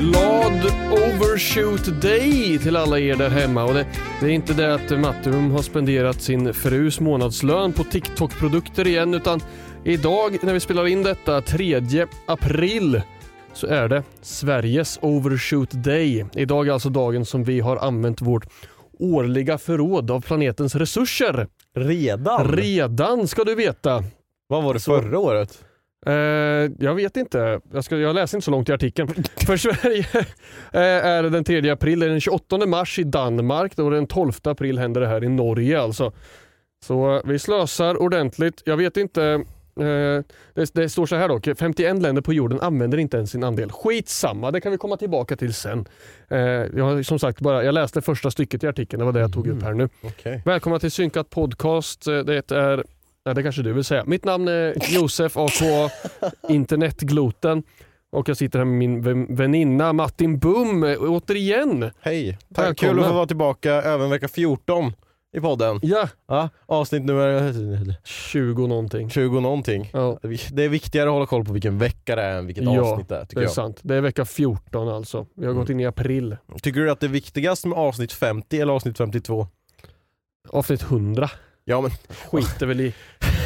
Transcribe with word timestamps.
Glad 0.00 0.64
overshoot 0.92 2.02
day 2.02 2.58
till 2.58 2.76
alla 2.76 2.98
er 2.98 3.16
där 3.16 3.28
hemma. 3.28 3.64
Och 3.64 3.74
det, 3.74 3.86
det 4.20 4.26
är 4.26 4.30
inte 4.30 4.52
det 4.54 4.74
att 4.74 4.90
Mattum 5.00 5.50
har 5.50 5.62
spenderat 5.62 6.22
sin 6.22 6.54
frus 6.54 7.00
månadslön 7.00 7.72
på 7.72 7.84
TikTok-produkter 7.84 8.86
igen 8.86 9.14
utan 9.14 9.40
idag 9.84 10.38
när 10.42 10.52
vi 10.54 10.60
spelar 10.60 10.86
in 10.86 11.02
detta 11.02 11.40
3 11.40 12.06
april 12.26 13.02
så 13.52 13.66
är 13.66 13.88
det 13.88 14.02
Sveriges 14.22 14.98
overshoot 15.02 15.70
day. 15.70 16.26
Idag 16.34 16.68
är 16.68 16.72
alltså 16.72 16.88
dagen 16.90 17.24
som 17.24 17.44
vi 17.44 17.60
har 17.60 17.76
använt 17.76 18.20
vårt 18.22 18.46
årliga 18.98 19.58
förråd 19.58 20.10
av 20.10 20.20
planetens 20.20 20.74
resurser. 20.74 21.46
Redan? 21.76 22.52
Redan 22.52 23.28
ska 23.28 23.44
du 23.44 23.54
veta. 23.54 24.04
Vad 24.48 24.64
var 24.64 24.74
det 24.74 24.80
Så- 24.80 25.00
förra 25.00 25.18
året? 25.18 25.64
Eh, 26.06 26.12
jag 26.78 26.94
vet 26.94 27.16
inte. 27.16 27.60
Jag, 27.72 27.84
ska, 27.84 27.96
jag 27.96 28.14
läser 28.14 28.38
inte 28.38 28.44
så 28.44 28.50
långt 28.50 28.68
i 28.68 28.72
artikeln. 28.72 29.08
För 29.46 29.56
Sverige 29.56 30.06
eh, 30.72 31.06
är 31.06 31.22
det 31.22 31.30
den 31.30 31.44
3 31.44 31.70
april, 31.70 32.00
det 32.00 32.06
är 32.06 32.10
den 32.10 32.20
28 32.20 32.66
mars 32.66 32.98
i 32.98 33.04
Danmark, 33.04 33.76
då 33.76 33.90
den 33.90 34.06
12 34.06 34.32
april 34.44 34.78
händer 34.78 35.00
det 35.00 35.06
här 35.06 35.24
i 35.24 35.28
Norge 35.28 35.80
alltså. 35.80 36.12
Så 36.84 37.16
eh, 37.16 37.22
vi 37.24 37.38
slösar 37.38 38.02
ordentligt. 38.02 38.62
Jag 38.64 38.76
vet 38.76 38.96
inte, 38.96 39.44
det, 40.54 40.74
det 40.74 40.88
står 40.88 41.06
så 41.06 41.16
här 41.16 41.28
dock, 41.28 41.48
51 41.58 42.02
länder 42.02 42.22
på 42.22 42.32
jorden 42.32 42.60
använder 42.60 42.98
inte 42.98 43.16
ens 43.16 43.30
sin 43.30 43.44
andel. 43.44 43.72
Skitsamma, 43.72 44.50
det 44.50 44.60
kan 44.60 44.72
vi 44.72 44.78
komma 44.78 44.96
tillbaka 44.96 45.36
till 45.36 45.54
sen. 45.54 45.88
Jag 46.28 46.84
har 46.84 47.02
som 47.02 47.18
sagt 47.18 47.40
bara, 47.40 47.64
jag 47.64 47.74
läste 47.74 48.00
första 48.00 48.30
stycket 48.30 48.64
i 48.64 48.66
artikeln, 48.66 48.98
det 48.98 49.04
var 49.04 49.12
det 49.12 49.20
jag 49.20 49.32
tog 49.32 49.46
upp 49.46 49.62
här 49.62 49.74
nu. 49.74 49.88
Okej. 50.02 50.42
Välkomna 50.44 50.78
till 50.78 50.90
Synkat 50.90 51.30
Podcast. 51.30 52.04
Det 52.04 52.50
är, 52.50 52.84
ja, 53.24 53.34
det 53.34 53.42
kanske 53.42 53.62
du 53.62 53.72
vill 53.72 53.84
säga. 53.84 54.04
Mitt 54.06 54.24
namn 54.24 54.48
är 54.48 54.94
Josef 54.94 55.36
aka 55.36 55.90
Internetgloten 56.48 57.62
och 58.12 58.28
jag 58.28 58.36
sitter 58.36 58.58
här 58.58 58.66
med 58.66 58.74
min 58.78 59.02
vän- 59.02 59.26
väninna 59.36 59.92
Martin 59.92 60.38
Bum 60.38 60.82
återigen. 61.00 61.90
Hej, 62.00 62.38
tack. 62.54 62.66
Välkommen. 62.66 62.94
Kul 62.94 63.00
att 63.02 63.08
få 63.08 63.14
vara 63.14 63.26
tillbaka 63.26 63.74
även 63.82 64.10
vecka 64.10 64.28
14 64.28 64.92
i 65.36 65.40
podden. 65.40 65.80
Ja, 65.82 66.08
Ja, 66.28 66.48
avsnitt 66.66 67.02
nummer 67.04 67.96
20 68.04 68.66
någonting. 68.66 69.10
20 69.10 69.40
någonting. 69.40 69.90
Ja, 69.92 70.18
Det 70.52 70.64
är 70.64 70.68
viktigare 70.68 71.08
att 71.08 71.12
hålla 71.12 71.26
koll 71.26 71.44
på 71.44 71.52
vilken 71.52 71.78
vecka 71.78 72.16
det 72.16 72.22
är 72.22 72.38
än 72.38 72.46
vilket 72.46 72.64
Ja, 72.64 72.80
avsnitt 72.92 73.08
det 73.08 73.14
är 73.16 73.20
det 73.20 73.26
tycker 73.26 73.40
är 73.40 73.44
jag. 73.44 73.52
sant. 73.52 73.80
Det 73.82 73.94
är 73.96 74.00
vecka 74.00 74.24
14 74.24 74.88
alltså. 74.88 75.26
Vi 75.36 75.46
har 75.46 75.52
gått 75.52 75.70
in 75.70 75.80
i 75.80 75.86
april. 75.86 76.36
Tycker 76.62 76.80
du 76.80 76.90
att 76.90 77.00
det 77.00 77.06
är 77.06 77.10
viktigast 77.10 77.66
med 77.66 77.78
avsnitt 77.78 78.12
50 78.12 78.60
eller 78.60 78.72
avsnitt 78.72 78.98
52? 78.98 79.46
Avsnitt 80.48 80.82
100 80.82 81.30
Ja 81.70 81.80
men 81.80 81.90
skiter 82.30 82.66
väl 82.66 82.80
i 82.80 82.94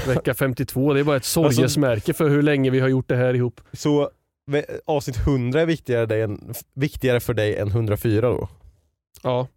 vecka 0.06 0.34
52. 0.34 0.92
Det 0.92 1.00
är 1.00 1.04
bara 1.04 1.16
ett 1.16 1.24
sorgesmärke 1.24 2.12
för 2.14 2.28
hur 2.28 2.42
länge 2.42 2.70
vi 2.70 2.80
har 2.80 2.88
gjort 2.88 3.08
det 3.08 3.16
här 3.16 3.34
ihop. 3.34 3.60
så 3.72 4.10
avsnitt 4.84 5.16
100 5.16 5.60
är 5.60 5.66
viktigare, 5.66 6.22
än, 6.22 6.54
viktigare 6.74 7.20
för 7.20 7.34
dig 7.34 7.56
än 7.56 7.68
104 7.68 8.28
då? 8.28 8.48
Ja, 9.22 9.48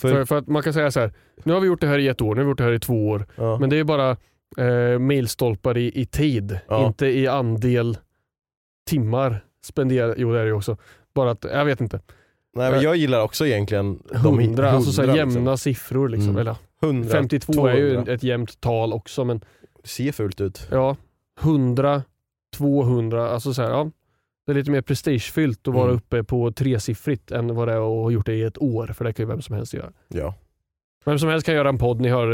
För, 0.00 0.08
för, 0.08 0.24
för 0.24 0.38
att 0.38 0.46
man 0.46 0.62
kan 0.62 0.72
säga 0.72 0.90
så 0.90 1.00
här. 1.00 1.12
Nu 1.44 1.52
har 1.52 1.60
vi 1.60 1.66
gjort 1.66 1.80
det 1.80 1.86
här 1.86 1.98
i 1.98 2.08
ett 2.08 2.20
år, 2.20 2.34
nu 2.34 2.40
har 2.40 2.44
vi 2.44 2.50
gjort 2.50 2.58
det 2.58 2.64
här 2.64 2.72
i 2.72 2.80
två 2.80 3.08
år. 3.08 3.26
ja. 3.36 3.58
Men 3.58 3.70
det 3.70 3.76
är 3.78 3.84
bara 3.84 4.16
eh, 4.56 4.98
milstolpar 4.98 5.76
i, 5.78 6.00
i 6.00 6.06
tid, 6.06 6.58
Ja. 6.68 6.86
inte 6.86 7.06
i 7.06 7.26
andel 7.28 7.98
timmar 8.90 9.44
spenderat. 9.64 10.14
Jo 10.18 10.32
det 10.32 10.38
är 10.38 10.42
det 10.42 10.48
ju 10.48 10.54
också. 10.54 10.76
Bara 11.14 11.30
att, 11.30 11.44
jag 11.44 11.64
vet 11.64 11.80
inte. 11.80 12.00
Nej 12.54 12.70
men 12.72 12.82
jag 12.82 12.96
gillar 12.96 13.22
också 13.22 13.46
egentligen 13.46 14.02
de 14.22 14.40
i- 14.40 14.44
100, 14.44 14.70
alltså 14.70 14.92
så 14.92 15.02
här 15.02 15.08
100 15.08 15.18
jämna 15.18 15.50
liksom. 15.50 15.58
siffror 15.58 16.08
liksom. 16.08 16.28
Mm. 16.28 16.40
Eller, 16.40 16.56
100, 16.82 17.08
52 17.08 17.66
är 17.66 17.76
ju 17.76 17.90
200. 17.92 18.12
ett 18.12 18.22
jämnt 18.22 18.60
tal 18.60 18.92
också 18.92 19.24
men 19.24 19.40
Ser 19.84 20.12
fult 20.12 20.40
ut. 20.40 20.68
ja, 20.70 20.96
100, 21.40 22.02
200, 22.56 23.30
alltså 23.30 23.54
så 23.54 23.62
här, 23.62 23.70
ja. 23.70 23.90
Det 24.46 24.52
är 24.52 24.56
lite 24.56 24.70
mer 24.70 24.82
prestigefyllt 24.82 25.68
att 25.68 25.74
vara 25.74 25.84
Mm. 25.84 25.96
uppe 25.96 26.24
på 26.24 26.52
tresiffrigt 26.52 27.30
än 27.30 27.54
vad 27.54 27.68
det 27.68 27.72
är 27.72 27.76
att 27.76 27.82
ha 28.04 28.10
gjort 28.10 28.26
det 28.26 28.34
i 28.34 28.42
ett 28.42 28.62
år, 28.62 28.86
för 28.86 29.04
det 29.04 29.12
kan 29.12 29.22
ju 29.26 29.28
vem 29.28 29.42
som 29.42 29.54
helst 29.54 29.74
göra. 29.74 29.90
Ja. 30.08 30.34
Vem 31.04 31.18
som 31.18 31.28
helst 31.28 31.46
kan 31.46 31.54
göra 31.54 31.68
en 31.68 31.78
podd, 31.78 32.00
ni 32.00 32.08
hör 32.08 32.32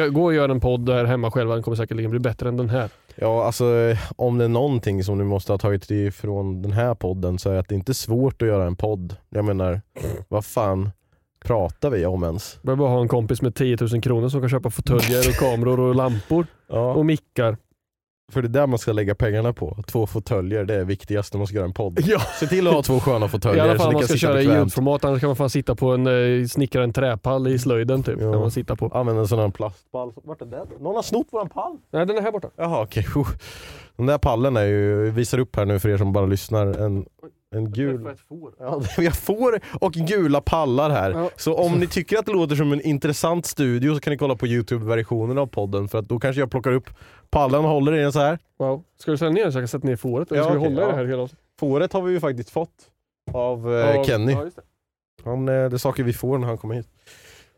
eh, 0.00 0.08
Gå 0.08 0.24
och 0.24 0.34
gör 0.34 0.48
en 0.48 0.60
podd 0.60 0.86
där 0.86 1.04
hemma 1.04 1.30
själva, 1.30 1.54
den 1.54 1.62
kommer 1.62 1.76
säkerligen 1.76 2.10
bli 2.10 2.20
bättre 2.20 2.48
än 2.48 2.56
den 2.56 2.68
här. 2.70 2.90
Ja, 3.14 3.44
alltså 3.44 3.64
om 4.16 4.38
det 4.38 4.44
är 4.44 4.48
någonting 4.48 5.04
som 5.04 5.18
ni 5.18 5.24
måste 5.24 5.52
ha 5.52 5.58
tagit 5.58 5.90
ifrån 5.90 6.62
den 6.62 6.72
här 6.72 6.94
podden 6.94 7.38
så 7.38 7.48
är 7.50 7.54
det 7.54 7.60
att 7.60 7.68
det 7.68 7.74
inte 7.74 7.92
är 7.92 7.94
svårt 7.94 8.42
att 8.42 8.48
göra 8.48 8.66
en 8.66 8.76
podd. 8.76 9.16
Jag 9.28 9.44
menar, 9.44 9.80
vad 10.28 10.44
fan 10.44 10.90
pratar 11.44 11.90
vi 11.90 12.06
om 12.06 12.24
ens? 12.24 12.62
Behöver 12.62 12.78
bara 12.78 12.90
ha 12.90 13.00
en 13.00 13.08
kompis 13.08 13.42
med 13.42 13.54
10 13.54 13.76
000 13.80 14.02
kronor 14.02 14.28
som 14.28 14.40
kan 14.40 14.50
köpa 14.50 14.70
fåtöljer 14.70 15.28
och 15.28 15.34
kameror 15.34 15.80
och 15.80 15.94
lampor 15.94 16.46
Ja. 16.68 16.94
och 16.94 17.06
mickar. 17.06 17.56
För 18.32 18.42
det 18.42 18.48
är 18.48 18.50
där 18.50 18.66
man 18.66 18.78
ska 18.78 18.92
lägga 18.92 19.14
pengarna 19.14 19.52
på. 19.52 19.76
Två 19.86 20.06
fåtöljer, 20.06 20.64
det 20.64 20.74
är 20.74 20.84
viktigast 20.84 21.34
när 21.34 21.38
man 21.38 21.46
ska 21.46 21.56
göra 21.56 21.66
en 21.66 21.72
podd. 21.72 22.00
Ja, 22.04 22.20
Se 22.20 22.46
till 22.46 22.66
att 22.66 22.74
ha 22.74 22.82
två 22.82 23.00
sköna 23.00 23.26
i 23.26 23.28
fåtöljer 23.28 23.62
alla 23.64 23.72
så 23.72 23.78
fall 23.78 23.88
om 23.88 23.94
man 23.94 24.02
ska 24.02 24.16
köra 24.16 24.42
i 24.42 24.44
ljudformat, 24.44 25.04
annars 25.04 25.20
kan 25.20 25.28
man 25.28 25.36
fan 25.36 25.50
sitta 25.50 25.74
på 25.74 25.90
en, 25.90 26.06
eh, 26.06 26.46
snickra 26.46 26.84
en 26.84 26.92
träpall 26.92 27.48
i 27.48 27.58
slöjden 27.58 28.02
typ. 28.02 28.20
Ja. 28.20 28.32
Kan 28.32 28.40
man 28.40 28.50
sitta 28.50 28.76
på. 28.76 28.88
Använd 28.88 29.18
en 29.18 29.28
sån 29.28 29.38
här 29.38 29.48
plastpall. 29.50 30.12
Vart 30.24 30.42
är 30.42 30.46
den? 30.46 30.66
Någon 30.80 30.94
har 30.94 31.02
snott 31.02 31.26
våran 31.30 31.48
pall. 31.48 31.78
Nej 31.90 32.06
den 32.06 32.16
är 32.16 32.22
här 32.22 32.32
borta. 32.32 32.48
Jaha 32.56 32.82
okej. 32.82 33.06
Okay. 33.14 33.34
Den 33.96 34.06
där 34.06 34.18
pallen 34.18 34.56
är 34.56 34.64
ju, 34.64 35.02
vi 35.02 35.10
visar 35.10 35.38
upp 35.38 35.56
här 35.56 35.66
nu 35.66 35.78
för 35.78 35.88
er 35.88 35.96
som 35.96 36.12
bara 36.12 36.26
lyssnar, 36.26 36.66
en, 36.66 37.06
en 37.56 37.72
gul 37.72 38.14
Ja, 38.58 38.82
vi 38.98 39.06
har 39.06 39.12
får 39.12 39.60
och 39.80 39.92
gula 39.92 40.40
pallar 40.40 40.90
här. 40.90 41.10
Ja. 41.10 41.30
Så 41.36 41.54
om 41.54 41.72
ni 41.78 41.86
tycker 41.86 42.18
att 42.18 42.26
det 42.26 42.32
låter 42.32 42.56
som 42.56 42.72
en 42.72 42.80
intressant 42.80 43.46
studio 43.46 43.94
så 43.94 44.00
kan 44.00 44.10
ni 44.10 44.16
kolla 44.16 44.36
på 44.36 44.46
Youtube-versionen 44.46 45.38
av 45.38 45.46
podden 45.46 45.88
för 45.88 45.98
att 45.98 46.08
då 46.08 46.18
kanske 46.18 46.40
jag 46.40 46.50
plockar 46.50 46.72
upp 46.72 46.90
pallen 47.30 47.64
och 47.64 47.70
håller 47.70 47.94
i 47.94 48.00
den 48.02 48.12
så 48.12 48.20
här. 48.20 48.38
Wow. 48.58 48.82
Ska 48.98 49.10
du 49.10 49.16
ställa 49.16 49.32
ner 49.32 49.42
den 49.42 49.52
så 49.52 49.58
jag 49.58 49.62
kan 49.62 49.68
sätta 49.68 49.86
ner 49.88 49.96
fåret? 49.96 50.30
Eller 50.32 50.40
Ja, 50.40 50.44
ska 50.44 50.52
vi 50.52 50.58
hålla 50.58 50.80
i 50.82 50.84
ja. 50.84 50.90
det 50.90 50.96
här 50.96 51.04
hela 51.04 51.28
Fåret 51.60 51.92
har 51.92 52.02
vi 52.02 52.12
ju 52.12 52.20
faktiskt 52.20 52.50
fått 52.50 52.70
av 53.32 53.74
eh, 53.74 54.02
Kenny. 54.04 54.32
Ja, 54.32 54.44
just 54.44 54.56
det. 54.56 54.62
Han, 55.24 55.48
eh, 55.48 55.54
det 55.54 55.76
är 55.76 55.76
saker 55.76 56.02
vi 56.02 56.12
får 56.12 56.38
när 56.38 56.46
han 56.46 56.58
kommer 56.58 56.74
hit. 56.74 56.88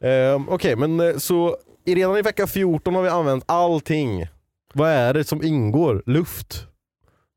Eh, 0.00 0.42
Okej, 0.54 0.76
men 0.76 1.00
eh, 1.00 1.16
så 1.16 1.56
i- 1.84 1.94
redan 1.94 2.16
i 2.16 2.22
vecka 2.22 2.47
14 2.47 2.94
har 2.94 3.02
vi 3.02 3.08
använt 3.08 3.44
allting. 3.47 4.26
Vad 4.75 4.90
är 4.90 5.14
det 5.14 5.25
som 5.25 5.43
ingår? 5.43 6.02
Luft? 6.06 6.66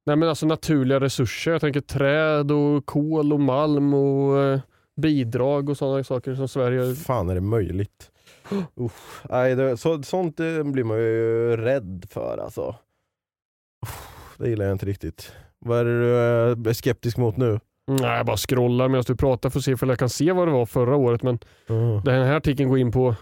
Nej 0.05 0.15
men 0.15 0.29
alltså 0.29 0.45
naturliga 0.45 0.99
resurser. 0.99 1.51
Jag 1.51 1.61
tänker 1.61 1.81
träd 1.81 2.51
och 2.51 2.85
kol 2.85 3.33
och 3.33 3.39
malm 3.39 3.93
och 3.93 4.39
eh, 4.43 4.59
bidrag 5.01 5.69
och 5.69 5.77
sådana 5.77 6.03
saker 6.03 6.35
som 6.35 6.47
Sverige 6.47 6.95
fan 6.95 7.29
är 7.29 7.35
det 7.35 7.41
möjligt? 7.41 8.11
Uff, 8.75 9.23
nej, 9.29 9.55
det, 9.55 9.77
så, 9.77 10.03
sånt 10.03 10.39
eh, 10.39 10.63
blir 10.63 10.83
man 10.83 10.97
ju 10.97 11.57
rädd 11.57 12.05
för 12.09 12.37
alltså. 12.43 12.75
Uff, 13.85 14.35
det 14.37 14.49
gillar 14.49 14.65
jag 14.65 14.71
inte 14.75 14.85
riktigt. 14.85 15.31
Vad 15.59 15.79
är 15.79 15.85
det 15.85 15.99
du 16.55 16.69
är 16.69 16.73
skeptisk 16.73 17.17
mot 17.17 17.37
nu? 17.37 17.59
Nej, 17.87 18.17
jag 18.17 18.25
bara 18.25 18.37
scrollar 18.37 18.87
medan 18.87 19.03
du 19.07 19.15
pratar 19.15 19.49
för 19.49 19.59
att 19.59 19.65
se 19.65 19.71
ifall 19.71 19.89
jag 19.89 19.99
kan 19.99 20.09
se 20.09 20.31
vad 20.31 20.47
det 20.47 20.51
var 20.51 20.65
förra 20.65 20.95
året. 20.95 21.23
Men 21.23 21.39
Mm. 21.69 22.01
den 22.03 22.25
här 22.25 22.35
artikeln 22.35 22.69
går 22.69 22.79
in 22.79 22.91
på 22.91 23.15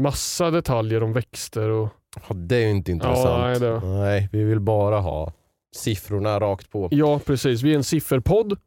massa 0.00 0.50
detaljer 0.50 1.02
om 1.02 1.12
växter 1.12 1.68
och 1.68 1.88
Ja, 2.28 2.34
det 2.34 2.56
är 2.56 2.60
ju 2.60 2.70
inte 2.70 2.90
intressant. 2.92 3.40
nej, 3.40 3.60
det- 3.60 3.80
nej, 3.86 4.28
vi 4.32 4.44
vill 4.44 4.60
bara 4.60 4.98
ha 5.00 5.32
siffrorna 5.74 6.40
rakt 6.40 6.70
på. 6.70 6.88
ja, 6.90 7.18
precis. 7.18 7.62
Vi 7.62 7.72
är 7.72 7.76
en 7.76 7.84
sifferpodd 7.84 8.58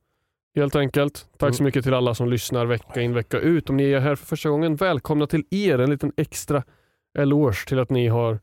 helt 0.55 0.75
enkelt. 0.75 1.25
Tack 1.37 1.55
så 1.55 1.61
Mm. 1.61 1.65
mycket 1.67 1.83
till 1.83 1.93
alla 1.93 2.15
som 2.15 2.29
lyssnar 2.29 2.65
vecka 2.65 3.01
in 3.01 3.13
vecka 3.13 3.39
ut. 3.39 3.69
Om 3.69 3.77
ni 3.77 3.83
är 3.91 3.99
här 3.99 4.15
för 4.15 4.25
första 4.25 4.49
gången, 4.49 4.75
välkomna 4.75 5.27
till 5.27 5.43
er. 5.51 5.79
En 5.79 5.89
liten 5.89 6.11
extra 6.17 6.63
eloge 7.17 7.65
till 7.67 7.79
att 7.79 7.89
ni 7.89 8.07
har 8.07 8.39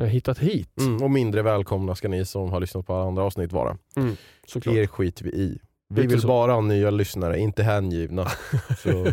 eh, 0.00 0.06
hittat 0.06 0.38
hit. 0.38 0.78
Mm, 0.80 1.02
och 1.02 1.10
mindre 1.10 1.42
välkomna 1.42 1.94
ska 1.94 2.08
ni 2.08 2.24
som 2.24 2.50
har 2.52 2.60
lyssnat 2.60 2.86
på 2.86 2.94
alla 2.94 3.04
andra 3.08 3.22
avsnitt 3.22 3.52
vara. 3.52 3.76
Såklart. 4.46 4.74
Er 4.76 4.86
skiter 4.86 5.24
vi 5.24 5.30
i. 5.30 5.58
Vi 5.88 6.06
vill 6.06 6.20
så. 6.20 6.28
bara 6.28 6.52
ha 6.52 6.60
nya 6.60 6.90
lyssnare, 6.90 7.38
inte 7.38 7.62
hängivna. 7.62 8.26
så 8.82 9.06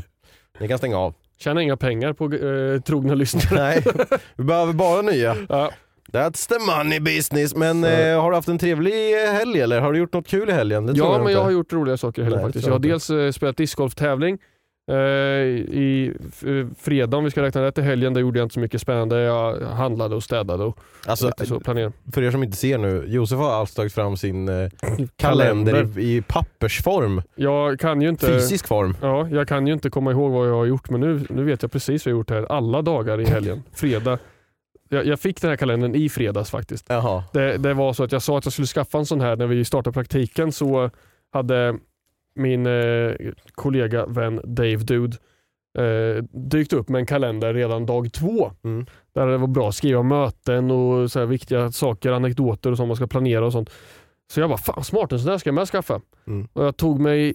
ni 0.60 0.68
kan 0.68 0.78
stänga 0.78 0.98
av. 0.98 1.14
Tjänar 1.38 1.62
inga 1.62 1.78
pengar 1.78 2.14
på 2.14 2.34
eh, 2.34 2.82
trogna 2.82 3.16
lyssnare. 3.16 3.60
Nej, 3.64 3.84
vi 4.36 4.44
behöver 4.44 4.74
bara 4.74 5.02
nya. 5.02 5.36
Ja. 5.50 5.72
That's 6.14 6.48
the 6.50 6.60
money 6.78 7.00
business. 7.00 7.56
Men 7.56 7.84
eh, 7.84 8.22
har 8.22 8.32
du 8.32 8.36
haft 8.38 8.48
en 8.48 8.58
trevlig 8.60 9.14
helg 9.14 9.62
eller? 9.62 9.82
Har 9.82 9.94
du 9.94 10.00
gjort 10.00 10.14
något 10.14 10.28
kul 10.28 10.50
i 10.50 10.54
helgen? 10.54 10.86
Det 10.86 10.94
Ja, 10.96 11.14
jag 11.14 11.24
men 11.24 11.34
jag 11.34 11.44
har 11.44 11.52
gjort 11.52 11.74
roliga 11.74 11.98
saker 11.98 12.22
i 12.22 12.26
helgen 12.26 12.40
Nej, 12.42 12.48
faktiskt. 12.48 12.66
Jag 12.68 12.74
har 12.74 12.80
dels 12.80 13.10
eh, 13.10 13.32
spelat 13.32 13.58
discgolftävling 13.58 14.38
eh, 14.92 14.96
i 14.98 16.14
eh, 16.46 16.68
fredag 16.80 17.18
om 17.18 17.24
vi 17.24 17.32
ska 17.32 17.42
räkna 17.42 17.62
rätt 17.64 17.78
i 17.78 17.82
helgen. 17.82 18.14
Där 18.14 18.22
gjorde 18.22 18.40
jag 18.40 18.46
inte 18.46 18.54
så 18.54 18.60
mycket 18.60 18.82
spännande. 18.82 19.22
Jag 19.22 19.62
handlade 19.62 20.16
och 20.16 20.24
städade 20.24 20.64
och 20.64 20.80
Alltså, 21.06 21.26
lite 21.26 21.46
så 21.46 21.60
planerade. 21.60 21.94
för 22.14 22.24
er 22.24 22.32
som 22.32 22.44
inte 22.44 22.58
ser 22.58 22.78
nu, 22.78 23.04
Josef 23.08 23.38
har 23.38 23.54
alltså 23.54 23.76
tagit 23.76 23.94
fram 23.94 24.18
sin 24.18 24.50
eh, 24.50 24.70
kalender 25.18 26.00
i, 26.00 26.16
i 26.18 26.22
pappersform, 26.22 27.22
Jag 27.36 27.80
kan 27.80 28.02
ju 28.02 28.10
inte... 28.10 28.28
fysisk 28.28 28.68
form. 28.68 28.98
Ja, 29.02 29.28
jag 29.32 29.48
kan 29.48 29.68
ju 29.68 29.74
inte 29.74 29.90
komma 29.90 30.12
ihåg 30.12 30.32
vad 30.32 30.48
jag 30.50 30.56
har 30.56 30.66
gjort 30.66 30.90
men 30.90 31.02
nu, 31.02 31.26
nu 31.30 31.44
vet 31.44 31.62
jag 31.62 31.72
precis 31.72 32.06
vad 32.06 32.12
jag 32.12 32.16
har 32.16 32.20
gjort 32.20 32.30
här 32.30 32.46
alla 32.52 32.82
dagar 32.82 33.22
i 33.22 33.26
helgen. 33.26 33.64
Fredag. 33.74 34.20
Jag, 34.90 35.06
jag 35.06 35.20
fick 35.20 35.42
den 35.42 35.50
här 35.50 35.58
kalendern 35.58 35.96
i 35.96 36.10
fredags 36.10 36.52
faktiskt. 36.52 36.90
Det, 37.34 37.58
det 37.58 37.74
var 37.74 37.94
så 37.94 38.04
att 38.04 38.12
jag 38.12 38.22
sa 38.22 38.38
att 38.38 38.46
jag 38.46 38.54
skulle 38.54 38.68
skaffa 38.68 38.98
en 38.98 39.06
sån 39.06 39.22
här 39.22 39.36
när 39.36 39.48
vi 39.48 39.66
startade 39.66 39.94
praktiken 39.94 40.52
så 40.52 40.90
hade 41.32 41.78
min 42.36 42.66
eh, 42.66 43.14
kollega, 43.52 44.06
vän 44.06 44.42
Dave 44.44 44.76
Dude 44.78 45.18
eh, 45.78 46.24
dykt 46.32 46.74
upp 46.74 46.90
med 46.90 47.00
en 47.00 47.06
kalender 47.06 47.54
redan 47.54 47.86
dag 47.86 48.14
två. 48.14 48.52
Mm. 48.64 48.86
Där 49.14 49.28
det 49.28 49.38
var 49.38 49.48
bra 49.48 49.70
att 49.70 49.76
skriva 49.76 50.04
möten 50.04 50.72
och 50.72 51.12
så 51.12 51.20
här 51.20 51.26
viktiga 51.26 51.72
saker, 51.72 52.12
anekdoter 52.12 52.72
och 52.72 52.78
sånt 52.78 52.88
man 52.88 52.96
ska 52.96 53.08
planera 53.08 53.46
och 53.46 53.52
sånt. 53.52 53.70
Så 54.34 54.40
jag 54.40 54.50
bara, 54.50 54.58
fan 54.58 54.84
smart, 54.84 55.12
en 55.12 55.20
sån 55.20 55.32
där 55.32 55.38
ska 55.38 55.48
jag 55.48 55.56
med 55.56 55.68
skaffa. 55.68 56.02
Mm. 56.28 56.48
Och 56.54 56.66
jag 56.66 56.78
tog 56.78 57.00
mig 57.00 57.34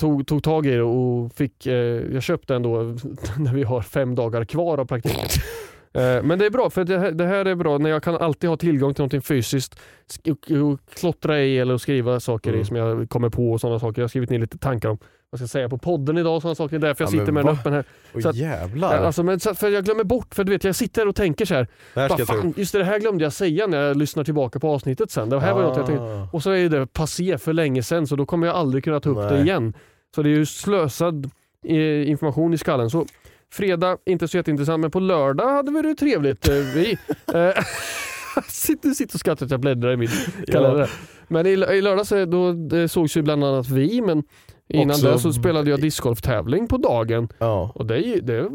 Tog, 0.00 0.26
tog 0.26 0.42
tag 0.42 0.66
i 0.66 0.70
det 0.70 0.82
och 0.82 1.32
fick, 1.32 1.66
eh, 1.66 1.74
jag 2.12 2.22
köpte 2.22 2.52
den 2.52 2.62
då 2.62 2.82
när 3.38 3.54
vi 3.54 3.62
har 3.62 3.82
fem 3.82 4.14
dagar 4.14 4.44
kvar 4.44 4.78
av 4.78 4.84
praktiken. 4.84 5.28
Eh, 5.94 6.22
Men 6.22 6.38
det 6.38 6.46
är 6.46 6.50
bra, 6.50 6.70
för 6.70 6.84
det 6.84 6.98
här, 7.26 7.44
det 7.44 7.50
är 7.50 7.54
bra 7.54 7.78
när 7.78 7.90
jag 7.90 8.02
kan 8.02 8.16
alltid 8.16 8.50
ha 8.50 8.56
tillgång 8.56 8.94
till 8.94 9.00
någonting 9.02 9.22
fysiskt 9.22 9.78
sk- 10.08 10.60
och, 10.72 10.80
klottra 10.94 11.40
i 11.40 11.58
eller 11.58 11.78
skriva 11.78 12.20
saker 12.20 12.50
i 12.50 12.54
Mm. 12.54 12.64
som 12.64 12.76
jag 12.76 13.08
kommer 13.10 13.28
på 13.30 13.52
och 13.52 13.60
sådana 13.60 13.78
saker. 13.78 14.00
Jag 14.00 14.04
har 14.04 14.08
skrivit 14.08 14.30
ner 14.30 14.38
lite 14.38 14.58
tankar 14.58 14.88
om 14.88 14.96
vad 15.30 15.40
jag 15.40 15.48
ska 15.48 15.58
säga 15.58 15.68
på 15.68 15.78
podden 15.78 16.18
idag 16.18 16.36
och 16.36 16.42
sådana 16.42 16.54
saker. 16.54 16.78
Det 16.78 16.86
är 16.86 16.88
därför 16.88 17.04
jag 17.04 17.08
Ja, 17.14 17.20
sitter 17.20 17.32
med 17.32 17.44
den 17.44 17.54
va? 17.54 17.60
öppen 17.60 17.72
här. 17.72 17.84
Så 18.22 18.28
att- 18.28 18.36
jävlar. 18.36 19.04
Alltså, 19.04 19.22
men, 19.22 19.40
så- 19.40 19.54
för 19.54 19.68
jag 19.68 19.84
glömmer 19.84 20.04
bort, 20.04 20.34
för 20.34 20.44
du 20.44 20.52
vet 20.52 20.64
jag 20.64 20.74
sitter 20.76 21.00
här 21.02 21.08
och 21.08 21.16
tänker 21.16 21.44
så 21.44 21.54
här. 21.54 21.66
det 21.94 22.00
här 22.00 22.08
ska 22.08 22.12
Vad 22.14 22.20
jag 22.20 22.26
ta 22.28 22.34
fan, 22.34 22.46
upp. 22.50 22.58
just 22.58 22.72
det, 22.72 22.78
det 22.78 22.84
här 22.84 22.98
glömde 23.00 23.24
jag 23.24 23.32
säga 23.32 23.66
när 23.66 23.80
jag 23.80 23.96
lyssnar 23.96 24.24
tillbaka 24.24 24.60
på 24.60 24.68
avsnittet 24.68 25.10
sen. 25.10 25.28
Det 25.30 25.40
här 25.40 25.54
var 25.54 25.62
något 25.62 25.76
jag 25.76 25.86
tänkte, 25.86 26.04
Ah. 26.04 26.28
och 26.32 26.42
så 26.42 26.50
är 26.50 26.68
det 26.68 26.86
passé 26.86 27.38
för 27.38 27.52
länge 27.52 27.82
sedan 27.82 28.06
så 28.06 28.16
då 28.16 28.26
kommer 28.26 28.46
jag 28.46 28.56
aldrig 28.56 28.84
kunna 28.84 29.00
ta 29.00 29.10
upp 29.10 29.16
det 29.28 29.30
Nej. 29.34 29.42
igen. 29.42 29.74
Så 30.14 30.22
det 30.22 30.28
är 30.28 30.36
ju 30.36 30.46
slösad 30.46 31.30
eh, 31.66 32.08
information 32.10 32.54
i 32.54 32.58
skallen. 32.58 32.90
Så 32.90 33.06
fredag, 33.54 33.98
inte 34.06 34.28
så 34.28 34.36
jätteintressant, 34.36 34.80
men 34.80 34.90
på 34.90 35.00
lördag 35.00 35.48
hade 35.52 35.72
vi 35.72 35.82
det 35.82 35.94
trevligt. 35.94 36.48
eh, 36.48 36.54
Vi, 36.54 36.98
eh, 37.34 37.64
sitter, 38.48 38.90
sitter 38.90 39.16
och 39.16 39.20
skrattar 39.20 39.44
att 39.46 39.50
jag 39.50 39.60
bläddrar 39.60 39.92
i 39.92 39.96
min 39.96 40.08
kalender. 40.46 40.90
Men 41.28 41.46
i, 41.46 41.50
i 41.50 41.80
lördags 41.80 42.12
eh, 42.12 42.26
då, 42.26 42.52
det 42.52 42.88
sågs 42.88 43.16
ju 43.16 43.22
bland 43.22 43.44
annat 43.44 43.68
vi, 43.68 44.00
men 44.00 44.22
innan 44.68 45.00
det 45.00 45.18
så 45.18 45.32
spelade 45.32 45.70
jag 45.70 45.80
discgolftävling 45.80 46.68
på 46.68 46.76
dagen. 46.76 47.28
Ja. 47.38 47.70
Och 47.74 47.86
det, 47.86 48.20
det, 48.20 48.50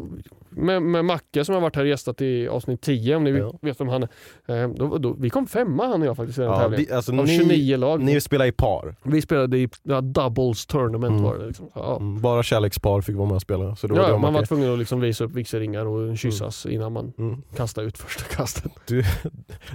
med, 0.50 0.82
med 0.82 1.04
Macke 1.04 1.44
som 1.44 1.54
har 1.54 1.62
varit 1.62 1.76
här 1.76 1.82
och 1.82 1.88
gästat 1.88 2.20
i 2.20 2.48
avsnitt 2.48 2.80
10, 2.82 3.16
om 3.16 3.24
ni 3.24 3.30
Ja. 3.30 3.52
vet 3.62 3.80
vem 3.80 3.88
han 3.88 4.02
är. 4.46 4.62
Eh, 4.64 4.68
Då, 4.70 4.98
då, 4.98 5.12
vi 5.18 5.30
kom 5.30 5.46
femma 5.46 5.86
han 5.86 6.00
och 6.02 6.08
jag 6.08 6.16
faktiskt 6.16 6.38
i 6.38 6.42
den 6.42 6.50
Ja, 6.50 6.58
tävlingen. 6.60 6.86
vi, 6.88 6.94
alltså, 6.94 7.12
Av 7.12 7.24
ni, 7.26 7.38
29 7.38 7.76
lag. 7.76 8.02
ni 8.02 8.20
spelar 8.20 8.46
i 8.46 8.52
par. 8.52 8.94
Vi 9.02 9.22
spelade 9.22 9.58
i 9.58 9.68
ja, 9.82 10.00
doubles 10.00 10.66
tournament 10.66 11.10
Mm. 11.12 11.22
var 11.22 11.38
det. 11.38 11.46
Liksom. 11.46 11.68
Ja. 11.74 11.96
Mm, 11.96 12.20
Bara 12.20 12.42
kärlekspar 12.42 13.00
fick 13.00 13.16
vara 13.16 13.26
med 13.28 13.34
och 13.34 13.42
spela. 13.42 13.76
Så 13.76 13.86
då 13.86 13.94
var 13.94 14.02
Ja, 14.02 14.12
det 14.12 14.18
man 14.18 14.34
var 14.34 14.44
tvungen 14.44 14.72
att 14.72 14.78
liksom 14.78 15.00
visa 15.00 15.24
upp 15.24 15.32
vigselringar 15.32 15.86
och 15.86 16.18
kyssas 16.18 16.66
innan 16.66 16.92
man 16.92 17.12
Mm. 17.18 17.42
kastade 17.56 17.86
ut 17.86 17.98
första 17.98 18.24
kastet. 18.24 18.72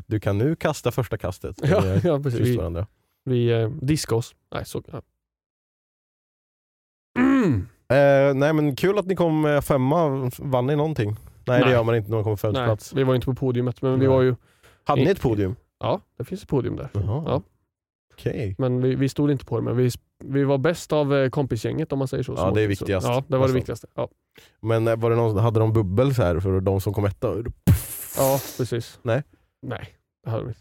Du 0.07 0.19
kan 0.19 0.37
nu 0.37 0.55
kasta 0.55 0.91
första 0.91 1.17
kastet. 1.17 1.55
Ja, 1.63 1.81
ni 1.81 2.01
ja 2.03 2.19
precis. 2.19 2.39
Vi, 2.41 2.59
vi 3.25 3.51
eh, 3.61 3.69
diskade 3.69 4.17
oss. 4.19 4.35
Nej, 4.53 4.65
så. 4.65 4.81
Mm. 7.19 7.67
Eh, 7.89 8.33
nej 8.33 8.53
men 8.53 8.75
kul 8.75 8.97
att 9.00 9.06
ni 9.06 9.15
kom 9.15 9.45
eh, 9.45 9.62
femma. 9.62 10.31
Vann 10.39 10.67
ni 10.67 10.75
någonting? 10.75 11.09
Nej, 11.47 11.59
det 11.59 11.65
Nej. 11.65 11.73
gör 11.73 11.83
man 11.83 11.95
inte 11.95 12.09
när 12.09 12.17
man 12.17 12.23
kommer 12.23 12.35
femte 12.35 12.59
Nej, 12.59 12.67
plats. 12.67 12.94
vi 12.94 13.03
var 13.03 13.15
inte 13.15 13.25
på 13.25 13.33
podiumet 13.35 13.81
men 13.81 13.91
vi 13.91 13.97
Nej. 13.97 14.07
var 14.07 14.21
ju, 14.21 14.35
Hade 14.83 15.01
ni 15.03 15.09
ett 15.09 15.21
podium? 15.21 15.56
ja 15.79 16.01
det 16.17 16.23
finns 16.25 16.44
ett 16.44 16.50
podium 16.50 16.75
där. 16.75 16.89
Jaha. 16.94 17.23
Ja. 17.25 17.41
Okej. 18.13 18.56
Men 18.57 18.81
vi, 18.81 18.95
vi 18.95 19.09
stod 19.09 19.31
inte 19.31 19.45
på 19.45 19.56
det, 19.57 19.62
men 19.63 19.77
vi, 19.77 19.89
vi 20.23 20.44
var 20.44 20.57
bäst 20.57 20.94
av 20.94 21.15
eh, 21.15 21.29
kompisgänget 21.29 21.91
om 21.91 22.00
man 22.00 22.07
säger 22.07 22.23
så. 22.23 22.33
Ja, 22.38 22.51
det 22.51 22.62
är 22.62 22.65
så- 22.65 22.69
viktigast, 22.69 23.07
Ja, 23.07 23.23
det 23.27 23.38
var 23.38 23.47
det 23.47 23.53
nästan. 23.53 23.56
viktigaste. 23.56 23.88
Ja, 23.95 24.07
Men 24.61 24.88
eh, 24.88 24.95
var 24.95 25.09
det 25.09 25.15
någon, 25.15 25.38
hade 25.38 25.59
de 25.59 25.73
bubbel 25.73 26.15
så 26.15 26.23
här 26.23 26.39
för 26.39 26.59
de 26.59 26.81
som 26.81 26.94
kom 26.94 27.06
etta? 27.06 27.27
ja 28.18 28.39
precis. 28.57 29.00
Nej. 29.03 29.23
Nej. 29.61 29.94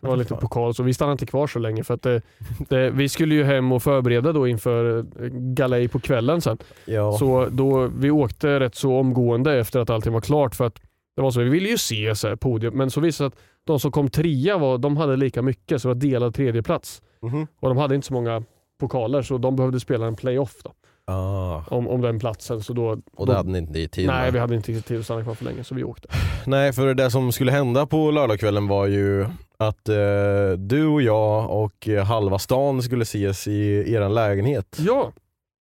Det 0.01 0.07
var 0.09 0.17
lite 0.17 0.35
pokal, 0.35 0.75
så 0.75 0.83
vi 0.83 0.95
stannade 0.95 1.13
inte 1.13 1.27
kvar 1.27 1.47
så 1.47 1.59
länge. 1.59 1.85
för 1.85 1.95
att 1.95 2.03
det, 2.03 2.23
det, 2.69 2.91
Vi 2.91 3.09
skulle 3.09 3.35
ju 3.35 3.45
hem 3.45 3.73
och 3.73 3.83
förbereda 3.83 4.33
då 4.33 4.49
inför 4.49 4.99
eh, 4.99 5.05
galej 5.31 5.89
på 5.89 6.01
kvällen 6.01 6.41
sen. 6.41 6.59
Ja. 6.85 7.13
Så 7.13 7.47
då, 7.51 7.91
vi 7.99 8.11
åkte 8.11 8.61
rätt 8.61 8.75
så 8.75 8.97
omgående 8.99 9.59
efter 9.59 9.81
att 9.81 9.91
allting 9.91 10.13
var 10.13 10.21
klart. 10.21 10.55
för 10.55 10.67
att 10.67 10.81
det 11.17 11.23
var 11.23 11.31
så, 11.31 11.41
Vi 11.41 11.49
ville 11.51 11.69
ju 11.69 11.79
se 11.79 12.15
så 12.17 12.29
här, 12.29 12.37
podium, 12.37 12.75
men 12.75 12.91
så 12.91 13.01
visade 13.01 13.29
det 13.31 13.35
att 13.37 13.41
de 13.67 13.81
som 13.81 13.93
kom 13.93 14.09
trea 14.11 14.59
var, 14.59 14.79
de 14.79 14.97
hade 14.97 15.17
lika 15.17 15.43
mycket, 15.43 15.83
så 15.83 15.89
det 15.89 15.95
var 15.95 16.01
delad 16.01 16.35
tredje 16.35 16.63
plats. 16.63 17.03
Mhm. 17.23 17.47
Och 17.61 17.69
de 17.69 17.79
hade 17.79 17.95
inte 17.95 18.07
så 18.07 18.13
många 18.15 18.43
pokaler, 18.81 19.23
så 19.23 19.39
de 19.39 19.57
behövde 19.57 19.81
spela 19.81 20.07
en 20.07 20.17
playoff 20.17 20.55
då, 20.65 20.73
Ah. 21.07 21.63
om, 21.69 21.89
om 21.89 22.01
den 22.01 22.19
platsen. 22.19 22.61
Så 22.63 22.73
då, 22.73 22.87
Och 23.17 23.27
då, 23.27 23.33
det 23.33 23.35
hade 23.37 23.51
ni 23.51 23.59
inte 23.59 23.79
i 23.79 23.89
tid 23.89 24.07
Nej, 24.07 24.23
med. 24.25 24.33
vi 24.33 24.39
hade 24.39 24.55
inte 24.57 24.81
tid 24.81 24.99
att 24.99 25.05
stanna 25.05 25.23
kvar 25.23 25.35
för 25.35 25.45
länge, 25.45 25.65
så 25.65 25.75
vi 25.75 25.85
åkte. 25.85 26.09
Nej, 26.47 26.73
för 26.73 26.95
det 26.95 27.11
som 27.11 27.33
skulle 27.33 27.53
hända 27.53 27.87
på 27.87 28.11
lördagskvällen 28.11 28.69
var 28.69 28.87
ju 28.87 29.27
att 29.59 29.89
eh, 29.89 30.51
du 30.59 30.87
och 30.87 31.03
jag 31.03 31.51
och 31.51 31.89
eh, 31.89 32.05
halva 32.05 32.39
stan 32.39 32.83
skulle 32.83 33.03
ses 33.03 33.49
i 33.49 33.93
eran 33.93 34.15
lägenhet. 34.15 34.77
Ja, 34.79 35.13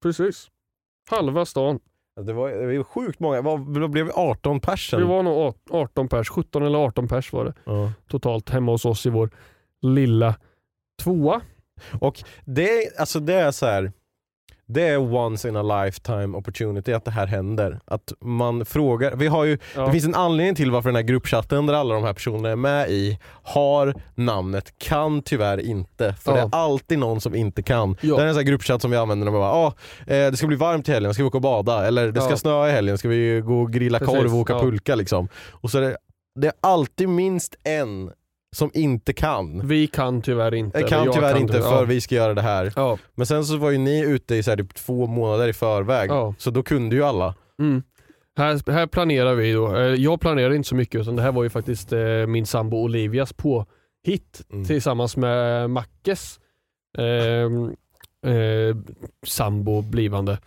precis. 0.04 0.48
Halva 1.10 1.46
stan. 1.46 1.80
Det 2.22 2.34
var, 2.34 2.50
det 2.50 2.66
var 2.66 2.72
ju 2.72 2.84
sjukt 2.84 3.20
många, 3.20 3.42
vad, 3.42 3.92
blev 3.92 4.06
vi 4.06 4.12
18 4.16 4.60
personer? 4.60 5.04
Vi 5.04 5.10
var 5.10 5.24
nog 5.24 5.54
18 5.70 6.10
pers, 6.10 6.30
17 6.30 6.64
eller 6.64 6.80
18 6.80 7.08
pers 7.08 7.34
var 7.34 7.46
det 7.46 7.54
ja. 7.64 7.92
totalt 8.08 8.50
hemma 8.50 8.72
hos 8.72 8.86
oss 8.86 9.06
i 9.06 9.10
vår 9.10 9.30
lilla 9.82 10.36
tvåa. 11.02 11.42
Och 12.02 12.24
det, 12.46 13.00
alltså 13.00 13.20
det 13.20 13.34
är 13.34 13.52
så 13.52 13.66
här. 13.66 13.92
Det 14.74 14.88
är 14.88 14.98
once 15.16 15.50
in 15.50 15.56
a 15.56 15.84
lifetime 15.84 16.38
opportunity 16.38 16.94
att 16.94 17.06
det 17.06 17.12
här 17.12 17.28
händer. 17.28 17.80
Att 17.86 18.14
man 18.22 18.66
frågar, 18.66 19.16
vi 19.16 19.28
har 19.28 19.44
ju, 19.44 19.58
Ja. 19.76 19.86
det 19.86 19.92
finns 19.92 20.06
en 20.06 20.16
anledning 20.16 20.56
till 20.56 20.72
varför 20.72 20.90
den 20.90 20.96
här 20.96 21.04
gruppchatten 21.04 21.66
där 21.66 21.74
alla 21.74 21.94
de 21.96 22.04
här 22.04 22.14
personerna 22.14 22.50
är 22.50 22.56
med 22.56 22.90
i 22.90 23.20
har 23.44 23.94
namnet 24.16 24.74
kan 24.80 25.22
tyvärr 25.22 25.58
inte. 25.58 26.14
För 26.14 26.32
Ja. 26.32 26.36
det 26.36 26.42
är 26.42 26.60
alltid 26.60 27.00
någon 27.00 27.22
som 27.22 27.36
inte 27.36 27.64
kan. 27.64 27.98
Ja. 28.02 28.16
Det 28.16 28.22
är 28.24 28.28
en 28.28 28.34
sån 28.34 28.40
här 28.40 28.48
gruppchatt 28.48 28.82
som 28.82 28.92
vi 28.92 28.98
använder 28.98 29.26
när 29.26 29.32
vi 29.32 29.38
bara 29.38 29.52
ah, 29.52 29.74
eh, 30.08 30.32
det 30.32 30.38
ska 30.38 30.48
bli 30.48 30.58
varmt 30.58 30.90
i 30.90 30.92
helgen, 30.92 31.14
ska 31.14 31.24
vi 31.24 31.28
åka 31.28 31.38
och 31.38 31.42
bada? 31.42 31.88
Eller 31.88 32.12
det 32.12 32.22
ska 32.22 32.38
snöa 32.38 32.70
i 32.70 32.72
helgen, 32.72 32.98
ska 32.98 33.10
vi 33.10 33.42
gå 33.46 33.62
och 33.62 33.74
grilla 33.74 34.00
Precis, 34.00 34.16
korv 34.16 34.34
och 34.34 34.40
åka 34.40 34.60
pulka 34.60 34.96
liksom. 34.96 35.28
Och 35.52 35.72
så 35.72 35.80
det 36.40 36.48
är 36.48 36.54
alltid 36.62 37.10
minst 37.10 37.56
en 37.64 38.12
som 38.54 38.72
inte 38.74 39.14
kan. 39.14 39.68
Vi 39.68 39.88
kan 39.88 40.22
tyvärr 40.22 40.54
inte. 40.54 40.80
Jag 40.80 40.90
kan 40.90 41.12
tyvärr 41.14 41.38
inte 41.38 41.54
tyvärr- 41.54 41.70
för 41.70 41.76
ja. 41.80 41.86
vi 41.86 42.02
ska 42.02 42.16
göra 42.16 42.34
det 42.34 42.42
här. 42.42 42.74
Ja. 42.76 42.98
Men 43.16 43.26
sen 43.26 43.46
så 43.46 43.58
var 43.58 43.72
ju 43.72 43.78
ni 43.78 44.02
ute 44.02 44.36
i 44.36 44.44
så 44.44 44.50
här 44.52 44.58
typ 44.58 44.74
två 44.76 45.08
månader 45.08 45.48
i 45.48 45.54
förväg, 45.54 46.10
Ja. 46.12 46.34
så 46.38 46.52
då 46.52 46.64
kunde 46.64 46.96
ju 46.96 47.04
alla. 47.04 47.36
Mm. 47.60 47.84
Här, 48.38 48.72
här 48.72 48.88
planerar 48.88 49.34
vi 49.36 49.52
då. 49.54 49.76
Eh, 49.76 49.82
Jag 49.82 50.22
planerar 50.22 50.54
inte 50.54 50.70
så 50.70 50.76
mycket 50.76 51.02
utan 51.02 51.16
det 51.16 51.22
här 51.22 51.32
var 51.32 51.44
ju 51.44 51.50
faktiskt 51.50 51.94
eh, 51.94 52.00
min 52.28 52.46
sambo 52.46 52.78
Olivias 52.78 53.34
påhitt 53.34 54.42
Mm. 54.52 54.66
tillsammans 54.66 55.18
med 55.18 55.70
Mackes 55.70 56.40
eh, 56.98 57.04
eh, 58.34 58.76
sambo, 59.26 59.82
blivande, 59.82 60.38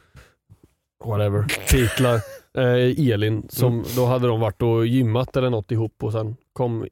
whatever, 1.04 1.42
titlar. 1.68 2.20
Eh, 2.58 3.10
Elin, 3.12 3.46
som 3.48 3.72
Mm. 3.72 3.84
då 3.96 4.04
hade 4.06 4.26
de 4.26 4.40
varit 4.40 4.62
och 4.62 4.86
gymmat 4.86 5.36
eller 5.36 5.50
något 5.50 5.72
ihop 5.72 6.02
och 6.02 6.12
sen 6.12 6.36
kom 6.52 6.86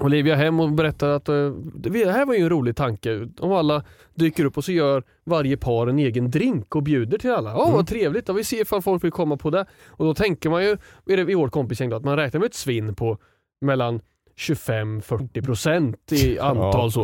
Olivia 0.00 0.34
hem 0.36 0.60
och 0.60 0.72
berättade 0.72 1.14
att 1.14 1.28
eh, 1.28 1.50
det 1.74 2.10
här 2.12 2.26
var 2.26 2.34
ju 2.34 2.40
en 2.42 2.48
rolig 2.48 2.76
tanke. 2.76 3.28
Om 3.38 3.52
alla 3.52 3.84
dyker 4.14 4.44
upp 4.44 4.56
och 4.56 4.64
så 4.64 4.72
gör 4.72 5.02
varje 5.24 5.56
par 5.56 5.86
en 5.86 5.98
egen 5.98 6.30
drink 6.30 6.76
och 6.76 6.82
bjuder 6.82 7.18
till 7.18 7.30
alla. 7.30 7.56
Åh 7.56 7.62
Mm. 7.62 7.76
vad 7.76 7.86
trevligt, 7.86 8.26
då 8.26 8.32
vi 8.32 8.44
ser 8.44 8.62
ifall 8.62 8.82
folk 8.82 9.04
vill 9.04 9.10
komma 9.10 9.36
på 9.36 9.50
det. 9.50 9.66
Och 9.88 10.04
då 10.04 10.14
tänker 10.14 10.50
man 10.50 10.64
ju, 10.64 10.70
är 11.06 11.16
det 11.24 11.32
i 11.32 11.34
vårt 11.34 11.52
kompisgäng 11.52 11.90
då, 11.90 11.96
att 11.96 12.04
man 12.04 12.16
räknar 12.16 12.40
med 12.40 12.46
ett 12.46 12.54
svinn 12.54 12.94
på 12.94 13.18
mellan 13.60 14.00
25-40% 14.36 15.94
i 16.12 16.38
antal 16.38 16.70
Ja. 16.74 16.90
så. 16.90 17.02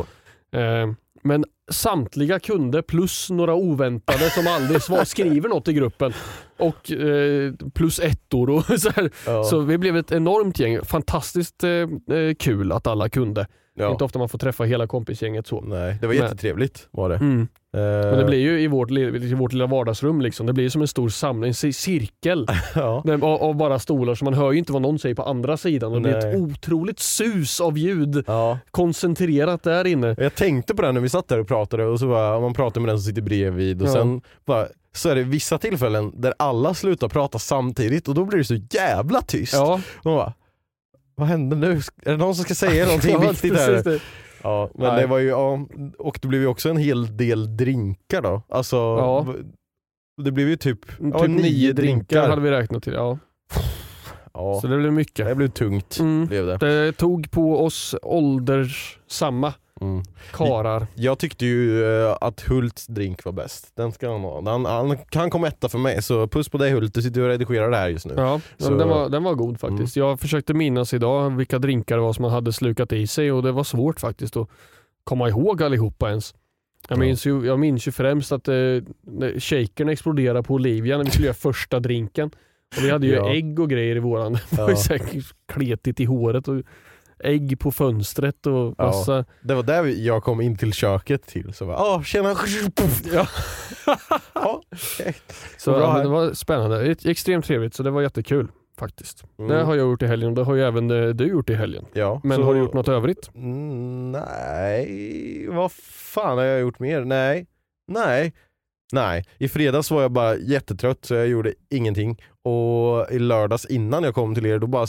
Eh, 0.59 0.93
Men 1.27 1.45
samtliga 1.71 2.39
kunde 2.41 2.83
plus 2.83 3.31
några 3.31 3.55
oväntade 3.55 4.31
som 4.31 4.47
aldrig 4.47 4.83
svar, 4.83 5.05
skriver 5.05 5.49
något 5.49 5.69
i 5.69 5.73
gruppen. 5.73 6.13
Och 6.59 6.93
eh, 6.93 7.53
plus 7.75 7.99
ettor 7.99 8.51
och 8.51 8.65
så 8.81 8.91
här. 8.91 9.11
Ja. 9.27 9.45
Så 9.45 9.61
vi 9.61 9.79
blev 9.79 9.97
ett 9.97 10.13
enormt 10.13 10.59
gäng. 10.59 10.85
Fantastiskt 10.85 11.65
eh, 11.65 11.71
eh, 11.71 12.35
kul 12.39 12.73
att 12.73 12.87
alla 12.87 13.09
kunde. 13.09 13.47
ja. 13.75 13.91
Inte 13.91 14.05
ofta 14.05 14.19
man 14.19 14.29
får 14.29 14.39
träffa 14.39 14.65
hela 14.65 14.87
kompisgänget 14.87 15.47
så. 15.47 15.61
Nej, 15.61 15.99
det 16.01 16.07
var 16.07 16.15
jättetrevligt 16.15 16.89
var 16.91 17.09
det. 17.09 17.17
Mm. 17.17 17.49
Eh, 17.77 18.11
Men 18.11 18.19
det 18.19 18.25
blir 18.25 18.39
ju 18.39 18.61
i 18.61 18.67
vårt, 18.67 18.91
i 18.91 19.35
vårt 19.35 19.53
lilla 19.53 19.67
vardagsrum, 19.67 20.21
liksom. 20.21 20.47
det 20.47 20.53
blir 20.53 20.69
som 20.69 20.83
en 20.83 20.89
stor 20.89 21.09
samling, 21.09 21.49
en 21.49 21.53
ci- 21.53 21.73
cirkel 21.73 22.47
ja. 22.75 23.05
av, 23.23 23.57
bara 23.57 23.79
stolar. 23.79 24.15
Så 24.15 24.25
man 24.25 24.35
hör 24.35 24.53
ju 24.53 24.59
inte 24.59 24.73
vad 24.73 24.83
någon 24.83 24.99
säger 24.99 25.15
på 25.15 25.23
andra 25.23 25.57
sidan. 25.57 25.93
Och 25.93 26.03
det 26.03 26.09
blir 26.09 26.17
ett 26.29 26.37
otroligt 26.41 26.99
sus 27.01 27.61
av 27.61 27.79
ljud 27.79 28.25
ja. 28.27 28.59
koncentrerat 28.71 29.63
där 29.63 29.87
inne. 29.87 30.15
Jag 30.19 30.35
tänkte 30.35 30.75
på 30.75 30.83
det 30.83 30.93
när 30.93 31.01
vi 31.01 31.09
satt 31.09 31.29
där 31.29 31.39
och 31.41 31.49
pratade 31.49 31.85
och 31.85 31.99
så 32.01 32.07
bara, 32.09 32.41
man 32.41 32.55
pratar 32.55 32.81
med 32.81 32.89
den 32.89 32.99
som 32.99 33.09
sitter 33.09 33.23
bredvid 33.23 33.83
och 33.83 33.89
Ja. 33.89 33.93
sen 33.93 34.21
bara, 34.47 34.67
så 34.95 35.09
är 35.09 35.15
det 35.15 35.23
vissa 35.23 35.59
tillfällen 35.59 36.13
där 36.21 36.35
alla 36.39 36.75
slutar 36.75 37.09
prata 37.09 37.39
samtidigt 37.39 38.09
och 38.09 38.15
då 38.15 38.25
blir 38.25 38.39
det 38.39 38.45
så 38.45 38.57
jävla 38.71 39.23
tyst. 39.23 39.53
Ja, 39.53 39.81
Man 40.05 40.15
bara, 40.15 40.33
vad 41.15 41.29
händer 41.29 41.57
nu? 41.57 41.73
Är 42.05 42.11
det 42.11 42.17
någon 42.17 42.35
som 42.35 42.45
ska 42.45 42.55
säga 42.55 42.85
någonting 42.87 43.21
viktigt 43.31 43.57
här? 43.57 44.01
Ja, 44.47 44.71
men 44.75 44.89
Nej. 44.93 45.01
det 45.01 45.07
var 45.07 45.19
ju, 45.19 45.29
ja, 45.29 45.59
och 45.99 46.19
det 46.23 46.29
blev 46.29 46.41
ju 46.41 46.47
också 46.47 46.69
en 46.71 46.77
hel 46.77 47.17
del 47.17 47.57
drinkar 47.57 48.23
då. 48.23 48.43
Alltså, 48.49 48.77
Ja. 48.77 49.27
det 50.23 50.33
blev 50.33 50.49
ju 50.49 50.57
typ, 50.57 50.79
ja, 51.13 51.19
typ 51.19 51.31
nio 51.31 51.73
drinkar 51.73 52.29
hade 52.29 52.43
vi 52.43 52.51
räknat 52.51 52.83
till. 52.83 52.93
Ja. 52.93 53.19
Ja, 54.35 54.59
Så 54.61 54.67
det 54.67 54.79
blev 54.79 54.93
mycket. 54.93 55.27
det 55.27 55.35
blev 55.35 55.49
tungt. 55.49 55.99
Mm. 56.01 56.27
Blev 56.27 56.47
det. 56.47 56.57
Det 56.57 56.93
tog 56.93 57.31
på 57.31 57.65
oss 57.65 57.95
ålderssamma 58.03 59.55
Mm. 59.81 60.03
karar. 60.33 60.87
Jag 60.95 61.19
tyckte 61.19 61.47
ju 61.47 61.85
eh, 61.85 62.17
att 62.21 62.41
Hults 62.41 62.87
drink 62.87 63.25
var 63.25 63.33
bäst. 63.33 63.73
Den 63.77 63.93
ska 63.93 64.13
han 64.13 64.21
ha. 64.21 64.43
Han, 64.51 64.65
han, 64.65 64.99
han 65.15 65.31
kom 65.31 65.45
etta 65.45 65.69
för 65.69 65.79
mig, 65.79 66.03
så 66.03 66.27
puss 66.29 66.49
på 66.49 66.59
dig 66.59 66.71
Hult, 66.71 66.95
du 66.95 67.03
sitter 67.03 67.21
och 67.21 67.29
redigerar 67.29 67.71
det 67.71 67.77
här 67.77 67.89
just 67.89 68.07
nu. 68.07 68.15
Ja, 68.17 68.41
Så- 68.59 68.75
den, 68.75 68.89
var, 68.89 69.09
den 69.09 69.23
var 69.25 69.35
god 69.35 69.61
faktiskt. 69.61 69.97
Jag 69.97 70.21
försökte 70.21 70.55
minnas 70.55 70.95
idag 70.95 71.31
vilka 71.31 71.59
drinkar 71.59 71.97
det 71.97 72.03
var 72.03 72.13
som 72.13 72.23
man 72.23 72.31
hade 72.31 72.53
slukat 72.53 72.93
i 72.93 73.07
sig 73.07 73.33
och 73.33 73.43
det 73.43 73.53
var 73.53 73.65
svårt 73.65 74.01
faktiskt 74.01 74.37
att 74.37 74.49
komma 75.05 75.29
ihåg 75.29 75.63
allihopa 75.63 76.09
ens. 76.09 76.35
Jag 76.89 76.97
Ja. 76.97 77.01
minns 77.01 77.27
ju, 77.27 77.47
jag 77.47 77.59
minns 77.59 77.89
ju 77.89 77.93
främst 77.93 78.33
att 78.33 78.49
eh, 78.49 78.55
shakern 79.39 79.89
exploderade 79.89 80.43
på 80.43 80.55
Olivia 80.55 80.97
när 80.97 81.05
vi 81.05 81.11
skulle 81.11 81.27
göra 81.27 81.35
första 81.35 81.81
drinken. 81.81 82.31
Och 82.77 82.85
vi 82.85 82.91
hade 82.91 83.07
ju 83.07 83.13
Ja. 83.15 83.33
ägg 83.35 83.61
och 83.61 83.71
grejer 83.71 83.97
i 83.97 83.99
våran. 83.99 84.33
Det 84.51 84.57
var 84.57 84.71
Ja. 84.71 84.99
kletigt 85.53 86.01
i 86.01 86.05
håret 86.05 86.49
och 86.49 86.55
ägg 87.25 87.59
på 87.61 87.73
fönstret 87.73 88.47
och 88.47 88.75
Ja. 88.79 88.85
massa... 88.87 89.25
Det 89.43 89.55
var 89.55 89.63
där 89.63 89.85
jag 90.07 90.23
kom 90.23 90.41
in 90.41 90.57
till 90.57 90.73
köket 90.73 91.27
till, 91.27 91.55
så 91.55 91.67
bara 91.67 91.77
ah, 91.77 92.03
tjena. 92.03 92.35
Ja. 93.13 93.27
ja. 94.35 94.63
Så 95.59 95.71
Bra 95.71 95.81
ja, 95.99 96.03
det 96.03 96.09
var 96.09 96.33
spännande. 96.33 96.95
Extremt 97.05 97.45
trevligt 97.45 97.75
så 97.75 97.83
det 97.83 97.91
var 97.91 98.03
jättekul 98.03 98.49
faktiskt. 98.79 99.25
Mm. 99.39 99.51
Det 99.51 99.63
har 99.63 99.75
jag 99.75 99.89
gjort 99.91 100.03
i 100.03 100.07
helgen 100.07 100.29
och 100.29 100.35
det 100.35 100.43
har 100.43 100.55
ju 100.55 100.63
även 100.63 100.89
du 101.17 101.25
gjort 101.29 101.51
i 101.51 101.55
helgen. 101.55 101.85
ja, 101.93 102.21
Men 102.25 102.37
så- 102.37 102.43
har 102.43 102.55
du 102.55 102.61
gjort 102.61 102.75
något 102.75 102.89
övrigt? 102.89 103.31
Mm, 103.35 104.13
nej, 104.13 105.47
vad 105.49 105.73
fan 105.73 106.39
har 106.39 106.45
jag 106.45 106.61
gjort 106.61 106.79
mer? 106.79 107.01
Nej, 107.05 107.47
nej, 107.93 108.33
nej. 108.93 109.25
I 109.39 109.49
fredags 109.49 109.91
var 109.91 110.03
jag 110.03 110.13
bara 110.13 110.37
jättetrött 110.37 111.05
så 111.05 111.15
jag 111.15 111.27
gjorde 111.29 111.55
ingenting. 111.71 112.23
Och 112.45 113.11
i 113.11 113.19
lördags 113.19 113.65
innan 113.67 114.03
jag 114.03 114.15
kom 114.15 114.35
till 114.35 114.47
er 114.47 114.59
då 114.59 114.67
bara 114.67 114.87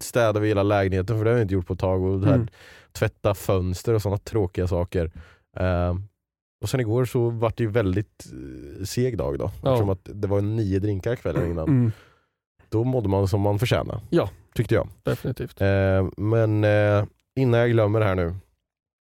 städade 0.00 0.40
vi 0.40 0.48
hela 0.48 0.62
lägenheten 0.62 1.18
för 1.18 1.24
det 1.24 1.30
har 1.30 1.36
jag 1.36 1.44
inte 1.44 1.54
gjort 1.54 1.66
på 1.66 1.72
ett 1.72 1.78
tag. 1.80 2.02
Och 2.02 2.20
det 2.20 2.26
här, 2.26 2.34
Mm. 2.34 2.48
Tvätta 2.92 3.34
fönster 3.34 3.94
och 3.94 4.02
sådana 4.02 4.18
tråkiga 4.18 4.68
saker. 4.68 5.10
Ehm, 5.56 6.02
och 6.62 6.68
sen 6.68 6.80
igår 6.80 7.04
så 7.04 7.30
var 7.30 7.52
det 7.56 7.62
ju 7.62 7.70
väldigt 7.70 8.26
uh, 8.32 8.84
seg 8.84 9.18
dag 9.18 9.38
då. 9.38 9.50
Ja. 9.62 9.72
Eftersom 9.72 9.88
att 9.90 10.00
det 10.14 10.28
var 10.28 10.40
nio 10.40 10.78
drinkar 10.78 11.16
kvällen 11.16 11.46
innan. 11.50 11.68
Mm, 11.68 11.92
Då 12.68 12.84
mådde 12.84 13.08
man 13.08 13.28
som 13.28 13.40
man 13.40 13.58
förtjänar. 13.58 14.00
Ja. 14.10 14.30
Tyckte 14.54 14.74
jag. 14.74 14.88
definitivt. 15.02 15.60
Eh, 15.60 16.08
men 16.16 16.64
eh, 16.64 17.04
innan 17.36 17.60
jag 17.60 17.70
glömmer 17.70 18.00
det 18.00 18.06
här 18.06 18.14
nu 18.14 18.34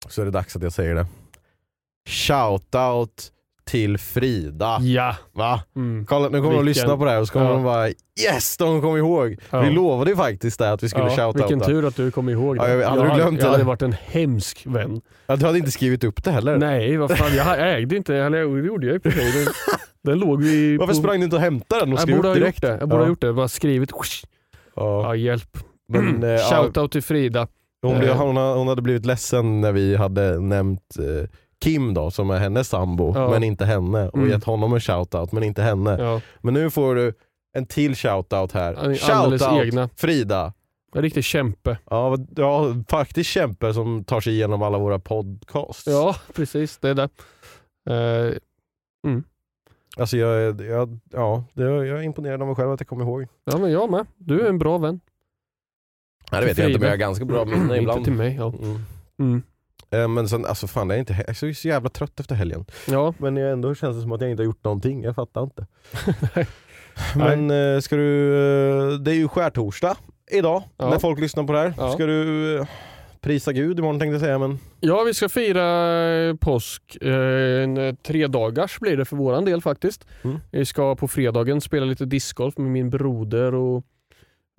så 0.09 0.21
är 0.21 0.25
det 0.25 0.31
dags 0.31 0.57
att 0.57 0.63
jag 0.63 0.73
säger 0.73 0.95
det. 0.95 1.07
Shoutout 2.09 3.33
till 3.71 3.99
Frida. 3.99 4.79
Ja. 4.81 5.17
Va? 5.33 5.63
Mm. 5.77 6.07
Kolla, 6.07 6.29
nu 6.29 6.41
kommer 6.41 6.55
de 6.57 6.65
lyssna 6.65 6.97
på 6.97 7.05
det 7.05 7.11
här 7.11 7.21
och 7.21 7.27
så 7.27 7.33
kommer 7.33 7.47
Ja. 7.47 7.53
de 7.53 7.65
bara 7.65 7.89
yes, 7.89 8.57
de 8.57 8.81
kom 8.83 8.97
ihåg. 8.97 9.37
Ja. 9.51 9.61
Vi 9.61 9.71
lovade 9.71 10.11
ju 10.11 10.17
faktiskt 10.17 10.59
det 10.59 10.73
att 10.73 10.83
vi 10.83 10.89
skulle 10.89 11.05
Ja, 11.05 11.11
shoutouta. 11.11 11.39
vilken 11.39 11.61
tur 11.61 11.87
att 11.87 11.97
du 11.97 12.11
kom 12.11 12.29
ihåg 12.29 12.57
det. 12.59 12.63
Ja, 12.71 12.77
jag- 12.81 12.89
hade 12.91 13.03
du 13.09 13.15
glömt 13.15 13.39
jag 13.41 13.47
det? 13.49 13.53
hade 13.53 13.65
varit 13.65 13.83
en 13.83 13.93
hemsk 13.93 14.63
vän. 14.67 15.01
Ja, 15.27 15.37
du 15.37 15.47
hade 15.47 15.59
inte 15.59 15.71
skrivit 15.71 16.05
upp 16.05 16.25
det 16.25 16.31
heller. 16.31 16.59
Nej, 16.59 16.97
vad 16.97 17.19
fan. 17.19 17.35
Jag 17.37 17.77
ägde 17.77 17.97
inte, 17.97 18.17
eller 18.17 18.39
det 18.39 18.67
gjorde 18.67 18.87
jag 18.87 18.95
i 18.97 18.99
och 18.99 19.03
för 19.03 19.11
sig. 19.11 19.47
Den, 20.05 20.19
låg 20.19 20.43
vi 20.43 20.77
Varför 20.77 20.95
på... 20.95 20.99
sprang 21.01 21.19
du 21.21 21.25
inte 21.25 21.37
och 21.37 21.43
hämtade 21.43 21.81
den 21.81 21.89
och 21.93 21.99
jag 21.99 22.01
skrev 22.03 22.19
upp 22.27 22.35
direkt? 22.35 22.63
Jag 22.63 22.89
borde 22.89 23.03
ha 23.03 23.09
gjort 23.09 23.21
det. 23.21 23.33
Bara 23.33 23.49
skrivit. 23.49 23.91
Ja. 24.77 25.03
Ja, 25.03 25.15
hjälp. 25.15 25.59
Men, 25.93 26.23
eh, 26.23 26.39
Shoutout 26.39 26.93
till 26.93 27.03
Frida. 27.03 27.47
hon, 27.83 27.99
blev, 27.99 28.11
Eh. 28.11 28.55
hon 28.57 28.69
hade 28.69 28.83
blivit 28.83 29.07
ledsen 29.07 29.61
när 29.61 29.73
vi 29.73 29.97
hade 29.97 30.41
nämnt 30.41 30.97
eh, 30.99 31.29
Kim 31.61 31.95
då, 31.95 32.11
som 32.11 32.31
är 32.31 32.39
hennes 32.39 32.69
sambo, 32.69 33.13
Ja. 33.15 33.31
men 33.31 33.43
inte 33.43 33.65
henne. 33.65 34.09
Och 34.09 34.19
Mm. 34.19 34.31
gett 34.31 34.45
honom 34.45 34.73
en 34.75 34.81
shoutout, 34.81 35.33
men 35.33 35.43
inte 35.43 35.63
henne. 35.63 35.97
Ja, 35.99 36.21
Men 36.41 36.55
nu 36.55 36.71
får 36.71 36.95
du 36.95 37.13
en 37.53 37.67
till 37.67 37.95
shoutout 37.97 38.53
här. 38.53 38.95
Shoutout 38.95 39.65
egna. 39.67 39.89
Frida. 39.97 40.53
En 40.95 41.03
riktig 41.03 41.25
kämpe. 41.25 41.79
Ja, 41.91 42.17
ja, 42.37 42.75
faktiskt 42.89 43.31
kämpe 43.31 43.75
som 43.75 44.05
tar 44.05 44.21
sig 44.21 44.33
igenom 44.33 44.63
alla 44.63 44.79
våra 44.79 44.99
podcasts. 44.99 45.87
Ja, 45.87 46.17
precis. 46.35 46.79
Det 46.79 46.89
är 46.89 46.95
det. 46.95 47.09
Eh, 47.91 48.37
Alltså 49.97 50.17
jag, 50.17 50.61
jag, 50.61 50.99
ja, 51.13 51.45
jag 51.55 51.89
är 51.89 52.03
imponerad 52.03 52.41
av 52.43 52.47
mig 52.47 52.57
själv 52.57 52.71
att 52.73 52.81
jag 52.81 52.87
kommer 52.89 53.05
ihåg. 53.05 53.27
ja, 53.45 53.59
men 53.59 53.71
jag 53.71 53.91
med. 53.91 54.07
Du 54.17 54.41
är 54.41 54.49
en 54.49 54.59
bra 54.59 54.79
vän. 54.79 55.01
Nej, 56.33 56.41
det 56.41 56.47
vet 56.47 56.59
jag 56.59 56.67
inte, 56.69 56.79
men 56.79 56.87
jag 56.89 56.93
har 56.93 56.97
ganska 56.99 57.25
bra 57.25 57.45
minne 57.45 57.63
Inte 57.63 57.77
ibland. 57.77 58.05
till 58.05 58.13
mig. 58.13 58.35
Ja. 58.39 58.53
Mm. 58.63 58.79
Mm. 59.19 59.43
Eh, 59.91 60.09
Men 60.09 60.29
sen, 60.29 60.47
alltså 60.47 60.67
fan, 60.67 60.89
jag 60.91 60.97
är, 60.97 61.01
inte, 61.01 61.13
jag 61.13 61.29
är 61.29 61.53
så 61.55 61.69
jävla 61.69 61.89
trött 61.89 62.21
efter 62.21 62.35
helgen. 62.35 62.65
ja. 62.89 63.15
Men 63.19 63.37
jag 63.37 63.53
ändå 63.53 63.75
känns 63.75 63.97
det 63.97 64.03
som 64.03 64.13
att 64.13 64.21
jag 64.21 64.31
inte 64.31 64.43
har 64.43 64.45
gjort 64.47 64.65
någonting, 64.65 65.03
jag 65.03 65.15
fattar 65.15 65.43
inte. 65.43 65.67
Nej. 66.35 66.47
Men 67.17 67.51
eh, 67.75 67.81
ska 67.81 67.97
du, 67.97 68.35
eh, 68.93 68.99
det 68.99 69.11
är 69.11 69.15
ju 69.15 69.29
skärtorsdag 69.29 69.97
idag, 70.31 70.63
Ja. 70.77 70.91
när 70.91 70.99
folk 70.99 71.21
lyssnar 71.21 71.45
på 71.45 71.53
det 71.53 71.59
här. 71.59 71.75
Ja. 71.77 71.93
Ska 71.93 72.07
du 72.07 72.67
prisa 73.21 73.53
Gud 73.53 73.79
imorgon 73.79 73.99
tänkte 73.99 74.15
jag 74.15 74.21
säga, 74.21 74.39
men 74.39 74.59
Ja, 74.81 75.03
vi 75.07 75.15
ska 75.15 75.29
fira 75.29 76.37
påsk. 76.41 76.97
En 77.01 77.97
tre 77.97 78.27
dagars 78.27 78.79
blir 78.81 78.97
det 78.97 79.05
för 79.05 79.17
våran 79.17 79.45
del 79.45 79.63
faktiskt. 79.63 80.07
Mm. 80.23 80.39
Vi 80.51 80.65
ska 80.67 80.97
på 80.97 81.09
fredagen 81.09 81.61
spela 81.61 81.87
lite 81.87 82.05
discgolf 82.05 82.59
med 82.59 82.71
min 82.71 82.91
broder 82.91 83.55
och, 83.55 83.85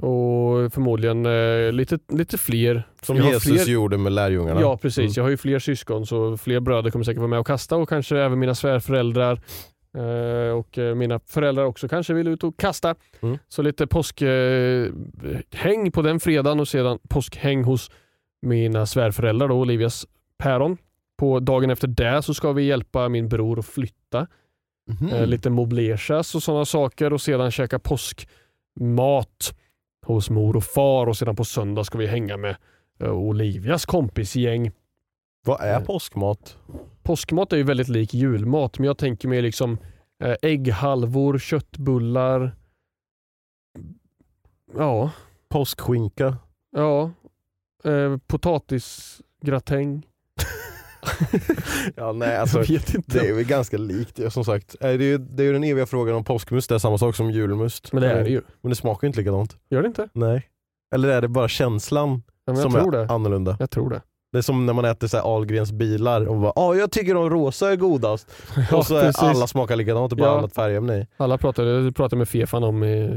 och 0.01 0.73
förmodligen 0.73 1.25
eh, 1.25 1.71
lite, 1.71 1.99
lite 2.11 2.37
fler. 2.37 2.83
som 3.01 3.17
Jag 3.17 3.25
Jesus 3.25 3.63
fler- 3.63 3.73
gjorde 3.73 3.97
med 3.97 4.11
lärjungarna. 4.11 4.61
Ja 4.61 4.77
precis, 4.77 4.97
Mm. 4.99 5.11
jag 5.15 5.23
har 5.23 5.29
ju 5.29 5.37
fler 5.37 5.59
syskon 5.59 6.05
så 6.05 6.37
fler 6.37 6.59
bröder 6.59 6.89
kommer 6.91 7.05
säkert 7.05 7.19
vara 7.19 7.27
med 7.29 7.39
och 7.39 7.47
kasta 7.47 7.75
och 7.77 7.89
kanske 7.89 8.17
även 8.17 8.39
mina 8.39 8.55
svärföräldrar. 8.55 9.41
Eh, 9.97 10.53
och 10.57 10.77
eh, 10.77 10.95
mina 10.95 11.19
föräldrar 11.27 11.63
också 11.65 11.87
kanske 11.87 12.13
vill 12.13 12.27
ut 12.27 12.43
och 12.43 12.57
kasta. 12.59 12.95
Mm. 13.21 13.37
Så 13.49 13.61
lite 13.61 13.87
påskhäng 13.87 15.85
eh, 15.85 15.91
på 15.91 16.01
den 16.01 16.19
fredagen 16.19 16.59
och 16.59 16.67
sedan 16.67 16.99
påskhäng 17.09 17.63
hos 17.63 17.91
mina 18.41 18.85
svärföräldrar 18.85 19.47
då, 19.47 19.55
Olivias 19.55 20.05
päron. 20.37 20.77
På 21.17 21.39
dagen 21.39 21.69
efter 21.69 21.87
det 21.87 22.21
så 22.21 22.33
ska 22.33 22.51
vi 22.51 22.63
hjälpa 22.63 23.09
min 23.09 23.29
bror 23.29 23.59
att 23.59 23.65
flytta. 23.65 24.27
Eh, 25.11 25.25
lite 25.27 25.49
moblersas 25.49 26.35
och 26.35 26.43
sådana 26.43 26.65
saker 26.65 27.13
och 27.13 27.21
sedan 27.21 27.51
käka 27.51 27.79
påskmat 27.79 29.55
hos 30.05 30.29
mor 30.29 30.55
och 30.55 30.63
far 30.63 31.07
och 31.07 31.17
sedan 31.17 31.35
på 31.35 31.45
söndag 31.45 31.83
ska 31.83 31.97
vi 31.97 32.07
hänga 32.07 32.37
med 32.37 32.55
eh, 32.99 33.11
Olivias 33.11 33.85
kompisgäng. 33.85 34.71
Vad 35.45 35.61
är 35.61 35.79
eh, 35.79 35.85
påskmat? 35.85 36.57
Påskmat 37.03 37.53
är 37.53 37.57
ju 37.57 37.63
väldigt 37.63 37.87
lik 37.87 38.13
julmat 38.13 38.79
men 38.79 38.85
jag 38.85 38.97
tänker 38.97 39.27
mig 39.27 39.41
liksom 39.41 39.77
eh, 40.23 40.35
ägghalvor, 40.41 41.37
köttbullar. 41.39 42.55
Ja, 44.77 45.11
Påskskinka? 45.49 46.37
ja. 46.71 47.11
Eh, 47.83 48.17
potatisgratäng. 48.27 50.07
Ja, 51.95 52.11
nej, 52.11 52.37
alltså, 52.37 52.59
jag 52.59 52.67
vet 52.67 52.93
inte. 52.93 53.19
det 53.19 53.27
är 53.29 53.33
väl 53.33 53.43
ganska 53.45 53.77
likt 53.77 54.19
ja, 54.19 54.29
som 54.29 54.45
sagt. 54.45 54.75
Det 54.79 54.87
är, 54.87 54.99
ju, 54.99 55.17
det 55.17 55.43
är 55.43 55.47
ju 55.47 55.53
den 55.53 55.63
eviga 55.63 55.85
frågan 55.85 56.15
om 56.15 56.23
påskmust, 56.23 56.69
det 56.69 56.75
är 56.75 56.79
samma 56.79 56.97
sak 56.97 57.15
som 57.15 57.31
julmust. 57.31 57.93
Men 57.93 58.01
det 58.03 58.11
är 58.11 58.23
det 58.23 58.29
ju. 58.29 58.41
Men 58.61 58.69
det 58.69 58.75
smakar 58.75 59.05
ju 59.05 59.07
inte 59.07 59.19
likadant. 59.19 59.57
Gör 59.69 59.81
det 59.81 59.87
inte? 59.87 60.09
Nej. 60.13 60.47
Eller 60.95 61.09
är 61.09 61.21
det 61.21 61.27
bara 61.27 61.47
känslan 61.47 62.23
Ja, 62.45 62.55
som 62.55 62.71
tror 62.71 62.95
är 62.95 62.99
det. 63.05 63.13
annorlunda? 63.13 63.57
Jag 63.59 63.69
tror 63.71 63.89
det. 63.89 64.01
Det 64.31 64.37
är 64.37 64.41
som 64.41 64.65
när 64.65 64.73
man 64.73 64.85
äter 64.85 65.07
så 65.07 65.17
här 65.17 65.23
Ahlgrens 65.35 65.71
bilar 65.71 66.25
och 66.25 66.37
bara 66.37 66.53
ah, 66.55 66.73
jag 66.75 66.91
tycker 66.91 67.13
de 67.13 67.29
rosa 67.29 67.71
är 67.71 67.75
godast. 67.75 68.31
och 68.73 68.85
så 68.85 69.01
precis. 69.01 69.21
alla 69.23 69.47
smakar 69.47 69.75
likadant, 69.75 70.11
är 70.11 70.15
bara 70.15 70.29
Ja. 70.29 70.37
annat 70.37 70.53
färgämne 70.53 70.97
i. 70.97 71.07
Alla 71.17 71.37
pratade, 71.37 71.69
jag 71.71 71.95
pratade 71.95 72.17
med 72.17 72.29
Fefan 72.29 72.63
om, 72.63 72.83
eh, 72.83 73.11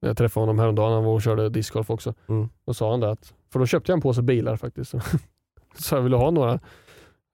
jag 0.00 0.16
träffade 0.16 0.42
honom 0.42 0.58
häromdagen, 0.58 0.92
han 0.92 1.04
var 1.04 1.12
och 1.12 1.22
körde 1.22 1.48
discgolf 1.48 1.90
också. 1.90 2.14
Mm. 2.28 2.48
Då 2.66 2.74
sa 2.74 2.90
han 2.90 3.00
det 3.00 3.10
att, 3.10 3.34
för 3.52 3.58
då 3.58 3.66
köpte 3.66 3.92
jag 3.92 3.96
en 3.96 4.00
påse 4.02 4.22
bilar 4.22 4.56
faktiskt. 4.56 4.94
så 5.78 5.94
jag 5.94 6.02
ville 6.02 6.16
ha 6.16 6.30
några. 6.30 6.60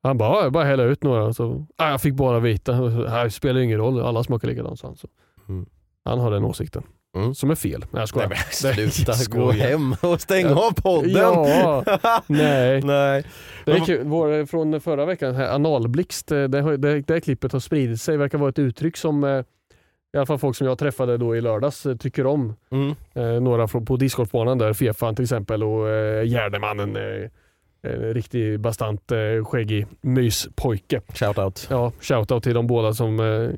Han 0.02 0.18
bara, 0.18 0.28
"Ja, 0.28 0.42
jag 0.42 0.52
bara 0.52 0.64
hälla 0.64 0.82
ut 0.82 1.02
några. 1.02 1.32
Så, 1.32 1.66
ah, 1.76 1.90
jag 1.90 2.00
fick 2.00 2.14
bara 2.14 2.40
vita. 2.40 2.73
Det 3.25 3.30
spelar 3.30 3.61
ingen 3.61 3.78
roll, 3.78 4.00
alla 4.00 4.23
smakar 4.25 4.49
likadant. 4.49 4.78
Så. 4.78 4.88
Mm. 5.49 5.66
Han 6.04 6.18
har 6.18 6.30
den 6.30 6.44
åsikten. 6.44 6.82
Mm. 7.16 7.35
Som 7.35 7.50
är 7.50 7.54
fel. 7.54 7.80
Nej 7.90 8.00
jag 8.02 8.09
skojar. 8.09 8.28
Nej 8.28 8.38
men 8.62 8.90
sluta, 8.90 9.12
gå 9.38 9.50
hem 9.50 9.94
och 10.02 10.21
stäng 10.21 10.47
av 10.47 10.71
podden. 10.75 11.11
Ja, 11.11 11.85
nej. 12.26 12.82
Nej. 12.82 13.25
Det 13.64 13.73
är 13.73 13.85
kul. 13.87 14.00
Vår, 14.04 14.47
från 14.47 14.80
förra 14.80 15.04
veckan, 15.04 15.35
här, 15.35 15.54
analblixt, 15.54 16.28
det, 16.28 16.49
det, 16.49 16.76
det, 16.76 17.00
det 17.00 17.21
klippet 17.21 17.52
har 17.52 17.61
spridit 17.61 18.00
sig. 18.00 18.16
verkar 18.16 18.38
vara 18.38 18.50
ett 18.50 18.59
uttryck 18.59 18.97
som 18.97 19.25
eh, 19.25 19.44
i 20.14 20.16
alla 20.16 20.26
fall 20.26 20.38
folk 20.38 20.56
som 20.56 20.66
jag 20.66 20.78
träffade 20.78 21.16
då 21.16 21.37
i 21.37 21.40
lördags 21.40 21.87
eh, 21.87 21.97
tycker 21.97 22.26
om. 22.26 22.54
Mm. 22.71 22.94
Eh, 23.14 23.40
några 23.42 23.68
från, 23.68 23.85
på 23.85 23.97
discgolfbanan 23.97 24.59
där, 24.59 24.73
Fefan 24.73 25.14
till 25.16 25.23
exempel 25.23 25.62
och 25.62 25.88
eh, 25.88 26.25
Gärdemannen. 26.28 26.97
Eh, 26.97 27.30
en 27.83 28.15
riktig 28.15 28.61
bastant 28.61 29.12
eh, 29.12 29.45
skäggig 29.45 29.87
myspojke. 30.01 31.01
Shout 31.15 31.39
out. 31.39 31.67
Ja, 31.71 31.93
shoutout 32.01 32.43
till 32.43 32.55
de 32.55 32.67
båda 32.67 32.95
som 32.95 33.21
eh, 33.21 33.51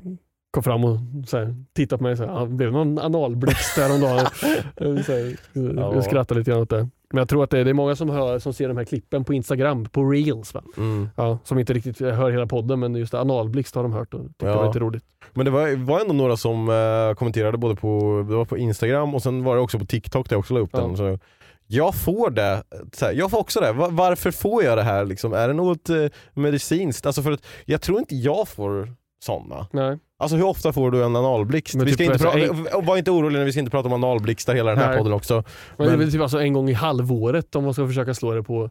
kom 0.51 0.63
fram 0.63 0.83
och 0.85 0.97
så 1.27 1.37
här, 1.37 1.55
tittade 1.75 1.97
på 1.97 2.03
mig. 2.03 2.17
Så 2.17 2.25
här, 2.25 2.41
ah, 2.41 2.45
blev 2.45 2.71
det 2.71 2.77
någon 2.77 2.99
analblixt 2.99 3.77
häromdagen? 3.77 4.25
Eh, 4.77 5.03
så 5.03 5.11
här, 5.11 5.35
Ja. 5.53 5.93
Jag 5.95 6.03
skrattade 6.03 6.39
lite 6.39 6.51
grann 6.51 6.61
åt 6.61 6.69
det. 6.69 6.89
Men 7.09 7.17
jag 7.21 7.29
tror 7.29 7.43
att 7.43 7.49
det 7.49 7.59
är, 7.59 7.63
det 7.63 7.69
är 7.69 7.73
många 7.73 7.95
som, 7.95 8.09
hör, 8.09 8.39
som 8.39 8.53
ser 8.53 8.67
de 8.67 8.77
här 8.77 8.83
klippen 8.83 9.23
på 9.23 9.33
Instagram, 9.33 9.85
på 9.85 10.03
reels. 10.03 10.53
Mm. 10.77 11.09
Ja, 11.15 11.37
som 11.43 11.59
inte 11.59 11.73
riktigt 11.73 11.99
hör 11.99 12.31
hela 12.31 12.47
podden 12.47 12.79
men 12.79 12.95
just 12.95 13.13
analblixt 13.13 13.75
har 13.75 13.83
de 13.83 13.93
hört 13.93 14.13
och 14.13 14.21
tycker 14.21 14.45
Ja. 14.47 14.51
det 14.51 14.57
var 14.57 14.67
lite 14.67 14.79
roligt. 14.79 15.03
Men 15.33 15.45
det 15.45 15.51
var, 15.51 15.75
var 15.85 15.99
ändå 15.99 16.13
några 16.13 16.37
som 16.37 16.69
eh, 16.69 17.15
kommenterade 17.17 17.57
både 17.57 17.75
på, 17.75 18.25
det 18.29 18.35
var 18.35 18.45
på 18.45 18.57
Instagram 18.57 19.15
och 19.15 19.21
sen 19.23 19.43
var 19.43 19.55
det 19.55 19.61
också 19.61 19.79
på 19.79 19.85
TikTok 19.85 20.29
där 20.29 20.33
jag 20.35 20.39
också 20.39 20.53
la 20.53 20.59
upp 20.59 20.69
Ja. 20.73 20.79
den. 20.79 20.97
Så 20.97 21.19
jag 21.67 21.95
får 21.95 22.29
det, 22.29 22.63
här, 23.01 23.11
jag 23.13 23.31
får 23.31 23.37
också 23.39 23.59
det. 23.59 23.71
Va- 23.73 23.89
Varför 23.91 24.31
får 24.31 24.63
jag 24.63 24.77
det 24.77 24.83
här? 24.83 25.05
Liksom? 25.05 25.33
Är 25.33 25.47
det 25.47 25.53
något 25.53 25.89
eh, 25.89 26.05
medicinskt? 26.33 27.05
Alltså 27.05 27.21
för 27.21 27.31
att 27.31 27.45
jag 27.65 27.81
tror 27.81 27.99
inte 27.99 28.15
jag 28.15 28.47
får 28.47 28.93
sådana. 29.23 29.67
Nej. 29.71 29.97
Alltså 30.19 30.37
hur 30.37 30.45
ofta 30.45 30.73
får 30.73 30.91
du 30.91 31.03
en 31.03 31.15
analblixt? 31.15 31.75
Men 31.75 31.85
Vi 31.85 31.91
ska 31.93 32.03
typ 32.03 32.13
inte 32.13 32.29
alltså, 32.29 32.53
prata, 32.63 32.77
och 32.77 32.85
var 32.85 32.97
inte 32.97 33.11
orolig 33.11 33.37
när 33.39 33.45
vi 33.45 33.51
ska 33.51 33.59
inte 33.59 33.71
prata 33.71 33.87
om 33.89 34.03
analblixtar 34.03 34.55
hela 34.55 34.69
den 34.69 34.79
här 34.79 34.87
Nej. 34.89 34.97
podden 34.97 35.13
också. 35.13 35.43
Men, 35.77 35.87
det 35.87 35.93
är 35.93 35.97
Men- 35.97 36.11
typ 36.11 36.21
alltså 36.21 36.39
en 36.41 36.53
gång 36.53 36.69
i 36.69 36.73
halvåret 36.73 37.55
om 37.55 37.63
man 37.63 37.73
ska 37.73 37.87
försöka 37.87 38.13
slå 38.13 38.31
det 38.33 38.43
på 38.43 38.53
någon 38.59 38.69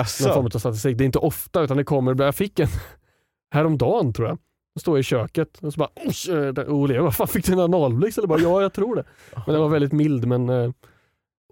Asså? 0.00 0.32
form 0.34 0.46
av 0.46 0.50
statistik. 0.58 0.98
Det 0.98 1.04
är 1.04 1.06
inte 1.06 1.18
ofta 1.18 1.62
utan 1.62 1.76
det 1.76 1.84
kommer, 1.84 2.22
jag 2.24 2.34
fick 2.34 2.58
en 2.58 2.68
häromdagen 3.50 4.12
tror 4.12 4.28
jag. 4.28 4.38
Jag 4.74 4.80
står 4.80 4.98
i 4.98 5.02
köket 5.02 5.58
och 5.62 5.72
så 5.72 5.78
bara 5.78 5.88
"Oj, 5.96 6.34
eh, 6.58 6.74
Olle, 6.74 7.00
vad 7.00 7.14
fan 7.16 7.28
fick 7.28 7.46
du 7.46 7.52
en 7.52 7.60
analblixt? 7.60 8.18
Eller 8.18 8.28
bara 8.28 8.40
ja 8.40 8.62
jag 8.62 8.72
tror 8.72 8.96
det. 8.96 9.04
Men 9.46 9.52
den 9.52 9.62
var 9.62 9.68
väldigt 9.68 9.92
mild 9.92 10.26
men 10.26 10.48
eh, 10.48 10.70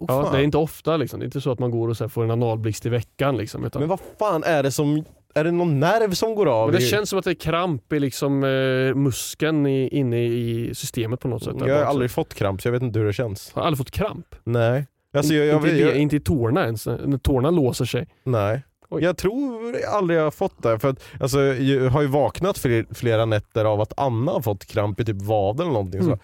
Oh, 0.03 0.23
ja, 0.25 0.29
det 0.31 0.37
är 0.37 0.43
inte 0.43 0.57
ofta 0.57 0.97
liksom. 0.97 1.19
Det 1.19 1.23
är 1.23 1.25
inte 1.25 1.41
så 1.41 1.51
att 1.51 1.59
man 1.59 1.71
går 1.71 1.87
och 1.89 1.97
så 1.97 2.09
får 2.09 2.23
en 2.23 2.31
analblixt 2.31 2.85
i 2.85 2.89
veckan 2.89 3.37
liksom. 3.37 3.65
Utan, 3.65 3.79
Men 3.79 3.89
vad 3.89 3.99
fan 4.19 4.43
är 4.43 4.63
det 4.63 4.71
som, 4.71 5.03
är 5.35 5.43
det 5.43 5.51
någon 5.51 5.79
nerv 5.79 6.13
som 6.13 6.35
går 6.35 6.45
av? 6.45 6.67
men 6.71 6.75
det 6.79 6.85
i- 6.85 6.89
känns 6.89 7.09
som 7.09 7.19
att 7.19 7.25
det 7.25 7.31
är 7.31 7.35
kramp 7.35 7.93
i 7.93 7.99
liksom, 7.99 8.43
eh, 8.43 8.95
muskeln 8.95 9.67
i, 9.67 9.87
inne 9.87 10.23
i 10.25 10.71
systemet 10.75 11.19
på 11.19 11.27
något 11.27 11.43
sätt. 11.43 11.55
jag 11.65 11.75
har 11.77 11.83
aldrig 11.83 12.11
fått 12.11 12.33
kramp 12.33 12.61
så 12.61 12.67
jag 12.67 12.73
vet 12.73 12.81
inte 12.81 12.99
hur 12.99 13.05
det 13.05 13.13
känns. 13.13 13.51
Har 13.53 13.61
aldrig 13.61 13.77
fått 13.77 13.91
kramp. 13.91 14.35
Nej. 14.43 14.87
Alltså, 15.17 15.33
jag, 15.33 15.45
jag, 15.47 15.55
inte, 15.55 15.75
jag, 15.83 15.95
inte 15.95 16.15
i 16.15 16.19
tårna 16.19 16.65
ens, 16.65 16.85
när 16.85 17.17
tårna 17.17 17.49
låser 17.51 17.85
sig. 17.85 18.07
Nej. 18.23 18.63
Oj. 18.89 19.03
Jag 19.03 19.17
tror 19.17 19.75
aldrig 19.93 20.19
jag 20.19 20.23
har 20.23 20.31
fått 20.31 20.63
det. 20.63 20.79
För 20.79 20.89
att, 20.89 21.03
alltså, 21.19 21.39
jag 21.41 21.89
har 21.89 22.01
ju 22.01 22.07
vaknat 22.07 22.57
fler, 22.57 22.85
flera 22.93 23.25
nätter 23.25 23.65
av 23.65 23.81
att 23.81 23.93
Anna 23.99 24.31
har 24.31 24.41
fått 24.41 24.65
kramp 24.65 24.99
i 24.99 25.05
typ 25.05 25.21
vaden 25.21 25.61
eller 25.61 25.73
någonting. 25.73 26.01
Mm. 26.01 26.17
Så. 26.17 26.23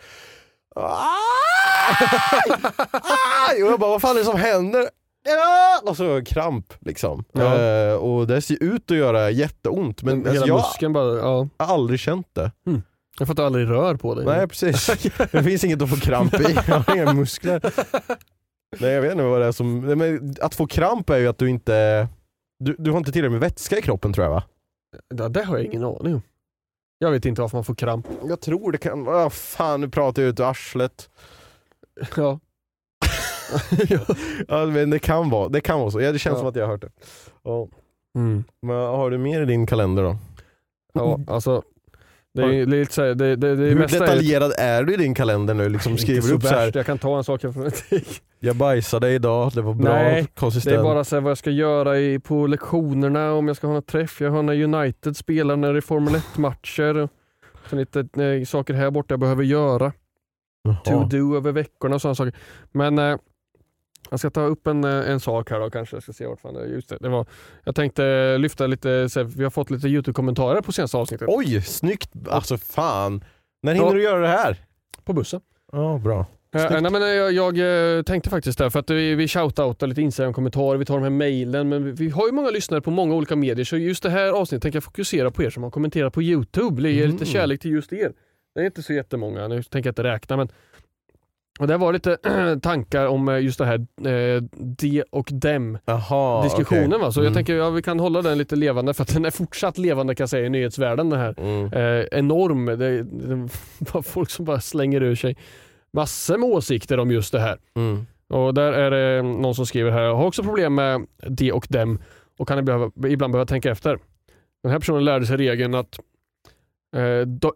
Aj! 0.81 1.38
Aj! 3.50 3.63
Och 3.63 3.72
jag 3.72 3.79
bara, 3.79 3.89
vad 3.89 4.01
fan 4.01 4.15
är 4.15 4.19
det 4.19 4.25
som 4.25 4.39
händer? 4.39 4.89
Och 5.84 5.98
så 5.98 6.24
kramp 6.24 6.74
liksom. 6.79 7.24
Ja. 7.31 7.60
Eh, 7.60 7.93
och 7.93 8.27
det 8.27 8.41
ser 8.41 8.63
ut 8.63 8.91
att 8.91 8.98
göra 8.98 9.29
jätteont 9.29 10.03
men 10.03 10.17
Hela 10.17 10.29
alltså, 10.29 10.48
jag 10.48 10.58
muskeln 10.58 10.93
bara, 10.93 11.17
ja. 11.17 11.48
har 11.58 11.74
aldrig 11.74 12.00
känt 12.00 12.27
det. 12.34 12.51
Jag 13.19 13.27
får 13.27 13.34
att 13.34 13.38
du 13.38 13.43
aldrig 13.43 13.69
rör 13.69 13.96
på 13.96 14.15
dig. 14.15 14.25
Nej 14.25 14.48
precis. 14.48 14.86
Det 15.31 15.43
finns 15.43 15.63
inget 15.63 15.81
att 15.81 15.89
få 15.89 15.96
kramp 15.96 16.34
i, 16.34 16.53
jag 16.67 16.79
har 16.79 16.96
inga 16.96 17.13
muskler. 17.13 17.62
Nej 18.79 18.91
jag 18.91 19.01
vet 19.01 19.12
inte 19.12 19.24
vad 19.24 19.41
det 19.41 19.48
är 19.48 19.51
som, 19.51 19.81
nej, 19.81 19.96
men 19.96 20.36
att 20.41 20.55
få 20.55 20.67
kramp 20.67 21.10
är 21.10 21.17
ju 21.17 21.27
att 21.27 21.38
du 21.38 21.50
inte, 21.50 22.08
du, 22.60 22.75
du 22.79 22.91
har 22.91 22.98
inte 22.98 23.12
tillräckligt 23.12 23.31
med 23.31 23.41
vätska 23.41 23.77
i 23.77 23.81
kroppen 23.81 24.13
tror 24.13 24.25
jag 24.25 24.31
va? 24.31 24.43
Ja, 25.15 25.30
det 25.30 25.43
har 25.43 25.58
jag 25.58 25.65
ingen 25.65 25.84
aning 25.84 26.13
om. 26.15 26.21
Jag 26.97 27.12
vet 27.12 27.25
inte 27.25 27.41
varför 27.41 27.58
man 27.58 27.63
får 27.63 27.75
kramp. 27.75 28.08
Jag 28.28 28.41
tror 28.41 28.71
det 28.71 28.78
kan 28.78 29.04
vara, 29.04 29.30
fan 29.30 29.82
nu 29.82 29.89
pratar 29.89 30.21
jag 30.21 30.30
ut 30.30 30.39
ur 30.39 30.49
arslet. 30.49 31.10
Ja. 32.17 32.39
Ja, 34.47 34.65
men 34.65 34.89
det 34.89 34.99
kan 34.99 35.29
vara, 35.29 35.49
det 35.49 35.62
kan 35.62 35.79
vara 35.79 35.91
så, 35.91 36.01
ja, 36.01 36.12
det 36.12 36.19
känns 36.19 36.33
Ja. 36.33 36.39
som 36.39 36.47
att 36.47 36.55
jag 36.55 36.63
har 36.63 36.71
hört 36.71 36.81
det. 36.81 36.91
Ja. 37.43 37.67
Mm. 38.15 38.43
Men 38.62 38.75
har 38.75 39.09
du 39.12 39.17
mer 39.17 39.41
i 39.41 39.45
din 39.45 39.65
kalender 39.65 40.03
då? 40.03 40.17
ja, 40.93 41.19
alltså. 41.27 41.63
Det 42.33 42.41
är, 42.43 42.65
lite 42.65 42.93
så 42.93 43.01
här, 43.01 43.13
det, 43.13 43.35
det, 43.35 43.55
det 43.55 43.63
är 43.65 43.69
Hur 43.69 43.88
detaljerad 43.88 44.53
är 44.57 44.83
du 44.83 44.93
i 44.93 44.97
din 44.97 45.13
kalender 45.13 45.53
nu? 45.53 45.69
Liksom 45.69 45.97
skriver 46.03 46.21
så 46.21 46.33
upp 46.35 46.43
så 46.43 46.47
här. 46.55 46.71
Jag 46.75 46.85
kan 46.85 46.97
ta 46.97 47.17
en 47.17 47.23
sak 47.23 47.41
från 47.41 47.71
jag 48.39 48.55
bajsade 48.55 49.12
idag, 49.12 49.51
det 49.55 49.62
var 49.62 49.73
bra 49.73 49.93
Nej, 49.93 50.27
konsistent. 50.35 50.75
Det 50.75 50.79
är 50.79 50.83
bara 50.83 51.03
så 51.03 51.15
här 51.15 51.21
vad 51.21 51.31
jag 51.31 51.38
ska 51.38 51.49
göra 51.49 51.99
i, 51.99 52.19
på 52.19 52.47
lektionerna, 52.47 53.33
om 53.33 53.47
jag 53.47 53.57
ska 53.57 53.67
ha 53.67 53.73
något 53.73 53.88
träff. 53.88 54.21
Jag 54.21 54.31
har 54.31 54.43
när 54.43 54.63
United 54.63 55.17
spelar, 55.17 55.55
när 55.55 55.73
det 55.73 55.79
är 55.79 55.81
Formel 55.81 56.15
1-matcher. 56.15 56.97
och 56.97 57.09
Sen 57.69 57.79
lite 57.79 57.99
eh, 57.99 58.45
saker 58.45 58.73
här 58.73 58.91
borta 58.91 59.13
jag 59.13 59.19
behöver 59.19 59.43
göra. 59.43 59.91
To 60.65 60.76
Jaha. 60.86 61.06
do 61.08 61.36
över 61.38 61.52
veckorna 61.52 61.95
och 61.95 62.02
sådana 62.02 62.15
saker. 62.15 62.34
Men 62.72 62.98
eh, 63.00 63.17
jag 64.10 64.19
ska 64.19 64.30
ta 64.30 64.41
upp 64.41 64.67
en, 64.67 64.84
eh, 64.84 65.10
en 65.12 65.19
sak 65.19 65.50
här 65.52 65.60
då 65.60 65.69
kanske. 65.69 65.95
Jag 65.95 66.04
ska 66.04 66.13
se 66.13 66.28
vart 66.28 66.39
fan 66.41 66.54
det 66.54 66.62
är. 66.62 66.65
Just 66.65 66.89
det, 66.89 66.98
det 67.02 67.10
var, 67.10 67.26
jag 67.63 67.76
tänkte 67.76 68.38
lyfta 68.38 68.67
lite, 68.67 69.10
så 69.10 69.19
här, 69.19 69.26
vi 69.28 69.43
har 69.43 69.52
fått 69.52 69.69
lite 69.72 69.88
YouTube-kommentarer 69.88 70.62
på 70.62 70.72
senaste 70.72 70.98
avsnittet. 70.98 71.28
Oj, 71.32 71.62
snyggt! 71.62 72.12
Alltså 72.30 72.58
fan. 72.58 73.24
När 73.63 73.74
hinner 73.74 73.88
Ja. 73.88 73.93
du 73.93 74.04
göra 74.04 74.19
det 74.19 74.28
här? 74.28 74.58
På 75.04 75.13
bussen. 75.13 75.41
Ja, 75.72 75.98
bra. 76.04 76.26
Eh, 76.56 76.82
nej, 76.82 76.82
men 76.91 76.95
eh, 77.02 77.08
jag, 77.08 77.58
jag 77.58 77.98
eh, 77.98 78.04
tänkte 78.04 78.30
faktiskt 78.30 78.58
där, 78.58 78.69
för 78.69 78.80
att 78.80 78.89
vi, 78.89 79.15
vi 79.15 79.28
shoutoutar 79.28 79.88
lite 79.88 80.02
Instagram-kommentarer, 80.02 80.78
vi 80.78 80.86
tar 80.86 80.95
de 80.95 81.04
här 81.04 81.10
mailen, 81.10 81.69
men 81.69 81.84
vi, 81.84 81.91
vi 81.91 82.10
har 82.10 82.26
ju 82.28 82.32
många 82.34 82.50
lyssnare 82.50 82.82
på 82.82 82.91
många 82.91 83.15
olika 83.15 83.36
medier, 83.36 83.65
så 83.65 83.78
just 83.78 84.04
det 84.04 84.10
här 84.10 84.32
avsnittet 84.32 84.62
tänker 84.63 84.76
jag 84.78 84.84
fokusera 84.84 85.32
på 85.32 85.43
er 85.43 85.50
som 85.50 85.63
har 85.63 85.72
kommenterat 85.72 86.13
på 86.13 86.22
YouTube, 86.22 86.89
ge 86.89 87.00
Mm. 87.04 87.12
lite 87.12 87.26
kärlek 87.26 87.62
till 87.62 87.72
just 87.72 87.93
er. 87.93 88.13
Det 88.55 88.62
är 88.62 88.65
inte 88.65 88.83
så 88.83 88.93
jättemånga, 88.93 89.47
nu 89.47 89.63
tänker 89.63 89.88
jag 89.88 89.91
inte 89.91 90.03
räkna, 90.03 90.38
men 90.38 90.49
och 91.59 91.67
det 91.67 91.77
var 91.77 91.93
lite 91.93 92.17
tankar 92.62 93.05
om 93.07 93.29
eh, 93.29 93.39
just 93.39 93.57
det 93.57 93.65
här 93.65 93.75
eh, 94.07 94.41
de 94.77 95.03
och 95.12 95.29
dem 95.31 95.77
Jaha, 95.85 96.43
diskussionen. 96.43 96.88
okej. 96.93 96.99
Va? 96.99 97.12
Så 97.12 97.19
jag 97.19 97.23
Mm. 97.25 97.33
tänker 97.33 97.55
ja, 97.55 97.69
vi 97.69 97.81
kan 97.81 97.99
hålla 97.99 98.21
den 98.21 98.38
lite 98.38 98.55
levande 98.55 98.93
för 98.93 99.03
att 99.03 99.13
den 99.13 99.25
är 99.25 99.31
fortsatt 99.31 99.77
levande 99.77 100.15
kan 100.15 100.23
jag 100.23 100.29
säga 100.29 100.45
i 100.45 100.49
nyhetsvärlden. 100.49 101.09
Den 101.09 101.19
här. 101.19 101.35
Mm. 101.38 101.73
Eh, 101.73 102.05
enorm. 102.12 102.65
Det, 102.65 103.03
det 103.03 103.35
var 103.93 104.01
folk 104.15 104.29
som 104.29 104.45
bara 104.45 104.59
slänger 104.62 105.03
ur 105.03 105.15
sig 105.15 105.38
massor 105.93 106.38
med 106.38 106.49
åsikter 106.49 106.97
om 106.99 107.12
just 107.12 107.31
det 107.31 107.39
här. 107.39 107.57
Mm. 107.75 108.05
Och 108.29 108.53
där 108.53 108.73
är 108.73 108.91
det 108.91 109.21
någon 109.23 109.55
som 109.55 109.65
skriver 109.65 109.91
här, 109.91 110.01
jag 110.01 110.15
har 110.15 110.25
också 110.25 110.43
problem 110.43 110.75
med 110.75 111.05
de 111.27 111.51
och 111.51 111.65
dem 111.69 111.99
och 112.38 112.47
kan 112.47 112.59
ibland 112.59 112.79
behöva, 112.95 113.13
ibland 113.13 113.33
behöva 113.33 113.45
tänka 113.47 113.71
efter. 113.71 113.99
Den 114.63 114.71
här 114.71 114.79
personen 114.79 115.05
lärde 115.05 115.25
sig 115.25 115.38
regeln 115.38 115.73
att 115.75 115.99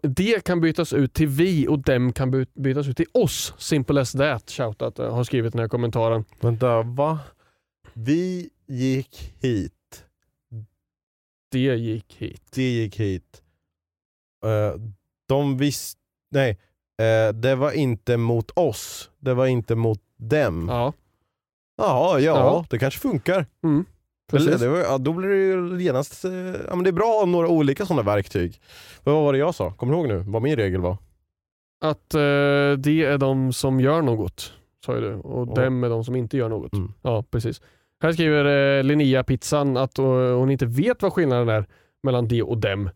de 0.02 0.40
kan 0.44 0.60
bytas 0.60 0.92
ut 0.92 1.12
till 1.14 1.28
vi 1.28 1.68
och 1.68 1.78
dem 1.78 2.12
kan 2.12 2.30
by- 2.30 2.46
bytas 2.54 2.88
ut 2.88 2.96
till 2.96 3.06
oss. 3.14 3.54
Simple 3.58 4.00
as 4.00 4.12
that, 4.12 4.50
shoutout, 4.50 4.98
eh, 4.98 5.14
har 5.14 5.24
skrivit 5.24 5.52
den 5.52 5.60
här 5.60 5.68
kommentaren. 5.68 6.24
Vänta, 6.40 6.82
va? 6.82 7.18
Vi 7.92 8.50
gick 8.66 9.34
hit. 9.40 10.04
Det 11.50 11.58
gick 11.76 12.14
hit. 12.18 12.42
Det 12.54 12.62
gick 12.70 13.00
hit. 13.00 13.42
Eh, 14.44 14.80
de 15.28 15.56
visste... 15.58 16.00
Nej. 16.30 16.50
Eh, 16.98 17.32
det 17.34 17.54
var 17.54 17.72
inte 17.72 18.16
mot 18.16 18.50
oss. 18.50 19.10
Det 19.18 19.34
var 19.34 19.46
inte 19.46 19.74
mot 19.74 20.00
dem. 20.16 20.66
Ja, 20.68 20.92
Jaha, 21.76 22.20
ja, 22.20 22.36
Ja. 22.36 22.66
det 22.70 22.78
kanske 22.78 23.00
funkar. 23.00 23.46
mm, 23.64 23.84
precis. 24.30 24.60
det 24.60 24.68
var, 24.68 24.78
ja, 24.78 24.98
då 24.98 25.12
blir 25.12 25.28
det 25.28 25.36
ju 25.36 25.82
genast... 25.82 26.24
Eh, 26.24 26.32
ja, 26.68 26.74
men 26.74 26.82
det 26.84 26.90
är 26.90 26.92
bra 26.92 27.10
att 27.12 27.18
ha 27.20 27.26
några 27.26 27.48
olika 27.48 27.86
sådana 27.86 28.02
verktyg. 28.02 28.60
Men 29.04 29.14
vad 29.14 29.24
var 29.24 29.32
det 29.32 29.38
jag 29.38 29.54
sa? 29.54 29.70
Kommer 29.72 29.92
du 29.92 29.98
ihåg 29.98 30.08
nu 30.08 30.18
vad 30.26 30.42
min 30.42 30.56
regel 30.56 30.80
var? 30.80 30.96
Att 31.84 32.14
eh, 32.14 32.20
det 32.78 33.04
är 33.04 33.18
de 33.18 33.52
som 33.52 33.80
gör 33.80 34.02
något, 34.02 34.52
sa 34.86 34.94
ju 34.94 35.00
du. 35.00 35.14
Och 35.14 35.48
Ja. 35.48 35.64
dem 35.64 35.84
är 35.84 35.88
de 35.88 36.04
som 36.04 36.16
inte 36.16 36.36
gör 36.36 36.48
något. 36.48 36.72
Mm. 36.72 36.92
Ja, 37.02 37.24
precis. 37.30 37.62
Här 38.02 38.12
skriver 38.12 38.78
eh, 38.78 38.84
Linnea 38.84 39.24
Pizzan 39.24 39.76
att 39.76 39.98
eh, 39.98 40.04
hon 40.38 40.50
inte 40.50 40.66
vet 40.66 41.02
vad 41.02 41.12
skillnaden 41.12 41.48
är 41.48 41.66
mellan 42.02 42.28
de 42.28 42.42
och 42.42 42.58
dem. 42.58 42.90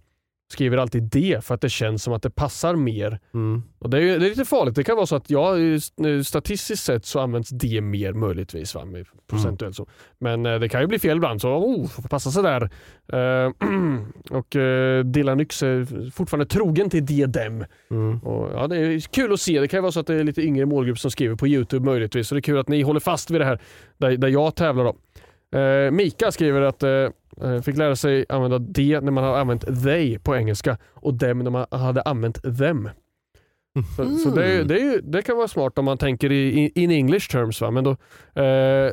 Skriver 0.52 0.76
alltid 0.76 1.02
det 1.02 1.44
för 1.44 1.54
att 1.54 1.60
det 1.60 1.68
känns 1.68 2.02
som 2.02 2.12
att 2.12 2.22
det 2.22 2.30
passar 2.30 2.76
mer. 2.76 3.18
Mm. 3.34 3.62
Och 3.78 3.90
det, 3.90 3.98
är, 3.98 4.18
det 4.18 4.26
är 4.26 4.30
lite 4.30 4.44
farligt. 4.44 4.74
Det 4.74 4.84
kan 4.84 4.96
vara 4.96 5.06
så 5.06 5.16
att 5.16 5.30
ja, 5.30 5.58
eh, 5.58 6.22
statistiskt 6.24 6.84
sett 6.84 7.06
så 7.06 7.20
används 7.20 7.50
det 7.50 7.80
mer 7.80 8.12
möjligtvis. 8.12 8.74
Va? 8.74 8.82
Procentuellt 9.30 9.76
så. 9.76 9.86
Men 10.18 10.46
eh, 10.46 10.58
det 10.58 10.68
kan 10.68 10.80
ju 10.80 10.86
bli 10.86 10.98
fel 10.98 11.16
ibland 11.16 11.40
så 11.40 11.48
oh, 11.48 11.88
får 11.88 12.02
passa 12.02 12.30
sig 12.30 12.42
där. 12.42 12.70
Eh, 13.12 13.52
och 14.38 14.56
eh, 14.56 15.04
Dylan 15.04 15.40
Yx 15.40 15.62
är 15.62 16.10
fortfarande 16.10 16.46
trogen 16.46 16.90
till 16.90 17.06
det 17.06 17.26
dem. 17.26 17.64
Mm. 17.90 18.18
Och, 18.18 18.50
ja, 18.54 18.66
det 18.66 18.76
är 18.76 19.00
kul 19.00 19.32
att 19.32 19.40
se. 19.40 19.60
Det 19.60 19.68
kan 19.68 19.78
ju 19.78 19.82
vara 19.82 19.92
så 19.92 20.00
att 20.00 20.06
det 20.06 20.14
är 20.14 20.24
lite 20.24 20.42
yngre 20.42 20.66
målgrupp 20.66 20.98
som 20.98 21.10
skriver 21.10 21.36
på 21.36 21.48
YouTube 21.48 21.84
möjligtvis. 21.84 22.28
Så 22.28 22.34
det 22.34 22.38
är 22.38 22.42
kul 22.42 22.58
att 22.58 22.68
ni 22.68 22.82
håller 22.82 23.00
fast 23.00 23.30
vid 23.30 23.40
det 23.40 23.44
här 23.44 23.60
där, 23.98 24.16
där 24.16 24.28
jag 24.28 24.54
tävlar. 24.54 24.84
Då. 24.84 24.96
Eh, 25.58 25.90
Mika 25.90 26.32
skriver 26.32 26.60
att 26.60 26.82
eh, 26.82 26.90
Eh, 26.90 27.10
fick 27.64 27.76
lära 27.76 27.96
sig 27.96 28.24
använda 28.28 28.58
det 28.58 29.00
när 29.00 29.12
man 29.12 29.24
hade 29.24 29.38
använt 29.40 29.82
they 29.84 30.18
på 30.18 30.36
engelska 30.36 30.78
och 30.94 31.18
them 31.20 31.38
när 31.38 31.50
man 31.50 31.66
hade 31.70 32.02
använt 32.02 32.42
them. 32.58 32.90
Så, 33.96 34.16
så 34.18 34.30
det, 34.30 34.46
är- 34.46 34.64
det, 34.64 35.00
det 35.00 35.22
kan 35.22 35.36
vara 35.36 35.48
smart 35.48 35.78
om 35.78 35.84
man 35.84 35.98
tänker 35.98 36.32
i 36.32 36.72
in 36.74 36.90
English 36.90 37.30
terms. 37.30 37.60
Va? 37.60 37.70
Men 37.70 37.84
då, 37.84 37.90
eh, 38.42 38.92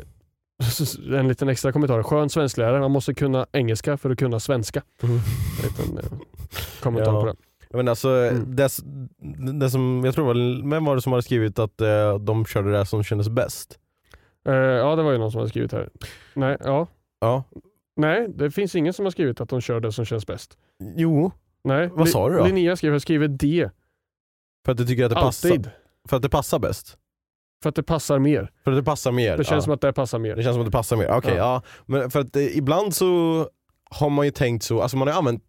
en 1.20 1.28
liten 1.28 1.50
extra 1.50 1.72
kommentar. 1.72 2.04
Skön 2.04 2.30
svensklärare. 2.30 2.80
Man 2.80 2.92
måste 2.92 3.14
kunna 3.14 3.46
engelska 3.52 3.98
för 3.98 4.10
att 4.10 4.18
kunna 4.20 4.40
svenska. 4.40 4.82
Mm. 5.04 5.16
En 5.16 5.22
liten, 5.64 5.98
eh, 5.98 6.20
kommentar 6.82 7.14
Ja. 7.14 7.22
på 7.22 7.28
det. 7.28 7.36
Men 7.78 7.88
alltså, 7.88 8.10
Mm. 8.10 8.56
det, 8.56 8.70
det 9.60 9.70
som, 9.70 10.02
jag 10.06 10.16
tror 10.16 10.26
var, 10.26 10.70
vem 10.70 10.86
var 10.86 10.96
det 10.96 11.02
som 11.02 11.12
hade 11.12 11.24
skrivit 11.24 11.60
att 11.60 11.82
eh, 11.82 12.20
de 12.20 12.46
körde 12.46 12.72
det 12.72 12.86
som 12.86 13.04
kändes 13.04 13.30
bäst? 13.30 13.80
Eh, 14.48 14.54
ja, 14.56 14.96
det 14.96 15.04
var 15.04 15.12
ju 15.12 15.18
någon 15.18 15.32
som 15.32 15.38
hade 15.40 15.50
skrivit 15.50 15.72
här. 15.72 15.90
Nej, 16.34 16.58
ja. 16.64 16.88
Ja. 17.22 17.44
Nej, 17.96 18.28
det 18.36 18.52
finns 18.52 18.76
ingen 18.76 18.94
som 18.94 19.06
har 19.06 19.12
skrivit 19.12 19.42
att 19.42 19.50
de 19.50 19.62
kör 19.62 19.80
det 19.80 19.92
som 19.92 20.06
känns 20.06 20.28
bäst. 20.28 20.58
Jo, 20.96 21.32
Nej. 21.64 21.90
Vad 21.94 22.10
sa 22.10 22.30
du 22.30 22.38
då? 22.38 22.46
Linnea 22.46 22.76
skriver, 22.76 23.00
skriver 23.00 23.28
det. 23.28 23.72
för 24.66 24.72
att 24.72 24.78
du 24.78 24.86
tycker 24.86 25.04
att 25.04 25.10
det 25.10 25.16
passar, 25.16 25.50
Alltid. 25.50 25.70
för 26.10 26.16
att 26.18 26.22
det 26.24 26.30
passar 26.30 26.60
bäst? 26.60 26.98
För 27.64 27.70
att 27.70 27.76
det 27.76 27.84
passar 27.84 28.20
mer. 28.20 28.52
För 28.64 28.72
att 28.72 28.78
det 28.78 28.84
passar 28.84 29.12
mer? 29.12 29.38
Det 29.38 29.44
känns 29.44 29.58
ja. 29.58 29.62
som 29.62 29.74
att 29.74 29.82
det 29.82 29.94
passar 29.94 30.20
mer. 30.20 30.36
Det 30.36 30.44
känns 30.44 30.54
som 30.54 30.62
att 30.62 30.68
det 30.68 30.72
passar 30.72 30.98
mer, 30.98 31.10
okej 31.10 31.34
Ja. 31.36 31.38
ja. 31.38 31.62
Men 31.86 32.12
för 32.12 32.20
att 32.20 32.36
eh, 32.36 32.58
ibland 32.58 32.96
så 32.96 33.06
har 33.90 34.10
man 34.10 34.26
ju 34.26 34.32
tänkt 34.32 34.64
så, 34.64 34.82
alltså 34.82 34.98
man 34.98 35.08
har 35.08 35.14
ju 35.14 35.18
använt 35.18 35.44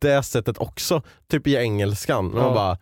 det 0.00 0.22
sättet 0.22 0.58
också, 0.58 1.02
typ 1.28 1.46
i 1.46 1.56
engelskan. 1.56 2.32
Ja. 2.34 2.42
Man 2.42 2.54
bara, 2.54 2.78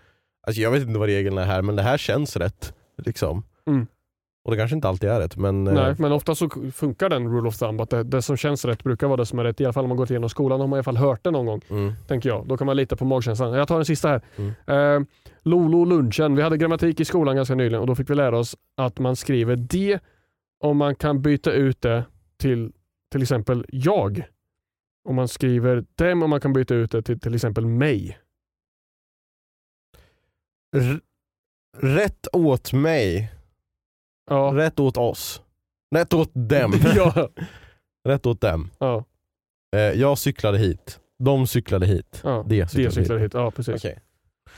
alltså 0.46 0.62
jag 0.62 0.70
vet 0.70 0.82
inte 0.82 0.98
vad 0.98 1.08
reglerna 1.08 1.42
är 1.42 1.46
här 1.46 1.62
men 1.62 1.76
det 1.76 1.82
här 1.82 1.98
känns 1.98 2.36
rätt. 2.36 2.74
Liksom. 3.02 3.44
Mm. 3.66 3.86
Och 4.44 4.50
det 4.50 4.56
kanske 4.56 4.74
inte 4.76 4.88
alltid 4.88 5.10
är 5.10 5.20
rätt 5.20 5.36
men 5.36 5.66
eh, 5.66 5.74
Nej, 5.74 5.94
men 5.98 6.12
ofta 6.12 6.34
så 6.34 6.48
funkar 6.74 7.08
den 7.08 7.28
rule 7.36 7.48
of 7.48 7.56
thumb. 7.58 7.80
Att 7.80 7.90
det, 7.90 8.02
det 8.02 8.22
som 8.22 8.36
känns 8.36 8.64
rätt 8.64 8.84
brukar 8.84 9.06
vara 9.06 9.16
det 9.16 9.26
som 9.26 9.38
är 9.38 9.44
rätt. 9.44 9.60
I 9.60 9.64
alla 9.64 9.72
fall 9.72 9.84
om 9.84 9.88
man 9.88 9.96
gått 9.96 10.10
igenom 10.10 10.28
skolan 10.30 10.60
har 10.60 10.66
man 10.66 10.76
i 10.76 10.78
alla 10.78 10.84
fall 10.84 10.96
hört 10.96 11.24
det 11.24 11.30
någon 11.30 11.46
gång. 11.46 11.60
mm. 11.70 11.92
Tänker 12.08 12.28
jag. 12.28 12.46
Då 12.48 12.56
kan 12.56 12.66
man 12.66 12.76
lita 12.76 12.96
på 12.96 13.04
magkänslan. 13.04 13.52
Jag 13.52 13.68
tar 13.68 13.76
den 13.76 13.84
sista 13.84 14.08
här. 14.08 14.22
Mm. 14.36 15.02
Eh, 15.02 15.08
Lolo 15.42 15.84
lunchen. 15.84 16.34
Vi 16.36 16.42
hade 16.42 16.56
grammatik 16.56 17.00
i 17.00 17.04
skolan 17.04 17.36
ganska 17.36 17.54
nyligen 17.54 17.80
och 17.80 17.86
då 17.86 17.94
fick 17.94 18.10
vi 18.10 18.14
lära 18.14 18.38
oss 18.38 18.56
att 18.76 18.98
man 18.98 19.16
skriver 19.16 19.56
det 19.56 20.00
om 20.64 20.76
man 20.76 20.94
kan 20.94 21.22
byta 21.22 21.52
ut 21.52 21.80
det 21.80 22.04
till 22.38 22.72
till 23.12 23.22
exempel 23.22 23.64
jag. 23.68 24.22
Om 25.08 25.14
man 25.14 25.28
skriver 25.28 25.84
dem 25.94 26.22
om 26.22 26.30
man 26.30 26.40
kan 26.40 26.52
byta 26.52 26.74
ut 26.74 26.90
det 26.90 27.02
till 27.02 27.20
till 27.20 27.34
exempel 27.34 27.66
mig. 27.66 28.18
R- 30.76 31.00
rätt 31.76 32.26
åt 32.32 32.72
mig, 32.72 33.32
Ja. 34.28 34.52
rätt 34.54 34.80
åt 34.80 34.96
oss. 34.96 35.42
Rätt 35.94 36.14
åt 36.14 36.30
dem. 36.34 36.74
ja. 36.96 37.28
rätt 38.08 38.26
åt 38.26 38.40
dem. 38.40 38.70
ja. 38.78 39.04
Eh, 39.76 39.80
jag 39.80 40.18
cyklade 40.18 40.58
hit, 40.58 41.00
de 41.18 41.46
cyklade 41.46 41.86
hit. 41.86 42.20
ja. 42.24 42.44
Det 42.48 42.60
Det 42.62 42.68
cyklade 42.68 42.92
cyklar 42.94 43.16
hit. 43.16 43.24
hit. 43.24 43.34
Ja, 43.34 43.50
precis. 43.50 43.74
Okej. 43.84 43.98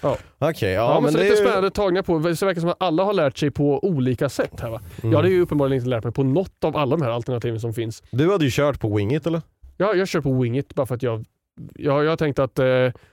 Ja. 0.03 0.17
Okej, 0.39 0.73
Ja, 0.73 0.95
ja, 0.95 1.01
men, 1.01 1.13
så 1.13 1.19
det 1.19 1.25
lite 1.25 1.37
är 1.37 1.41
ju- 1.41 1.47
spännande 1.47 1.71
tagningar 1.71 2.03
på. 2.03 2.19
Det 2.19 2.43
verkar 2.43 2.61
som 2.61 2.71
att 2.71 2.83
alla 2.83 3.05
har 3.05 3.13
lärt 3.13 3.39
sig 3.39 3.51
på 3.51 3.85
olika 3.85 4.29
sätt 4.29 4.61
här 4.61 4.71
va? 4.71 4.81
Mm. 5.03 5.13
Jag 5.13 5.19
hade 5.19 5.29
ju 5.31 5.41
uppenbarligen 5.41 5.77
inte 5.81 5.89
lärt 5.91 6.05
mig 6.05 6.13
på 6.13 6.23
något 6.23 6.65
av 6.65 6.77
alla 6.77 6.97
de 6.97 7.03
här 7.05 7.11
alternativen 7.11 7.61
som 7.61 7.75
finns. 7.75 8.03
Du 8.11 8.31
hade 8.33 8.45
ju 8.45 8.51
kört 8.51 8.81
på 8.81 8.97
Wingit 8.97 9.27
eller? 9.27 9.43
Ja, 9.77 9.95
jag 9.95 10.09
kör 10.09 10.21
på 10.21 10.33
Wingit 10.41 10.75
bara 10.75 10.87
för 10.87 10.95
att 10.95 11.03
jag, 11.03 11.25
jag, 11.75 12.05
jag 12.05 12.11
har 12.11 12.17
tänkt 12.17 12.39
att 12.39 12.59
eh, 12.59 12.67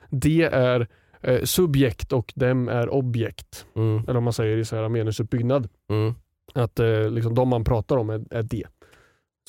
det 0.09 0.43
är 0.43 0.87
eh, 1.21 1.43
subjekt 1.43 2.13
och 2.13 2.33
dem 2.35 2.67
är 2.69 2.89
objekt. 2.89 3.65
Mm. 3.75 4.03
Eller 4.07 4.17
om 4.17 4.23
man 4.23 4.33
säger 4.33 4.57
i 4.57 4.65
så 4.65 4.75
här 4.75 4.89
meningsuppbyggnad. 4.89 5.69
Mm. 5.89 6.15
Att 6.53 6.79
eh, 6.79 7.09
liksom 7.09 7.35
de 7.35 7.49
man 7.49 7.63
pratar 7.63 7.97
om 7.97 8.09
är, 8.09 8.25
är 8.31 8.43
det. 8.43 8.63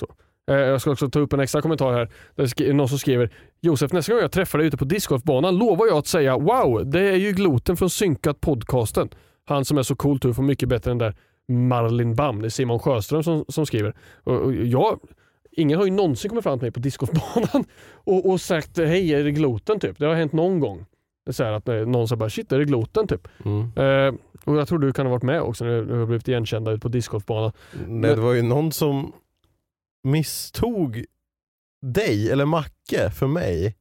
Så. 0.01 0.07
Eh, 0.51 0.57
jag 0.57 0.81
ska 0.81 0.91
också 0.91 1.11
ta 1.11 1.19
upp 1.19 1.33
en 1.33 1.41
extra 1.41 1.63
kommentar 1.63 1.93
här. 1.93 2.09
Det 2.35 2.61
är 2.61 2.73
någon 2.73 2.89
som 2.89 2.99
skriver 2.99 3.31
Josef, 3.61 3.93
nästa 3.93 4.13
gång 4.13 4.23
jag 4.23 4.33
träffar 4.33 4.59
dig 4.59 4.67
ute 4.67 4.77
på 4.77 4.85
discgolfbanan 4.85 5.57
lovar 5.57 5.87
jag 5.87 5.99
att 5.99 6.07
säga 6.07 6.39
Wow, 6.39 6.91
det 6.91 7.01
är 7.01 7.17
ju 7.17 7.33
Gloten 7.33 7.77
från 7.77 7.91
Synkat 7.91 8.41
podcasten. 8.41 9.09
Han 9.45 9.65
som 9.65 9.79
är 9.79 9.83
så 9.83 9.97
cool 9.97 10.21
tur 10.21 10.33
får 10.33 10.43
mycket 10.43 10.69
bättre 10.69 10.91
än 10.91 10.99
där 10.99 11.15
Marlin 11.49 12.15
Bam. 12.15 12.41
Det 12.41 12.49
är 12.49 12.51
Simon 12.51 12.79
Sjöström 12.79 13.23
som, 13.23 13.45
som 13.49 13.67
skriver. 13.67 13.97
Och, 14.25 14.35
och 14.35 14.55
jag, 14.55 15.01
ingen 15.53 15.79
har 15.79 15.85
ju 15.85 15.91
någonsin 15.91 16.29
kommit 16.29 16.45
fram 16.45 16.59
till 16.59 16.65
mig 16.65 16.73
på 16.73 16.81
discgolfbanan 16.81 17.65
och, 17.93 18.31
och 18.31 18.41
sagt 18.41 18.79
hej, 18.79 19.15
är 19.15 19.25
det 19.25 19.33
Gloten? 19.33 19.81
Typ. 19.81 19.99
Det 19.99 20.07
har 20.07 20.15
hänt 20.15 20.33
någon 20.33 20.61
gång. 20.61 20.87
Så 21.29 21.45
här 21.45 21.53
att 21.53 21.69
eh, 21.69 21.75
någon 21.75 22.09
säger 22.09 22.19
bara 22.19 22.31
shit, 22.31 22.53
är 22.53 22.59
det 22.59 22.65
Gloten? 22.65 23.07
Typ. 23.07 23.29
Mm. 23.45 23.61
Eh, 23.61 24.21
och 24.45 24.57
jag 24.57 24.69
tror 24.69 24.79
du 24.79 24.93
kan 24.93 25.07
ha 25.07 25.11
varit 25.11 25.23
med 25.23 25.43
också 25.43 25.65
när 25.65 25.83
du 25.83 25.99
har 25.99 26.07
blivit 26.07 26.29
igenkända 26.29 26.71
ute 26.71 26.81
på 26.81 26.89
discgolfbanan. 26.89 27.53
Nej, 27.87 28.15
det 28.15 28.21
var 28.21 28.33
ju 28.33 28.43
någon 28.43 28.73
som 28.73 29.13
misstog 30.05 31.05
dig 31.87 32.31
eller 32.31 32.45
Macke 32.45 33.11
för 33.11 33.27
mig 33.27 33.77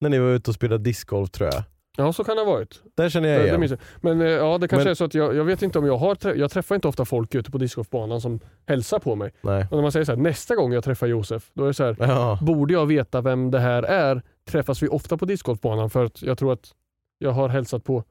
när 0.00 0.10
ni 0.10 0.18
var 0.18 0.28
ute 0.28 0.50
och 0.50 0.54
spelade 0.54 0.84
discgolf 0.84 1.30
tror 1.30 1.50
jag. 1.52 1.62
Ja, 1.96 2.12
så 2.12 2.24
kan 2.24 2.36
det 2.36 2.42
ha 2.42 2.52
varit. 2.52 2.82
Där 2.96 3.08
känner 3.08 3.28
jag 3.28 3.40
det 3.60 3.64
igen. 3.66 3.78
Men 4.00 4.20
eh, 4.20 4.26
ja, 4.28 4.58
det 4.58 4.68
kanske 4.68 4.84
Men- 4.84 4.90
är 4.90 4.94
så 4.94 5.04
att 5.04 5.14
jag, 5.14 5.34
jag 5.36 5.44
vet 5.44 5.62
inte 5.62 5.78
om 5.78 5.86
jag 5.86 5.96
har 5.96 6.14
trä- 6.14 6.34
jag 6.36 6.50
träffar 6.50 6.74
inte 6.74 6.88
ofta 6.88 7.04
folk 7.04 7.34
ute 7.34 7.50
på 7.50 7.58
discgolfbanan 7.58 8.20
som 8.20 8.40
hälsar 8.66 8.98
på 8.98 9.14
mig. 9.16 9.32
Nej. 9.40 9.66
Och 9.70 9.76
när 9.76 9.82
man 9.82 9.92
säger 9.92 10.04
så 10.04 10.12
här, 10.12 10.18
nästa 10.18 10.54
gång 10.56 10.72
jag 10.72 10.84
träffar 10.84 11.06
Josef, 11.06 11.50
då 11.54 11.62
är 11.62 11.66
det 11.68 11.74
så 11.74 11.84
här, 11.84 11.96
Ja. 11.98 12.38
borde 12.42 12.72
jag 12.74 12.86
veta 12.86 13.20
vem 13.20 13.50
det 13.50 13.58
här 13.60 13.82
är? 13.82 14.22
Träffas 14.50 14.82
vi 14.82 14.88
ofta 14.88 15.16
på 15.16 15.24
discgolfbanan? 15.24 15.90
För 15.90 16.04
att 16.04 16.22
jag 16.22 16.38
tror 16.38 16.52
att 16.52 16.70
jag 17.18 17.30
har 17.30 17.48
hälsat 17.48 17.84
på 17.84 18.04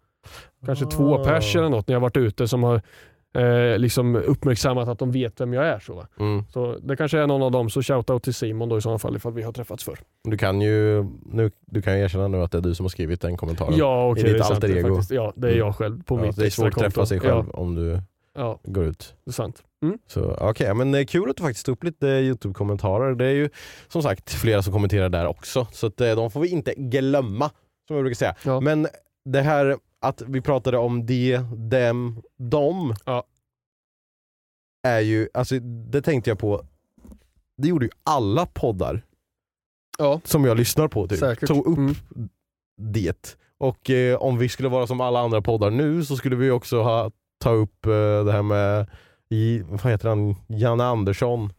kanske 0.66 0.86
två 0.86 1.16
Ah. 1.16 1.24
pers 1.24 1.56
eller 1.56 1.70
något 1.70 1.88
när 1.88 1.96
jag 1.96 2.00
varit 2.00 2.18
ute 2.18 2.48
som 2.48 2.64
har 2.64 2.82
eh, 3.34 3.78
liksom 3.80 4.16
uppmärksammat 4.16 4.88
att 4.88 5.00
de 5.00 5.12
vet 5.12 5.42
vem 5.42 5.54
jag 5.54 5.66
är. 5.68 5.80
Så? 5.80 6.06
Mm. 6.20 6.44
så 6.54 6.78
det 6.84 6.96
kanske 6.96 7.20
är 7.20 7.28
någon 7.28 7.42
av 7.44 7.52
dem, 7.52 7.70
så 7.70 7.82
shoutout 7.82 8.24
till 8.24 8.34
Simon 8.34 8.70
då 8.70 8.78
i 8.78 8.82
sådana 8.82 9.00
fall 9.00 9.16
ifall 9.16 9.34
vi 9.34 9.42
har 9.42 9.52
träffats 9.52 9.84
förr. 9.84 10.00
Du 10.24 10.38
kan 10.38 10.62
ju 10.62 11.04
nu, 11.26 11.52
du 11.66 11.82
kan 11.82 11.94
erkänna 11.98 12.28
nu 12.28 12.38
att 12.42 12.52
det 12.52 12.58
är 12.58 12.62
du 12.62 12.76
som 12.76 12.84
har 12.84 12.90
skrivit 12.90 13.22
den 13.22 13.38
kommentaren. 13.38 13.74
Ja, 13.78 14.10
okej. 14.12 14.24
I 14.24 14.28
ditt 14.28 14.34
det 14.34 14.40
är 14.40 14.44
sant, 14.44 14.56
alter 14.56 14.70
är 14.70 14.78
ego. 14.78 14.88
faktiskt- 14.96 15.12
Ja, 15.12 15.34
det 15.36 15.48
är 15.52 15.56
jag 15.58 15.76
själv 15.76 16.04
på 16.04 16.18
Ja, 16.20 16.22
mitt 16.22 16.36
det 16.36 16.46
är 16.46 16.50
svårt 16.50 16.68
att 16.74 16.80
träffa 16.80 17.06
sig 17.06 17.20
själv 17.20 17.46
Ja, 17.54 17.60
om 17.60 17.76
du 17.76 18.00
ja, 18.36 18.60
går 18.64 18.84
ut. 18.86 19.16
det 19.26 19.30
är 19.30 19.34
sant. 19.34 19.64
Mm. 19.84 19.98
Så 20.08 20.38
okej, 20.42 20.74
men 20.74 20.92
det 20.92 21.00
är 21.00 21.04
kul 21.04 21.30
att 21.30 21.38
du 21.38 21.44
faktiskt 21.44 21.66
tog 21.66 21.74
upp 21.74 21.84
lite 21.84 22.08
Youtube-kommentarer. 22.08 23.16
Det 23.16 23.26
är 23.26 23.32
ju 23.34 23.50
som 23.88 24.02
sagt 24.04 24.34
flera 24.34 24.62
som 24.62 24.74
kommenterar 24.74 25.10
där 25.10 25.28
också, 25.28 25.68
så 25.72 25.88
att, 25.88 26.02
eh, 26.02 26.16
de 26.16 26.32
får 26.32 26.40
vi 26.40 26.48
inte 26.48 26.74
glömma, 26.78 27.50
som 27.88 27.96
jag 27.96 28.04
brukar 28.04 28.16
säga. 28.16 28.36
Ja. 28.44 28.60
Men 28.60 28.88
det 29.26 29.42
här 29.42 29.78
att 30.04 30.22
vi 30.22 30.42
pratade 30.42 30.78
om 30.78 31.06
de, 31.06 31.38
dem, 31.70 32.22
dom, 32.38 32.96
Ja. 33.06 33.24
är 34.88 35.00
ju, 35.00 35.30
alltså 35.34 35.60
det 35.60 36.02
tänkte 36.02 36.30
jag 36.30 36.40
på, 36.40 36.66
det 37.58 37.68
gjorde 37.68 37.86
ju 37.86 37.92
alla 38.04 38.46
poddar 38.46 39.02
Ja, 39.98 40.22
som 40.24 40.46
jag 40.46 40.58
lyssnar 40.58 40.88
på 40.88 41.08
typ, 41.08 41.20
säkert. 41.20 41.48
tog 41.48 41.66
upp 41.68 41.78
Mm. 41.78 41.96
det. 42.82 43.38
Och 43.58 43.90
eh, 43.90 44.16
om 44.18 44.38
vi 44.38 44.50
skulle 44.50 44.70
vara 44.70 44.88
som 44.88 45.02
alla 45.02 45.20
andra 45.20 45.42
poddar 45.42 45.70
nu 45.70 46.06
så 46.06 46.16
skulle 46.16 46.36
vi 46.36 46.52
också 46.52 46.82
ha, 46.82 47.12
ta 47.44 47.52
upp 47.52 47.86
eh, 47.86 48.26
det 48.26 48.32
här 48.32 48.42
med, 48.44 48.90
i, 49.30 49.60
vad 49.60 49.92
heter 49.92 50.10
han, 50.10 50.36
Janne 50.48 50.84
Andersson. 50.84 51.54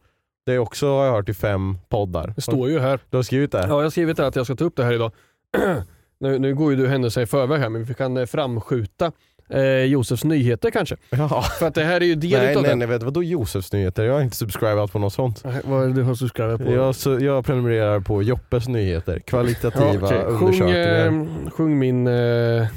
Det 0.45 0.53
är 0.53 0.59
också, 0.59 0.87
har 0.87 1.05
jag 1.05 1.13
hört, 1.13 1.29
i 1.29 1.33
fem 1.33 1.77
poddar. 1.89 2.33
Det 2.35 2.41
står 2.41 2.69
ju 2.69 2.79
här. 2.79 2.99
Du 3.09 3.17
har 3.17 3.23
skrivit 3.23 3.51
det? 3.51 3.57
Ja, 3.61 3.67
jag 3.67 3.83
har 3.83 3.89
skrivit 3.89 4.17
där 4.17 4.23
att 4.23 4.35
jag 4.35 4.45
ska 4.45 4.55
ta 4.55 4.63
upp 4.65 4.75
det 4.75 4.83
här 4.83 4.93
idag. 4.93 5.11
nu, 6.19 6.39
nu 6.39 6.55
går 6.55 6.71
ju 6.71 6.77
du 6.77 6.87
händelser 6.87 7.21
i 7.21 7.25
förväg 7.25 7.59
här, 7.59 7.69
men 7.69 7.83
vi 7.83 7.93
kan 7.93 8.17
eh, 8.17 8.25
framskjuta 8.25 9.11
eh, 9.49 9.61
Josefs 9.83 10.23
nyheter 10.23 10.71
kanske. 10.71 10.95
Ja. 11.09 11.41
För 11.59 11.67
att 11.67 11.75
det 11.75 11.83
här 11.83 12.01
är 12.01 12.05
ju 12.05 12.15
del 12.15 12.31
Nej, 12.41 12.51
utav 12.51 12.61
nej, 12.61 12.69
den. 12.69 12.79
nej, 12.79 12.87
vet, 12.87 13.03
vadå 13.03 13.23
Josefs 13.23 13.73
nyheter? 13.73 14.03
Jag 14.03 14.13
har 14.13 14.21
inte 14.21 14.35
subscribat 14.37 14.91
på 14.91 14.99
något 14.99 15.13
sånt. 15.13 15.41
Nej, 15.45 15.61
Vad 15.65 15.83
är 15.83 15.87
det 15.87 15.93
du 15.93 16.03
har 16.03 16.15
subscribat 16.15 16.65
på? 16.65 16.71
Jag, 16.71 16.95
så, 16.95 17.19
jag 17.19 17.45
prenumererar 17.45 17.99
på 17.99 18.23
Joppes 18.23 18.67
nyheter, 18.67 19.19
kvalitativa 19.19 20.13
Ja, 20.15 20.23
sjung, 20.25 20.47
undersökningar. 20.47 21.05
eh, 21.45 21.49
sjung 21.51 21.79
min, 21.79 22.07
eh, 22.07 22.67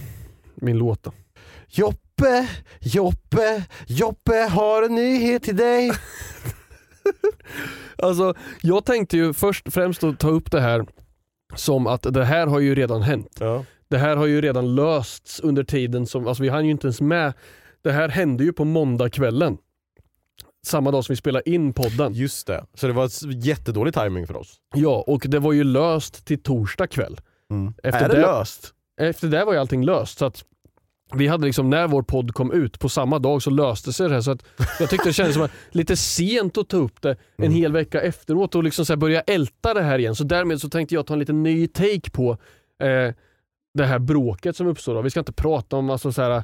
min 0.55 0.79
låt 0.79 1.03
då. 1.03 1.13
Joppe, 1.71 2.49
Joppe, 2.81 3.63
Joppe 3.87 4.35
har 4.51 4.83
en 4.83 4.95
nyhet 4.95 5.43
till 5.43 5.57
dig. 5.57 5.93
Alltså, 8.03 8.35
jag 8.63 8.85
tänkte 8.85 9.17
ju 9.17 9.33
först 9.33 9.73
främst 9.73 10.05
att 10.05 10.19
ta 10.19 10.29
upp 10.29 10.51
det 10.51 10.61
här 10.61 10.87
som 11.55 11.87
att 11.87 12.03
det 12.03 12.25
här 12.25 12.47
har 12.47 12.61
ju 12.61 12.75
redan 12.75 13.03
hänt. 13.03 13.37
Ja. 13.41 13.65
Det 13.89 13.99
här 13.99 14.17
har 14.17 14.27
ju 14.27 14.41
redan 14.41 14.75
lösts 14.75 15.41
under 15.41 15.65
tiden 15.65 16.07
som, 16.07 16.27
alltså 16.27 16.43
vi 16.43 16.49
hann 16.49 16.65
ju 16.65 16.71
inte 16.71 16.87
ens 16.87 17.01
med. 17.01 17.33
Det 17.83 17.93
här 17.93 18.09
hände 18.09 18.45
ju 18.45 18.53
på 18.53 18.65
måndagskvällen. 18.65 19.59
Samma 20.67 20.91
dag 20.91 21.05
som 21.05 21.13
vi 21.13 21.17
spelade 21.17 21.51
in 21.51 21.73
podden. 21.73 22.13
Just 22.15 22.47
det, 22.47 22.65
så 22.75 22.87
det 22.87 22.93
var 22.93 23.11
jättedålig 23.47 23.95
timing 23.95 24.27
för 24.27 24.37
oss. 24.37 24.57
Ja, 24.75 25.05
och 25.07 25.25
det 25.29 25.39
var 25.39 25.53
ju 25.53 25.65
löst 25.65 26.25
till 26.25 26.43
torsdag 26.43 26.87
kväll. 26.87 27.21
Efter 27.83 28.05
är 28.05 28.09
det, 28.09 28.15
det- 28.15 28.21
löst? 28.21 28.75
Efter 29.01 29.29
det 29.29 29.45
var 29.45 29.53
ju 29.53 29.59
allting 29.59 29.85
löst. 29.85 30.19
Så 30.19 30.25
att 30.27 30.45
vi 31.15 31.27
hade 31.27 31.47
liksom, 31.47 31.71
när 31.71 31.89
vår 31.89 32.03
podd 32.03 32.35
kom 32.35 32.53
ut 32.53 32.79
på 32.79 32.89
samma 32.89 33.19
dag 33.19 33.43
så 33.43 33.51
löste 33.51 33.93
sig 33.93 34.09
det 34.09 34.15
här. 34.15 34.21
Så 34.21 34.31
att 34.31 34.45
jag 34.81 34.91
tyckte 34.91 35.09
det 35.09 35.13
kändes 35.13 35.35
som 35.35 35.43
att 35.45 35.51
lite 35.71 35.97
sent 35.97 36.59
att 36.59 36.69
ta 36.69 36.77
upp 36.77 37.03
det 37.03 37.11
en 37.11 37.45
Mm. 37.45 37.53
hel 37.57 37.73
vecka 37.73 38.01
efteråt 38.01 38.55
och 38.55 38.65
liksom 38.65 38.85
så 38.87 38.97
börja 38.97 39.21
älta 39.21 39.75
det 39.75 39.83
här 39.83 39.99
igen. 39.99 40.15
Så 40.15 40.25
därmed 40.25 40.61
så 40.61 40.69
tänkte 40.69 40.95
jag 40.95 41.07
ta 41.07 41.13
en 41.15 41.21
liten 41.21 41.43
ny 41.43 41.67
take 41.67 42.11
på 42.13 42.31
eh, 42.83 43.15
det 43.75 43.85
här 43.85 43.99
bråket 43.99 44.57
som 44.57 44.67
uppstår. 44.67 44.95
Då. 44.95 45.03
Vi 45.03 45.11
ska 45.11 45.21
inte 45.21 45.33
prata 45.33 45.77
om 45.77 45.91
alltså 45.91 46.13
så 46.13 46.23
här, 46.23 46.43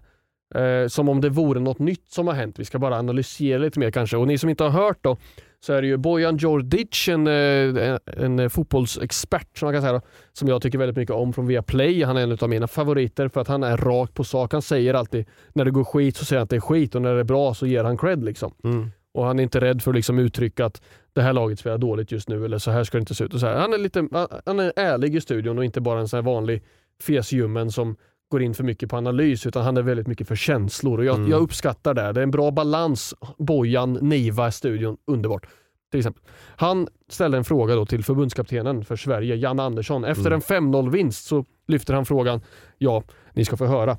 eh, 0.55 0.89
som 0.89 1.09
om 1.09 1.21
det 1.21 1.29
vore 1.29 1.61
något 1.61 1.79
nytt 1.79 2.13
som 2.13 2.27
har 2.27 2.35
hänt. 2.35 2.59
Vi 2.59 2.65
ska 2.65 2.79
bara 2.79 2.99
analysera 2.99 3.59
lite 3.59 3.79
mer 3.79 3.91
kanske. 3.91 4.17
Och 4.17 4.27
ni 4.27 4.39
som 4.39 4.51
inte 4.51 4.65
har 4.65 4.71
hört 4.71 4.99
då 5.01 5.17
så 5.65 5.73
är 5.73 5.83
det 5.83 5.89
ju 5.89 5.97
Bojan 5.97 6.37
Djordjic, 6.37 7.09
en, 7.09 7.27
eh, 7.27 7.99
en, 8.07 8.39
en 8.39 8.51
fotbollsexpert 8.51 9.59
som 9.59 9.67
man 9.67 9.75
kan 9.75 9.83
säga, 9.83 10.03
som 10.33 10.49
jag 10.49 10.63
tycker 10.63 10.79
väldigt 10.79 10.97
mycket 10.97 11.15
om 11.15 11.33
från 11.33 11.47
Viaplay. 11.47 12.03
Han 12.03 12.17
är 12.17 12.23
en 12.23 12.39
av 12.41 12.49
mina 12.49 12.67
favoriter 12.67 13.29
för 13.29 13.41
att 13.41 13.49
han 13.49 13.63
är 13.63 13.77
rak 13.77 14.15
på 14.15 14.25
sak. 14.25 14.53
Han 14.53 14.63
säger 14.63 14.95
alltid 14.95 15.27
när 15.53 15.65
det 15.65 15.71
går 15.71 15.85
skit 15.85 16.17
så 16.17 16.25
säger 16.25 16.39
han 16.41 16.45
att 16.45 16.51
det 16.51 16.57
är 16.57 16.61
skit 16.61 16.95
och 16.95 17.03
när 17.03 17.15
det 17.15 17.21
är 17.21 17.25
bra 17.25 17.55
så 17.55 17.67
ger 17.67 17.85
han 17.85 17.99
cred. 17.99 18.25
Liksom. 18.25 18.55
Mm. 18.65 18.91
Och 19.15 19.25
han 19.25 19.39
är 19.39 19.43
inte 19.43 19.61
rädd 19.61 19.83
för 19.83 19.91
att 19.91 19.95
liksom 19.95 20.19
uttrycka 20.19 20.67
att 20.67 20.83
det 21.13 21.23
här 21.23 21.33
laget 21.33 21.59
spelar 21.59 21.79
dåligt 21.79 22.13
just 22.13 22.29
nu 22.29 22.45
eller 22.45 22.59
så 22.59 22.71
här 22.71 22.85
ska 22.85 22.99
det 22.99 23.01
inte 23.01 23.15
se 23.15 23.25
ut. 23.25 23.35
Och 23.35 23.41
så 23.41 23.47
här. 23.47 23.57
Han, 23.57 23.73
är 23.73 23.79
lite, 23.79 24.09
han 24.47 24.61
är 24.61 24.73
ärlig 24.77 25.17
i 25.17 25.21
studion 25.21 25.59
och 25.59 25.65
inte 25.65 25.81
bara 25.81 26.01
en 26.01 26.09
sån 26.09 26.25
vanlig 26.25 26.63
fesljummen 27.03 27.71
som 27.71 27.97
går 28.35 28.43
in 28.43 28.55
för 28.55 28.65
mycket 28.65 28.91
på 28.91 28.97
analys 28.97 29.47
utan 29.47 29.63
han 29.65 29.77
är 29.77 29.83
väldigt 29.83 30.07
mycket 30.07 30.29
för 30.29 30.37
känslor 30.37 30.99
och 30.99 31.05
jag, 31.05 31.17
Mm. 31.17 31.31
jag 31.31 31.41
uppskattar 31.43 31.95
det. 31.95 32.13
Det 32.13 32.21
är 32.21 32.23
en 32.23 32.31
bra 32.31 32.51
balans. 32.51 33.15
Bojan, 33.39 33.93
Niva, 33.93 34.51
studion, 34.51 34.97
underbart. 35.07 35.47
Till 35.91 36.01
exempel. 36.01 36.23
Han 36.57 36.89
ställde 37.09 37.37
en 37.39 37.45
fråga 37.45 37.75
då 37.75 37.87
till 37.87 38.05
förbundskaptenen 38.05 38.85
för 38.85 38.97
Sverige, 38.97 39.35
Jan 39.37 39.61
Andersson. 39.61 40.05
Efter 40.05 40.27
Mm. 40.27 40.33
en 40.33 40.41
5-0 40.41 40.91
vinst 40.91 41.27
så 41.27 41.45
lyfter 41.67 41.95
han 41.95 42.05
frågan. 42.07 42.41
Ja, 42.79 43.03
ni 43.33 43.45
ska 43.45 43.57
få 43.57 43.67
höra. 43.67 43.97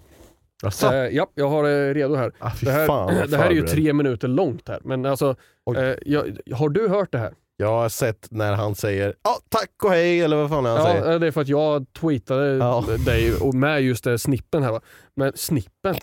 Asså? 0.64 0.88
Eh, 0.94 0.94
ja, 0.94 1.28
jag 1.36 1.50
har 1.50 1.64
det 1.64 1.94
redo 1.94 2.16
här. 2.16 2.32
Ah, 2.40 2.52
Det 2.62 2.72
här, 2.72 2.88
fan, 2.88 3.30
det 3.30 3.38
här 3.38 3.50
är 3.50 3.54
ju 3.56 3.62
tre 3.62 3.94
minuter 3.94 4.28
långt 4.28 4.68
här, 4.70 4.80
men 4.84 5.06
alltså, 5.06 5.36
eh, 5.78 5.84
jag, 6.06 6.38
har 6.56 6.70
du 6.70 6.88
hört 6.88 7.12
det 7.12 7.18
här? 7.18 7.34
Jag 7.58 7.68
har 7.68 7.90
sett 7.90 8.28
när 8.32 8.54
han 8.54 8.76
säger 8.76 9.16
ja, 9.24 9.38
tack 9.50 9.72
och 9.84 9.90
hej 9.90 10.22
eller 10.22 10.36
vad 10.38 10.50
fan 10.50 10.66
är 10.66 10.70
han 10.70 10.78
Ja, 10.80 10.86
säger. 10.86 11.14
eh, 11.14 11.20
det 11.20 11.28
är 11.28 11.32
för 11.32 11.42
att 11.42 11.48
jag 11.48 11.86
tweetade 11.94 12.56
Ja. 12.56 12.84
dig 13.06 13.34
och 13.36 13.54
med 13.54 13.82
just 13.82 14.04
det 14.04 14.20
snippen 14.20 14.64
här. 14.64 14.72
Va? 14.72 14.82
Men 15.16 15.32
snippen? 15.36 15.96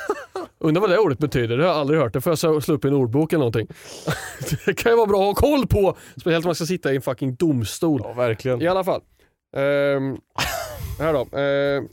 Undrar 0.58 0.80
vad 0.80 0.90
det 0.90 0.98
ordet 0.98 1.18
betyder, 1.18 1.56
det 1.56 1.62
har 1.64 1.70
jag 1.70 1.80
aldrig 1.80 2.00
hört. 2.00 2.12
Det 2.12 2.20
får 2.20 2.30
jag 2.42 2.62
slå 2.62 2.74
upp 2.74 2.84
i 2.84 2.88
en 2.88 2.94
ordbok 2.94 3.32
eller 3.32 3.38
någonting. 3.38 3.66
det 4.66 4.74
kan 4.74 4.92
ju 4.92 4.96
vara 4.96 5.06
bra 5.06 5.30
att 5.30 5.38
ha 5.40 5.48
koll 5.48 5.66
på, 5.66 5.96
speciellt 6.20 6.44
om 6.44 6.48
man 6.48 6.54
ska 6.54 6.66
sitta 6.66 6.92
i 6.92 6.96
en 6.96 7.02
fucking 7.02 7.34
domstol. 7.34 8.00
Ja, 8.04 8.12
verkligen. 8.12 8.62
I 8.62 8.66
alla 8.68 8.84
fall. 8.84 9.00
Ehm, 9.56 10.16
här 10.98 11.12
då. 11.12 11.38
Ehm, 11.38 11.88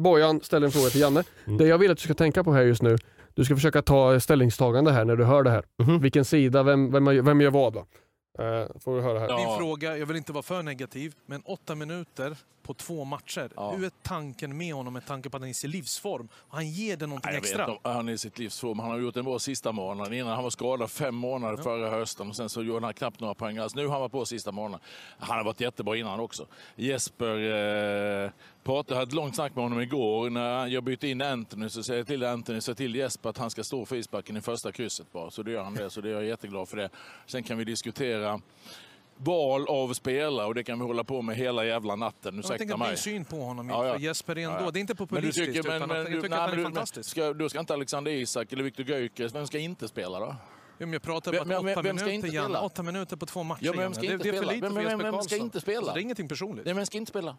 Bojan 0.00 0.40
ställer 0.40 0.66
en 0.66 0.72
fråga 0.72 0.88
till 0.88 1.00
Janne. 1.00 1.22
Mm. 1.46 1.58
Det 1.58 1.66
jag 1.66 1.78
vill 1.78 1.90
att 1.90 1.96
du 1.98 2.02
ska 2.04 2.14
tänka 2.14 2.44
på 2.44 2.52
här 2.52 2.62
just 2.62 2.82
nu, 2.82 2.96
du 3.34 3.44
ska 3.44 3.54
försöka 3.54 3.82
ta 3.82 4.20
ställningstagande 4.20 4.92
här 4.92 5.04
när 5.04 5.16
du 5.16 5.24
hör 5.24 5.42
det 5.42 5.50
här. 5.50 5.64
Mhm. 5.82 6.00
Vilken 6.00 6.24
sida, 6.24 6.62
vem, 6.62 6.92
vem, 6.92 7.24
vem 7.24 7.40
gör 7.40 7.50
vad? 7.50 7.74
Va? 7.74 7.84
Eh, 8.40 8.66
får 8.80 8.96
du 8.96 9.02
höra 9.02 9.18
här. 9.18 9.36
Min 9.36 9.58
fråga, 9.58 9.96
jag 9.96 10.06
vill 10.06 10.16
inte 10.16 10.32
vara 10.32 10.42
för 10.42 10.62
negativ, 10.62 11.14
men 11.26 11.42
åtta 11.44 11.74
minuter 11.74 12.36
på 12.62 12.74
två 12.74 13.04
matcher. 13.04 13.50
Ja. 13.56 13.70
Hur 13.70 13.84
är 13.84 13.90
tanken 14.02 14.56
med 14.56 14.74
honom 14.74 14.92
med 14.92 15.06
tanke 15.06 15.30
på 15.30 15.36
att 15.36 15.42
han 15.42 15.48
är 15.48 15.50
i 15.50 15.54
sin 15.54 15.70
livsform? 15.70 16.28
Han 16.48 16.68
ger 16.68 16.96
det 16.96 17.06
någonting 17.06 17.32
jag 17.32 17.40
vet 17.40 17.50
extra. 17.50 17.66
om 17.66 17.78
han 17.82 18.08
är 18.08 18.12
i 18.12 18.18
sitt 18.18 18.38
livsform. 18.38 18.78
Han 18.78 18.90
har 18.90 18.98
gjort 18.98 19.16
en 19.16 19.24
bra 19.24 19.38
sista 19.38 19.72
månaden. 19.72 20.12
Innan 20.12 20.34
han 20.34 20.42
var 20.42 20.50
skadad 20.50 20.90
fem 20.90 21.14
månader 21.14 21.62
förra 21.62 21.90
hösten 21.90 22.28
och 22.28 22.36
sen 22.36 22.48
så 22.48 22.62
gjorde 22.62 22.86
han 22.86 22.94
knappt 22.94 23.20
några 23.20 23.34
poäng 23.34 23.58
alls. 23.58 23.74
Nu 23.74 23.86
har 23.86 23.92
han 23.92 24.00
varit 24.00 24.12
på 24.12 24.26
sista 24.26 24.52
månaden. 24.52 24.80
Han 25.18 25.36
har 25.36 25.44
varit 25.44 25.60
jättebra 25.60 25.96
innan 25.96 26.20
också. 26.20 26.46
Jesper 26.76 27.36
eh, 28.24 28.30
pratade, 28.62 28.94
jag 28.94 28.96
hade 28.98 29.08
ett 29.08 29.14
långt 29.14 29.34
snack 29.34 29.54
med 29.54 29.64
honom 29.64 29.80
igår. 29.80 30.30
När 30.30 30.66
jag 30.66 30.84
bytte 30.84 31.08
in 31.08 31.22
Anthony 31.22 31.68
så 31.68 31.82
säger 31.82 32.00
jag 32.00 32.06
till 32.06 32.24
Anthony, 32.24 32.60
säg 32.60 32.74
till 32.74 32.94
Jesper 32.94 33.30
att 33.30 33.38
han 33.38 33.50
ska 33.50 33.64
stå 33.64 33.84
för 33.84 33.96
isbacken 33.96 34.36
i 34.36 34.40
första 34.40 34.72
krysset 34.72 35.12
bara. 35.12 35.30
Så 35.30 35.42
då 35.42 35.50
gör 35.50 35.62
han 35.62 35.74
det. 35.74 35.90
Så 35.90 36.00
det 36.00 36.08
är 36.08 36.12
jag 36.12 36.24
jätteglad 36.24 36.68
för 36.68 36.76
det. 36.76 36.90
Sen 37.26 37.42
kan 37.42 37.58
vi 37.58 37.64
diskutera 37.64 38.40
val 39.24 39.66
av 39.68 39.92
spelare 39.94 40.46
och 40.46 40.54
det 40.54 40.64
kan 40.64 40.78
vi 40.78 40.84
hålla 40.84 41.04
på 41.04 41.22
med 41.22 41.36
hela 41.36 41.64
jävla 41.64 41.96
natten. 41.96 42.34
Jag 42.34 42.38
Ursäkta 42.38 42.58
tänker 42.58 42.76
mig. 42.76 42.88
min 42.88 42.96
syn 42.96 43.24
på 43.24 43.36
honom. 43.36 43.68
Ja, 43.68 43.86
ja. 43.86 43.98
Jesper 43.98 44.36
ändå, 44.36 44.58
Ja, 44.60 44.70
det 44.70 44.78
är 44.78 44.80
inte 44.80 44.94
Men 44.98 45.06
du 45.06 45.06
populistiskt, 45.06 45.54
tycker, 45.54 45.68
men, 45.68 45.76
utan 45.76 45.88
men, 45.88 45.90
att 46.00 46.04
jag 46.04 46.12
du, 46.12 46.20
tycker 46.20 46.28
nej, 46.28 46.36
att 46.38 46.42
han 46.42 46.52
är 46.52 46.56
du, 46.56 46.62
fantastisk. 46.62 47.10
ska, 47.10 47.32
då 47.32 47.48
ska 47.48 47.60
inte 47.60 47.74
Alexander 47.74 48.12
Isak 48.12 48.52
eller 48.52 48.62
Viktor 48.62 48.86
Gyökeres, 48.86 49.34
vem 49.34 49.46
ska 49.46 49.58
inte 49.58 49.88
spela 49.88 50.20
då? 50.20 50.36
Men 50.78 50.92
jag 50.92 51.02
pratar 51.02 51.32
om 51.40 51.50
att 51.50 51.64
åtta 51.64 51.82
minuter, 51.82 52.28
spela? 52.28 52.60
åtta 52.60 52.82
minuter 52.82 53.16
på 53.16 53.26
två 53.26 53.42
matcher. 53.42 53.64
Ja, 53.64 53.72
men 53.72 53.80
vem 53.80 53.94
ska 53.94 54.02
det, 54.02 54.12
inte 54.12 54.24
det 54.24 54.28
är 54.28 54.32
för 54.32 54.38
spela? 54.38 54.52
lite 54.52 54.96
Vem- 55.04 55.22
ska 55.22 55.36
inte 55.36 55.60
spela? 55.60 55.92
Det 55.94 56.00
är 56.00 56.02
ingenting 56.02 56.28
personligt. 56.28 56.64
Nej, 56.64 56.74
vem 56.74 56.86
ska 56.86 56.98
inte 56.98 57.10
spela? 57.10 57.36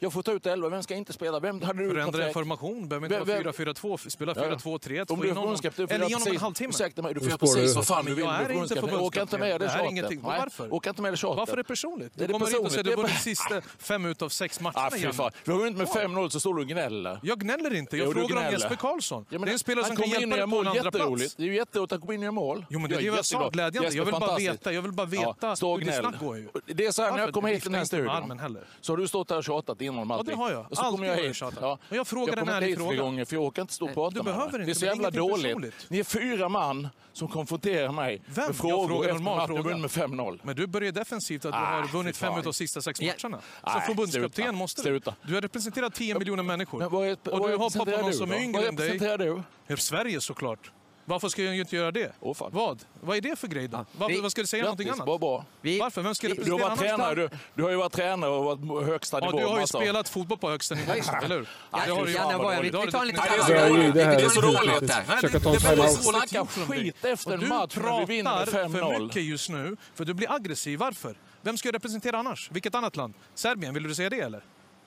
Jag 0.00 0.12
får 0.12 0.22
ta 0.22 0.32
ut 0.32 0.46
11, 0.46 0.68
vem 0.68 0.82
ska 0.82 0.94
inte 0.94 1.12
spela? 1.12 1.40
Vem 1.40 1.62
hade 1.62 1.82
du 1.84 1.90
Förändra 1.90 2.26
en 2.26 2.32
formation, 2.32 2.88
behöver 2.88 3.06
inte 3.06 3.24
vara 3.42 3.52
4-4-2, 3.52 4.08
spela 4.10 4.32
Ja, 4.36 4.44
ja. 4.46 4.54
4-2-3-1, 4.56 5.00
Om 5.10 5.16
få 5.16 5.22
du 5.22 5.30
är 5.30 5.34
förbundskapten, 5.34 5.86
Eller 5.90 6.04
honom 6.04 6.28
en 6.28 6.36
halvtimme. 6.36 6.70
ursäkta 6.70 7.02
mig, 7.02 7.14
du 7.14 7.20
får 7.20 7.28
göra 7.28 7.38
precis 7.38 7.70
du. 7.72 7.76
vad 7.76 7.86
fan 7.86 8.04
du 8.04 8.14
vill. 8.14 8.24
jag 8.24 8.34
är 8.34 8.52
inte 8.52 8.74
förbundskapten. 8.74 9.00
Åka 9.06 9.20
inte 9.22 9.38
med 9.38 9.60
det 9.60 9.68
tjatet. 9.68 10.18
Varför? 10.22 10.74
Åka 10.74 10.90
inte 10.90 11.02
med 11.02 11.12
det 11.12 11.16
tjatet. 11.16 11.36
Varför 11.38 11.52
är 11.52 11.56
det 11.56 11.64
personligt? 11.64 12.12
Det 12.14 12.24
är 12.24 12.28
Du 12.28 12.32
kommer 12.32 12.46
hit 12.46 12.58
och 12.58 12.70
säger 12.70 12.84
Det 12.84 12.90
du 12.90 12.96
vunnit 12.96 13.20
sista 13.20 13.60
fem 13.78 14.04
utav 14.06 14.28
sex 14.28 14.60
matcherna, 14.60 14.86
Ah, 14.86 14.90
fy 14.90 14.98
Janne. 14.98 15.12
fan. 15.12 15.30
Vi 15.44 15.52
har 15.52 15.58
vunnit 15.58 15.76
med 15.78 15.86
5-0 15.88 16.28
så 16.28 16.40
står 16.40 16.54
du 16.54 16.60
och 16.62 16.68
gnäller. 16.68 17.20
Jag 17.22 17.40
gnäller 17.40 17.74
inte, 17.74 17.96
jag 17.96 18.12
frågar 18.12 18.46
om. 18.46 18.52
Jesper 18.52 18.76
Karlsson. 18.76 19.26
Det 19.30 19.36
är 19.36 19.46
en 19.46 19.58
spelare 19.58 19.84
som 19.86 19.96
kan 19.96 20.04
kommer 20.04 20.22
in 20.22 20.30
hjälpa 20.30 20.34
och 20.34 20.38
dig 20.38 20.38
på 20.38 20.44
en 20.44 20.50
mål, 20.50 20.66
andra 20.78 20.90
plats. 21.16 21.34
Det 21.34 21.42
är 21.42 21.46
ju 21.46 21.54
jätteroligt 21.54 21.92
att 21.92 22.00
kommer 22.00 22.12
in 22.14 22.22
gör 22.22 22.30
mål. 22.30 22.66
Jo 22.70 22.78
men 22.78 22.90
det 22.90 22.96
är 22.96 23.00
ju 23.00 23.10
vad 23.10 23.18
jag 23.18 23.24
sa, 23.24 23.48
glädjande. 23.50 23.90
Jag 23.96 24.04
vill 24.04 24.14
bara 24.14 24.36
veta, 24.36 24.72
jag 24.72 24.82
vill 24.82 24.92
bara 24.92 25.06
veta 25.06 25.48
hur 25.48 25.78
ditt 25.80 25.94
snack 25.94 26.18
går 26.20 26.36
ju. 26.36 26.48
Det 26.66 26.86
är 26.86 26.92
så 26.92 27.02
här, 27.02 27.10
när 27.12 27.18
jag 27.18 27.32
kommer 27.32 27.48
hit 27.48 27.62
till 27.62 27.72
den 27.72 27.78
här 27.78 27.84
studion 27.86 28.58
så 28.80 28.92
har 28.92 28.96
du 28.96 29.08
stått 29.08 29.30
här 29.30 29.36
och 29.38 29.44
tjatat 29.44 29.82
innan 29.88 30.02
om 30.02 30.10
Ja, 30.10 30.22
det 30.22 30.34
har 30.34 30.50
jag. 30.50 30.66
Och 30.70 30.76
så 30.76 30.82
Alltid 30.82 30.96
kommer 30.98 31.06
jag 31.08 31.18
jag 31.18 31.26
hit. 31.28 31.36
tjatat. 31.36 31.58
Ja. 31.62 31.78
Och 31.90 31.96
jag 31.96 32.06
frågar 32.06 32.26
jag 32.28 32.38
en 32.38 32.44
kommer 32.44 32.52
inte 32.52 32.56
ärlig 32.56 32.66
hit 32.68 32.76
flera 32.76 32.88
fråga. 32.90 33.02
gånger 33.02 33.24
för 33.24 33.36
jag 33.36 33.44
orkar 33.44 33.62
inte 33.62 33.74
stå 33.74 33.86
och 33.86 33.94
prata 33.94 34.10
Du 34.10 34.16
med 34.16 34.24
behöver 34.24 34.46
inte, 34.58 34.58
Det 34.58 34.70
är 34.72 34.74
så 34.74 34.84
jävla 34.86 35.10
dåligt. 35.10 35.44
personligt. 35.44 35.86
Ni 35.88 35.98
är 35.98 36.04
fyra 36.04 36.48
man 36.48 36.88
som 37.12 37.28
konfronterar 37.28 37.92
mig 37.92 38.22
Vem? 38.26 38.34
med 38.34 38.48
Jag 38.48 38.56
frågor 38.56 38.86
frågar 38.88 39.08
efter 39.14 39.38
att 39.40 39.46
fråga. 39.46 39.62
vunnit 39.62 39.80
med 39.80 39.90
5-0. 39.90 40.40
Men 40.42 40.56
du 40.56 40.66
börjar 40.66 40.92
defensivt 40.92 41.44
att 41.44 41.52
du 41.52 41.58
Ah, 41.58 41.60
har 41.80 41.88
vunnit 41.88 42.16
fem 42.16 42.30
fan. 42.32 42.40
utav 42.40 42.52
sista 42.52 42.82
sex 42.82 43.00
Ja. 43.00 43.12
matcherna. 43.22 43.40
Nej, 43.66 43.72
Som 43.72 43.80
förbundskapten 43.82 44.54
måste 44.54 44.82
du. 44.82 45.00
Du 45.22 45.34
har 45.34 45.40
representerat 45.40 45.94
10 45.94 46.18
miljoner 46.18 46.42
människor. 46.42 46.78
Men 46.78 46.90
vad 46.90 47.06
är, 47.06 47.12
Och 47.12 47.18
du 47.24 47.30
vad 47.30 47.60
har 47.60 47.78
pappa 47.84 47.90
någon 48.02 48.12
som 48.14 48.30
är 48.32 48.36
yngre 48.42 48.60
Vad 48.60 48.68
än 48.68 48.76
dig. 48.76 48.86
representerar 48.88 49.18
du? 49.18 49.42
Ja, 49.66 49.76
Sverige 49.76 50.20
såklart. 50.20 50.70
Varför 51.08 51.28
ska 51.28 51.42
jag 51.42 51.56
inte 51.56 51.76
göra 51.76 51.90
det? 51.90 52.12
Åh, 52.20 52.34
fan. 52.34 52.50
Vad? 52.52 52.84
Vad 53.00 53.16
är 53.16 53.20
det 53.20 53.36
för 53.38 53.48
grej 53.48 53.68
då? 53.68 53.84
Varför, 53.92 54.14
Vi- 54.14 54.20
vad 54.20 54.30
ska 54.30 54.40
du 54.40 54.46
säga 54.46 54.62
någonting 54.62 54.88
annat? 54.88 55.06
vad 55.06 55.20
bra. 55.20 55.44
Vi, 55.60 55.78
Varför? 55.78 56.02
Vem 56.02 56.14
ska 56.14 56.28
vi- 56.28 56.34
Du 56.34 56.52
har 56.52 56.58
representera 56.58 56.96
varit 56.96 57.14
tränare, 57.14 57.28
du, 57.28 57.38
du 57.54 57.62
har 57.62 57.70
ju 57.70 57.76
varit 57.76 57.92
tränare 57.92 58.30
och 58.30 58.44
varit 58.44 58.68
på 58.68 58.82
högsta 58.82 59.18
Ja, 59.20 59.26
nivå. 59.26 59.38
du 59.38 59.44
har 59.44 59.54
ju 59.54 59.60
massa. 59.60 59.78
spelat 59.78 60.08
fotboll 60.08 60.38
på 60.38 60.50
högsta 60.50 60.74
nivå, 60.74 60.92
eller 60.92 61.28
hur? 61.36 61.48
Nej, 61.72 61.82
Det 61.86 61.92
har 61.92 62.04
du 62.04 62.12
ju. 62.12 62.18
Vad 62.18 62.34
vad 62.38 62.56
vi, 62.62 62.62
vi 62.62 62.70
tar 62.70 63.00
en 63.00 63.06
liten 63.06 63.24
Nej, 63.28 63.92
det 63.92 64.02
är 64.02 64.28
så 64.28 64.42
paus. 64.42 64.56
dåligt. 64.56 64.92
Försöka 64.92 65.40
ta 65.40 65.50
en 65.54 65.58
timeout. 65.60 66.02
snacka 66.04 66.46
skit 66.46 67.04
efter 67.04 67.32
en 67.32 67.48
match 67.48 67.76
när 67.76 68.06
vi 68.06 68.16
vinner 68.16 68.36
med 68.36 68.44
pratar 68.48 68.68
för 68.68 68.78
5-0. 68.78 69.02
mycket 69.06 69.22
just 69.22 69.48
nu, 69.50 69.76
för 69.94 70.04
du 70.04 70.14
blir 70.14 70.32
aggressiv. 70.32 70.78
Varför? 70.78 71.16
Vem 71.42 71.56
ska 71.58 71.68
jag 71.68 71.74
representera 71.74 72.18
annars? 72.18 72.50
Vilket 72.52 72.74
annat 72.74 72.96
land? 72.96 73.14
Serbien, 73.34 73.74
vill 73.74 73.82
du 73.82 73.94
säga 73.94 74.10
det 74.10 74.20
eller? 74.20 74.38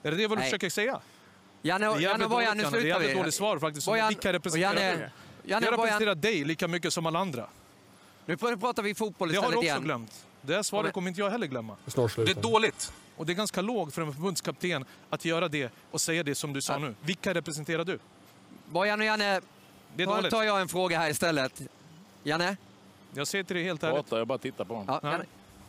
Är 0.02 0.10
det 0.10 0.16
det 0.16 0.28
du 0.28 0.34
Nej. 0.34 0.44
försöker 0.44 0.70
säga? 0.70 1.00
Janne, 1.64 1.86
Bojan, 1.88 2.18
nu 2.20 2.42
Janne. 2.42 2.62
Det 2.62 2.66
är 2.66 2.70
slutar 2.80 3.00
vi. 3.00 3.14
dåligt 3.14 3.34
svar 3.34 3.58
faktiskt. 3.58 3.86
Bojan- 3.88 4.08
Vilka 4.08 4.32
representerar 4.32 4.96
du? 4.96 5.08
Janne 5.44 5.66
Jag 5.66 5.72
representerar 5.72 6.14
dig 6.14 6.44
lika 6.44 6.68
mycket 6.68 6.92
som 6.92 7.06
alla 7.06 7.18
andra. 7.18 7.46
nu 8.26 8.36
pratar 8.36 8.82
vi 8.82 8.94
fotboll 8.94 9.32
Det 9.32 9.36
har 9.36 9.42
du 9.42 9.46
istället 9.48 9.58
också 9.58 9.66
igen. 9.66 9.82
glömt. 9.84 10.26
Det 10.42 10.64
svaret 10.64 10.92
kommer 10.92 11.08
inte 11.08 11.20
jag 11.20 11.30
heller 11.30 11.46
glömma. 11.46 11.76
Det 11.84 11.98
är 11.98 12.42
dåligt. 12.42 12.92
Och 13.16 13.26
det 13.26 13.32
är 13.32 13.34
ganska 13.34 13.60
lågt 13.60 13.94
för 13.94 14.02
en 14.02 14.12
förbundskapten 14.12 14.84
att 15.10 15.24
göra 15.24 15.48
det 15.48 15.72
och 15.90 16.00
säga 16.00 16.22
det 16.22 16.34
som 16.34 16.52
du 16.52 16.62
sa 16.62 16.78
nu. 16.78 16.94
Vilka 17.00 17.34
representerar 17.34 17.84
du? 17.84 17.98
Bojan 18.66 19.00
och 19.00 19.06
Janne, 19.06 19.40
Det 19.96 20.02
är 20.02 20.30
tar 20.30 20.42
jag 20.42 20.60
en 20.60 20.68
fråga 20.68 20.98
här 20.98 21.10
istället. 21.10 21.62
Janne? 22.22 22.56
Jag 23.14 23.26
säger 23.26 23.44
till 23.44 23.56
dig 23.56 23.64
helt 23.64 23.82
ärligt. 23.82 23.94
Prata, 23.96 24.18
jag 24.18 24.26
bara 24.26 24.38
tittar 24.38 24.64
på 24.64 24.74
honom. 24.74 25.00
Ja. 25.02 25.18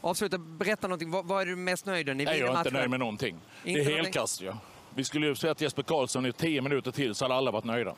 Avsluta, 0.01 0.37
berätta 0.37 0.87
någonting. 0.87 1.11
Vad, 1.11 1.25
vad 1.25 1.41
är 1.41 1.45
du 1.45 1.55
mest 1.55 1.85
nöjd 1.85 2.07
med? 2.07 2.17
Ni 2.17 2.25
Nej, 2.25 2.39
jag 2.39 2.53
är 2.53 2.57
inte 2.57 2.71
nöjd 2.71 2.89
med 2.89 2.99
någonting. 2.99 3.37
Inte 3.63 3.79
det 3.79 3.93
är 3.93 4.03
helkast 4.03 4.41
ju. 4.41 4.53
Vi 4.95 5.03
skulle 5.03 5.27
ju 5.27 5.35
sett 5.35 5.61
Jesper 5.61 5.83
Karlsson 5.83 6.25
i 6.25 6.33
10 6.33 6.61
minuter 6.61 6.91
till 6.91 7.15
så 7.15 7.25
hade 7.25 7.35
alla 7.35 7.51
varit 7.51 7.65
nöjda. 7.65 7.95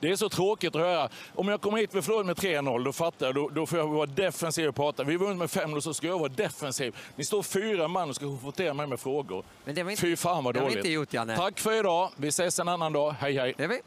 Det 0.00 0.10
är 0.10 0.16
så 0.16 0.28
tråkigt 0.28 0.74
att 0.76 0.80
höra. 0.82 1.08
Om 1.34 1.48
jag 1.48 1.60
kommer 1.60 1.78
hit 1.78 1.92
med 1.94 2.04
förlorade 2.04 2.26
med 2.26 2.36
3-0, 2.36 2.84
då 2.84 2.92
fattar 2.92 3.26
jag. 3.26 3.34
Då, 3.34 3.48
då 3.48 3.66
får 3.66 3.78
jag 3.78 3.86
vara 3.88 4.06
defensiv 4.06 4.68
och 4.68 4.74
prata. 4.74 5.04
Vi 5.04 5.16
vunnit 5.16 5.38
med 5.38 5.48
5-0, 5.48 5.80
så 5.80 5.94
ska 5.94 6.06
jag 6.06 6.18
vara 6.18 6.28
defensiv. 6.28 6.96
Ni 7.16 7.24
står 7.24 7.42
fyra 7.42 7.88
man 7.88 8.08
och 8.08 8.14
ska 8.16 8.24
konfrontera 8.26 8.74
mig 8.74 8.86
med 8.86 9.00
frågor. 9.00 9.42
Men 9.64 9.74
det 9.74 9.82
var 9.82 9.90
inte, 9.90 10.00
Fy 10.02 10.16
fan 10.16 10.44
vad 10.44 10.54
dåligt. 10.54 10.76
inte 10.76 10.88
gjort, 10.88 11.12
Janne. 11.14 11.36
Tack 11.36 11.60
för 11.60 11.78
idag. 11.78 12.10
Vi 12.16 12.28
ses 12.28 12.58
en 12.58 12.68
annan 12.68 12.92
dag. 12.92 13.14
Hej 13.20 13.36
hej. 13.36 13.54
Det 13.56 13.64
är 13.64 13.68
vi. 13.68 13.78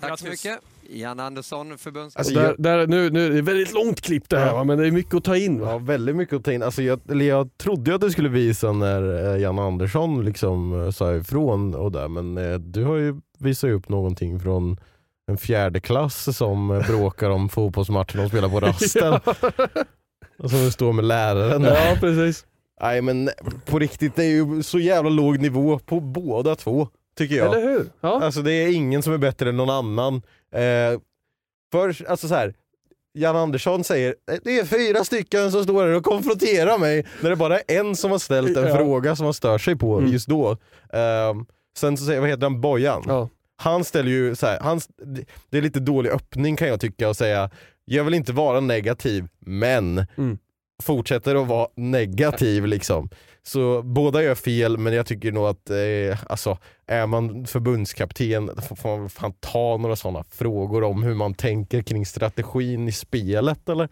Tack 0.00 0.18
så 0.18 0.24
Grattis. 0.26 0.44
mycket. 0.44 0.60
Janne 0.90 1.22
Andersson, 1.22 1.78
förbunds... 1.78 2.16
Alltså, 2.16 2.34
där, 2.34 2.54
där, 2.58 2.86
nu, 2.86 3.10
nu, 3.10 3.30
det 3.32 3.38
är 3.38 3.42
väldigt 3.42 3.72
långt 3.74 4.00
klipp 4.00 4.28
det 4.28 4.38
här 4.38 4.46
Ja. 4.46 4.54
va? 4.54 4.64
men 4.64 4.78
det 4.78 4.86
är 4.86 4.90
mycket 4.90 5.14
att 5.14 5.24
ta 5.24 5.36
in. 5.36 5.60
Va? 5.60 5.70
ja, 5.70 5.78
väldigt 5.78 6.16
mycket 6.16 6.36
att 6.36 6.44
ta 6.44 6.52
in. 6.52 6.62
Alltså, 6.62 6.82
jag, 6.82 7.00
eller 7.10 7.24
jag 7.24 7.58
trodde 7.58 7.94
att 7.94 8.00
det 8.00 8.10
skulle 8.10 8.28
visa 8.28 8.72
när 8.72 9.32
eh, 9.34 9.40
Jan 9.42 9.58
Andersson 9.58 10.24
liksom 10.24 10.84
eh, 10.84 10.90
sa 10.90 11.14
ifrån 11.14 11.74
och 11.74 11.92
där, 11.92 12.08
men 12.08 12.38
eh, 12.38 12.58
du 12.58 12.84
har 12.84 12.96
ju 12.96 13.20
visat 13.38 13.70
upp 13.70 13.88
någonting 13.88 14.40
från 14.40 14.76
en 15.30 15.36
fjärde 15.36 15.80
klass 15.80 16.36
som 16.36 16.70
eh, 16.70 16.86
bråkar 16.86 17.30
om 17.30 17.48
fotbollsmatchen 17.48 18.20
de 18.22 18.28
spelar 18.28 18.48
på 18.48 18.60
rasten. 18.60 19.12
Och 20.38 20.50
som 20.50 20.70
står 20.72 20.92
med 20.92 21.04
läraren 21.04 21.62
där. 21.62 21.86
Ja, 21.90 21.96
precis. 22.00 22.46
Nej 22.80 23.02
men 23.02 23.30
på 23.64 23.78
riktigt, 23.78 24.16
det 24.16 24.24
är 24.24 24.28
ju 24.30 24.62
så 24.62 24.78
jävla 24.78 25.10
låg 25.10 25.38
nivå 25.38 25.78
på 25.78 26.00
båda 26.00 26.56
två. 26.56 26.88
Tycker 27.18 27.34
jag. 27.36 27.46
Eller 27.56 27.68
hur? 27.68 27.86
Ja. 28.00 28.20
Alltså 28.22 28.42
det 28.42 28.52
är 28.52 28.72
ingen 28.74 29.02
som 29.02 29.12
är 29.12 29.18
bättre 29.18 29.48
än 29.48 29.56
någon 29.56 29.70
annan. 29.70 30.14
Eh, 30.54 31.00
för, 31.72 32.10
alltså 32.10 32.28
så 32.28 32.34
här, 32.34 32.54
Jan 33.18 33.36
Andersson 33.36 33.84
säger 33.84 34.14
det 34.44 34.58
är 34.58 34.64
fyra 34.64 35.04
stycken 35.04 35.52
som 35.52 35.64
står 35.64 35.86
här 35.86 35.94
och 35.94 36.04
konfronterar 36.04 36.78
mig 36.78 37.06
när 37.20 37.30
det 37.30 37.36
bara 37.36 37.58
är 37.58 37.80
en 37.80 37.96
som 37.96 38.10
har 38.10 38.18
ställt 38.18 38.56
en 38.56 38.66
Ja. 38.68 38.76
fråga 38.76 39.16
som 39.16 39.24
han 39.24 39.34
stör 39.34 39.58
sig 39.58 39.76
på 39.76 39.98
Mm. 39.98 40.12
just 40.12 40.28
då. 40.28 40.50
Eh, 40.92 41.34
sen 41.78 41.96
så 41.96 42.04
säger, 42.04 42.20
vad 42.20 42.28
heter 42.28 42.42
han, 42.42 42.60
Bojan? 42.60 43.02
Ja. 43.06 43.28
Han 43.56 43.84
ställer 43.84 44.10
ju 44.10 44.34
så 44.34 44.46
här, 44.46 44.60
han, 44.60 44.80
det 45.50 45.58
är 45.58 45.62
lite 45.62 45.80
dålig 45.80 46.10
öppning 46.10 46.56
kan 46.56 46.68
jag 46.68 46.80
tycka 46.80 47.08
att 47.08 47.16
säga, 47.16 47.50
jag 47.84 48.04
vill 48.04 48.14
inte 48.14 48.32
vara 48.32 48.60
negativ, 48.60 49.26
men 49.40 50.06
Mm. 50.16 50.38
fortsätter 50.82 51.34
att 51.42 51.46
vara 51.48 51.68
negativ 51.76 52.66
liksom. 52.66 53.08
Så 53.42 53.82
båda 53.82 54.22
gör 54.22 54.34
fel 54.34 54.78
men 54.78 54.92
jag 54.92 55.06
tycker 55.06 55.32
nog 55.32 55.46
att 55.46 55.70
eh, 55.70 56.18
alltså, 56.32 56.58
är 56.86 57.06
man 57.06 57.46
förbundskapten 57.46 58.50
får 58.76 58.98
man 58.98 59.08
fan 59.08 59.32
ta 59.40 59.76
några 59.76 59.96
sådana 59.96 60.24
frågor 60.30 60.82
om 60.84 61.02
hur 61.02 61.14
man 61.14 61.34
tänker 61.34 61.82
kring 61.82 62.06
strategin 62.06 62.88
i 62.88 62.92
spelet 62.92 63.68
eller? 63.68 63.88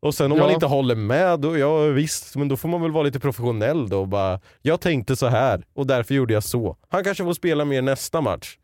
Och 0.00 0.14
sen 0.14 0.32
om 0.32 0.38
Ja. 0.38 0.44
man 0.44 0.52
inte 0.54 0.66
håller 0.66 0.94
med, 0.94 1.40
då, 1.40 1.58
ja 1.58 1.78
visst, 1.86 2.36
men 2.36 2.48
då 2.48 2.56
får 2.56 2.68
man 2.68 2.82
väl 2.82 2.90
vara 2.90 3.02
lite 3.04 3.20
professionell 3.20 3.88
då 3.88 4.00
och 4.00 4.08
bara 4.08 4.40
Jag 4.62 4.80
tänkte 4.80 5.16
så 5.16 5.26
här 5.26 5.64
och 5.74 5.86
därför 5.86 6.14
gjorde 6.14 6.34
jag 6.34 6.44
så. 6.44 6.76
Han 6.88 7.04
kanske 7.04 7.24
får 7.24 7.32
spela 7.34 7.64
mer 7.64 7.82
nästa 7.82 8.20
match. 8.20 8.56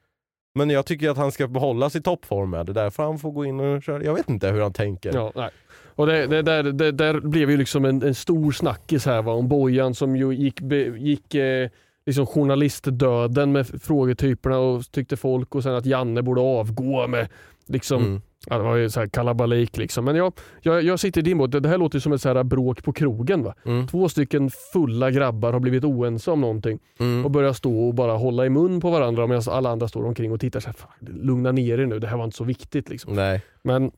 Men 0.55 0.71
jag 0.71 0.87
tycker 0.87 1.11
att 1.11 1.17
han 1.17 1.33
ska 1.33 1.49
behålla 1.49 1.91
sin 1.91 2.03
toppform 2.03 2.51
Det 2.51 2.62
det, 2.65 2.73
därför 2.73 3.03
han 3.03 3.19
får 3.19 3.31
gå 3.31 3.45
in 3.45 3.61
och 3.61 3.83
köra. 3.83 4.05
Jag 4.05 4.15
vet 4.15 4.29
inte 4.29 4.49
hur 4.49 4.62
han 4.62 4.73
tänker. 4.73 5.15
Ja, 5.15 5.33
nej. 5.35 5.51
Och 5.95 6.07
det, 6.07 6.27
det, 6.27 6.43
där, 6.43 6.62
det 6.62 6.93
där 6.93 7.21
blev 7.21 7.51
ju 7.51 7.57
liksom 7.57 7.85
en, 7.85 8.03
en 8.03 8.15
stor 8.15 8.53
snackis 8.53 9.07
här 9.07 9.23
va, 9.23 9.33
om 9.33 9.49
Bojan 9.49 9.95
som 9.95 10.17
ju 10.17 10.35
gick, 10.35 10.61
be, 10.61 10.77
gick 10.77 11.35
eh, 11.35 11.69
liksom 12.07 12.27
journalistdöden 12.27 13.53
med 13.53 13.83
frågetyperna 13.83 14.59
och 14.59 14.93
tyckte 14.93 15.17
folk 15.17 15.55
och 15.55 15.62
sen 15.62 15.75
att 15.75 15.87
Janne 15.87 16.23
borde 16.23 16.41
avgå 16.41 17.07
med 17.07 17.29
liksom 17.68 18.03
Mm. 18.03 18.22
Ja, 18.46 18.57
det 18.59 18.64
var 18.64 18.77
ju 18.77 18.90
så 18.90 19.01
här 19.01 19.07
kalabalik 19.07 19.77
liksom. 19.77 20.05
Men 20.05 20.16
jag, 20.16 20.33
jag, 20.62 20.83
jag 20.83 21.01
sitter 21.01 21.20
i 21.20 21.25
din 21.25 21.38
båt. 21.38 21.62
Det 21.62 21.68
här 21.68 21.79
låter 21.79 21.96
ju 21.96 22.01
som 22.01 22.12
ett 22.12 22.20
så 22.22 22.29
här 22.35 22.42
bråk 22.44 22.83
på 22.85 22.92
krogen. 22.92 23.42
Va? 23.44 23.55
Mm. 23.64 23.87
Två 23.87 24.09
stycken 24.09 24.51
fulla 24.72 25.11
grabbar 25.11 25.53
har 25.53 25.61
blivit 25.61 25.85
oense 25.85 26.31
om 26.31 26.40
någonting 26.40 26.79
Mm. 26.98 27.25
och 27.25 27.31
börjar 27.31 27.53
stå 27.53 27.87
och 27.88 27.94
bara 27.94 28.12
hålla 28.12 28.46
i 28.46 28.51
mun 28.51 28.81
på 28.81 28.90
varandra 28.90 29.27
medan 29.27 29.42
alla 29.51 29.70
andra 29.70 29.88
står 29.88 30.05
omkring 30.07 30.33
och 30.33 30.40
tittar 30.40 30.61
så 30.61 30.66
här, 30.66 30.72
"Fan, 30.75 30.90
lugna 31.22 31.53
ner 31.53 31.79
er 31.81 31.87
nu, 31.87 31.98
det 31.98 32.07
här 32.07 32.16
var 32.16 32.25
inte 32.25 32.37
så 32.37 32.44
viktigt. 32.44 32.88
Liksom. 32.88 33.12
Nej. 33.14 33.42
Men 33.62 33.90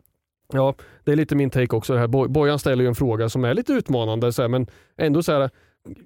ja, 0.53 0.75
det 1.05 1.13
är 1.13 1.17
lite 1.17 1.37
min 1.37 1.51
take 1.51 1.77
också. 1.77 1.93
Det 1.93 1.99
här. 1.99 2.07
Boj- 2.09 2.29
Bojan 2.29 2.59
ställer 2.59 2.85
ju 2.85 2.89
en 2.89 2.95
fråga 2.95 3.29
som 3.29 3.45
är 3.45 3.55
lite 3.55 3.73
utmanande, 3.73 4.33
så 4.33 4.43
här, 4.43 4.49
men 4.49 4.67
ändå 4.97 5.23
så 5.23 5.33
här. 5.33 5.51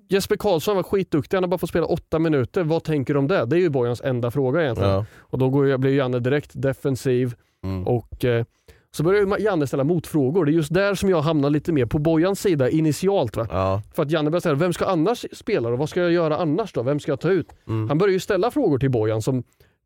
Jesper 0.09 0.37
Karlsson 0.37 0.77
var 0.77 0.83
skitduktig, 0.83 1.37
han 1.37 1.45
har 1.45 1.49
bara 1.49 1.59
fått 1.59 1.71
spela 1.71 1.87
åtta 1.87 2.19
minuter. 2.19 2.65
Vad 2.65 2.85
tänker 2.85 3.15
du 3.15 3.19
om 3.19 3.29
det? 3.29 3.45
Det 3.47 3.57
är 3.57 3.61
ju 3.61 3.69
Bojans 3.71 4.01
enda 4.05 4.31
fråga 4.31 4.63
egentligen. 4.63 4.93
Ja. 4.93 5.05
Och 5.19 5.39
då 5.39 5.51
går 5.51 5.69
jag, 5.69 5.81
blir 5.81 5.97
Janne 5.97 6.19
direkt 6.19 6.51
defensiv 6.55 7.35
Mm. 7.65 7.87
och 7.87 8.25
eh, 8.25 8.45
så 8.91 9.03
börjar 9.03 9.41
Janne 9.41 9.67
ställa 9.67 9.85
motfrågor. 9.85 10.45
Det 10.45 10.51
är 10.51 10.55
just 10.55 10.75
där 10.75 10.95
som 10.95 11.11
jag 11.11 11.21
hamnar 11.23 11.51
lite 11.51 11.73
mer 11.73 11.87
på 11.87 11.99
Bojans 11.99 12.41
sida 12.41 12.71
initialt. 12.71 13.37
Va? 13.37 13.47
Ja. 13.51 13.83
För 13.95 14.03
att 14.03 14.11
Janne 14.11 14.31
börjar 14.31 14.41
säga, 14.41 14.55
vem 14.55 14.73
ska 14.73 14.87
annars 14.87 15.27
spela 15.33 15.69
och 15.69 15.79
vad 15.79 15.89
ska 15.89 16.01
jag 16.01 16.13
göra 16.13 16.37
annars 16.37 16.73
då? 16.73 16.83
Vem 16.83 17.01
ska 17.01 17.13
jag 17.13 17.21
ta 17.21 17.31
ut? 17.31 17.49
Mm. 17.69 17.89
Han 17.89 17.99
börjar 17.99 18.13
ju 18.13 18.21
ställa 18.21 18.51
frågor 18.51 18.79
till 18.79 18.91
Bojan 18.91 19.23
som 19.23 19.45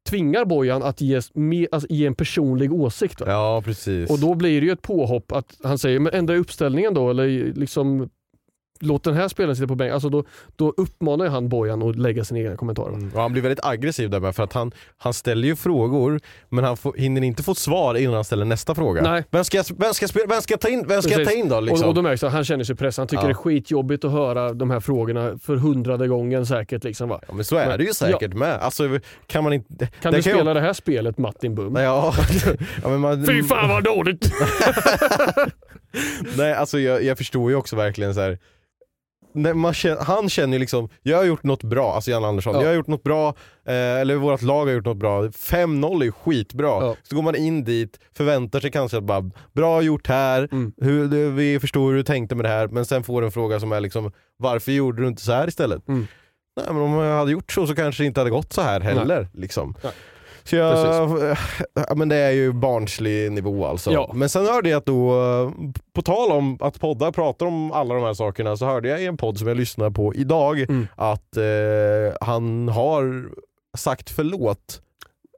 tvingar 0.08 0.44
Bojan 0.44 0.82
att 0.82 1.00
ge, 1.00 1.16
alltså, 1.72 1.88
ge 1.90 2.06
en 2.06 2.14
personlig 2.14 2.72
åsikt. 2.72 3.20
Va? 3.20 3.26
ja, 3.28 3.62
precis. 3.64 4.10
Och 4.10 4.18
då 4.18 4.34
blir 4.34 4.60
det 4.60 4.66
ju 4.66 4.72
ett 4.72 4.82
påhopp 4.82 5.32
att 5.32 5.56
han 5.64 5.78
säger, 5.78 6.00
men 6.00 6.14
ändra 6.14 6.36
uppställningen 6.36 6.94
då 6.94 7.10
eller 7.10 7.52
liksom 7.54 8.08
låt 8.82 9.04
den 9.04 9.14
här 9.14 9.28
spelaren 9.28 9.56
sitta 9.56 9.68
på 9.68 9.74
bänken. 9.74 9.94
Alltså 9.94 10.08
då, 10.08 10.24
då 10.56 10.74
uppmanar 10.76 11.26
han 11.26 11.48
Bojan 11.48 11.82
att 11.82 11.96
lägga 11.96 12.24
sina 12.24 12.40
egna 12.40 12.56
kommentarer. 12.56 12.94
Mm. 12.94 13.10
Han 13.14 13.32
blir 13.32 13.42
väldigt 13.42 13.64
aggressiv 13.64 14.10
där 14.10 14.20
med 14.20 14.36
för 14.36 14.42
att 14.42 14.52
han, 14.52 14.72
han 14.98 15.14
ställer 15.14 15.48
ju 15.48 15.56
frågor 15.56 16.20
men 16.48 16.64
han 16.64 16.76
får, 16.76 16.94
hinner 16.96 17.22
inte 17.22 17.42
få 17.42 17.54
svar 17.54 17.94
innan 17.94 18.14
han 18.14 18.24
ställer 18.24 18.44
nästa 18.44 18.74
fråga. 18.74 19.02
Nej. 19.02 19.24
Vem 19.30 19.44
ska 19.44 19.56
jag, 19.56 19.66
vem 19.78 19.94
ska 19.94 20.02
jag, 20.02 20.10
spela, 20.10 20.26
vem 20.26 20.42
ska 20.42 20.52
jag 20.52 20.60
ta 20.60 20.68
in, 20.68 20.84
vem 20.88 21.02
ska 21.02 21.12
jag 21.12 21.28
ta 21.28 21.34
in 21.34 21.48
då? 21.48 21.60
Liksom? 21.60 21.82
Och, 21.84 21.88
och 21.88 21.94
då 21.94 22.02
märks 22.02 22.22
att 22.22 22.32
han 22.32 22.44
känner 22.44 22.64
sig 22.64 22.76
pressad. 22.76 23.02
Han 23.02 23.08
tycker 23.08 23.22
Ja. 23.22 23.26
det 23.26 23.32
är 23.32 23.34
skitjobbigt 23.34 24.04
att 24.04 24.12
höra 24.12 24.52
de 24.52 24.70
här 24.70 24.80
frågorna 24.80 25.38
för 25.42 25.56
hundrade 25.56 26.08
gången 26.08 26.46
säkert. 26.46 26.84
Liksom, 26.84 27.08
va? 27.08 27.20
ja, 27.28 27.34
men 27.34 27.44
så 27.44 27.56
är 27.56 27.66
Men- 27.66 27.78
det 27.78 27.84
ju 27.84 27.94
säkert 27.94 28.34
med. 28.34 28.54
Alltså, 28.60 28.98
kan 29.26 29.44
man 29.44 29.52
inte... 29.52 29.86
Kan 30.02 30.12
du 30.12 30.22
spela 30.22 30.50
ju- 30.50 30.54
det 30.54 30.60
här 30.60 30.72
spelet 30.72 31.18
Martin 31.18 31.54
Bum? 31.54 31.76
Ja, 31.76 32.14
ja, 32.82 32.88
men 32.88 33.00
man, 33.00 33.26
Fy 33.26 33.42
fan 33.42 33.68
vad 33.68 33.84
dåligt! 33.84 34.32
Nej, 36.36 36.54
alltså 36.54 36.78
jag, 36.78 37.04
jag 37.04 37.18
förstår 37.18 37.50
ju 37.50 37.56
också 37.56 37.76
verkligen 37.76 38.14
så 38.14 38.20
här. 38.20 38.38
Känner, 39.34 40.04
han 40.04 40.28
känner 40.28 40.52
ju 40.52 40.58
liksom, 40.58 40.88
jag 41.02 41.16
har 41.16 41.24
gjort 41.24 41.42
något 41.42 41.62
bra, 41.62 41.94
alltså 41.94 42.10
Jan 42.10 42.24
Andersson, 42.24 42.54
Ja. 42.54 42.60
jag 42.60 42.68
har 42.68 42.74
gjort 42.74 42.86
något 42.86 43.02
bra, 43.02 43.28
eh, 43.66 43.74
eller 43.74 44.16
vårt 44.16 44.42
lag 44.42 44.66
har 44.66 44.72
gjort 44.72 44.84
något 44.84 44.96
bra. 44.96 45.22
5-0 45.28 46.00
är 46.00 46.04
ju 46.04 46.12
skitbra. 46.12 46.66
Ja. 46.68 46.96
Så 47.02 47.16
går 47.16 47.22
man 47.22 47.36
in 47.36 47.64
dit, 47.64 47.98
förväntar 48.16 48.60
sig 48.60 48.70
kanske 48.70 48.96
att 48.96 49.04
bara, 49.04 49.30
bra 49.52 49.82
gjort 49.82 50.06
här, 50.08 50.48
Mm. 50.52 50.72
hur, 50.80 51.30
vi 51.30 51.60
förstår 51.60 51.88
hur 51.90 51.96
du 51.96 52.02
tänkte 52.02 52.34
med 52.34 52.44
det 52.44 52.48
här, 52.48 52.68
men 52.68 52.84
sen 52.84 53.02
får 53.04 53.20
du 53.20 53.26
en 53.26 53.32
fråga 53.32 53.60
som 53.60 53.72
är 53.72 53.80
liksom, 53.80 54.12
varför 54.36 54.72
gjorde 54.72 55.02
du 55.02 55.08
inte 55.08 55.22
så 55.22 55.32
här 55.32 55.48
istället? 55.48 55.88
Mm. 55.88 56.06
Nej 56.56 56.66
men 56.68 56.82
om 56.82 56.92
jag 56.92 57.18
hade 57.18 57.32
gjort 57.32 57.52
så 57.52 57.66
så 57.66 57.74
kanske 57.74 58.02
det 58.02 58.06
inte 58.06 58.20
hade 58.20 58.30
gått 58.30 58.52
så 58.52 58.60
här 58.62 58.80
heller. 58.80 59.28
Liksom. 59.34 59.74
Nej. 59.82 59.92
Så 60.44 60.56
jag, 60.56 60.70
ja, 61.88 61.94
men 61.94 62.08
det 62.08 62.16
är 62.16 62.30
ju 62.30 62.52
barnslig 62.52 63.32
nivå 63.32 63.66
alltså. 63.66 63.92
Ja. 63.92 64.10
Men 64.14 64.28
sen 64.28 64.46
hörde 64.46 64.68
jag 64.68 64.78
att 64.78 64.86
då, 64.86 65.12
på 65.92 66.02
tal 66.02 66.32
om 66.32 66.58
att 66.60 66.80
poddar 66.80 67.12
pratar 67.12 67.46
om 67.46 67.72
alla 67.72 67.94
de 67.94 68.02
här 68.04 68.14
sakerna, 68.14 68.56
så 68.56 68.66
hörde 68.66 68.88
jag 68.88 69.02
i 69.02 69.06
en 69.06 69.16
podd 69.16 69.38
som 69.38 69.48
jag 69.48 69.56
lyssnar 69.56 69.90
på 69.90 70.14
idag 70.14 70.60
Mm. 70.60 70.86
att 70.96 71.36
eh, 71.36 71.42
han 72.20 72.68
har 72.68 73.28
sagt 73.78 74.10
förlåt. 74.10 74.80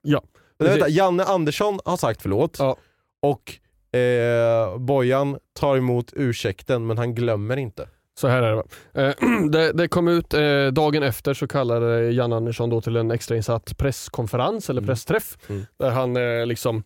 Ja, 0.02 0.22
vänta. 0.58 0.88
Janne 0.88 1.24
Andersson 1.24 1.78
har 1.84 1.96
sagt 1.96 2.22
förlåt 2.22 2.56
Ja. 2.58 2.76
och 3.22 3.98
eh, 3.98 4.78
Bojan 4.78 5.38
tar 5.60 5.76
emot 5.76 6.12
ursäkten 6.16 6.86
men 6.86 6.98
han 6.98 7.14
glömmer 7.14 7.56
inte. 7.56 7.88
Så 8.20 8.28
här 8.28 8.42
är 8.42 8.56
det. 8.56 8.62
Eh, 9.02 9.14
det, 9.50 9.72
det 9.72 9.88
kom 9.88 10.08
ut 10.08 10.34
eh, 10.34 10.66
dagen 10.72 11.02
efter 11.02 11.34
så 11.34 11.46
kallade 11.46 12.10
Jan 12.10 12.32
Andersson 12.32 12.70
då 12.70 12.80
till 12.80 12.96
en 12.96 13.10
extrainsatt 13.10 13.76
presskonferens 13.78 14.70
eller 14.70 14.80
Mm. 14.80 14.88
pressträff 14.88 15.36
Mm. 15.48 15.62
där 15.78 15.90
han 15.90 16.16
eh, 16.16 16.46
liksom 16.46 16.82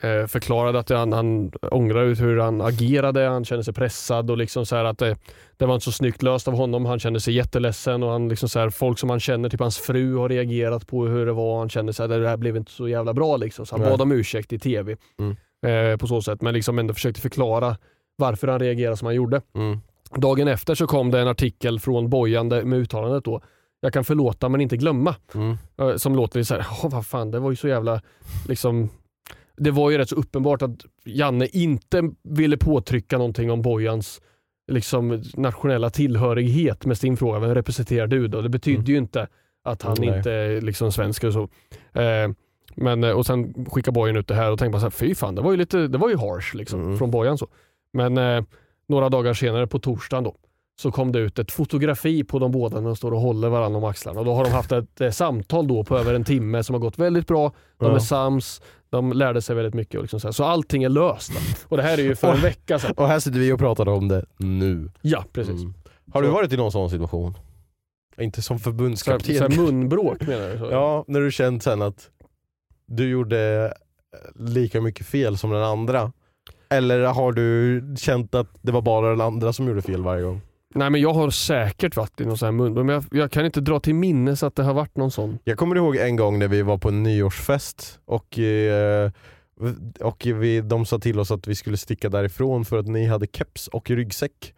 eh, 0.00 0.26
förklarade 0.26 0.78
att 0.78 0.88
han, 0.88 1.12
han 1.12 1.52
ångrar 1.70 2.04
ut 2.04 2.20
hur 2.20 2.38
han 2.38 2.60
agerade, 2.60 3.26
han 3.28 3.44
kände 3.44 3.64
sig 3.64 3.74
pressad 3.74 4.30
och 4.30 4.38
liksom 4.38 4.66
så 4.66 4.76
att 4.76 4.98
det, 4.98 5.16
det 5.56 5.66
var 5.66 5.74
inte 5.74 5.84
så 5.84 5.92
snyggt 5.92 6.22
löst 6.22 6.48
av 6.48 6.54
honom. 6.54 6.86
Han 6.86 6.98
kände 6.98 7.20
sig 7.20 7.34
jätteledsen 7.34 8.02
och 8.02 8.10
han 8.10 8.28
liksom 8.28 8.48
så 8.48 8.58
här, 8.58 8.70
folk 8.70 8.98
som 8.98 9.10
han 9.10 9.20
känner, 9.20 9.48
typ 9.48 9.60
hans 9.60 9.78
fru 9.78 10.16
har 10.16 10.28
reagerat 10.28 10.86
på 10.86 11.06
hur 11.06 11.26
det 11.26 11.32
var. 11.32 11.58
Han 11.58 11.68
kände 11.68 11.92
sig 11.92 12.04
att 12.04 12.10
det 12.10 12.28
här 12.28 12.36
blev 12.36 12.56
inte 12.56 12.70
så 12.72 12.88
jävla 12.88 13.14
bra 13.14 13.36
liksom. 13.36 13.66
Så 13.66 13.74
han 13.74 13.80
Nej. 13.82 13.90
bad 13.90 14.00
om 14.02 14.12
ursäkt 14.12 14.52
i 14.52 14.58
tv 14.58 14.96
Mm. 15.18 15.98
på 15.98 16.06
så 16.06 16.22
sätt 16.22 16.42
men 16.42 16.54
liksom 16.54 16.78
ändå 16.78 16.94
försökte 16.94 17.20
förklara 17.20 17.76
varför 18.16 18.48
han 18.48 18.60
reagerade 18.60 18.96
som 18.96 19.06
han 19.06 19.14
gjorde. 19.14 19.40
Mm. 19.54 19.78
Dagen 20.16 20.48
efter 20.48 20.74
så 20.74 20.86
kom 20.86 21.10
det 21.10 21.20
en 21.20 21.28
artikel 21.28 21.80
från 21.80 22.10
Bojan 22.10 22.48
där- 22.48 22.62
med 22.64 22.78
uttalandet 22.78 23.24
då 23.24 23.40
jag 23.80 23.92
kan 23.92 24.04
förlåta 24.04 24.48
men 24.48 24.60
inte 24.60 24.76
glömma. 24.76 25.14
Mm. 25.34 25.56
Eh, 25.78 25.96
Som 25.96 26.14
låter 26.16 26.42
så 26.42 26.54
här, 26.54 26.66
"Åh, 26.84 26.90
vad 26.90 27.06
fan 27.06 27.30
det 27.30 27.38
var 27.38 27.50
ju 27.50 27.56
så 27.56 27.68
jävla 27.68 28.00
liksom 28.48 28.88
det 29.56 29.70
var 29.70 29.90
ju 29.90 29.98
rätt 29.98 30.08
så 30.08 30.16
uppenbart 30.16 30.62
att 30.62 30.70
Janne 31.04 31.46
inte 31.46 32.02
ville 32.22 32.56
påtrycka 32.56 33.18
någonting 33.18 33.50
om 33.50 33.62
Bojans 33.62 34.20
liksom, 34.72 35.22
nationella 35.34 35.90
tillhörighet 35.90 36.86
med 36.86 36.98
sin 36.98 37.16
fråga, 37.16 37.38
vem 37.38 37.54
representerar 37.54 38.06
du 38.06 38.28
då? 38.28 38.40
Det 38.40 38.48
betydde 38.48 38.78
Mm. 38.78 38.90
ju 38.90 38.96
inte 38.98 39.26
att 39.64 39.82
han 39.82 39.96
Nej. 40.00 40.16
inte 40.16 40.32
är 40.32 40.60
liksom 40.60 40.92
svensk 40.92 41.24
och 41.24 41.32
så. 41.32 41.42
Eh, 42.00 42.30
men, 42.74 43.04
eh, 43.04 43.10
och 43.10 43.26
sen 43.26 43.66
skickar 43.70 43.92
Bojan 43.92 44.16
ut 44.16 44.28
det 44.28 44.34
här 44.34 44.50
och 44.52 44.58
tänkte 44.58 44.72
bara 44.72 44.80
så 44.80 44.86
här, 44.86 44.90
fy 45.08 45.14
fan, 45.14 45.34
det 45.34 45.42
var 45.42 45.50
ju 45.50 45.56
lite, 45.56 45.88
det 45.88 45.98
var 45.98 46.08
ju 46.08 46.16
harsh 46.16 46.56
liksom, 46.56 46.80
Mm. 46.82 46.98
från 46.98 47.10
Bojan. 47.10 47.38
så. 47.38 47.48
Men 47.92 48.18
eh, 48.18 48.44
några 48.88 49.08
dagar 49.08 49.34
senare 49.34 49.66
på 49.66 49.78
torsdagen 49.78 50.24
då, 50.24 50.34
så 50.80 50.90
kom 50.92 51.12
det 51.12 51.18
ut 51.18 51.38
ett 51.38 51.52
fotografi 51.52 52.24
på 52.24 52.38
de 52.38 52.52
båda 52.52 52.76
när 52.80 52.86
de 52.86 52.96
står 52.96 53.12
och 53.12 53.20
håller 53.20 53.48
varandra 53.48 53.78
om 53.78 53.84
axlarna. 53.84 54.18
Och 54.20 54.26
då 54.26 54.34
har 54.34 54.44
de 54.44 54.50
haft 54.50 54.72
ett 54.72 55.00
eh, 55.00 55.10
samtal 55.10 55.66
då 55.68 55.84
på 55.84 55.98
över 55.98 56.14
en 56.14 56.24
timme 56.24 56.62
som 56.64 56.74
har 56.74 56.80
gått 56.80 56.98
väldigt 56.98 57.26
bra. 57.26 57.52
De 57.78 57.88
Ja. 57.88 57.94
är 57.94 57.98
sams, 57.98 58.62
de 58.90 59.12
lärde 59.12 59.42
sig 59.42 59.56
väldigt 59.56 59.74
mycket. 59.74 59.94
Och 59.94 60.02
liksom 60.02 60.20
så, 60.20 60.26
här. 60.28 60.32
så 60.32 60.44
allting 60.44 60.82
är 60.82 60.88
löst. 60.88 61.34
va. 61.34 61.40
Och 61.68 61.76
det 61.76 61.82
här 61.82 61.98
är 61.98 62.02
ju 62.02 62.16
för 62.16 62.34
en 62.34 62.40
vecka 62.42 62.78
sedan. 62.78 62.94
Och 62.96 63.08
här 63.08 63.20
sitter 63.20 63.38
vi 63.38 63.52
och 63.52 63.58
pratar 63.58 63.88
om 63.88 64.08
det 64.08 64.24
nu. 64.36 64.90
Ja, 65.00 65.24
precis. 65.32 65.60
Mm. 65.60 65.74
Har 66.12 66.22
du 66.22 66.28
varit 66.28 66.52
i 66.52 66.56
någon 66.56 66.72
sån 66.72 66.90
situation? 66.90 67.34
Inte 68.20 68.42
som 68.42 68.58
Så 68.58 68.64
här, 68.64 68.72
förbundskapten. 68.72 69.36
så 69.36 69.42
här 69.42 69.56
munbråk 69.56 70.20
menar 70.26 70.50
du? 70.50 70.58
Så. 70.58 70.64
Ja, 70.70 71.04
när 71.06 71.20
du 71.20 71.30
känt 71.30 71.62
sen 71.62 71.82
att 71.82 72.10
du 72.86 73.10
gjorde 73.10 73.72
lika 74.34 74.80
mycket 74.80 75.06
fel 75.06 75.38
som 75.38 75.50
den 75.50 75.62
andra. 75.62 76.12
Eller 76.70 77.00
har 77.04 77.32
du 77.32 77.82
känt 77.98 78.34
att 78.34 78.46
det 78.62 78.72
var 78.72 78.82
bara 78.82 79.10
den 79.10 79.20
andra 79.20 79.52
som 79.52 79.68
gjorde 79.68 79.82
fel 79.82 80.02
varje 80.02 80.22
gång? 80.22 80.40
Nej 80.74 80.90
men 80.90 81.00
jag 81.00 81.12
har 81.12 81.30
säkert 81.30 81.96
varit 81.96 82.20
i 82.20 82.24
någon 82.24 82.38
sån 82.38 82.46
här 82.46 82.52
munbråk, 82.52 82.86
men 82.86 82.94
jag, 82.94 83.04
jag 83.10 83.30
kan 83.30 83.46
inte 83.46 83.60
dra 83.60 83.80
till 83.80 83.94
minnes 83.94 84.42
att 84.42 84.56
det 84.56 84.62
har 84.62 84.74
varit 84.74 84.96
någon 84.96 85.10
sån. 85.10 85.38
Jag 85.44 85.58
kommer 85.58 85.76
ihåg 85.76 85.96
en 85.96 86.16
gång 86.16 86.38
när 86.38 86.48
vi 86.48 86.62
var 86.62 86.78
på 86.78 86.88
en 86.88 87.02
nyårsfest 87.02 88.00
och, 88.04 88.38
eh, 88.38 89.10
och 90.00 90.26
vi, 90.26 90.60
de 90.60 90.86
sa 90.86 90.98
till 90.98 91.20
oss 91.20 91.30
att 91.30 91.46
vi 91.46 91.54
skulle 91.54 91.76
sticka 91.76 92.08
därifrån 92.08 92.64
för 92.64 92.78
att 92.78 92.86
ni 92.86 93.06
hade 93.06 93.26
keps 93.32 93.68
och 93.68 93.90
ryggsäck. 93.90 94.54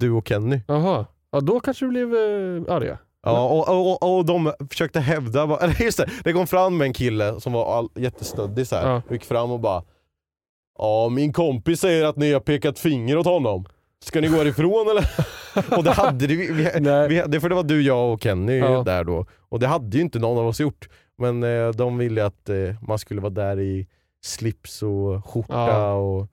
Du 0.00 0.10
och 0.10 0.28
Kenny. 0.28 0.60
Jaha, 0.66 1.06
ja 1.32 1.40
då 1.40 1.60
kanske 1.60 1.84
du 1.84 1.88
blev 1.90 2.14
eh, 2.14 2.74
arga. 2.74 2.98
Ja, 3.22 3.48
och, 3.48 3.68
och, 3.68 4.02
och, 4.02 4.18
och 4.18 4.24
de 4.24 4.52
försökte 4.70 5.00
hävda, 5.00 5.46
bara- 5.46 5.58
eller 5.58 5.82
just 5.84 5.98
det, 5.98 6.10
det 6.24 6.32
kom 6.32 6.46
fram 6.46 6.80
en 6.80 6.92
kille 6.92 7.40
som 7.40 7.52
var 7.52 7.78
all, 7.78 7.88
jättestöddig 7.94 8.66
så 8.66 8.76
här. 8.76 8.88
Ja. 8.90 9.02
gick 9.10 9.24
fram 9.24 9.50
och 9.50 9.60
bara 9.60 9.82
Ja 10.78 11.08
min 11.08 11.32
kompis 11.32 11.80
säger 11.80 12.04
att 12.04 12.16
ni 12.16 12.32
har 12.32 12.40
pekat 12.40 12.78
finger 12.78 13.18
åt 13.18 13.26
honom. 13.26 13.64
Ska 14.04 14.20
ni 14.20 14.28
gå 14.28 14.44
ifrån 14.44 14.86
eller? 14.90 15.06
och 15.78 15.84
det 15.84 15.90
hade 15.90 16.26
vi, 16.26 16.52
vi, 16.52 16.80
Nej. 16.80 17.08
vi, 17.08 17.22
det, 17.26 17.40
för 17.40 17.48
det 17.48 17.54
var 17.54 17.62
du, 17.62 17.82
jag 17.82 18.12
och 18.12 18.22
Kenny 18.22 18.58
Ja. 18.58 18.82
där 18.82 19.04
då. 19.04 19.26
Och 19.48 19.58
det 19.60 19.66
hade 19.66 19.96
ju 19.96 20.02
inte 20.02 20.18
någon 20.18 20.38
av 20.38 20.46
oss 20.46 20.60
gjort. 20.60 20.88
Men 21.18 21.42
eh, 21.42 21.68
de 21.68 21.98
ville 21.98 22.26
att 22.26 22.48
eh, 22.48 22.56
man 22.88 22.98
skulle 22.98 23.20
vara 23.20 23.30
där 23.32 23.60
i 23.60 23.86
slips 24.24 24.82
och 24.82 25.26
skjorta 25.26 25.54
Ja. 25.68 25.92
och 25.92 26.26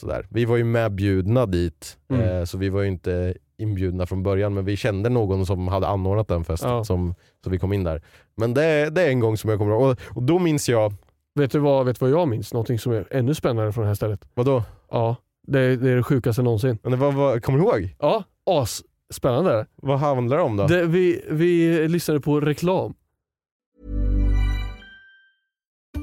Sådär. 0.00 0.26
Vi 0.30 0.44
var 0.44 0.56
ju 0.56 0.64
medbjudna 0.64 1.46
dit, 1.46 1.96
Mm. 2.10 2.22
eh, 2.28 2.44
så 2.44 2.58
vi 2.58 2.68
var 2.68 2.82
ju 2.82 2.88
inte 2.88 3.34
inbjudna 3.58 4.06
från 4.06 4.22
början 4.22 4.54
men 4.54 4.64
vi 4.64 4.76
kände 4.76 5.08
någon 5.08 5.46
som 5.46 5.68
hade 5.68 5.86
anordnat 5.86 6.28
den 6.28 6.44
festen 6.44 6.70
Ja. 6.70 6.84
som, 6.84 7.14
så 7.44 7.50
vi 7.50 7.58
kom 7.58 7.72
in 7.72 7.84
där. 7.84 8.02
Men 8.36 8.54
det, 8.54 8.90
det 8.90 9.02
är 9.02 9.08
en 9.08 9.20
gång 9.20 9.36
som 9.36 9.50
jag 9.50 9.58
kommer 9.58 9.72
ihåg 9.72 9.82
och, 9.90 10.16
och 10.16 10.22
då 10.22 10.38
minns 10.38 10.68
jag, 10.68 10.92
Vet 11.36 11.52
du 11.52 11.58
vad, 11.58 11.86
vet 11.86 12.00
du 12.00 12.04
vad 12.04 12.20
jag 12.20 12.28
minns? 12.28 12.52
Någonting 12.52 12.78
som 12.78 12.92
är 12.92 13.06
ännu 13.10 13.34
spännande 13.34 13.72
från 13.72 13.82
det 13.82 13.88
här 13.88 13.94
stället. 13.94 14.20
vadå? 14.34 14.62
Ja, 14.90 15.16
det 15.46 15.60
är 15.60 15.76
det, 15.76 15.90
är 15.90 15.96
det 15.96 16.02
sjukaste 16.02 16.42
någonsin. 16.42 16.78
Men 16.82 16.92
det 16.92 16.98
var, 16.98 17.12
vad, 17.12 17.42
kommer 17.44 17.58
du 17.58 17.64
ihåg? 17.64 17.96
Ja, 17.98 18.24
as 18.46 18.82
spännande 19.12 19.52
är 19.52 19.56
det. 19.56 19.66
Vad 19.76 19.98
handlar 19.98 20.36
det 20.36 20.42
om 20.42 20.56
då? 20.56 20.66
det 20.66 20.86
vi, 20.86 21.24
vi 21.30 21.88
lyssnade 21.88 22.20
på 22.20 22.40
reklam. 22.40 22.94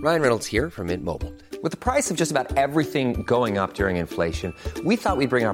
Ryan 0.03 0.21
Reynolds 0.21 0.47
here 0.47 0.69
from 0.69 0.87
Mint 0.87 1.03
Mobile. 1.03 1.31
With 1.63 1.71
the 1.71 1.91
price 1.91 2.11
of 2.13 2.19
just 2.19 2.31
about 2.31 2.57
everything 2.57 3.23
going 3.23 3.57
up 3.57 3.73
during 3.73 3.97
inflation, 3.97 4.53
we 4.83 4.97
thought 4.97 5.17
we'd 5.17 5.29
bring 5.29 5.45
our 5.47 5.53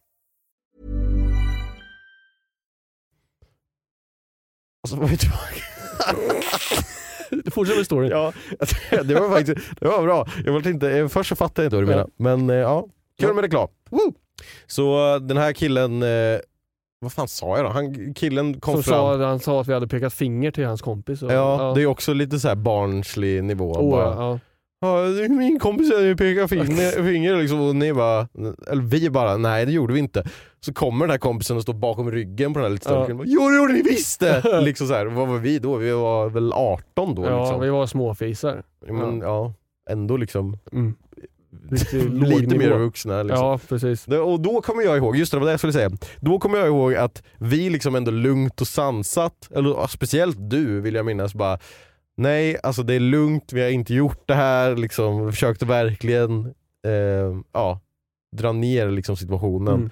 Alltså, 4.83 4.95
var 4.99 5.07
vi 5.07 5.17
tillbaka? 5.17 5.61
Fortsätt 7.51 7.75
med 7.77 7.85
storyn. 7.85 8.11
Ja, 8.11 8.33
det 9.03 9.13
var 9.15 9.29
faktiskt 9.29 9.57
det 9.79 9.87
var 9.87 10.03
bra. 10.03 10.27
Jag 10.45 10.53
var 10.53 10.67
inte, 10.67 11.09
först 11.11 11.29
så 11.29 11.35
fattade 11.35 11.61
jag 11.65 11.67
inte 11.67 11.75
vad 11.75 11.85
du 11.85 11.91
Ja. 11.91 12.07
menade, 12.17 12.45
men 12.45 12.49
eh, 12.49 12.61
ja, 12.61 12.85
kul 13.19 13.33
med 13.33 13.41
reklam. 13.43 13.67
Woo! 13.89 14.13
Så 14.67 15.13
eh, 15.15 15.19
den 15.21 15.37
här 15.37 15.53
killen, 15.53 16.03
eh, 16.03 16.39
vad 16.99 17.11
fan 17.13 17.27
sa 17.27 17.57
jag 17.57 17.65
då? 17.65 17.69
Han, 17.69 18.13
killen 18.13 18.59
kom 18.59 18.73
Som 18.73 18.83
fram. 18.83 19.19
sa, 19.19 19.25
han 19.25 19.39
sa 19.39 19.61
att 19.61 19.67
vi 19.67 19.73
hade 19.73 19.87
pekat 19.87 20.13
finger 20.13 20.51
till 20.51 20.65
hans 20.65 20.81
kompis. 20.81 21.21
Och, 21.23 21.31
ja, 21.31 21.71
det 21.75 21.81
är 21.81 21.85
också 21.85 22.13
lite 22.13 22.39
så 22.39 22.47
här 22.47 22.55
barnslig 22.55 23.43
nivå. 23.43 23.75
Åh, 23.79 23.91
bara, 23.91 24.03
ja. 24.15 24.39
Ja, 24.83 25.05
min 25.29 25.59
kompis 25.59 25.89
pekar 26.17 26.47
finger, 26.47 27.03
finger 27.11 27.35
liksom, 27.35 27.61
och 27.61 27.75
ni 27.75 27.93
bara, 27.93 28.27
eller 28.71 28.81
vi 28.83 29.09
bara, 29.09 29.37
nej 29.37 29.65
det 29.65 29.71
gjorde 29.71 29.93
vi 29.93 29.99
inte. 29.99 30.23
Så 30.65 30.73
kommer 30.73 31.05
den 31.05 31.11
här 31.11 31.17
kompisen 31.17 31.57
och 31.57 31.63
står 31.63 31.73
bakom 31.73 32.11
ryggen 32.11 32.53
på 32.53 32.59
den 32.59 32.65
här 32.65 32.71
lite 32.73 32.85
större 32.85 32.99
Ja. 32.99 33.05
killen 33.05 33.23
Jo 33.25 33.49
det 33.49 33.57
gjorde 33.57 33.73
ni 33.73 33.81
visst 33.81 34.19
det! 34.19 34.61
liksom 34.61 34.87
så 34.87 34.93
här, 34.93 35.05
vad 35.05 35.27
var 35.27 35.37
vi 35.37 35.59
då? 35.59 35.77
Vi 35.77 35.91
var 35.91 36.29
väl 36.29 36.53
18 36.53 37.15
då 37.15 37.25
ja, 37.25 37.39
liksom. 37.43 37.61
vi 37.61 37.69
var 37.69 37.85
småfisar. 37.85 38.63
Men 38.87 39.19
ja, 39.19 39.53
ändå 39.89 40.17
liksom 40.17 40.57
Mm. 40.71 40.95
Lite, 41.69 42.57
mer 42.57 42.77
vuxna. 42.77 43.23
Liksom. 43.23 43.45
Ja, 43.45 43.59
precis. 43.69 44.07
Och 44.07 44.39
då 44.39 44.61
kommer 44.61 44.83
jag 44.83 44.97
ihåg, 44.97 45.17
just 45.17 45.31
det, 45.31 45.35
det 45.37 45.39
var 45.39 45.45
det 45.45 45.51
jag 45.51 45.59
skulle 45.59 45.73
säga. 45.73 45.89
Då 46.19 46.39
kommer 46.39 46.57
jag 46.57 46.67
ihåg 46.67 46.95
att 46.95 47.23
vi 47.37 47.69
liksom 47.69 47.95
ändå 47.95 48.11
lugnt 48.11 48.61
och 48.61 48.67
sansat, 48.67 49.49
eller 49.55 49.69
ja, 49.69 49.87
speciellt 49.87 50.37
du 50.39 50.81
vill 50.81 50.95
jag 50.95 51.05
minnas, 51.05 51.35
bara 51.35 51.59
Nej, 52.17 52.57
alltså 52.63 52.83
det 52.83 52.93
är 52.93 52.99
lugnt, 52.99 53.53
vi 53.53 53.61
har 53.61 53.69
inte 53.69 53.93
gjort 53.93 54.27
det 54.27 54.33
här, 54.33 54.75
liksom, 54.75 55.25
vi 55.25 55.31
försökte 55.31 55.65
verkligen 55.65 56.45
eh, 56.87 57.41
ja, 57.53 57.79
dra 58.35 58.51
ner 58.51 58.89
liksom, 58.91 59.17
situationen. 59.17 59.75
Mm. 59.75 59.89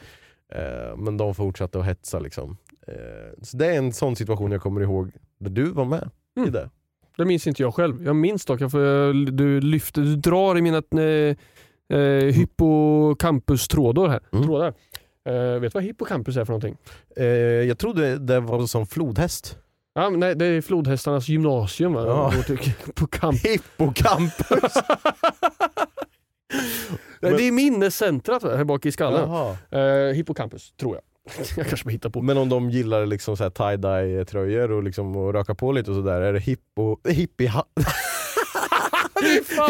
Eh, 0.56 0.98
men 0.98 1.18
de 1.18 1.36
fortsatte 1.36 1.80
att 1.80 1.86
hetsa. 1.86 2.20
Liksom. 2.20 2.58
Eh, 2.88 2.94
så 3.42 3.58
det 3.58 3.66
är 3.68 3.78
en 3.78 3.94
sån 3.94 4.16
situation 4.16 4.52
jag 4.52 4.62
kommer 4.62 4.82
ihåg 4.82 5.12
där 5.40 5.50
du 5.50 5.64
var 5.72 5.86
med 5.86 6.10
i 6.36 6.40
Mm. 6.40 6.52
det. 6.52 6.70
Det 7.18 7.26
minns 7.26 7.48
inte 7.48 7.64
jag 7.64 7.74
själv. 7.76 8.04
Jag 8.06 8.16
minns 8.16 8.46
dock, 8.46 8.62
jag 8.62 8.72
får, 8.72 9.32
du 9.32 9.62
lyfter, 9.62 10.02
du 10.02 10.16
drar 10.16 10.58
i 10.58 10.62
mina 10.62 10.78
eh, 11.04 11.36
eh, 12.00 12.24
hippocampus-trådar 12.34 14.08
här. 14.08 14.20
Mm. 14.34 14.46
Trådar. 14.46 14.74
Eh, 15.30 15.60
vet 15.60 15.62
du 15.62 15.70
vad 15.74 15.84
hippocampus 15.84 16.38
är 16.38 16.46
för 16.46 16.52
någonting? 16.54 16.78
Eh, 17.16 17.26
jag 17.68 17.78
trodde 17.78 18.18
det 18.18 18.40
var 18.40 18.68
som 18.68 18.86
flodhäst. 18.88 19.58
Ja, 19.94 20.10
nej, 20.10 20.36
det 20.36 20.46
är 20.46 20.62
flodhästarnas 20.62 21.28
gymnasium. 21.30 21.94
Va? 21.94 22.04
Ja. 22.08 22.34
På 22.94 23.08
camp. 23.08 23.38
Hippocampus! 23.46 24.74
Nej, 27.22 27.34
det 27.34 27.48
är 27.48 27.52
minnescentrat 27.52 28.44
här 28.44 28.64
bak 28.64 28.86
i 28.86 28.92
skallen. 28.92 29.56
Eh, 29.72 30.16
hippocampus, 30.16 30.74
tror 30.80 30.96
jag. 30.96 31.04
jag 31.58 31.68
kanske 31.68 31.86
bara 31.86 31.92
hittar 31.92 32.10
på. 32.10 32.22
Men 32.22 32.38
om 32.38 32.50
de 32.50 32.70
gillar 32.70 33.06
liksom 33.06 33.38
så 33.38 33.44
här 33.44 33.50
tie-dye 33.50 34.26
tröjor 34.26 34.72
och, 34.72 34.84
liksom 34.84 35.16
och 35.16 35.34
röka 35.34 35.56
på 35.56 35.72
lite 35.72 35.92
och 35.92 35.96
sådär, 35.96 36.22
är 36.22 36.34
det 36.34 36.40
hippo... 36.40 36.98
Hippie... 37.10 37.52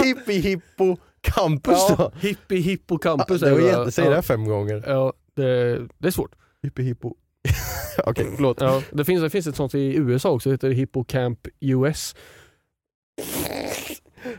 hippie 0.03 0.39
hippo 0.39 0.97
campus 1.21 1.87
då? 1.87 1.95
Ja, 1.97 2.11
hippie 2.19 2.59
hippocampus. 2.59 3.41
det 3.41 3.47
är 3.47 3.51
var 3.51 3.85
det, 3.85 3.91
säg 3.91 4.03
ja. 4.03 4.09
det 4.09 4.15
här 4.15 4.21
fem 4.21 4.45
gånger. 4.45 4.83
Ja, 4.87 5.13
det, 5.35 5.77
det 5.97 6.07
är 6.07 6.11
svårt. 6.11 6.35
Hippie 6.63 6.85
hippo... 6.85 7.15
Okej, 8.05 8.27
förlåt. 8.35 8.61
Ja, 8.61 8.81
det, 8.91 9.05
finns, 9.05 9.21
det 9.21 9.29
finns 9.29 9.47
ett 9.47 9.55
sånt 9.55 9.75
i 9.75 9.95
USA 9.95 10.29
också, 10.29 10.49
det 10.49 10.53
heter 10.53 10.69
Hippocamp 10.69 11.47
US. 11.59 12.15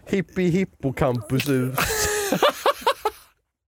Hippie 0.06 0.48
hippo 0.48 0.92
campus 0.92 1.48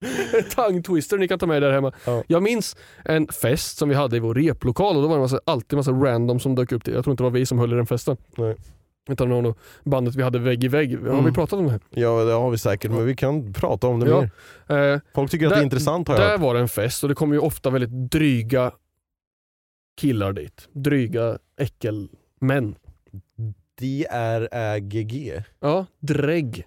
ut. 0.02 0.50
Tongue 0.56 0.82
twister 0.82 1.18
ni 1.18 1.28
kan 1.28 1.38
ta 1.38 1.46
med 1.46 1.62
där 1.62 1.72
hemma. 1.72 1.92
Ja. 2.06 2.22
Jag 2.26 2.42
minns 2.42 2.76
en 3.04 3.28
fest 3.28 3.78
som 3.78 3.88
vi 3.88 3.94
hade 3.94 4.16
i 4.16 4.20
vår 4.20 4.34
replokal 4.34 4.96
och 4.96 5.02
då 5.02 5.08
var 5.08 5.14
det 5.16 5.20
massa, 5.22 5.40
alltid 5.46 5.76
massa 5.76 5.90
random 5.92 6.40
som 6.40 6.54
dök 6.54 6.72
upp. 6.72 6.84
Till. 6.84 6.94
Jag 6.94 7.04
tror 7.04 7.12
inte 7.12 7.22
det 7.22 7.30
var 7.30 7.30
vi 7.38 7.46
som 7.46 7.58
höll 7.58 7.72
i 7.72 7.76
den 7.76 7.86
festen. 7.86 8.16
Nej. 8.36 8.56
Utan 9.10 9.28
nog 9.28 9.54
bandet 9.84 10.14
vi 10.14 10.22
hade 10.22 10.38
vägg 10.38 10.64
i 10.64 10.68
vägg. 10.68 10.98
Har 11.00 11.08
Mm. 11.12 11.24
vi 11.24 11.32
pratat 11.32 11.58
om 11.58 11.64
det 11.64 11.70
här? 11.70 11.80
Ja 11.90 12.24
det 12.24 12.32
har 12.32 12.50
vi 12.50 12.58
säkert, 12.58 12.90
men 12.90 13.06
vi 13.06 13.16
kan 13.16 13.52
prata 13.52 13.86
om 13.86 14.00
det 14.00 14.10
Ja. 14.10 14.28
mer. 14.68 14.92
Eh, 14.94 15.00
Folk 15.14 15.30
tycker 15.30 15.46
att 15.46 15.52
det 15.52 15.58
är 15.58 15.62
intressant 15.64 16.08
har 16.08 16.14
jag 16.14 16.24
Där 16.24 16.30
hört. 16.30 16.40
var 16.40 16.54
det 16.54 16.60
en 16.60 16.68
fest 16.68 17.02
och 17.02 17.08
det 17.08 17.14
kom 17.14 17.32
ju 17.32 17.38
ofta 17.38 17.70
väldigt 17.70 18.10
dryga 18.10 18.72
killar 20.00 20.32
dit. 20.32 20.68
Dryga 20.72 21.38
äckelmän. 21.60 22.74
D-R-Ä-G-G. 23.80 25.42
Ja, 25.60 25.86
drägg. 26.00 26.66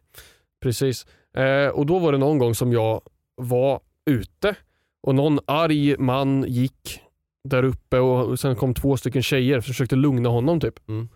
Precis. 0.62 1.06
Eh, 1.38 1.68
och 1.68 1.86
då 1.86 2.00
var 2.00 2.12
det 2.12 2.18
någon 2.18 2.38
gång 2.38 2.56
som 2.56 2.72
jag 2.72 3.02
var 3.36 3.80
ute 4.06 4.56
och 5.02 5.16
någon 5.16 5.40
arg 5.46 5.98
man 5.98 6.46
gick 6.48 7.02
där 7.44 7.64
uppe 7.64 8.00
och 8.00 8.40
sen 8.40 8.56
kom 8.56 8.74
två 8.74 8.98
stycken 8.98 9.24
tjejer 9.24 9.58
och 9.58 9.64
försökte 9.64 9.96
lugna 9.96 10.30
honom 10.30 10.60
typ. 10.60 10.90
Mm. 10.90 11.10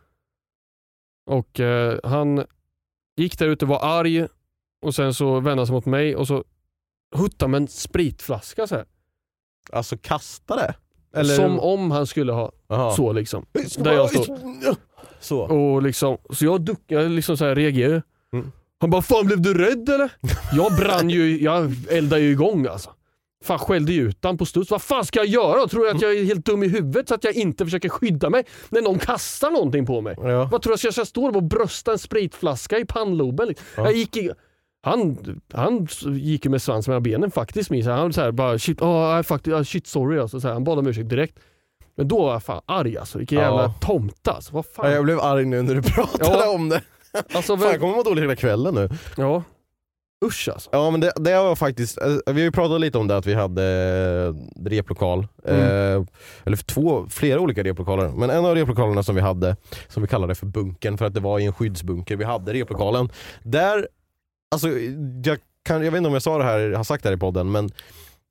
Och 1.26 1.60
eh, 1.60 2.00
han 2.04 2.46
gick 3.18 3.40
där 3.40 3.48
ute 3.48 3.66
och 3.66 3.70
var 3.70 4.00
arg 4.00 4.28
och 4.82 4.96
sen 4.96 5.14
så 5.14 5.40
vände 5.40 5.60
han 5.60 5.68
sig 5.68 5.74
mot 5.74 5.86
mig 5.86 6.16
och 6.16 6.28
så 6.28 6.44
huttade 7.16 7.52
med 7.52 7.62
en 7.62 7.68
spritflaska 7.68 8.68
så 8.68 8.76
här. 8.76 8.86
Alltså 9.72 9.98
kasta 9.98 10.56
det? 10.56 10.76
Eller... 11.14 11.36
Som 11.36 11.60
om 11.60 11.92
han 11.92 12.08
skulle 12.08 12.32
ha 12.32 12.52
Aha. 12.68 12.96
så 12.96 13.14
liksom. 13.14 13.46
Där 13.78 13.94
jag 13.94 14.10
står. 14.10 14.40
Så. 15.20 15.40
Och 15.40 15.82
liksom, 15.82 16.18
så 16.30 16.46
jag 16.46 16.62
duckade, 16.62 17.10
liksom 17.10 17.38
så 17.38 17.46
här 17.46 17.56
reagerade. 17.56 18.04
Mm. 18.34 18.52
Han 18.80 18.90
bara, 18.90 19.02
fan 19.02 19.26
blev 19.26 19.42
du 19.42 19.54
rädd 19.54 19.90
eller? 19.90 20.10
Jag 20.54 20.76
brann 20.76 21.10
ju, 21.10 21.42
jag 21.44 21.74
eldade 21.90 22.22
ju 22.22 22.32
igång 22.32 22.68
alltså. 22.68 22.90
Fan 23.44 23.60
skällde 23.60 23.92
ju 23.94 24.08
ut 24.10 24.22
på 24.38 24.46
studs. 24.46 24.72
Vad 24.72 24.82
fan 24.82 25.06
ska 25.06 25.20
jag 25.20 25.26
göra? 25.28 25.68
Tror 25.68 25.88
jag 25.88 25.96
att 25.96 26.02
jag 26.02 26.18
är 26.18 26.24
helt 26.24 26.46
dum 26.46 26.64
i 26.64 26.68
huvudet 26.68 27.08
så 27.08 27.16
att 27.16 27.24
jag 27.24 27.34
inte 27.34 27.66
försöker 27.66 27.90
skydda 27.90 28.30
mig 28.30 28.44
när 28.70 28.82
någon 28.82 29.00
kastar 29.00 29.52
någonting 29.52 29.86
på 29.86 30.02
mig? 30.02 30.16
Ja. 30.18 30.50
Vad 30.52 30.62
tror 30.62 30.72
jag? 30.74 30.80
Ska 30.94 31.02
jag 31.02 31.08
stå 31.08 31.26
och 31.26 31.44
brösta 31.44 31.92
en 31.92 32.00
spritflaska 32.00 32.78
i 32.80 32.86
pannloben? 32.86 33.48
liksom? 33.48 33.66
Ja. 33.76 33.84
Jag 33.84 33.94
gick 33.94 34.18
i, 34.18 34.32
han, 34.82 35.18
han 35.54 35.88
gick 36.06 36.46
ju 36.46 36.52
med 36.52 36.62
svansen 36.62 36.92
mellan 36.92 37.04
benen 37.04 37.32
faktiskt. 37.32 37.70
minns 37.70 37.86
jag. 37.86 37.94
Han 37.94 38.14
så 38.14 38.22
här, 38.22 38.32
bara 38.32 38.60
shit, 38.60 38.82
oh, 38.82 39.24
ah, 39.50 39.64
shit 39.64 39.88
sorry 39.88 40.20
alltså. 40.20 40.40
Så 40.40 40.48
här, 40.48 40.54
han 40.54 40.64
bad 40.64 40.80
om 40.80 40.88
ursäkt 40.88 41.10
direkt. 41.10 41.40
Men 41.96 42.08
då 42.08 42.22
var 42.24 42.32
jag 42.34 42.44
fan 42.44 42.62
arg 42.66 42.98
alltså. 42.98 43.18
Vilken 43.18 43.38
Ja. 43.38 43.44
jävla 43.44 43.74
tomte 43.74 44.32
alltså. 44.32 44.54
Vad 44.54 44.66
fan. 44.66 44.86
Ja, 44.90 44.96
jag 44.96 45.04
blev 45.04 45.20
arg 45.20 45.46
nu 45.46 45.62
när 45.62 45.76
du 45.76 45.82
pratade 45.92 46.48
om 46.48 46.70
det. 46.70 46.82
Alltså, 47.34 47.58
Fan, 47.58 47.68
jag 47.72 47.80
kommer 47.80 47.96
må 47.96 48.04
dåligt 48.04 48.24
hela 48.24 48.36
kvällen 48.36 48.76
nu. 48.76 48.90
ja. 49.18 49.44
Usch 50.26 50.50
alltså. 50.54 50.70
Ja 50.74 50.92
men 50.92 51.00
det, 51.00 51.12
det 51.16 51.36
var 51.36 51.56
faktiskt, 51.56 51.98
eh, 52.02 52.08
vi 52.26 52.32
har 52.34 52.40
ju 52.40 52.52
pratat 52.52 52.82
lite 52.82 52.98
om 52.98 53.08
det 53.08 53.18
att 53.18 53.26
vi 53.26 53.34
hade 53.34 53.64
eh, 54.64 54.64
replokal, 54.70 55.28
Mm. 55.46 55.62
eh, 55.62 56.06
eller 56.46 56.58
två, 56.58 57.08
flera 57.10 57.40
olika 57.40 57.64
replokaler. 57.64 58.10
Men 58.10 58.30
en 58.30 58.46
av 58.46 58.56
replokalerna 58.56 59.04
som 59.04 59.16
vi 59.16 59.22
hade, 59.22 59.56
som 59.88 60.04
vi 60.04 60.08
kallade 60.10 60.36
för 60.36 60.46
bunkern 60.46 60.98
för 60.98 61.06
att 61.06 61.14
det 61.14 61.20
var 61.20 61.40
i 61.40 61.46
en 61.46 61.54
skyddsbunker 61.54 62.16
vi 62.16 62.24
hade 62.24 62.54
replokalen. 62.54 63.10
Där, 63.44 63.88
alltså 64.52 64.70
jag, 65.26 65.38
kan, 65.64 65.84
jag 65.86 65.92
vet 65.92 65.98
inte 65.98 66.08
om 66.08 66.14
jag 66.14 66.24
sa 66.24 66.38
det 66.38 66.44
här, 66.44 66.72
har 66.72 66.84
sagt 66.84 67.04
det 67.04 67.10
här 67.10 67.16
i 67.16 67.20
podden 67.20 67.52
men 67.52 67.70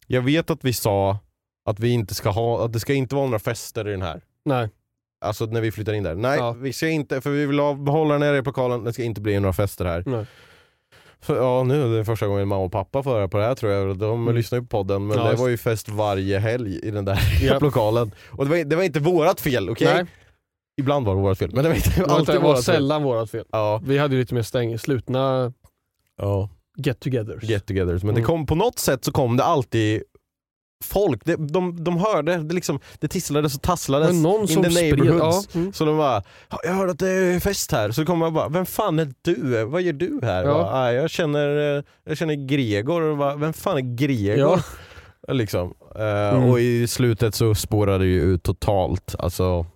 jag 0.07 0.23
vet 0.23 0.51
att 0.51 0.65
vi 0.65 0.73
sa 0.73 1.19
att 1.69 1.81
vi 1.81 1.89
inte 1.89 2.15
ska 2.15 2.31
ha, 2.31 2.65
att 2.65 2.73
det 2.73 2.81
ska 2.81 2.93
inte 2.95 3.15
vara 3.15 3.27
några 3.27 3.39
fester 3.39 3.89
i 3.89 3.91
den 3.91 4.03
här. 4.03 4.21
Nej. 4.45 4.69
Alltså 5.21 5.45
när 5.45 5.61
vi 5.61 5.73
flyttar 5.73 5.93
in 5.93 6.03
där. 6.03 6.15
Nej, 6.15 6.39
Ja. 6.39 6.53
vi 6.53 6.73
ska 6.73 6.89
inte, 6.89 7.21
för 7.21 7.31
vi 7.31 7.47
vill 7.47 7.59
ha, 7.59 7.75
behålla 7.75 8.13
den 8.15 8.23
här 8.23 8.33
replokalen, 8.33 8.85
det 8.85 8.93
ska 8.93 9.03
inte 9.03 9.21
bli 9.21 9.41
några 9.41 9.53
fester 9.53 9.85
här. 9.85 10.03
Nej. 10.07 10.27
För, 11.21 11.37
ja 11.37 11.63
nu 11.63 11.83
är 11.95 11.99
det 11.99 12.05
första 12.05 12.27
gången 12.27 12.49
mamma 12.49 12.65
och 12.65 12.73
pappa 12.73 13.03
får 13.03 13.11
höra 13.11 13.29
på 13.29 13.39
det 13.39 13.45
här 13.45 13.55
tror 13.55 13.73
jag. 13.73 13.99
De 13.99 14.23
Mm. 14.23 14.35
lyssnar 14.37 14.59
ju 14.59 14.63
på 14.63 14.69
podden 14.69 15.07
men 15.07 15.17
Ja, 15.19 15.25
det 15.25 15.31
just- 15.31 15.41
var 15.43 15.49
ju 15.49 15.57
fest 15.57 15.89
varje 15.89 16.39
helg 16.39 16.79
i 16.83 16.91
den 16.91 17.05
där 17.05 17.19
Ja. 17.43 17.59
lokalen. 17.63 18.11
Och 18.31 18.45
det 18.45 18.51
var, 18.51 18.65
det 18.65 18.77
var 18.77 18.83
inte 18.83 19.01
vårat 19.01 19.41
fel, 19.41 19.71
okej? 19.71 19.95
Nej, 19.95 20.05
Ibland 20.81 21.07
var 21.07 21.15
det 21.15 21.21
vårat 21.21 21.39
fel, 21.39 21.51
men 21.55 21.63
det 21.65 21.69
var 21.69 21.77
inte 21.77 21.91
det 21.97 22.03
var, 22.03 22.09
alltid 22.09 22.35
inte, 22.35 22.39
var 22.43 22.49
vårat 22.53 22.65
fel. 22.65 22.75
sällan 22.75 23.03
vårat 23.03 23.31
fel. 23.31 23.45
Ja, 23.53 23.81
Vi 23.85 23.99
hade 23.99 24.15
ju 24.15 24.21
lite 24.21 24.35
mer 24.35 24.43
stäng, 24.43 24.79
slutna 24.79 25.53
ja. 26.17 26.49
get-togethers. 26.77 27.41
get-togethers. 27.45 28.05
Men 28.05 28.15
det 28.15 28.21
Mm. 28.21 28.25
kom, 28.25 28.47
på 28.47 28.55
något 28.55 28.79
sätt 28.79 29.05
så 29.05 29.13
kom 29.13 29.37
det 29.37 29.45
alltid 29.45 30.03
folk, 30.85 31.25
det, 31.25 31.37
de, 31.37 31.85
de 31.85 31.97
hörde, 31.97 32.37
det, 32.37 32.55
liksom, 32.55 32.81
det 32.99 33.09
tisslades 33.09 33.55
och 33.57 33.63
tasslades 33.63 34.09
Men 34.13 34.23
någon 34.23 34.41
in 34.41 34.49
som 34.49 34.63
the 34.63 34.71
spred, 34.71 34.99
neighborhoods. 34.99 35.49
ja, 35.53 35.61
mm. 35.61 35.73
Så 35.73 35.85
de 35.85 35.97
bara, 35.99 36.23
"Ja, 36.51 36.59
jag 36.65 36.73
hörde 36.75 36.93
att 36.93 36.99
det 36.99 37.09
är 37.11 37.41
fest 37.41 37.73
här. 37.73 37.91
Så 37.91 38.05
kommer 38.05 38.27
jag 38.27 38.33
bara, 38.33 38.49
vem 38.49 38.67
fan 38.67 38.99
är 38.99 39.13
du? 39.23 39.65
Vad 39.65 39.83
gör 39.83 39.93
du 39.93 40.21
här? 40.23 40.45
Ja. 40.45 40.53
Bara, 40.55 40.73
"Ah, 40.73 40.93
jag, 40.93 41.11
känner, 41.11 41.77
eh, 41.79 41.83
jag 42.05 42.17
känner 42.17 42.35
Gregor. 42.49 43.03
Och 43.03 43.19
bara, 43.19 43.37
vem 43.37 43.53
fan 43.53 43.77
är 43.77 43.97
Gregor? 43.97 44.39
Ja. 44.39 44.63
Liksom. 45.35 45.75
Eh, 45.97 46.35
Mm. 46.37 46.51
Och 46.51 46.61
i 46.61 46.87
slutet 46.87 47.35
så 47.35 47.55
spårade 47.55 48.05
det 48.05 48.11
ju 48.11 48.21
ut 48.23 48.43
totalt. 48.43 49.15
Alltså, 49.19 49.67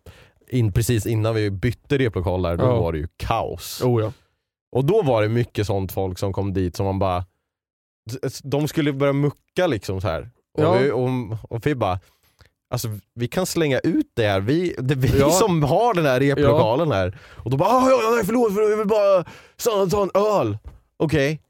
in, 0.50 0.72
precis 0.72 1.07
innan 1.07 1.34
vi 1.34 1.50
bytte 1.50 1.98
replokal 1.98 2.42
där, 2.42 2.57
då 2.57 2.64
Ja. 2.64 2.80
var 2.80 2.92
det 2.92 2.98
ju 2.98 3.09
kaos. 3.16 3.82
Oh, 3.84 4.03
ja. 4.03 4.12
Och 4.76 4.84
då 4.84 5.03
var 5.03 5.22
det 5.22 5.28
mycket 5.28 5.66
sånt 5.66 5.92
folk 5.92 6.18
som 6.18 6.32
kom 6.32 6.53
dit 6.53 6.76
som 6.76 6.86
man 6.86 6.98
bara, 6.98 7.24
de 8.42 8.68
skulle 8.68 8.92
börja 8.92 9.12
mucka 9.12 9.66
liksom 9.66 10.00
så 10.00 10.09
här. 10.09 10.30
Och, 10.59 10.64
Ja. 10.64 10.72
vi, 10.72 10.90
och, 10.90 11.09
och 11.50 11.66
vi 11.66 11.74
bara, 11.74 12.00
alltså 12.70 12.88
vi 13.14 13.28
kan 13.28 13.46
slänga 13.46 13.78
ut 13.78 14.07
det 14.14 14.26
här, 14.26 14.40
vi, 14.40 14.74
det 14.78 14.94
är 14.94 14.98
vi 14.98 15.18
Ja. 15.20 15.30
som 15.30 15.62
har 15.62 15.94
den 15.94 16.07
här 16.07 16.20
replokalen 16.20 16.92
här. 16.92 17.18
Och 17.44 17.50
då 17.50 17.57
bara, 17.57 17.68
"Ah, 17.70 17.90
ja, 17.90 17.96
ja, 18.03 18.22
förlåt, 18.26 18.55
förlåt, 18.55 18.70
jag 18.70 18.76
vill 18.76 18.86
bara 18.86 19.24
ta, 19.64 19.86
ta 19.90 20.03
en 20.03 20.11
öl. 20.40 20.59
Okej, 20.96 21.40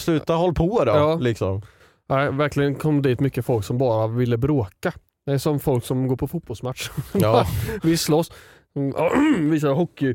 sluta 0.00 0.34
håll 0.34 0.54
på 0.54 0.84
då. 0.84 0.92
Ja. 0.92 1.14
Liksom. 1.14 1.62
Nej, 2.08 2.32
verkligen 2.32 2.74
kom 2.74 3.02
dit 3.02 3.20
mycket 3.20 3.44
folk 3.46 3.64
som 3.64 3.78
bara 3.78 4.06
ville 4.06 4.36
bråka. 4.36 4.92
Det 5.26 5.32
är 5.32 5.38
som 5.38 5.60
folk 5.60 5.84
som 5.84 6.08
går 6.08 6.16
på 6.16 6.28
fotbollsmatch. 6.28 6.90
Ja. 7.12 7.46
Vi 7.82 7.96
slåss, 7.96 8.32
Mm, 8.76 9.50
visar 9.50 9.68
hockey, 9.72 10.14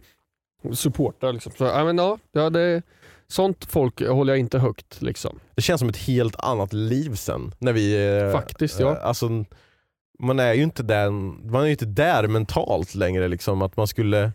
supportrar 0.74 1.34
liksom. 1.34 1.52
Så, 1.58 1.64
ja, 1.64 1.84
men, 1.86 1.98
ja, 1.98 2.18
ja, 2.32 2.50
det, 2.50 2.82
sånt 3.34 3.66
folk 3.66 4.08
håller 4.08 4.34
jag 4.34 4.40
inte 4.40 4.60
högt. 4.60 5.02
Liksom. 5.02 5.40
Det 5.56 5.62
känns 5.62 5.80
som 5.80 5.90
ett 5.90 5.98
helt 5.98 6.36
annat 6.40 6.74
liv 6.74 7.16
sen. 7.16 7.52
När 7.60 7.74
vi, 7.74 8.18
eh, 8.22 8.32
Faktiskt, 8.32 8.80
ja. 8.80 8.92
eh, 8.92 9.06
Alltså, 9.06 9.30
man 10.20 10.40
är 10.40 10.54
ju 10.54 10.64
inte 10.64 10.84
där, 10.84 11.10
man 11.52 11.64
är 11.64 11.68
inte 11.68 11.86
där 11.86 12.28
mentalt 12.28 12.96
längre 12.96 13.28
liksom 13.28 13.62
att 13.62 13.78
man 13.78 13.88
skulle 13.88 14.32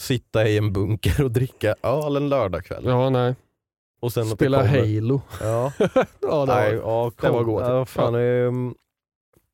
sitta 0.00 0.48
i 0.48 0.58
en 0.58 0.72
bunker 0.72 1.24
och 1.24 1.30
dricka 1.30 1.74
öl 1.82 2.16
en 2.16 2.28
lördagkväll. 2.28 2.84
Ja, 2.86 3.10
nej. 3.10 3.34
Och 4.00 4.12
sen 4.12 4.26
Spela 4.26 4.66
Halo. 4.66 5.20
Ja. 5.40 5.72
Ja, 6.20 6.46
det 6.46 6.54
Nej, 6.54 6.76
var, 6.76 7.12
ja, 7.22 7.32
var 7.32 7.42
gott. 7.42 7.62
Ja, 7.66 7.84
fan, 7.84 8.14
ehm, 8.14 8.74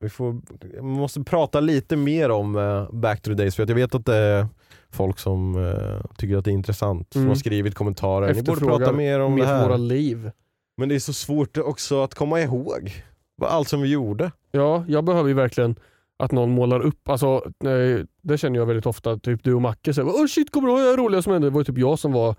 vi 0.01 0.09
får, 0.09 0.41
vi 0.75 0.83
måste 0.83 1.21
prata 1.23 1.61
lite 1.61 1.97
mer 1.97 2.31
om 2.31 2.57
eh, 2.57 2.91
Back 2.93 3.21
to 3.23 3.31
the 3.31 3.35
Days 3.35 3.57
för 3.57 3.63
att 3.63 3.69
jag 3.69 3.77
vet 3.77 3.95
att 3.95 4.07
det 4.07 4.49
folk 4.93 5.19
som 5.19 5.67
eh, 5.67 6.11
tycker 6.17 6.37
att 6.37 6.45
det 6.45 6.51
är 6.51 6.53
intressant, 6.53 7.13
som 7.13 7.21
Mm. 7.21 7.29
har 7.29 7.37
skrivit 7.37 7.75
kommentarer. 7.75 8.35
Ni 8.35 8.43
borde 8.43 8.61
prata 8.61 8.93
mer 8.93 9.21
om 9.21 9.37
det 9.37 9.47
här. 9.47 9.65
våra 9.69 9.77
liv. 9.77 10.31
Men 10.77 10.89
det 10.89 10.95
är 10.95 10.99
så 10.99 11.13
svårt 11.13 11.59
också 11.59 12.03
att 12.03 12.15
komma 12.15 12.41
ihåg 12.41 12.93
vad 13.37 13.51
allt 13.51 13.69
som 13.69 13.81
vi 13.83 13.89
gjorde. 13.89 14.31
Ja, 14.51 14.85
jag 14.89 15.05
behöver 15.05 15.29
ju 15.29 15.35
verkligen 15.35 15.77
att 16.19 16.33
någon 16.33 16.51
målar 16.51 16.81
upp, 16.81 17.09
alltså, 17.09 17.27
eh, 17.65 18.05
det 18.23 18.39
känner 18.39 18.59
jag 18.59 18.67
väldigt 18.67 18.87
ofta, 18.87 19.17
typ 19.19 19.45
du 19.45 19.55
och 19.55 19.63
Macke 19.63 19.95
säger 19.95 20.09
oh 20.09 20.27
shit 20.27 20.51
kommer 20.51 20.69
du 20.69 20.75
ihåg 20.75 20.83
det 20.97 21.03
roliga 21.03 21.23
som 21.23 21.33
hände? 21.33 21.47
Det 21.47 21.51
var 21.55 21.61
ju 21.61 21.65
typ 21.65 21.79
jag 21.79 21.99
som 21.99 22.13
var 22.13 22.37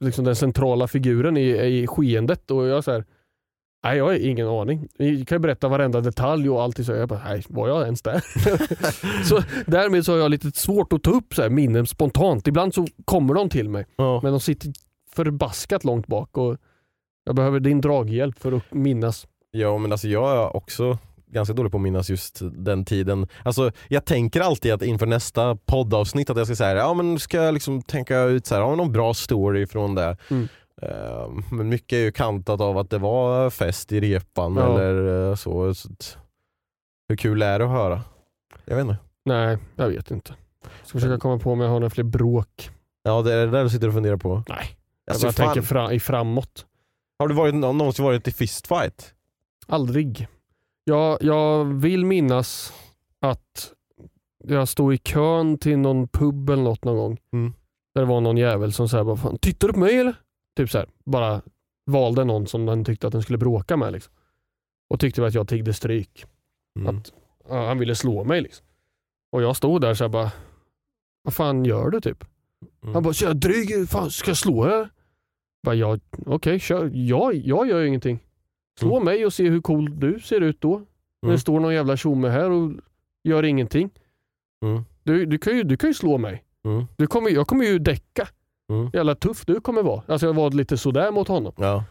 liksom 0.00 0.24
den 0.24 0.36
centrala 0.36 0.88
figuren 0.88 1.36
i, 1.36 1.48
i 1.50 1.86
skeendet 1.86 2.50
och 2.50 2.66
jag 2.66 2.84
säger 2.84 3.04
Nej 3.84 3.98
jag 3.98 4.04
har 4.04 4.12
ingen 4.12 4.48
aning. 4.48 4.88
Ni 4.98 5.24
kan 5.24 5.36
ju 5.36 5.40
berätta 5.40 5.68
varenda 5.68 6.00
detalj 6.00 6.50
och 6.50 6.62
alltid 6.62 6.86
så 6.86 6.92
jag 6.92 7.08
bara, 7.08 7.20
nej 7.24 7.42
var 7.48 7.68
jag 7.68 7.82
ens 7.84 8.02
där? 8.02 8.20
så 9.24 9.42
därmed 9.66 10.04
så 10.04 10.12
har 10.12 10.18
jag 10.18 10.30
lite 10.30 10.50
svårt 10.54 10.92
att 10.92 11.02
ta 11.02 11.10
upp 11.10 11.34
så 11.34 11.42
här 11.42 11.48
minnen 11.50 11.86
spontant. 11.86 12.48
Ibland 12.48 12.74
så 12.74 12.86
kommer 13.04 13.34
de 13.34 13.48
till 13.48 13.68
mig 13.68 13.86
Ja. 13.96 14.20
men 14.22 14.32
de 14.32 14.40
sitter 14.40 14.72
förbaskat 15.14 15.84
långt 15.84 16.06
bak 16.06 16.38
och 16.38 16.56
jag 17.24 17.36
behöver 17.36 17.60
din 17.60 17.80
draghjälp 17.80 18.38
för 18.38 18.52
att 18.52 18.72
minnas. 18.74 19.26
Ja 19.50 19.78
men 19.78 19.92
alltså 19.92 20.08
jag 20.08 20.32
är 20.32 20.56
också 20.56 20.98
ganska 21.26 21.54
dålig 21.54 21.72
på 21.72 21.78
att 21.78 21.82
minnas 21.82 22.10
just 22.10 22.38
den 22.52 22.84
tiden. 22.84 23.26
Alltså 23.44 23.70
jag 23.88 24.04
tänker 24.04 24.40
alltid 24.40 24.72
att 24.72 24.82
inför 24.82 25.06
nästa 25.06 25.56
poddavsnitt 25.56 26.30
att 26.30 26.36
jag 26.36 26.46
ska 26.46 26.56
säga 26.56 26.76
ja 26.76 26.94
men 26.94 27.18
ska 27.18 27.42
jag 27.42 27.54
liksom 27.54 27.82
tänka 27.82 28.20
ut 28.22 28.46
så 28.46 28.54
här, 28.54 28.62
har 28.62 28.76
någon 28.76 28.92
bra 28.92 29.14
story 29.14 29.66
från 29.66 29.94
det. 29.94 30.16
Mm. 30.30 30.48
Eh, 30.82 31.30
men 31.52 31.68
mycket 31.68 31.96
är 31.96 32.00
ju 32.00 32.12
kantat 32.12 32.60
av 32.60 32.78
att 32.78 32.90
det 32.90 32.98
var 32.98 33.50
fest 33.50 33.92
i 33.92 34.00
repan 34.00 34.56
Ja. 34.56 34.80
eller 34.80 35.28
eh, 35.30 35.34
så. 35.34 35.74
hur 37.08 37.16
kul 37.16 37.42
är 37.42 37.58
det 37.58 37.64
att 37.64 37.70
höra? 37.70 38.00
Jag 38.64 38.76
vet 38.76 38.82
inte. 38.82 38.96
Nej, 39.24 39.58
jag 39.76 39.88
vet 39.88 40.10
inte. 40.10 40.34
Jag 40.62 40.88
ska 40.88 40.98
försöka 40.98 41.20
komma 41.20 41.38
på 41.38 41.52
om 41.52 41.60
jag 41.60 41.68
har 41.68 41.80
några 41.80 41.90
fler 41.90 42.04
bråk. 42.04 42.70
Ja 43.02 43.22
det 43.22 43.32
är 43.34 43.46
det 43.46 43.52
där 43.52 43.64
du 43.64 43.70
sitter 43.70 43.88
och 43.88 43.94
funderar 43.94 44.16
på. 44.16 44.42
Nej, 44.48 44.76
Alltså, 45.10 45.26
jag 45.26 45.34
bara 45.34 45.44
fan, 45.44 45.54
tänker 45.54 45.68
fra, 45.68 45.92
i 45.92 46.00
framåt. 46.00 46.66
Har 47.18 47.28
du 47.28 47.34
varit, 47.34 47.54
någonsin 47.54 48.04
varit 48.04 48.28
i 48.28 48.32
fistfight? 48.32 49.14
Aldrig. 49.66 50.26
Jag, 50.84 51.18
jag 51.20 51.64
vill 51.64 52.04
minnas 52.04 52.72
att 53.20 53.72
jag 54.44 54.68
stod 54.68 54.94
i 54.94 54.98
kön 54.98 55.58
till 55.58 55.78
någon 55.78 56.08
pub 56.08 56.50
eller 56.50 56.62
något 56.62 56.84
någon 56.84 56.96
gång. 56.96 57.18
Mm. 57.32 57.52
Där 57.94 58.02
det 58.02 58.08
var 58.08 58.20
någon 58.20 58.36
jävel 58.36 58.72
som 58.72 58.88
sa 58.88 59.16
fan, 59.16 59.38
tittar 59.38 59.68
du 59.68 59.74
på 59.74 59.80
mig 59.80 59.98
eller? 59.98 60.14
Typ 60.56 60.70
så 60.70 60.78
här, 60.78 60.88
bara 61.04 61.42
valde 61.86 62.24
någon 62.24 62.46
som 62.46 62.66
den 62.66 62.84
tyckte 62.84 63.06
att 63.06 63.12
den 63.12 63.22
skulle 63.22 63.38
bråka 63.38 63.76
med. 63.76 63.92
Liksom. 63.92 64.12
Och 64.90 65.00
tyckte 65.00 65.26
att 65.26 65.34
jag 65.34 65.48
tiggde 65.48 65.72
stryk. 65.74 66.24
Mm. 66.80 66.96
Att 66.98 67.12
ja, 67.48 67.66
han 67.68 67.78
ville 67.78 67.94
slå 67.94 68.24
mig. 68.24 68.40
Liksom. 68.40 68.66
Och 69.32 69.42
jag 69.42 69.56
stod 69.56 69.80
där 69.80 69.94
så 69.94 70.04
här 70.04 70.08
bara, 70.08 70.32
vad 71.22 71.34
fan 71.34 71.64
gör 71.64 71.90
du 71.90 72.00
typ? 72.00 72.24
Mm. 72.82 72.94
Han 72.94 73.02
bara, 73.02 73.14
så 73.14 73.24
jag 73.24 73.36
dryg, 73.36 73.88
fan 73.88 74.10
ska 74.10 74.30
jag 74.30 74.36
slå 74.36 74.66
er? 74.66 74.88
Bara, 75.62 75.74
ja, 75.74 75.98
Okej, 76.26 76.58
kör. 76.58 76.90
Jag, 76.94 77.34
jag 77.34 77.68
gör 77.68 77.80
ju 77.80 77.86
ingenting. 77.88 78.18
Slå 78.80 79.00
mig 79.00 79.26
och 79.26 79.32
se 79.32 79.48
hur 79.48 79.60
cool 79.60 80.00
du 80.00 80.20
ser 80.20 80.40
ut 80.40 80.60
då. 80.60 80.70
När 80.78 80.86
Mm. 81.28 81.34
det 81.34 81.40
står 81.40 81.60
någon 81.60 81.74
jävla 81.74 81.96
tjomme 81.96 82.28
här 82.28 82.50
och 82.50 82.72
gör 83.24 83.42
ingenting. 83.42 83.90
Mm. 84.64 84.82
Du, 85.02 85.26
du, 85.26 85.38
kan 85.38 85.56
ju, 85.56 85.62
du 85.62 85.76
kan 85.76 85.90
ju 85.90 85.94
slå 85.94 86.18
mig. 86.18 86.44
Mm. 86.64 86.84
Du 86.96 87.06
kommer, 87.06 87.30
jag 87.30 87.46
kommer 87.46 87.64
ju 87.64 87.78
däcka. 87.78 88.28
Mm. 88.70 88.90
Jävla 88.92 89.14
tuff 89.14 89.46
du 89.46 89.60
kommer 89.60 89.82
vara. 89.82 90.02
Alltså 90.08 90.26
jag 90.26 90.34
var 90.34 90.50
lite 90.50 90.78
sådär 90.78 91.10
mot 91.10 91.28
honom. 91.28 91.52
Ja. 91.56 91.84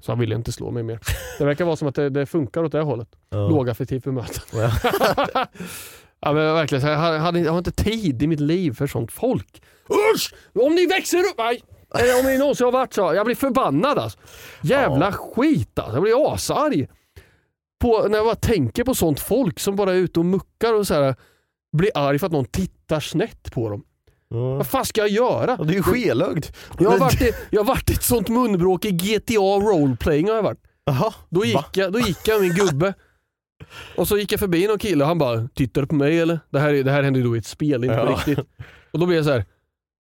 Så 0.00 0.12
han 0.12 0.18
ville 0.18 0.34
inte 0.34 0.52
slå 0.52 0.70
mig 0.70 0.82
mer. 0.82 1.00
Det 1.38 1.44
verkar 1.44 1.64
vara 1.64 1.76
som 1.76 1.88
att 1.88 1.94
det, 1.94 2.10
det 2.10 2.26
funkar 2.26 2.64
åt 2.64 2.72
det 2.72 2.80
hållet. 2.80 3.08
Ja. 3.28 3.48
Lågaffektivt 3.48 4.04
bemötande. 4.04 4.40
Ja. 4.52 4.70
ja, 6.20 6.32
men 6.32 6.54
verkligen, 6.54 6.82
så 6.82 6.88
jag, 6.88 6.98
hade, 6.98 7.40
jag 7.40 7.52
har 7.52 7.58
inte 7.58 7.72
tid 7.72 8.22
i 8.22 8.26
mitt 8.26 8.40
liv 8.40 8.72
för 8.72 8.86
sånt 8.86 9.12
folk. 9.12 9.62
Usch! 10.14 10.34
Om 10.54 10.74
ni 10.74 10.86
växer 10.86 11.18
upp! 11.18 11.34
Nej. 11.38 11.62
Eller 11.94 12.20
om 12.20 12.26
ni 12.26 12.38
någonsin 12.38 12.64
har 12.64 12.72
varit 12.72 12.92
så. 12.92 13.14
Jag 13.14 13.26
blir 13.26 13.36
förbannad 13.36 13.98
alltså. 13.98 14.18
Jävla 14.62 15.12
skit 15.12 15.78
alltså. 15.78 15.96
Jag 15.96 16.02
blir 16.02 16.34
asarg. 16.34 16.88
På, 17.80 18.06
när 18.08 18.16
jag 18.16 18.26
bara 18.26 18.34
tänker 18.34 18.84
på 18.84 18.94
sånt 18.94 19.20
folk 19.20 19.60
som 19.60 19.76
bara 19.76 19.90
är 19.90 19.96
ute 19.96 20.20
och 20.20 20.26
muckar 20.26 20.74
och 20.74 20.86
så 20.86 20.94
här, 20.94 21.14
blir 21.76 21.90
arg 21.94 22.18
för 22.18 22.26
att 22.26 22.32
någon 22.32 22.44
tittar 22.44 23.00
snett 23.00 23.52
på 23.52 23.68
dem. 23.68 23.84
Ja. 24.28 24.54
Vad 24.56 24.66
fan 24.66 24.84
ska 24.84 25.00
jag 25.00 25.10
göra? 25.10 25.56
Det 25.56 25.72
är 25.72 25.76
ju 25.76 25.82
skelögd. 25.82 26.46
Jag 26.78 26.90
har 26.90 26.98
varit 26.98 27.22
i, 27.22 27.32
jag 27.50 27.60
har 27.60 27.66
varit 27.66 27.90
i 27.90 27.92
ett 27.92 28.02
sånt 28.02 28.28
munbråk 28.28 28.84
i 28.84 28.90
GTA 28.90 29.34
roleplaying 29.40 30.28
har 30.28 30.34
jag 30.36 30.42
varit. 30.42 30.62
Jaha. 30.84 31.14
Då 31.28 31.40
Va? 31.40 31.46
gick, 31.46 31.56
jag, 31.76 31.92
då 31.92 31.98
gick 32.00 32.28
jag 32.28 32.40
med 32.40 32.48
min 32.48 32.66
gubbe. 32.66 32.94
Och 33.96 34.08
så 34.08 34.18
gick 34.18 34.32
jag 34.32 34.40
förbi 34.40 34.66
någon 34.66 34.78
kille 34.78 35.04
och 35.04 35.08
han 35.08 35.18
bara 35.18 35.48
“Tittar 35.54 35.80
du 35.80 35.86
på 35.86 35.94
mig 35.94 36.20
eller?” 36.20 36.40
Det 36.50 36.58
här, 36.58 36.72
är- 36.74 36.84
det 36.84 36.90
här 36.90 37.02
hände 37.02 37.18
ju 37.18 37.24
då 37.24 37.36
i 37.36 37.38
ett 37.38 37.46
spel, 37.46 37.84
inte 37.84 37.96
på 37.96 38.02
Ja. 38.02 38.10
riktigt. 38.10 38.38
Och 38.92 38.98
då 38.98 39.06
blev 39.06 39.16
jag 39.16 39.24
så 39.24 39.32
här. 39.32 39.44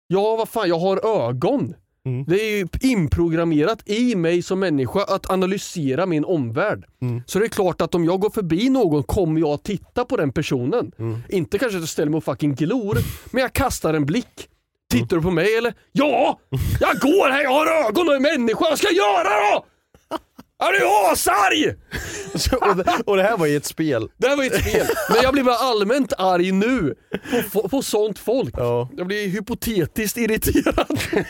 Ja 0.06 0.36
vad 0.36 0.48
fan, 0.48 0.68
jag 0.68 0.78
har 0.78 1.26
ögon. 1.28 1.74
Mm. 2.07 2.24
Det 2.24 2.40
är 2.40 2.57
ju 2.57 2.68
inprogrammerat 2.80 3.88
i 3.88 4.14
mig 4.14 4.42
som 4.42 4.61
människa 4.61 5.03
att 5.03 5.30
analysera 5.30 6.07
min 6.07 6.24
omvärld. 6.24 6.84
Mm. 7.03 7.22
Så 7.26 7.38
det 7.38 7.44
är 7.44 7.48
klart 7.48 7.80
att 7.80 7.94
om 7.94 8.05
jag 8.05 8.20
går 8.20 8.30
förbi 8.30 8.68
någon 8.68 9.03
kommer 9.03 9.40
jag 9.40 9.50
att 9.50 9.64
titta 9.64 10.05
på 10.05 10.16
den 10.16 10.32
personen. 10.32 10.92
Mm. 10.98 11.18
Inte 11.28 11.59
kanske 11.59 11.76
att 11.76 11.82
jag 11.82 11.88
ställer 11.88 12.11
mig 12.11 12.18
och 12.18 12.24
fucking 12.24 12.55
glor, 12.55 12.98
men 13.30 13.42
jag 13.42 13.53
kastar 13.53 13.94
en 13.94 14.07
blick. 14.07 14.48
Tittar 14.90 15.16
du 15.16 15.22
på 15.22 15.30
mig 15.30 15.57
eller? 15.57 15.74
Ja! 15.92 16.40
Jag 16.80 16.98
går 16.98 17.30
här, 17.30 17.42
jag 17.42 17.50
har 17.50 17.88
ögon 17.88 18.09
och 18.09 18.14
är 18.14 18.20
människa, 18.20 18.64
vad 18.70 18.78
ska 18.78 18.86
jag 18.86 18.96
göra 18.96 19.55
då? 19.55 19.66
Jag 20.64 20.76
är 20.76 21.12
asarg! 21.12 21.74
Så, 22.34 22.56
och, 22.70 22.76
det, 22.76 22.84
och 23.06 23.16
det 23.16 23.22
här 23.22 23.36
var 23.36 23.46
i 23.46 23.54
ett 23.56 23.64
spel. 23.66 24.08
Det 24.16 24.26
här 24.28 24.36
var 24.36 24.44
ett 24.44 24.60
spel, 24.60 24.86
men 25.10 25.22
jag 25.22 25.32
blir 25.32 25.42
bara 25.44 25.56
allmänt 25.56 26.12
arg 26.18 26.52
nu 26.52 26.94
på, 27.52 27.68
på 27.68 27.82
sånt 27.82 28.18
folk. 28.18 28.54
Ja. 28.56 28.88
Jag 28.96 29.06
blir 29.06 29.28
hypotetiskt 29.28 30.16
irriterad. 30.18 30.98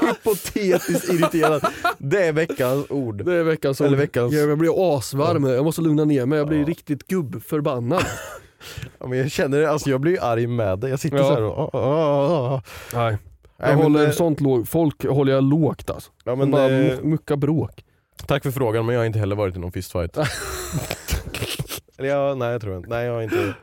Hypotetiskt 0.00 1.08
irriterad. 1.08 1.64
Det 1.98 2.26
är 2.26 2.32
veckans 2.32 2.86
ord. 2.90 3.24
Det 3.24 3.34
är 3.34 3.42
veckans 3.42 3.80
Eller 3.80 3.92
ord. 3.92 3.98
veckans- 3.98 4.32
Jag 4.34 4.50
jag 4.50 4.58
blir 4.58 4.96
asvarm, 4.98 5.44
jag 5.44 5.64
måste 5.64 5.80
lugna 5.82 6.04
ner 6.04 6.26
mig, 6.26 6.38
jag 6.38 6.48
blir 6.48 6.64
riktigt 6.64 7.06
gubbförbannad. 7.06 8.04
Ja, 9.00 9.06
men 9.06 9.18
jag 9.18 9.30
känner 9.30 9.58
det, 9.58 9.70
alltså 9.70 9.90
jag 9.90 10.00
blir 10.00 10.12
ju 10.12 10.18
arg 10.18 10.46
med 10.46 10.78
det. 10.78 10.88
Jag 10.88 11.00
sitter 11.00 11.16
Ja. 11.16 11.24
så 11.24 11.34
här 11.34 11.42
och... 11.42 11.74
ah, 11.74 11.78
ah, 11.78 12.54
ah. 12.54 12.62
Nej. 12.94 13.02
Jag 13.02 13.66
Nej, 13.66 13.74
men, 13.76 13.82
håller 13.82 14.04
eh, 14.06 14.10
sånt 14.12 14.40
låg, 14.40 14.68
folk 14.68 15.04
håller 15.06 15.32
jag 15.32 15.44
lågt 15.44 15.90
alltså. 15.90 16.10
Ja, 16.24 16.30
Men 16.30 16.38
men, 16.38 16.50
bara 16.50 16.70
eh, 16.70 17.00
mucka 17.02 17.36
bråk. 17.36 17.84
Tack 18.28 18.42
för 18.42 18.50
frågan 18.50 18.86
men 18.86 18.94
jag 18.94 19.00
har 19.00 19.06
inte 19.06 19.18
heller 19.18 19.36
varit 19.36 19.56
i 19.56 19.58
någon 19.58 19.72
fistfight. 19.72 20.16
Eller 21.98 22.08
jag, 22.08 22.38
nej 22.38 22.48
jag 22.52 22.60
tror 22.60 22.76
inte, 22.76 22.88
nej 22.88 23.06
jag 23.06 23.12
har 23.14 23.22
inte, 23.22 23.54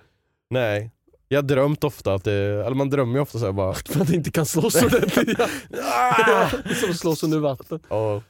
nej. 0.49 0.91
Jag 1.28 1.38
har 1.38 1.43
drömt 1.43 1.84
ofta 1.84 2.13
att 2.13 2.24
det, 2.24 2.34
eller 2.34 2.76
man 2.76 2.89
drömmer 2.89 3.16
ju 3.16 3.22
ofta 3.22 3.39
såhär 3.39 3.51
bara, 3.51 3.74
För 3.74 4.01
att 4.01 4.09
inte 4.09 4.32
kan 4.32 4.45
slåss 4.45 4.84
ordentligt. 4.84 5.39
Ja. 5.70 6.49
Som 6.76 6.89
att 6.89 6.97
slåss 6.97 7.24
under 7.24 7.39
vatten. 7.39 7.80
ja. 7.89 8.22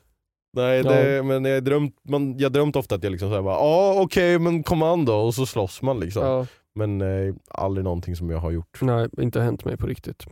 Nej 0.54 0.84
det, 0.84 1.24
men 1.24 1.46
jag 1.46 1.64
drömt, 1.64 1.96
man, 2.10 2.38
jag 2.40 2.52
drömt 2.52 2.76
ofta 2.76 2.96
att 2.96 3.04
jag 3.04 3.12
liksom 3.12 3.30
såhär 3.30 3.42
bara, 3.42 3.56
ja 3.56 4.02
okej 4.02 4.40
men 4.40 4.64
kom 4.64 4.84
an 4.84 5.06
då 5.06 5.16
och 5.16 5.36
så 5.36 5.46
slåss 5.46 5.82
man 5.82 6.00
liksom. 6.00 6.26
Ja. 6.26 6.48
Men 6.76 7.02
eh, 7.02 7.36
aldrig 7.50 7.84
någonting 7.84 8.16
som 8.16 8.30
jag 8.30 8.38
har 8.38 8.52
gjort. 8.52 8.82
Nej, 8.82 9.10
inte 9.18 9.42
hänt 9.42 9.66
mig 9.66 9.78
på 9.78 9.88
riktigt. 9.88 10.26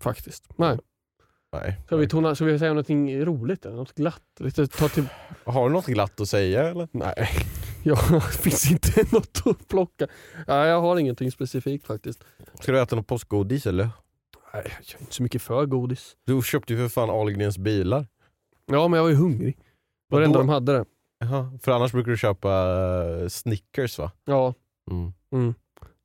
Faktiskt. 0.00 0.44
Nej. 0.56 0.78
Nej. 1.52 1.76
Ska 1.86 1.96
vi, 1.96 2.08
tona, 2.08 2.34
ska 2.34 2.44
vi 2.44 2.58
säga 2.58 2.70
någonting 2.70 3.24
roligt? 3.24 3.66
Eller? 3.66 3.76
Något 3.76 3.94
glatt? 3.94 4.22
Lite, 4.40 4.66
ta 4.66 4.88
till... 4.88 5.04
Har 5.44 5.68
du 5.68 5.72
något 5.72 5.86
glatt 5.86 6.20
att 6.20 6.28
säga 6.28 6.68
eller? 6.68 6.88
Nej, 6.92 7.28
jag 7.82 8.24
finns 8.32 8.70
inte 8.70 9.04
något 9.12 9.42
att 9.46 9.68
plocka. 9.68 10.06
Nej, 10.48 10.68
jag 10.68 10.80
har 10.80 10.98
ingenting 10.98 11.30
specifikt 11.32 11.86
faktiskt. 11.86 12.24
Ska 12.60 12.72
du 12.72 12.80
äta 12.80 12.96
något 12.96 13.06
påskgodis 13.06 13.66
eller? 13.66 13.88
Nej, 14.54 14.62
jag 14.64 14.96
är 14.96 15.00
inte 15.00 15.14
så 15.14 15.22
mycket 15.22 15.42
för 15.42 15.66
godis. 15.66 16.16
Du 16.26 16.42
köpte 16.42 16.72
ju 16.72 16.78
för 16.78 16.88
fan 16.88 17.10
Ahlgrens 17.10 17.58
bilar. 17.58 18.06
Ja, 18.66 18.88
men 18.88 18.96
jag 18.96 19.02
var 19.04 19.10
ju 19.10 19.16
hungrig. 19.16 19.56
Det 19.58 19.64
var 20.14 20.20
det 20.20 20.26
enda 20.26 20.38
de 20.38 20.48
hade 20.48 20.72
det. 20.72 20.84
Jaha, 21.18 21.58
för 21.62 21.72
annars 21.72 21.92
brukar 21.92 22.10
du 22.10 22.16
köpa 22.16 22.50
eh, 23.22 23.28
Snickers 23.28 23.98
va? 23.98 24.10
Ja, 24.24 24.54
Mm. 24.90 25.12
mm. 25.32 25.54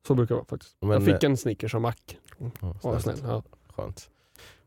så 0.07 0.13
brukar 0.15 0.35
det 0.35 0.39
vara 0.39 0.45
faktiskt. 0.45 0.77
Men, 0.81 0.89
jag 0.91 1.05
fick 1.05 1.23
en 1.23 1.37
Snickers 1.37 1.75
av 1.75 1.81
Mac. 1.81 1.93
Ja, 2.61 2.75
snällt. 2.81 3.01
snäll. 3.03 3.17
Ja. 3.23 3.43
Skönt. 3.75 4.09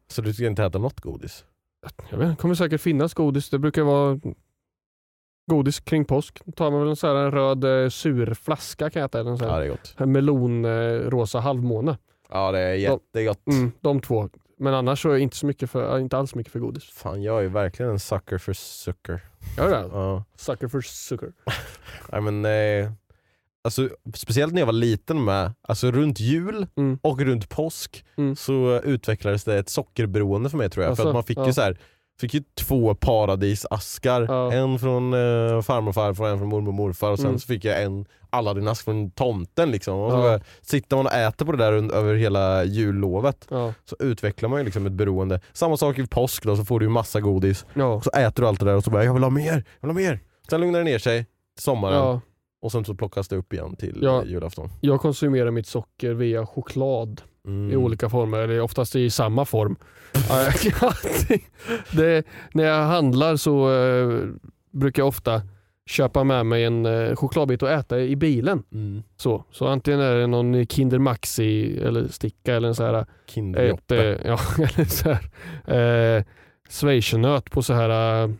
Så 0.08 0.22
du 0.22 0.34
ska 0.34 0.46
inte 0.46 0.64
äta 0.64 0.78
något 0.78 1.00
godis? 1.00 1.44
Jag 2.10 2.18
vet, 2.18 2.28
det 2.28 2.36
kommer 2.36 2.54
säkert 2.54 2.80
finnas 2.80 3.14
godis. 3.14 3.50
Det 3.50 3.58
brukar 3.58 3.82
vara 3.82 4.20
godis 5.50 5.80
kring 5.80 6.04
påsk. 6.04 6.40
Då 6.44 6.52
tar 6.52 6.70
man 6.70 6.80
väl 6.80 6.88
en 6.88 6.96
sån 6.96 7.16
här 7.16 7.24
en 7.24 7.30
röd 7.30 7.64
eh, 7.84 7.88
sur 7.88 8.34
flaska 8.34 8.90
kan 8.90 9.00
jag 9.00 9.08
äta. 9.08 9.20
Eller 9.20 9.30
en 9.30 9.38
sån 9.38 9.48
Ja 9.48 9.58
det 9.58 9.64
är 9.64 9.70
gott. 9.70 9.94
en 9.98 10.12
melon 10.12 10.64
eh, 10.64 11.40
halvmåne. 11.40 11.98
Ja 12.30 12.52
det 12.52 12.58
är 12.60 12.74
jättegott. 12.74 13.46
Mm, 13.46 13.72
de 13.80 14.00
två. 14.00 14.28
Men 14.58 14.74
annars 14.74 15.02
så 15.02 15.08
är 15.08 15.12
jag 15.12 15.20
inte, 15.20 15.36
så 15.36 15.46
mycket 15.46 15.70
för, 15.70 15.98
inte 15.98 16.18
alls 16.18 16.34
mycket 16.34 16.52
för 16.52 16.58
godis. 16.60 16.84
Fan 16.84 17.22
jag 17.22 17.44
är 17.44 17.48
verkligen 17.48 17.92
en 17.92 17.98
sucker 17.98 18.38
för 18.38 18.52
socker. 18.52 19.20
Gör 19.56 19.70
det? 19.70 19.88
Ja. 19.92 20.24
Sucker 20.36 20.68
for 20.68 20.80
sugar. 20.80 21.32
Nej, 22.12 22.20
men, 22.20 22.44
eh, 22.44 22.92
alltså, 23.68 23.88
speciellt 24.14 24.52
när 24.54 24.60
jag 24.60 24.66
var 24.66 24.72
liten 24.72 25.24
med, 25.24 25.52
alltså 25.68 25.90
runt 25.90 26.20
jul 26.20 26.66
Mm. 26.76 26.98
och 27.02 27.20
runt 27.20 27.48
påsk 27.48 28.04
Mm. 28.18 28.36
så 28.36 28.80
utvecklades 28.84 29.44
det 29.44 29.58
ett 29.58 29.68
sockerberoende 29.68 30.50
för 30.50 30.58
mig 30.58 30.70
tror 30.70 30.84
jag. 30.84 30.88
för 30.96 31.02
Alltså, 31.02 31.08
att 31.08 31.14
man 31.14 31.24
fick 31.24 31.38
ja. 31.38 31.46
ju 31.46 31.52
så 31.52 31.60
här, 31.62 31.78
fick 32.20 32.34
ju 32.34 32.42
två 32.60 32.94
paradisaskar. 32.94 34.22
Ja. 34.28 34.52
En 34.52 34.78
från 34.78 35.12
eh, 35.14 35.62
farmor 35.62 35.88
och 35.88 35.94
farfar 35.94 36.24
och 36.24 36.30
en 36.30 36.38
från 36.38 36.48
mormor 36.48 36.68
och 36.68 36.74
morfar 36.74 37.10
och 37.10 37.18
sen 37.18 37.26
Mm. 37.26 37.38
så 37.38 37.46
fick 37.46 37.64
jag 37.64 37.82
en 37.82 38.06
Aladdin-ask 38.30 38.84
från 38.84 39.10
tomten. 39.10 39.70
Liksom. 39.70 39.98
Och 39.98 40.10
så 40.12 40.16
Ja. 40.18 40.22
bara 40.22 40.40
sitter 40.62 40.96
man 40.96 41.06
och 41.06 41.12
äter 41.12 41.46
på 41.46 41.52
det 41.52 41.58
där 41.58 41.72
un- 41.72 41.92
över 41.92 42.14
hela 42.14 42.64
jullovet 42.64 43.46
Ja. 43.50 43.74
så 43.84 43.96
utvecklar 43.98 44.48
man 44.48 44.58
ju 44.58 44.64
liksom 44.64 44.86
ett 44.86 44.92
beroende. 44.92 45.40
Samma 45.52 45.76
sak 45.76 45.98
i 45.98 46.06
påsk 46.06 46.42
då, 46.44 46.56
så 46.56 46.64
får 46.64 46.80
du 46.80 46.86
ju 46.86 46.90
massa 46.90 47.20
godis. 47.20 47.66
Ja. 47.74 47.84
Och 47.86 48.04
så 48.04 48.10
äter 48.10 48.42
du 48.42 48.48
allt 48.48 48.60
det 48.60 48.66
där 48.66 48.74
och 48.74 48.84
så 48.84 48.90
bara 48.90 49.04
jag 49.04 49.14
vill 49.14 49.22
ha 49.22 49.30
mer, 49.30 49.64
jag 49.80 49.88
vill 49.88 49.90
ha 50.04 50.10
mer. 50.10 50.20
Sen 50.50 50.60
lugnar 50.60 50.78
det 50.78 50.84
ner 50.84 50.98
sig 50.98 51.24
till 51.56 51.64
sommaren 51.64 51.94
ja. 51.94 52.20
Och 52.62 52.72
sen 52.72 52.84
så 52.84 52.94
plockas 52.94 53.28
det 53.28 53.36
upp 53.36 53.52
igen 53.52 53.76
till 53.76 53.98
Ja. 54.02 54.22
eh, 54.22 54.28
julafton. 54.30 54.68
Jag 54.80 55.00
konsumerar 55.00 55.50
mitt 55.50 55.66
socker 55.66 56.12
via 56.14 56.46
choklad 56.46 57.22
Mm. 57.46 57.70
i 57.72 57.76
olika 57.76 58.08
former, 58.08 58.38
eller 58.38 58.60
oftast 58.60 58.96
i 58.96 59.10
samma 59.10 59.44
form. 59.44 59.76
Det, 61.96 62.24
när 62.54 62.64
jag 62.64 62.82
handlar 62.86 63.36
så 63.36 63.74
eh, 63.74 64.24
brukar 64.72 65.00
jag 65.02 65.08
ofta 65.08 65.42
köpa 65.86 66.24
med 66.24 66.46
mig 66.46 66.64
en 66.64 66.86
eh, 66.86 67.14
chokladbit 67.16 67.62
och 67.62 67.70
äta 67.70 68.00
i 68.00 68.16
bilen. 68.16 68.62
Mm. 68.72 69.02
Så, 69.16 69.44
så 69.50 69.66
antingen 69.66 70.00
är 70.00 70.14
det 70.14 70.26
någon 70.26 70.66
Kinder 70.66 70.98
Maxi 70.98 71.78
eller 71.78 72.08
sticka 72.08 72.54
eller 72.54 72.68
en 72.68 72.74
så 72.74 72.84
här, 72.84 72.94
ett, 72.94 73.06
Kinderjoppe. 73.26 73.96
eh, 73.96 74.18
ja, 74.24 74.38
eller 74.58 74.84
så 74.84 75.08
här 75.12 76.16
eh, 76.16 76.24
på 77.50 77.62
så 77.62 77.72
här 77.74 78.34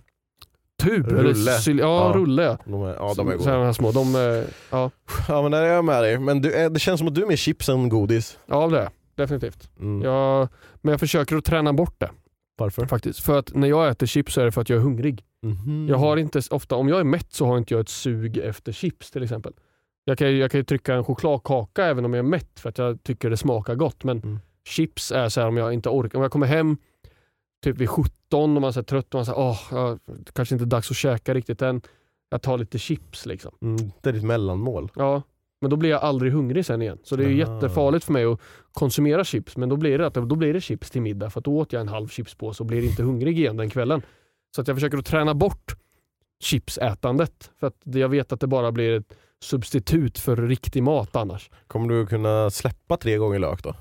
eh, 0.82 0.86
tub. 0.88 1.08
Eller 1.08 1.22
Rulle. 1.22 1.50
syl- 1.58 1.78
ja, 1.80 2.06
Ja. 2.14 2.20
rulle 2.20 2.42
ja. 2.42 2.58
De 2.64 2.82
är, 2.82 2.94
ja 2.94 3.14
de 3.16 3.26
goda. 3.26 3.50
här 3.64 3.72
små. 3.72 3.92
De, 3.92 4.14
eh, 4.14 4.44
ja, 4.70 4.90
Ja 5.28 5.42
men 5.42 5.50
där 5.50 5.62
är 5.62 5.66
jag 5.72 5.84
med 5.84 6.02
dig. 6.02 6.18
Men 6.18 6.40
du, 6.42 6.52
är- 6.52 6.70
det 6.70 6.78
känns 6.80 6.98
som 6.98 7.08
att 7.08 7.14
du 7.14 7.22
är 7.22 7.26
mer 7.26 7.36
chips 7.36 7.68
än 7.68 7.88
godis. 7.88 8.38
ja, 8.46 8.66
det 8.68 8.78
är 8.78 8.88
definitivt. 9.14 9.70
Mm. 9.80 10.02
Jag, 10.02 10.48
men 10.82 10.90
jag 10.90 11.00
försöker 11.00 11.36
att 11.36 11.44
träna 11.44 11.72
bort 11.72 11.94
det 11.98 12.10
Varför? 12.58 12.86
faktiskt. 12.86 13.20
För 13.20 13.38
att 13.38 13.54
när 13.54 13.68
jag 13.68 13.88
äter 13.88 14.06
chips 14.06 14.34
så 14.34 14.40
är 14.40 14.44
det 14.44 14.52
för 14.52 14.60
att 14.60 14.68
jag 14.68 14.76
är 14.76 14.82
hungrig. 14.82 15.24
Mhm. 15.42 15.86
Jag 15.88 15.98
har 15.98 16.16
inte 16.16 16.40
ofta, 16.50 16.76
om 16.76 16.88
jag 16.88 17.00
är 17.00 17.04
mätt 17.04 17.32
så 17.32 17.46
har 17.46 17.58
inte 17.58 17.74
jag 17.74 17.80
ett 17.80 17.88
sug 17.88 18.36
efter 18.38 18.72
chips 18.72 19.10
till 19.10 19.22
exempel. 19.22 19.52
Jag 20.04 20.18
kan, 20.18 20.36
jag 20.38 20.50
kan 20.50 20.60
ju 20.60 20.64
trycka 20.64 20.94
en 20.94 21.04
chokladkaka 21.04 21.84
även 21.84 22.04
om 22.04 22.14
jag 22.14 22.18
är 22.24 22.28
mätt 22.28 22.60
för 22.60 22.68
att 22.68 22.78
jag 22.78 23.02
tycker 23.02 23.30
det 23.30 23.36
smakar 23.36 23.74
gott. 23.74 24.04
Men 24.04 24.18
Mm. 24.18 24.38
chips 24.68 25.12
är 25.12 25.28
så 25.28 25.40
här 25.40 25.48
om 25.48 25.56
jag 25.56 25.72
inte 25.72 25.88
orkar. 25.88 26.18
Om 26.18 26.22
jag 26.22 26.32
kommer 26.32 26.46
hem 26.46 26.76
typ 27.64 27.76
vid 27.76 27.88
17 27.88 28.56
och 28.56 28.62
man 28.62 28.72
är 28.76 28.82
trött 28.82 29.14
och 29.14 29.18
man 29.18 29.26
säger 29.26 29.38
åh, 29.38 29.60
ja, 29.70 29.98
kanske 30.32 30.54
inte 30.54 30.64
dags 30.64 30.90
att 30.90 30.96
käka 30.96 31.34
riktigt 31.34 31.62
än. 31.62 31.80
Jag 32.30 32.42
tar 32.42 32.58
lite 32.58 32.78
chips 32.78 33.26
liksom. 33.26 33.54
Mm, 33.62 33.76
det 34.02 34.08
är 34.08 34.12
ditt 34.12 34.24
mellanmål. 34.24 34.90
Ja, 34.94 35.22
men 35.60 35.70
då 35.70 35.76
blir 35.76 35.90
jag 35.90 36.02
aldrig 36.02 36.32
hungrig 36.32 36.66
sen 36.66 36.82
igen. 36.82 36.98
Så 37.02 37.16
det 37.16 37.24
är 37.24 37.26
Aha. 37.26 37.54
jättefarligt 37.54 38.04
för 38.04 38.12
mig 38.12 38.24
att 38.24 38.40
konsumera 38.72 39.24
chips. 39.24 39.56
Men 39.56 39.68
då 39.68 39.76
blir 39.76 39.98
det, 39.98 40.06
att, 40.06 40.14
då 40.14 40.36
blir 40.36 40.54
det 40.54 40.60
chips 40.60 40.90
till 40.90 41.02
middag 41.02 41.30
för 41.30 41.40
då 41.40 41.58
åt 41.58 41.72
jag 41.72 41.80
en 41.80 41.88
halv 41.88 42.08
chipspåse 42.08 42.62
och 42.62 42.66
blir 42.66 42.84
inte 42.84 43.02
hungrig 43.02 43.38
igen 43.38 43.56
den 43.56 43.70
kvällen. 43.70 44.02
Så 44.54 44.60
att 44.60 44.68
jag 44.68 44.76
försöker 44.76 44.98
att 44.98 45.06
träna 45.06 45.34
bort 45.34 45.76
chipsätandet. 46.40 47.50
För 47.60 47.66
att 47.66 47.80
jag 47.82 48.08
vet 48.08 48.32
att 48.32 48.40
det 48.40 48.46
bara 48.46 48.72
blir 48.72 48.96
ett 48.96 49.14
substitut 49.40 50.18
för 50.18 50.36
riktig 50.36 50.82
mat 50.82 51.16
annars. 51.16 51.50
Kommer 51.66 51.88
du 51.88 52.06
kunna 52.06 52.50
släppa 52.50 52.96
tre 52.96 53.16
gånger 53.16 53.38
lök 53.38 53.62
då? 53.62 53.74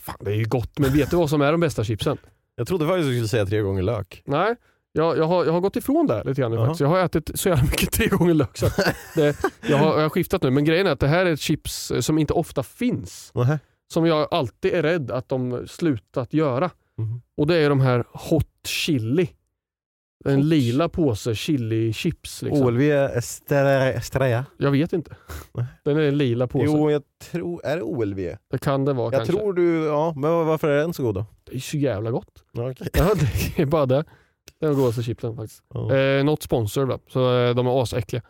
Fan, 0.00 0.16
det 0.20 0.30
är 0.30 0.34
ju 0.34 0.44
gott, 0.44 0.78
men 0.78 0.92
vet 0.92 1.10
du 1.10 1.16
vad 1.16 1.30
som 1.30 1.40
är 1.40 1.52
de 1.52 1.60
bästa 1.60 1.84
chipsen? 1.84 2.18
Jag 2.56 2.66
trodde 2.66 2.86
faktiskt 2.86 3.08
du 3.08 3.12
skulle 3.14 3.28
säga 3.28 3.46
tre 3.46 3.60
gånger 3.60 3.82
lök. 3.82 4.22
Nej, 4.26 4.56
jag, 4.92 5.18
jag, 5.18 5.24
har, 5.24 5.44
jag 5.44 5.52
har 5.52 5.60
gått 5.60 5.76
ifrån 5.76 6.06
det 6.06 6.24
lite 6.24 6.40
grann 6.40 6.50
nu 6.50 6.56
Jaha. 6.56 6.66
faktiskt. 6.66 6.80
Jag 6.80 6.88
har 6.88 6.98
ätit 6.98 7.30
så 7.34 7.48
jävla 7.48 7.64
mycket 7.64 7.92
tre 7.92 8.06
gånger 8.06 8.34
lök. 8.34 8.56
Så 8.58 8.66
det, 9.14 9.36
jag, 9.68 9.78
har, 9.78 9.94
jag 9.94 10.02
har 10.02 10.08
skiftat 10.08 10.42
nu, 10.42 10.50
men 10.50 10.64
grejen 10.64 10.86
är 10.86 10.90
att 10.90 11.00
det 11.00 11.08
här 11.08 11.26
är 11.26 11.32
ett 11.32 11.40
chips 11.40 11.90
eh, 11.90 12.00
som 12.00 12.18
inte 12.18 12.32
ofta 12.32 12.62
finns. 12.62 13.30
Nähä. 13.34 13.58
Som 13.92 14.06
jag 14.06 14.28
alltid 14.30 14.74
är 14.74 14.82
rädd 14.82 15.10
att 15.10 15.28
de 15.28 15.66
slutat 15.68 16.32
göra. 16.34 16.70
Mhm. 16.98 17.22
Och 17.36 17.46
det 17.46 17.56
är 17.56 17.68
de 17.68 17.80
här 17.80 18.04
hot 18.12 18.46
chili. 18.66 19.28
En 20.24 20.48
lila 20.48 20.88
påse 20.88 21.34
chili 21.34 21.92
chips. 21.92 22.42
Liksom. 22.42 22.66
OLV 22.66 22.80
Estrella? 22.80 24.44
Jag 24.56 24.70
vet 24.70 24.92
inte. 24.92 25.16
Den 25.84 25.96
är 25.96 26.00
en 26.00 26.18
lila 26.18 26.46
påse. 26.46 26.64
Jo, 26.64 26.90
jag 26.90 27.02
tror, 27.30 27.66
är 27.66 27.76
det 27.76 27.82
OLV? 27.82 28.16
Det 28.50 28.58
kan 28.60 28.84
det 28.84 28.92
vara 28.92 29.06
Jag 29.06 29.12
kanske. 29.12 29.32
tror 29.32 29.52
du, 29.52 29.84
ja, 29.84 30.12
men 30.16 30.30
varför 30.46 30.68
är 30.68 30.78
den 30.78 30.94
så 30.94 31.02
god 31.02 31.14
då? 31.14 31.26
Det 31.44 31.54
är 31.56 31.60
så 31.60 31.76
jävla 31.76 32.10
gott. 32.10 32.44
Okej. 32.58 32.88
Ja, 32.92 33.14
det 33.56 33.62
är 33.62 33.66
bara 33.66 33.86
det. 33.86 34.04
Det 34.60 34.66
är 34.66 34.70
de 34.70 34.76
godaste 34.76 35.02
chipsen 35.02 35.36
faktiskt. 35.36 35.62
Ja. 35.74 35.96
Eh, 35.96 36.24
not 36.24 36.42
sponsor 36.42 36.86
då, 36.86 36.98
så 37.08 37.36
eh, 37.38 37.54
de 37.54 37.66
är 37.66 37.82
asäckliga. 37.82 38.22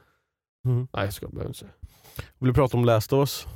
Mhm. 0.64 0.88
Nej, 0.92 1.04
jag 1.04 1.14
ska 1.14 1.28
behöver 1.28 1.48
inte 1.48 1.58
säga. 1.58 1.70
Vill 2.38 2.48
du 2.48 2.54
prata 2.54 2.76
om 2.76 2.84
Last 2.84 3.12
of 3.12 3.18
Us? 3.18 3.46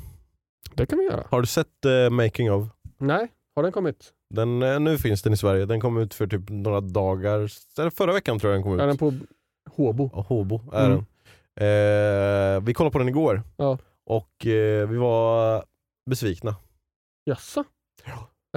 Det 0.75 0.87
kan 0.87 0.99
vi 0.99 1.05
göra. 1.05 1.25
Har 1.31 1.41
du 1.41 1.47
sett 1.47 1.85
eh, 1.85 2.11
Making 2.11 2.53
of? 2.53 2.69
Nej, 2.99 3.29
har 3.57 3.63
den 3.63 3.73
kommit? 3.73 4.13
Den, 4.35 4.63
eh, 4.63 4.81
nu 4.81 4.99
finns 4.99 5.23
den 5.23 5.33
i 5.33 5.37
Sverige, 5.37 5.67
den 5.67 5.81
kom 5.81 5.99
ut 5.99 6.15
för 6.15 6.27
typ 6.27 6.49
några 6.51 6.81
dagar, 6.81 7.39
eller 7.79 7.91
förra 7.91 8.13
veckan 8.13 8.39
tror 8.39 8.53
jag 8.53 8.57
den 8.59 8.63
kom 8.63 8.75
ut. 8.75 8.81
Är 8.81 8.87
den 8.87 8.99
på 8.99 9.13
Håbo? 9.71 10.11
Ja, 10.13 10.21
Håbo 10.29 10.61
är 10.73 10.87
Mm. 10.87 10.97
den. 10.97 11.07
Eh, 12.57 12.61
vi 12.61 12.75
kollade 12.75 12.93
på 12.93 12.99
den 12.99 13.09
igår 13.09 13.43
Ja. 13.57 13.79
och 14.07 14.47
eh, 14.47 14.89
vi 14.89 14.97
var 14.97 15.65
besvikna. 16.11 16.57
Jaså? 17.25 17.65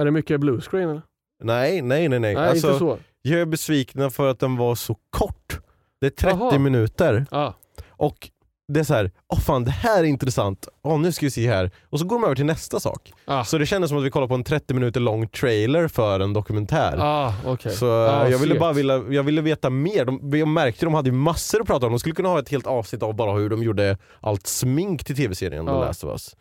Är 0.00 0.04
det 0.04 0.10
mycket 0.10 0.40
bluescreen 0.40 0.88
eller? 0.90 1.02
Nej, 1.44 1.82
nej, 1.82 2.08
nej. 2.08 2.18
nej. 2.20 2.34
Nej, 2.34 2.48
alltså, 2.48 2.66
inte 2.66 2.78
så. 2.78 2.98
Jag 3.22 3.40
är 3.40 3.46
besvikna 3.46 4.10
för 4.10 4.30
att 4.30 4.38
den 4.38 4.56
var 4.56 4.74
så 4.74 4.96
kort. 5.10 5.60
Det 6.00 6.06
är 6.06 6.10
30 6.10 6.36
Jaha. 6.40 6.58
minuter 6.58 7.26
Ah, 7.30 7.52
och 7.88 8.30
det 8.68 8.80
är 8.80 8.84
så 8.84 8.94
här, 8.94 9.10
åh 9.28 9.38
fan 9.40 9.64
det 9.64 9.70
här 9.70 9.98
är 10.00 10.04
intressant, 10.04 10.68
åh 10.82 10.98
nu 10.98 11.12
ska 11.12 11.26
vi 11.26 11.30
se 11.30 11.48
här. 11.48 11.70
Och 11.90 11.98
så 11.98 12.06
går 12.06 12.16
de 12.16 12.24
över 12.24 12.34
till 12.34 12.44
nästa 12.44 12.80
sak. 12.80 13.12
Ah. 13.24 13.44
Så 13.44 13.58
det 13.58 13.66
kändes 13.66 13.88
som 13.88 13.98
att 13.98 14.04
vi 14.04 14.10
kollade 14.10 14.28
på 14.28 14.34
en 14.34 14.44
30 14.44 14.74
minuter 14.74 15.00
lång 15.00 15.28
trailer 15.28 15.88
för 15.88 16.20
en 16.20 16.32
dokumentär. 16.32 16.96
Ah, 17.00 17.34
okej. 17.46 17.72
Så 17.72 17.86
Ah, 17.92 18.28
jag 18.28 18.38
ville 18.38 18.58
bara 18.58 18.72
vilja, 18.72 19.04
jag 19.10 19.22
ville 19.22 19.40
veta 19.42 19.70
mer. 19.70 20.04
De, 20.04 20.38
jag 20.38 20.48
märkte 20.48 20.86
de 20.86 20.94
hade 20.94 21.12
massor 21.12 21.60
att 21.60 21.66
prata 21.66 21.86
om. 21.86 21.92
De 21.92 21.98
skulle 21.98 22.14
kunna 22.14 22.28
ha 22.28 22.38
ett 22.38 22.48
helt 22.48 22.66
avsnitt 22.66 23.02
av 23.02 23.14
bara 23.14 23.32
hur 23.32 23.50
de 23.50 23.62
gjorde 23.62 23.98
allt 24.20 24.46
smink 24.46 25.04
till 25.04 25.16
tv-serien 25.16 25.66
Ja. 25.66 25.72
The 25.80 25.86
Last 25.86 26.04
of 26.04 26.10
Us. 26.10 26.36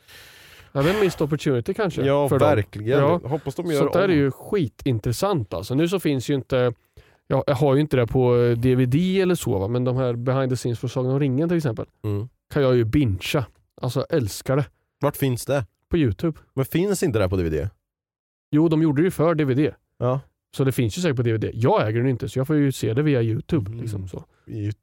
Ja, 0.72 0.82
det 0.82 0.90
är 0.90 0.94
en 0.94 1.00
missed 1.00 1.22
opportunity 1.22 1.74
kanske. 1.74 2.02
Ja 2.02 2.30
för 2.30 2.40
dem. 2.40 2.50
verkligen. 2.50 3.00
Ja. 3.00 3.20
Hoppas 3.24 3.56
de 3.56 3.72
gör 3.72 3.80
Sånt 3.80 3.94
där 3.94 4.04
om. 4.06 4.12
är 4.12 4.16
ju 4.16 4.32
skitintressant 4.32 5.54
alltså. 5.54 5.76
Nu 5.76 5.88
så 5.88 6.00
finns 6.00 6.30
ju 6.30 6.34
inte, 6.34 6.74
jag, 7.28 7.44
jag 7.48 7.56
har 7.56 7.76
ju 7.76 7.82
inte 7.82 7.98
det 7.98 8.08
på 8.08 8.36
eh, 8.38 8.52
DVD 8.58 8.96
eller 8.96 9.36
så 9.36 9.60
va? 9.60 9.68
men 9.68 9.84
de 9.84 9.96
här 9.98 10.14
behind 10.16 10.50
the 10.50 10.56
scenes 10.56 10.80
för 10.80 10.88
Sagan 10.88 11.12
om 11.12 11.20
ringen 11.20 11.50
till 11.50 11.58
exempel 11.58 11.86
Mm. 12.04 12.30
kan 12.54 12.64
jag 12.64 12.76
ju 12.76 12.84
bingea. 12.84 13.46
Alltså 13.82 14.00
jag 14.10 14.18
älskar 14.18 14.56
det. 14.58 14.66
Vart 15.02 15.18
finns 15.18 15.46
det? 15.46 15.66
På 15.90 15.98
Youtube. 15.98 16.40
Men 16.54 16.66
finns 16.66 17.04
inte 17.04 17.20
det 17.20 17.30
på 17.30 17.36
DVD? 17.36 17.70
Jo, 18.52 18.68
de 18.70 18.82
gjorde 18.82 19.02
det 19.02 19.06
ju 19.06 19.12
för 19.12 19.36
DVD. 19.36 19.74
Ja. 19.98 20.20
Så 20.56 20.64
det 20.64 20.72
finns 20.72 20.98
ju 20.98 21.02
säkert 21.02 21.16
på 21.18 21.24
DVD. 21.24 21.50
Jag 21.54 21.88
äger 21.88 22.00
den 22.00 22.10
inte 22.10 22.30
så 22.30 22.40
jag 22.40 22.48
får 22.48 22.56
ju 22.56 22.72
se 22.72 22.94
det 22.94 23.02
via 23.02 23.22
Youtube. 23.22 23.68
Mm. 23.72 23.82
Liksom, 23.82 24.08
så. 24.08 24.24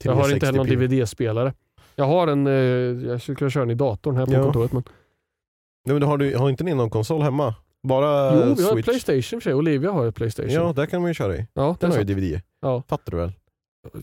Jag 0.05 0.14
har 0.14 0.32
inte 0.34 0.47
heller 0.47 0.59
någon 0.59 0.66
360p. 0.66 0.86
DVD-spelare. 0.88 1.55
Jag 1.97 2.05
har 2.05 2.26
en, 2.28 2.47
eh, 2.47 2.53
jag 3.11 3.22
skulle 3.22 3.36
kunna 3.36 3.51
köra 3.51 3.64
den 3.64 3.70
i 3.70 3.74
datorn 3.74 4.16
här 4.16 4.26
på 4.26 4.32
Ja. 4.32 4.43
kontoret. 4.43 4.72
Men... 4.72 4.82
Nej, 5.84 5.95
men 5.95 6.03
har, 6.03 6.18
du, 6.18 6.36
har 6.36 6.51
inte 6.51 6.64
ni 6.64 6.74
någon 6.74 6.91
konsol 6.91 7.22
hemma? 7.22 7.55
Bara 7.83 8.35
Jo, 8.35 8.55
vi 8.59 8.62
har 8.64 8.72
Switch? 8.72 8.85
Playstation 8.85 9.41
för 9.41 9.41
sig. 9.41 9.55
Olivia 9.55 9.91
har 9.91 10.07
ett 10.07 10.14
Playstation. 10.14 10.53
Ja, 10.53 10.72
där 10.76 10.87
kan 10.87 11.01
man 11.01 11.11
ju 11.11 11.14
köra 11.14 11.37
i. 11.37 11.47
ja, 11.55 11.62
det 11.81 11.87
Den 11.87 11.91
är 11.93 11.97
har 11.97 12.03
ju 12.03 12.07
sant. 12.14 12.20
DVD. 12.20 12.41
Ja. 12.62 12.83
Fattar 12.89 13.11
du 13.11 13.16
väl? 13.16 13.33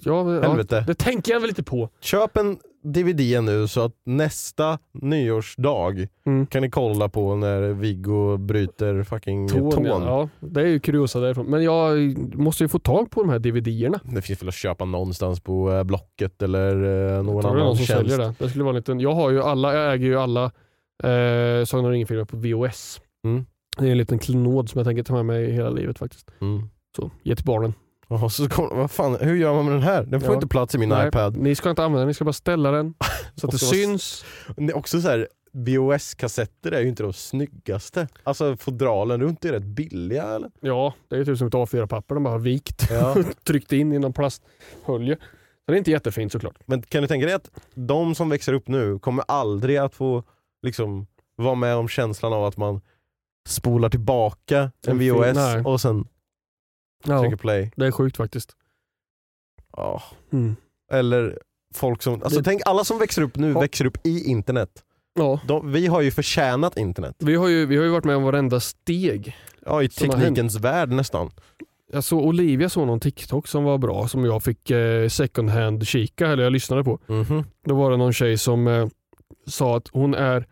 Ja, 0.03 0.23
men- 0.23 0.35
ja, 0.35 0.41
Helvete. 0.41 0.83
det 0.87 0.93
tänker 0.93 1.31
jag 1.31 1.39
väl 1.39 1.47
lite 1.49 1.63
på. 1.63 1.89
Köp 2.01 2.37
en 2.37 2.57
DVD 2.83 3.41
nu 3.43 3.67
så 3.67 3.81
att 3.81 3.91
nästa 4.05 4.79
nyårsdag 4.93 6.07
Mm. 6.25 6.47
kan 6.47 6.61
ni 6.61 6.69
kolla 6.69 7.09
på 7.09 7.35
när 7.35 7.61
Viggo 7.73 8.37
bryter 8.37 9.03
fucking 9.03 9.47
tån. 9.49 9.71
Tån, 9.71 9.85
ja. 9.85 10.01
ja, 10.05 10.29
det 10.47 10.61
är 10.61 10.65
ju 10.65 10.79
kuriosa 10.79 11.19
därifrån. 11.19 11.45
Men 11.45 11.63
jag 11.63 11.97
måste 12.37 12.63
ju 12.63 12.67
få 12.67 12.79
tag 12.79 13.11
på 13.11 13.21
de 13.21 13.29
här 13.29 13.39
DVD-erna. 13.39 13.99
Det 14.03 14.21
finns 14.21 14.41
väl 14.41 14.47
att 14.49 14.55
köpa 14.55 14.85
någonstans 14.85 15.39
på 15.39 15.71
eh, 15.71 15.83
Blocket 15.83 16.41
eller 16.41 16.71
eh, 17.17 17.23
någon 17.23 17.35
det 17.41 17.47
är 17.47 17.51
annan 17.51 17.57
någon 17.65 17.77
som 17.77 17.85
tjänst. 17.85 18.01
säljer 18.09 18.17
det. 18.27 18.33
det 18.39 18.49
skulle 18.49 18.63
vara 18.63 18.71
en 18.71 18.75
liten, 18.75 18.99
jag, 18.99 19.13
har 19.13 19.29
ju 19.31 19.41
alla, 19.43 19.73
jag 19.73 19.93
äger 19.93 20.05
ju 20.07 20.19
alla 20.19 20.43
eh, 21.03 21.65
Sagan 21.65 21.85
om 21.85 21.91
ringen-filmer 21.91 22.25
på 22.25 22.37
VHS. 22.37 23.01
Mm. 23.25 23.45
Det 23.79 23.87
är 23.87 23.91
en 23.91 23.97
liten 23.97 24.19
klenod 24.19 24.69
som 24.69 24.79
jag 24.79 24.85
tänker 24.87 25.03
ta 25.03 25.13
med 25.13 25.25
mig 25.25 25.51
hela 25.51 25.69
livet 25.69 25.99
faktiskt. 25.99 26.31
Mm. 26.41 26.69
Så, 26.95 27.11
ge 27.23 27.35
till 27.35 27.45
barnen. 27.45 27.73
Jaha, 28.09 28.29
så 28.29 28.49
kom, 28.49 28.69
vad 28.77 28.91
fan, 28.91 29.17
hur 29.21 29.35
gör 29.35 29.53
man 29.53 29.65
med 29.65 29.73
den 29.73 29.83
här? 29.83 30.03
Den 30.03 30.21
får 30.21 30.29
Ja. 30.29 30.33
inte 30.35 30.47
plats 30.47 30.75
i 30.75 30.77
min 30.77 30.89
Nej, 30.89 31.07
iPad. 31.07 31.37
Ni 31.37 31.55
ska 31.55 31.69
inte 31.69 31.83
använda 31.83 31.99
den, 31.99 32.07
ni 32.07 32.13
ska 32.13 32.25
bara 32.25 32.33
ställa 32.33 32.71
den 32.71 32.93
så 33.35 33.47
att 33.47 33.51
det 33.51 33.57
syns. 33.57 34.25
Det 34.57 34.63
är 34.63 34.77
också 34.77 35.01
så 35.01 35.07
här, 35.07 35.27
VHS-kassetter 35.53 36.71
är 36.71 36.81
ju 36.81 36.87
inte 36.87 37.03
de 37.03 37.13
snyggaste. 37.13 38.07
Alltså 38.23 38.57
fodralen 38.57 39.21
runt 39.21 39.45
är 39.45 39.51
rätt 39.51 39.63
billiga 39.63 40.23
eller? 40.23 40.51
Ja, 40.61 40.93
det 41.07 41.15
är 41.15 41.19
ju 41.19 41.25
typ 41.25 41.37
som 41.37 41.47
ett 41.47 41.53
A4-papper 41.53 42.15
de 42.15 42.23
bara 42.23 42.33
har 42.33 42.39
vikt. 42.39 42.87
Ja. 42.91 43.15
Tryckt 43.47 43.71
in 43.73 43.93
i 43.93 43.99
någon 43.99 44.13
plasthölje. 44.13 45.15
Så 45.15 45.71
det 45.71 45.73
är 45.73 45.77
inte 45.77 45.91
jättefint 45.91 46.31
såklart. 46.31 46.55
Men 46.65 46.81
kan 46.81 47.01
du 47.01 47.07
tänka 47.07 47.25
dig 47.25 47.35
att 47.35 47.51
de 47.73 48.15
som 48.15 48.29
växer 48.29 48.53
upp 48.53 48.67
nu 48.67 48.99
kommer 48.99 49.23
aldrig 49.27 49.77
att 49.77 49.95
få 49.95 50.23
liksom, 50.63 51.07
vara 51.35 51.55
med 51.55 51.75
om 51.75 51.87
känslan 51.87 52.33
av 52.33 52.45
att 52.45 52.57
man 52.57 52.81
spolar 53.47 53.89
tillbaka 53.89 54.71
en 54.87 54.99
VHS 54.99 55.35
nej. 55.35 55.63
och 55.63 55.81
sen 55.81 56.05
Ja, 57.05 57.19
trycker 57.21 57.37
play. 57.37 57.71
det 57.75 57.85
är 57.87 57.91
sjukt 57.91 58.17
faktiskt. 58.17 58.55
Ja. 59.77 60.03
Mm. 60.33 60.55
Eller 60.91 61.39
folk 61.75 62.01
som, 62.01 62.13
alltså 62.23 62.37
Det- 62.39 62.43
tänk 62.45 62.61
alla 62.65 62.83
som 62.83 62.99
växer 62.99 63.21
upp 63.21 63.35
nu 63.35 63.51
Ja. 63.51 63.59
växer 63.59 63.85
upp 63.85 63.97
i 64.03 64.23
internet. 64.29 64.69
Ja, 65.19 65.39
De, 65.47 65.71
vi 65.71 65.87
har 65.87 66.01
ju 66.01 66.11
förtjänat 66.11 66.77
internet. 66.77 67.15
vi 67.19 67.35
har, 67.35 67.47
ju, 67.47 67.65
vi 67.65 67.77
har 67.77 67.83
ju 67.83 67.89
varit 67.89 68.03
med 68.05 68.15
om 68.15 68.23
varenda 68.23 68.59
steg. 68.59 69.35
Ja, 69.65 69.83
i 69.83 69.89
teknikens 69.89 70.55
värld 70.55 70.89
nästan. 70.89 71.31
Jag 71.91 72.03
såg 72.03 72.25
Olivia 72.25 72.69
såg 72.69 72.87
någon 72.87 72.99
TikTok 72.99 73.47
som 73.47 73.63
var 73.63 73.77
bra 73.77 74.07
som 74.07 74.25
jag 74.25 74.43
fick 74.43 74.71
eh, 74.71 75.07
second 75.09 75.49
hand 75.49 75.87
kika, 75.87 76.27
eller 76.27 76.43
jag 76.43 76.53
lyssnade 76.53 76.83
på. 76.83 76.99
Mhm. 77.07 77.43
Då 77.65 77.75
var 77.75 77.91
det 77.91 77.97
någon 77.97 78.13
tjej 78.13 78.37
som 78.37 78.67
eh, 78.67 78.87
sa 79.47 79.77
att 79.77 79.87
hon 79.87 80.13
är 80.15 80.47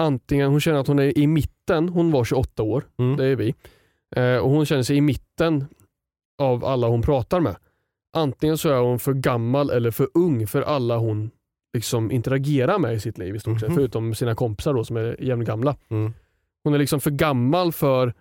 antingen, 0.00 0.50
hon 0.50 0.60
känner 0.60 0.78
att 0.78 0.86
hon 0.86 0.98
är 0.98 1.18
i 1.18 1.26
mitten, 1.26 1.88
hon 1.88 2.10
var 2.10 2.24
28 2.24 2.62
år, 2.62 2.84
Mm. 2.98 3.16
det 3.16 3.24
är 3.26 3.36
vi. 3.36 3.54
Eh, 4.16 4.36
och 4.36 4.50
hon 4.50 4.66
känner 4.66 4.82
sig 4.82 4.96
i 4.96 5.00
mitten 5.00 5.64
av 6.42 6.64
alla 6.64 6.88
hon 6.88 7.02
pratar 7.02 7.40
med. 7.40 7.56
Antingen 8.16 8.58
så 8.58 8.68
är 8.68 8.80
hon 8.80 8.98
för 8.98 9.12
gammal 9.14 9.70
eller 9.70 9.90
för 9.90 10.08
ung 10.14 10.46
för 10.46 10.62
alla 10.62 10.96
hon 10.96 11.30
liksom 11.74 12.10
interagerar 12.10 12.78
med 12.78 12.94
i 12.94 13.00
sitt 13.00 13.18
liv 13.18 13.36
i 13.36 13.40
stort 13.40 13.60
sett, 13.60 13.68
Mhm. 13.68 13.76
förutom 13.76 14.14
sina 14.14 14.34
kompisar 14.34 14.74
då, 14.74 14.84
som 14.84 14.96
är 14.96 15.16
jämngamla. 15.22 15.76
Mm. 15.88 16.12
Hon 16.64 16.74
är 16.74 16.78
liksom 16.78 17.00
för 17.00 17.10
gammal 17.10 17.72
för 17.72 18.14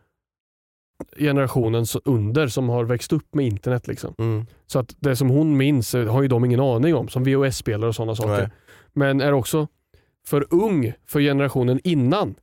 generationen 1.18 1.86
under 2.06 2.48
som 2.48 2.70
har 2.70 2.84
växt 2.84 3.14
upp 3.14 3.36
med 3.36 3.46
internet. 3.46 3.88
Liksom. 3.88 4.14
Mm. 4.18 4.46
Så 4.68 4.80
att 4.80 4.96
det 5.00 5.16
som 5.16 5.30
hon 5.30 5.58
minns 5.58 5.94
har 5.94 6.22
ju 6.22 6.28
de 6.28 6.46
ingen 6.46 6.60
aning 6.60 6.96
om, 6.96 7.08
som 7.08 7.24
VHS-spelare 7.24 7.88
och 7.88 7.96
sådana 7.96 8.16
saker. 8.16 8.38
Nej. 8.42 8.50
Men 8.94 9.22
är 9.22 9.34
också 9.34 9.68
för 10.30 10.46
ung 10.50 10.94
för 11.06 11.20
generationen 11.20 11.80
innan. 11.84 12.36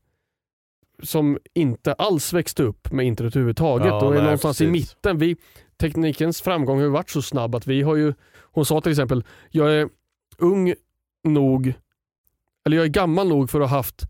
Som 1.03 1.39
inte 1.55 1.93
alls 1.93 2.33
växte 2.33 2.63
upp 2.63 2.93
med 2.93 3.07
internet 3.07 3.37
överhuvudtaget 3.37 3.87
Ja, 3.87 4.01
och 4.05 4.11
är 4.13 4.15
nej, 4.15 4.23
någonstans 4.23 4.61
i 4.61 4.67
precis. 4.67 4.95
mitten. 4.97 5.19
Vi, 5.19 5.37
teknikens 5.81 6.43
framgång 6.43 6.77
har 6.79 6.85
ju 6.85 6.91
varit 6.91 7.11
så 7.11 7.23
snabb 7.23 7.55
att 7.55 7.67
vi 7.67 7.83
har 7.83 7.97
ju, 7.97 8.15
hon 8.53 8.67
sa 8.67 8.81
till 8.81 8.93
exempel, 8.93 9.25
jag 9.51 9.73
är 9.75 9.89
ung 10.39 10.75
nog, 11.25 11.73
eller 12.67 12.77
jag 12.77 12.85
är 12.87 12.91
gammal 12.91 13.29
nog 13.29 13.51
för 13.51 13.61
att 13.61 13.71
ha 13.71 13.77
haft 13.77 14.03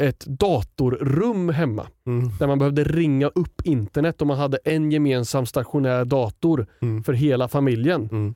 ett 0.00 0.20
datorrum 0.26 1.48
hemma 1.48 1.86
Mm. 2.06 2.30
där 2.38 2.46
man 2.46 2.58
behövde 2.58 2.84
ringa 2.84 3.26
upp 3.28 3.62
internet 3.64 4.20
och 4.20 4.26
man 4.26 4.38
hade 4.38 4.58
en 4.64 4.92
gemensam 4.92 5.46
stationär 5.46 6.04
dator 6.04 6.66
Mm. 6.82 7.04
för 7.04 7.12
hela 7.12 7.48
familjen. 7.48 8.08
Mm. 8.12 8.34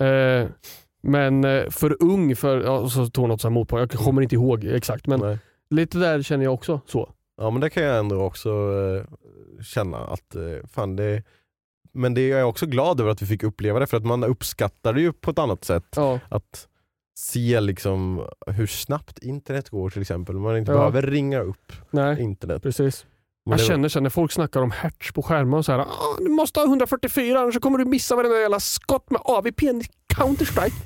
Eh, 0.00 0.48
men 1.04 1.44
eh, 1.44 1.70
för 1.70 2.02
ung 2.02 2.36
för, 2.36 2.60
ja, 2.60 2.88
så 2.88 3.06
tog 3.06 3.28
något 3.28 3.40
så 3.40 3.48
här 3.48 3.52
motpå, 3.52 3.78
jag 3.78 3.90
kommer 3.90 4.22
inte 4.22 4.34
ihåg 4.34 4.64
exakt 4.64 5.06
men 5.06 5.20
Nej. 5.20 5.38
lite 5.70 5.98
där 5.98 6.22
känner 6.22 6.44
jag 6.44 6.54
också 6.54 6.80
så. 6.86 7.10
Ja 7.36 7.50
men 7.50 7.60
det 7.60 7.70
kan 7.70 7.82
jag 7.82 7.98
ändå 7.98 8.20
också 8.22 8.50
eh, 8.50 9.14
känna 9.64 9.98
att, 9.98 10.34
eh, 10.34 10.66
fan 10.72 10.96
det 10.96 11.22
men 11.92 12.14
det 12.14 12.20
är 12.32 12.38
jag 12.38 12.48
också 12.48 12.66
glad 12.66 13.00
över 13.00 13.10
att 13.10 13.22
vi 13.22 13.26
fick 13.26 13.42
uppleva 13.42 13.78
det 13.80 13.86
för 13.86 13.96
att 13.96 14.04
man 14.06 14.24
uppskattar 14.24 14.92
det 14.92 15.00
ju 15.00 15.12
på 15.12 15.30
ett 15.30 15.38
annat 15.38 15.64
sätt. 15.64 15.84
Ja, 15.96 16.20
Att 16.28 16.68
se 17.18 17.60
liksom 17.60 18.26
hur 18.46 18.66
snabbt 18.66 19.18
internet 19.18 19.70
går 19.70 19.90
till 19.90 20.02
exempel. 20.02 20.34
Man 20.34 20.56
inte 20.58 20.72
Ja. 20.72 20.78
behöver 20.78 21.02
ringa 21.02 21.40
upp 21.40 21.72
nej 21.90 22.20
internet. 22.22 22.62
precis. 22.62 23.06
Men 23.46 23.58
Jag 23.58 23.66
känner 23.66 23.88
sen 23.88 24.02
när 24.02 24.10
folk 24.10 24.32
snackar 24.32 24.62
om 24.62 24.70
hertz 24.70 25.12
på 25.12 25.22
skärmar 25.22 25.58
och 25.58 25.64
så 25.64 25.72
här, 25.72 25.78
"Ah, 25.78 26.16
du 26.18 26.28
måste 26.30 26.60
ha 26.60 26.66
144 26.66 27.40
annars 27.40 27.54
så 27.54 27.60
kommer 27.60 27.78
du 27.78 27.84
missa 27.84 28.16
varenda 28.16 28.40
jävla 28.40 28.60
skott 28.60 29.10
med 29.10 29.20
AVP 29.24 29.62
i 29.62 29.82
Counter-Strike. 30.14 30.82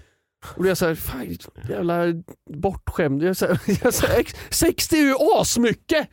Och 0.47 0.62
då 0.62 0.64
är 0.64 0.68
jag 0.68 0.76
såhär, 0.78 0.95
fan 0.95 1.36
jävla 1.68 2.05
bortskämd. 2.51 3.22
Jag 3.22 3.30
är 3.30 3.34
så 3.34 3.47
här, 3.47 3.61
jag 3.84 3.95
så 3.95 4.07
här, 4.07 4.20
"Ex- 4.20 4.34
60 4.51 4.97
är 4.97 5.01
ju 5.01 5.14
asmycket! 5.41 6.09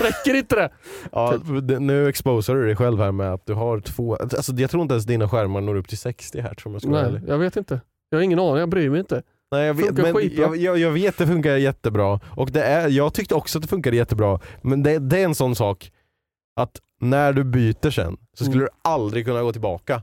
Räcker 0.00 0.34
inte 0.34 0.56
det? 0.56 0.70
Ja, 1.12 1.38
nu 1.78 2.08
exposar 2.08 2.54
du 2.54 2.66
dig 2.66 2.76
själv 2.76 2.98
här 2.98 3.12
med 3.12 3.32
att 3.34 3.46
du 3.46 3.54
har 3.54 3.80
två, 3.80 4.16
alltså 4.16 4.52
jag 4.52 4.70
tror 4.70 4.82
inte 4.82 4.92
ens 4.94 5.04
dina 5.04 5.28
skärmar 5.28 5.60
når 5.60 5.74
upp 5.74 5.88
till 5.88 5.98
60 5.98 6.40
här 6.40 6.56
om 6.64 6.72
jag 6.72 6.82
ska 6.82 6.90
Nej, 6.90 7.20
jag 7.26 7.38
vet 7.38 7.56
inte. 7.56 7.80
Jag 8.10 8.18
har 8.18 8.22
ingen 8.22 8.38
aning, 8.38 8.56
jag 8.56 8.68
bryr 8.68 8.90
mig 8.90 9.00
inte. 9.00 9.22
Nej 9.52 9.66
jag 9.66 9.74
vet, 9.74 9.92
men 9.92 10.30
jag, 10.36 10.56
jag, 10.56 10.78
jag 10.78 10.90
vet 10.90 11.18
det 11.18 11.26
funkar 11.26 11.56
jättebra 11.56 12.20
och 12.36 12.50
det 12.50 12.62
är, 12.62 12.88
jag 12.88 13.14
tyckte 13.14 13.34
också 13.34 13.58
att 13.58 13.62
det 13.62 13.68
funkade 13.68 13.96
jättebra 13.96 14.40
men 14.62 14.82
det, 14.82 14.98
det 14.98 15.18
är 15.20 15.24
en 15.24 15.34
sån 15.34 15.54
sak 15.56 15.92
att 16.60 16.80
när 17.00 17.32
du 17.32 17.44
byter 17.44 17.90
sen 17.90 18.16
så 18.38 18.44
skulle 18.44 18.56
Mm. 18.62 18.68
du 18.82 18.90
aldrig 18.90 19.24
kunna 19.26 19.42
gå 19.42 19.52
tillbaka. 19.52 20.02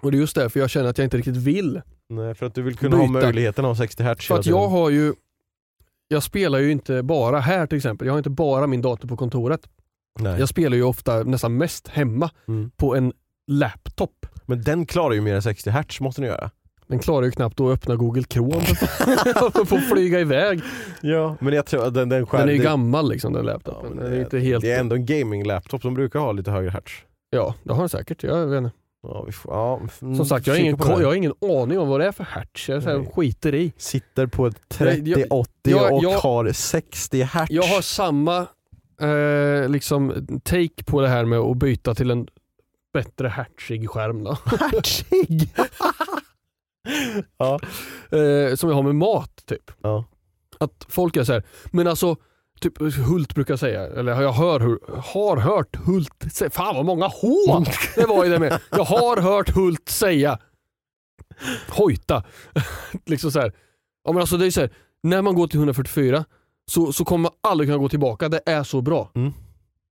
Och 0.00 0.10
det 0.12 0.16
är 0.16 0.20
just 0.20 0.34
därför 0.36 0.60
jag 0.60 0.70
känner 0.70 0.88
att 0.90 0.98
jag 0.98 1.04
inte 1.06 1.16
riktigt 1.16 1.36
vill. 1.36 1.80
Nej, 2.14 2.34
för 2.34 2.46
att 2.46 2.54
du 2.54 2.62
vill 2.62 2.76
kunna 2.76 2.96
ha 2.96 3.06
Byta. 3.06 3.12
möjligheten 3.26 3.64
att 3.64 3.68
ha 3.68 3.76
60 3.76 4.02
hertz 4.02 4.26
För 4.26 4.38
att 4.38 4.46
jag 4.46 4.68
har 4.68 4.90
ju, 4.90 5.14
jag 6.08 6.22
spelar 6.22 6.58
ju 6.58 6.70
inte 6.72 7.02
bara 7.02 7.40
här 7.40 7.66
till 7.66 7.76
exempel. 7.76 8.06
Jag 8.06 8.12
har 8.12 8.18
inte 8.18 8.30
bara 8.30 8.66
min 8.66 8.82
dator 8.82 9.08
på 9.08 9.16
kontoret. 9.16 9.60
Nej. 10.20 10.40
Jag 10.40 10.48
spelar 10.48 10.76
ju 10.76 10.82
ofta 10.82 11.22
nästan 11.22 11.56
mest 11.56 11.88
hemma 11.88 12.30
Mm. 12.48 12.70
på 12.76 12.94
en 12.96 13.12
laptop. 13.46 14.26
Men 14.46 14.62
den 14.62 14.86
klarar 14.86 15.14
ju 15.14 15.20
mer 15.20 15.34
än 15.34 15.42
60 15.42 15.70
hertz 15.70 16.00
måste 16.00 16.20
ni 16.20 16.26
göra. 16.26 16.50
Den 16.86 16.98
klarar 16.98 17.24
ju 17.24 17.30
knappt 17.30 17.60
att 17.60 17.66
öppna 17.72 17.96
Google 17.96 18.22
Chrome 18.30 18.60
för 19.66 19.76
att 19.76 19.88
flyga 19.88 20.20
iväg. 20.20 20.60
Ja. 21.02 21.36
Men 21.40 21.52
jag 21.54 21.66
tror 21.66 21.86
att 21.86 21.94
den, 21.94 22.08
den, 22.08 22.26
skär, 22.26 22.38
Den 22.38 22.48
är 22.48 22.52
ju 22.52 22.58
det- 22.58 22.64
gammal 22.64 23.08
liksom 23.08 23.32
den 23.32 23.46
Ja, 23.46 23.52
laptopen. 23.52 23.98
är 23.98 24.10
det, 24.10 24.16
ju 24.16 24.22
inte 24.22 24.38
helt... 24.38 24.62
det 24.64 24.72
är 24.72 24.80
ändå 24.80 24.96
en 24.96 25.06
gaming-laptop 25.06 25.82
som 25.82 25.94
brukar 25.94 26.20
ha 26.20 26.32
lite 26.32 26.50
högre 26.50 26.70
hertz. 26.70 26.92
Ja, 27.30 27.54
det 27.64 27.72
har 27.72 27.80
den 27.80 27.88
säkert. 27.88 28.22
Jag 28.22 28.46
vet 28.46 28.58
inte. 28.58 28.76
Ja, 29.02 29.22
vi 29.26 29.32
får, 29.32 29.54
ja, 29.54 29.80
mm, 30.02 30.16
Som 30.16 30.26
sagt, 30.26 30.46
jag 30.46 30.54
har, 30.54 30.60
ingen, 30.60 30.76
jag 30.78 31.06
har 31.06 31.14
ingen 31.14 31.34
aning 31.42 31.78
om 31.78 31.88
vad 31.88 32.00
det 32.00 32.06
är 32.06 32.12
för 32.12 32.24
hertz. 32.24 32.68
Jag 32.68 32.80
här 32.80 33.04
skiter 33.12 33.54
i. 33.54 33.72
Sitter 33.76 34.26
på 34.26 34.46
ett 34.46 34.56
Jag- 34.78 34.88
jag- 34.88 35.04
3080 35.04 35.50
jag- 35.62 35.92
och 35.92 36.02
jag- 36.04 36.18
har 36.18 36.52
60 36.52 37.22
hertz. 37.22 37.50
Jag 37.52 37.62
har 37.62 37.80
samma 37.82 38.46
eh, 39.00 39.68
liksom 39.68 40.26
take 40.44 40.84
på 40.86 41.00
det 41.00 41.08
här 41.08 41.24
med 41.24 41.38
att 41.38 41.56
byta 41.56 41.94
till 41.94 42.10
en 42.10 42.28
bättre 42.92 43.28
hertzig 43.28 43.90
skärm. 43.90 44.24
Då. 44.24 44.38
Hertzig! 44.60 45.50
Ja. 47.36 47.58
eh, 48.18 48.54
som 48.54 48.68
jag 48.68 48.76
har 48.76 48.82
med 48.82 48.94
mat. 48.94 49.42
typ. 49.46 49.70
Ja. 49.82 50.04
Att 50.60 50.86
folk 50.88 51.16
är 51.16 51.24
så 51.24 51.32
här, 51.32 51.42
men 51.70 51.86
alltså 51.86 52.16
Typ 52.62 52.78
Hult 52.78 53.34
brukar 53.34 53.56
säga, 53.56 53.86
eller 53.86 54.22
jag 54.22 54.32
hör, 54.32 54.78
har 55.02 55.36
hört 55.36 55.76
Hult 55.76 56.32
säga, 56.32 56.50
fan 56.50 56.76
vad 56.76 56.84
många 56.84 57.06
H 57.06 57.64
det 57.96 58.06
var 58.06 58.24
i 58.24 58.28
det 58.28 58.38
med. 58.38 58.60
Jag 58.70 58.84
har 58.84 59.16
hört 59.16 59.50
Hult 59.50 59.88
säga 59.88 60.38
hojta. 61.68 62.24
liksom 63.06 63.30
så 63.32 63.40
här. 63.40 63.52
Ja, 64.04 64.12
men 64.12 64.20
alltså 64.20 64.36
det 64.36 64.46
är 64.46 64.50
så 64.50 64.60
här, 64.60 64.70
när 65.02 65.22
man 65.22 65.34
går 65.34 65.46
till 65.46 65.58
144 65.58 66.24
så, 66.70 66.92
så 66.92 67.04
kommer 67.04 67.22
man 67.22 67.32
aldrig 67.40 67.68
kunna 67.68 67.78
gå 67.78 67.88
tillbaka, 67.88 68.28
det 68.28 68.40
är 68.46 68.62
så 68.62 68.80
bra. 68.80 69.10
Mm. 69.14 69.32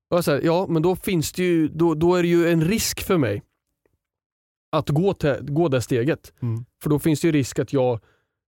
Och 0.10 0.18
jag 0.18 0.24
säger, 0.24 0.42
ja 0.42 0.68
men 0.70 0.82
då 0.82 0.96
finns 0.96 1.32
det 1.32 1.44
ju, 1.44 1.68
då, 1.68 1.94
då 1.94 2.16
är 2.16 2.22
det 2.22 2.30
ju 2.30 2.50
en 2.52 2.62
risk 2.62 3.04
för 3.04 3.18
mig 3.18 3.44
att 4.72 4.90
gå, 4.90 5.14
till, 5.14 5.38
gå 5.42 5.68
det 5.68 5.82
steget. 5.82 6.34
Mm. 6.42 6.66
För 6.84 6.90
då 6.90 7.00
finns 7.00 7.22
det 7.22 7.28
ju 7.28 7.32
risk 7.32 7.60
att 7.60 7.74
jag 7.74 8.00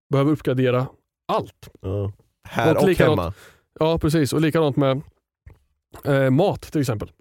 behöver 0.10 0.32
uppgradera 0.32 0.88
allt. 1.28 1.70
Ja. 1.82 2.12
Här 2.44 2.78
Och 2.78 2.84
och, 2.84 2.90
hemma. 2.90 3.34
Ja 3.80 3.98
precis, 3.98 4.34
och 4.34 4.42
likadant 4.42 4.78
med 4.78 5.02
eh, 6.04 6.30
mat 6.30 6.62
till 6.62 6.82
exempel. 6.82 7.12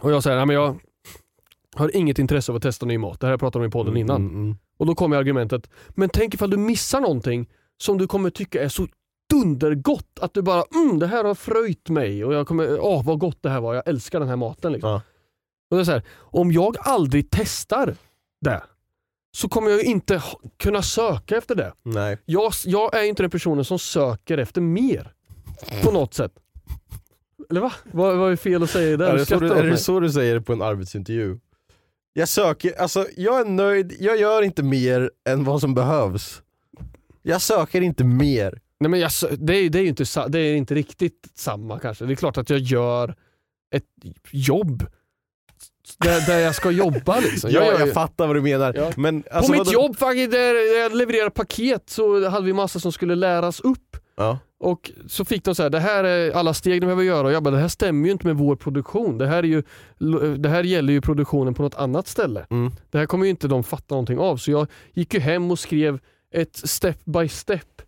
Och 0.00 0.12
jag 0.12 0.22
säger, 0.22 0.36
nej 0.36 0.46
men 0.46 0.56
jag 0.56 0.80
har 1.74 1.96
inget 1.96 2.18
intresse 2.18 2.52
av 2.52 2.56
att 2.56 2.62
testa 2.62 2.86
ny 2.86 2.98
mat. 2.98 3.20
Det 3.20 3.26
här 3.26 3.32
jag 3.32 3.40
pratade 3.40 3.64
om 3.64 3.68
i 3.68 3.72
podden 3.72 3.96
innan. 3.96 4.16
Mm, 4.16 4.34
mm. 4.34 4.56
Och 4.78 4.86
då 4.86 4.94
kommer 4.94 5.16
argumentet, 5.16 5.70
men 5.88 6.08
tänk 6.08 6.34
ifall 6.34 6.50
du 6.50 6.56
missar 6.56 7.00
någonting 7.00 7.48
som 7.82 7.98
du 7.98 8.06
kommer 8.06 8.30
tycka 8.30 8.62
är 8.62 8.68
så 8.68 8.86
dundergott 9.30 10.18
att 10.20 10.34
du 10.34 10.42
bara 10.42 10.64
mm, 10.74 10.98
det 10.98 11.06
här 11.06 11.24
har 11.24 11.34
fröjt 11.34 11.88
mig 11.88 12.24
och 12.24 12.34
jag 12.34 12.48
kommer, 12.48 12.80
åh 12.80 13.04
vad 13.04 13.18
gott 13.18 13.42
det 13.42 13.50
här 13.50 13.60
var, 13.60 13.74
jag 13.74 13.88
älskar 13.88 14.20
den 14.20 14.28
här 14.28 14.36
maten. 14.36 14.72
Liksom. 14.72 14.90
Ja. 14.90 15.02
Och 15.70 15.76
det 15.76 15.82
är 15.82 15.84
så 15.84 15.92
här, 15.92 16.02
om 16.18 16.52
jag 16.52 16.76
aldrig 16.80 17.30
testar 17.30 17.96
det 18.40 18.62
så 19.36 19.48
kommer 19.48 19.70
jag 19.70 19.84
inte 19.84 20.22
kunna 20.56 20.82
söka 20.82 21.36
efter 21.36 21.54
det. 21.54 21.72
Nej. 21.82 22.18
Jag, 22.24 22.52
jag 22.64 22.96
är 22.96 23.02
inte 23.02 23.22
den 23.22 23.30
personen 23.30 23.64
som 23.64 23.78
söker 23.78 24.38
efter 24.38 24.60
mer 24.60 25.12
på 25.82 25.92
något 25.92 26.14
sätt. 26.14 26.32
Eller 27.50 27.60
va? 27.60 27.72
Vad, 27.92 28.16
vad 28.16 28.32
är 28.32 28.36
fel 28.36 28.62
att 28.62 28.70
säga 28.70 28.96
där? 28.96 29.06
Är 29.14 29.18
det, 29.18 29.26
så 29.26 29.38
du, 29.38 29.52
är 29.52 29.64
det 29.64 29.76
så 29.76 30.00
du 30.00 30.10
säger 30.10 30.40
på 30.40 30.52
en 30.52 30.62
arbetsintervju? 30.62 31.38
Jag 32.12 32.28
söker, 32.28 32.80
alltså 32.80 33.06
jag 33.16 33.40
är 33.40 33.44
nöjd, 33.44 33.96
jag 34.00 34.16
gör 34.16 34.42
inte 34.42 34.62
mer 34.62 35.10
än 35.28 35.44
vad 35.44 35.60
som 35.60 35.74
behövs. 35.74 36.42
Jag 37.22 37.42
söker 37.42 37.80
inte 37.80 38.04
mer. 38.04 38.60
Nej, 38.80 38.90
men 38.90 39.00
jag, 39.00 39.10
det, 39.38 39.54
är, 39.56 39.70
det, 39.70 39.78
är 39.78 39.84
inte, 39.86 40.04
det 40.28 40.38
är 40.40 40.54
inte 40.56 40.74
riktigt 40.74 41.28
samma 41.34 41.78
kanske. 41.78 42.04
Det 42.04 42.12
är 42.12 42.16
klart 42.16 42.36
att 42.38 42.50
jag 42.50 42.58
gör 42.58 43.14
ett 43.74 43.84
jobb 44.30 44.86
där, 45.98 46.26
där 46.26 46.38
jag 46.38 46.54
ska 46.54 46.70
jobba. 46.70 47.20
Liksom. 47.20 47.50
Ja, 47.50 47.64
jag, 47.64 47.86
ju- 47.86 47.92
fattar 47.92 48.26
vad 48.26 48.36
du 48.36 48.42
menar. 48.42 48.74
Ja. 48.76 48.92
Men, 48.96 49.22
På 49.22 49.30
alltså, 49.32 49.52
mitt 49.52 49.58
vadå- 49.58 49.72
jobb 49.72 49.96
där 50.30 50.78
jag 50.78 50.94
levererar 50.96 51.30
paket 51.30 51.90
så 51.90 52.28
hade 52.28 52.46
vi 52.46 52.52
massa 52.52 52.80
som 52.80 52.92
skulle 52.92 53.14
läras 53.14 53.60
upp. 53.60 53.96
Ja. 54.16 54.38
Och 54.58 54.90
så 55.08 55.24
fick 55.24 55.44
de 55.44 55.54
så 55.54 55.62
här, 55.62 55.70
det 55.70 55.80
här 55.80 56.04
är 56.04 56.30
alla 56.32 56.54
steg 56.54 56.80
de 56.80 56.86
behöver 56.86 57.02
göra 57.02 57.26
och 57.26 57.32
jag 57.32 57.42
bara, 57.42 57.54
det 57.54 57.60
här 57.60 57.68
stämmer 57.68 58.06
ju 58.06 58.12
inte 58.12 58.26
med 58.26 58.36
vår 58.36 58.56
produktion. 58.56 59.18
Det 59.18 59.26
här, 59.26 59.38
är 59.38 59.42
ju, 59.42 59.62
det 60.36 60.48
här 60.48 60.64
gäller 60.64 60.92
ju 60.92 61.00
produktionen 61.00 61.54
på 61.54 61.62
något 61.62 61.74
annat 61.74 62.06
ställe. 62.06 62.46
Mm. 62.50 62.72
Det 62.90 62.98
här 62.98 63.06
kommer 63.06 63.24
ju 63.24 63.30
inte 63.30 63.48
de 63.48 63.64
fatta 63.64 63.94
någonting 63.94 64.18
av. 64.18 64.36
Så 64.36 64.50
jag 64.50 64.66
gick 64.92 65.14
ju 65.14 65.20
hem 65.20 65.50
och 65.50 65.58
skrev 65.58 65.98
ett 66.32 66.56
step 66.56 67.04
by 67.04 67.28
step 67.28 67.82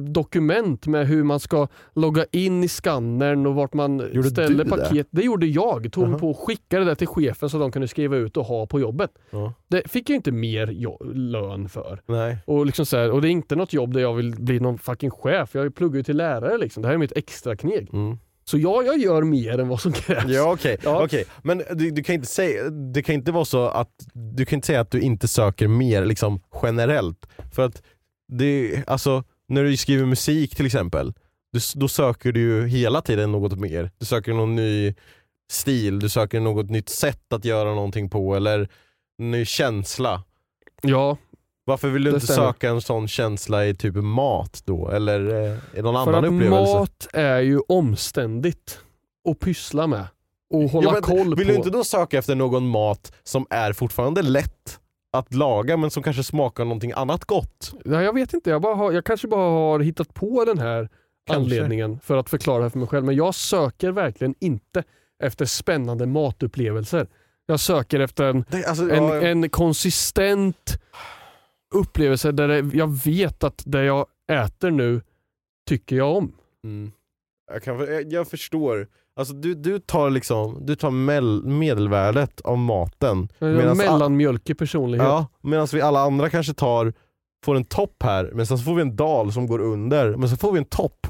dokument 0.00 0.86
med 0.86 1.06
hur 1.08 1.22
man 1.24 1.40
ska 1.40 1.68
logga 1.94 2.24
in 2.32 2.64
i 2.64 2.68
skannern 2.68 3.46
och 3.46 3.54
vart 3.54 3.74
man 3.74 4.10
Gjorde 4.12 4.28
ställer 4.30 4.48
du 4.58 4.64
det? 4.64 4.70
paket. 4.70 5.06
Det 5.10 5.22
gjorde 5.22 5.46
jag. 5.46 5.92
Tog 5.92 6.02
mig 6.04 6.10
Jaha. 6.12 6.18
på 6.18 6.30
och 6.30 6.38
skickade 6.38 6.84
det 6.84 6.94
till 6.94 7.06
chefen 7.06 7.50
så 7.50 7.58
de 7.58 7.72
kunde 7.72 7.88
skriva 7.88 8.16
ut 8.16 8.36
och 8.36 8.44
ha 8.44 8.66
på 8.66 8.80
jobbet. 8.80 9.10
Ja. 9.30 9.52
Det 9.68 9.90
fick 9.90 10.10
jag 10.10 10.16
inte 10.16 10.32
mer 10.32 10.66
lön 11.14 11.68
för. 11.68 12.00
Nej. 12.06 12.36
Och, 12.46 12.66
liksom 12.66 12.86
så 12.86 12.96
här, 12.96 13.10
och 13.10 13.22
det 13.22 13.28
är 13.28 13.30
inte 13.30 13.56
något 13.56 13.72
jobb 13.72 13.92
där 13.92 14.00
jag 14.00 14.14
vill 14.14 14.34
bli 14.38 14.60
någon 14.60 14.78
fucking 14.78 15.10
chef. 15.10 15.54
Jag 15.54 15.74
pluggar 15.74 15.96
ju 15.96 16.02
till 16.02 16.16
lärare. 16.16 16.58
Liksom. 16.58 16.82
Det 16.82 16.88
här 16.88 16.94
är 16.94 16.98
mitt 16.98 17.16
extra 17.16 17.56
kneg. 17.56 17.88
Mm. 17.92 18.18
Så 18.44 18.58
ja, 18.58 18.82
jag 18.82 18.98
gör 18.98 19.22
mer 19.22 19.58
än 19.58 19.68
vad 19.68 19.80
som 19.80 19.92
krävs. 19.92 20.24
Ja 20.28 20.52
okej, 20.52 20.76
Ja. 20.84 21.04
okej. 21.04 21.24
men 21.42 21.62
du, 21.74 21.90
du 21.90 22.02
kan 22.02 22.14
inte 22.14 22.26
säga, 22.28 22.70
det 22.70 23.02
kan 23.02 23.14
inte 23.14 23.32
vara 23.32 23.44
så 23.44 23.66
att 23.68 23.90
du 24.36 24.44
kan 24.44 24.56
inte 24.56 24.66
säga 24.66 24.80
att 24.80 24.90
du 24.90 25.00
inte 25.00 25.28
söker 25.28 25.68
mer 25.68 26.04
liksom 26.04 26.40
generellt. 26.62 27.26
För 27.52 27.62
att 27.64 27.82
det, 28.32 28.82
alltså, 28.86 29.24
när 29.48 29.64
du 29.64 29.76
skriver 29.76 30.06
musik 30.06 30.56
till 30.56 30.66
exempel, 30.66 31.12
du, 31.52 31.60
då 31.74 31.88
söker 31.88 32.32
du 32.32 32.40
ju 32.40 32.66
hela 32.68 33.00
tiden 33.02 33.32
något 33.32 33.58
mer. 33.58 33.90
Du 33.98 34.06
söker 34.06 34.32
någon 34.32 34.56
ny 34.56 34.94
stil, 35.52 35.98
du 35.98 36.08
söker 36.08 36.40
något 36.40 36.70
nytt 36.70 36.88
sätt 36.88 37.32
att 37.32 37.44
göra 37.44 37.74
någonting 37.74 38.10
på 38.10 38.34
eller 38.36 38.68
ny 39.18 39.44
känsla. 39.44 40.22
Ja, 40.82 41.16
Varför 41.64 41.88
vill 41.88 42.04
du 42.04 42.10
inte 42.10 42.26
stämmer. 42.26 42.52
söka 42.52 42.70
en 42.70 42.80
sån 42.80 43.08
känsla 43.08 43.66
i 43.66 43.74
typ 43.74 43.94
mat 43.94 44.62
då? 44.64 44.90
Eller 44.90 45.20
eh, 45.74 45.82
någon 45.82 46.04
för 46.04 46.12
annan 46.12 46.24
att 46.24 46.32
upplevelse? 46.32 46.74
mat 46.74 47.08
är 47.12 47.40
ju 47.40 47.60
omständigt 47.68 48.78
att 49.30 49.40
pyssla 49.40 49.86
med. 49.86 50.06
Och 50.50 50.62
hålla 50.70 50.88
Ja, 50.88 50.92
men 50.92 51.02
koll 51.02 51.34
Vill 51.36 51.46
på. 51.46 51.52
du 51.52 51.56
inte 51.56 51.70
då 51.70 51.84
söka 51.84 52.18
efter 52.18 52.34
någon 52.34 52.68
mat 52.68 53.12
som 53.24 53.46
är 53.50 53.72
fortfarande 53.72 54.22
lätt 54.22 54.80
att 55.12 55.34
laga 55.34 55.76
men 55.76 55.90
som 55.90 56.02
kanske 56.02 56.22
smakar 56.22 56.64
någonting 56.64 56.92
annat 56.92 57.24
gott? 57.24 57.72
Nej, 57.84 58.04
jag 58.04 58.12
vet 58.12 58.32
inte, 58.32 58.50
jag, 58.50 58.62
bara 58.62 58.74
har, 58.74 58.92
jag 58.92 59.04
kanske 59.04 59.28
bara 59.28 59.50
har 59.50 59.80
hittat 59.80 60.14
på 60.14 60.44
den 60.44 60.58
här 60.58 60.88
Kanske. 61.26 61.42
anledningen 61.42 62.00
för 62.00 62.16
att 62.16 62.30
förklara 62.30 62.64
det 62.64 62.70
för 62.70 62.78
mig 62.78 62.88
själv. 62.88 63.04
Men 63.04 63.16
jag 63.16 63.34
söker 63.34 63.90
verkligen 63.90 64.34
inte 64.40 64.84
efter 65.22 65.44
spännande 65.44 66.06
matupplevelser. 66.06 67.06
Jag 67.46 67.60
söker 67.60 68.00
efter 68.00 68.24
en, 68.24 68.44
Det, 68.50 68.64
alltså, 68.64 68.90
en, 68.90 69.04
ja, 69.04 69.20
en 69.20 69.48
konsistent 69.50 70.78
upplevelse 71.74 72.32
där 72.32 72.48
det, 72.48 72.76
jag 72.76 73.04
vet 73.04 73.44
att 73.44 73.62
det 73.66 73.84
jag 73.84 74.06
äter 74.32 74.70
nu 74.70 75.02
tycker 75.68 75.96
jag 75.96 76.16
om. 76.16 76.32
mm. 76.64 76.92
jag, 77.52 77.62
kan, 77.62 77.78
jag, 77.78 78.12
jag 78.12 78.28
förstår. 78.28 78.88
Alltså, 79.18 79.34
du, 79.34 79.54
du 79.54 79.78
tar 79.78 80.10
liksom 80.10 80.66
du 80.66 80.74
tar 80.74 80.90
mel, 80.90 81.44
medelvärdet 81.44 82.40
av 82.40 82.58
maten. 82.58 83.28
Mellanmjölkig 83.38 84.58
personlighet. 84.58 85.06
Ja, 85.06 85.26
Medan 85.42 85.68
vi 85.72 85.80
alla 85.80 86.00
andra 86.00 86.30
kanske 86.30 86.54
tar, 86.54 86.92
får 87.44 87.54
en 87.54 87.64
topp 87.64 88.02
här, 88.02 88.30
men 88.34 88.46
sen 88.46 88.58
så 88.58 88.64
får 88.64 88.74
vi 88.74 88.82
en 88.82 88.96
dal 88.96 89.32
som 89.32 89.46
går 89.46 89.58
under, 89.58 90.16
men 90.16 90.28
så 90.28 90.36
får 90.36 90.52
vi 90.52 90.58
en 90.58 90.64
topp. 90.64 91.06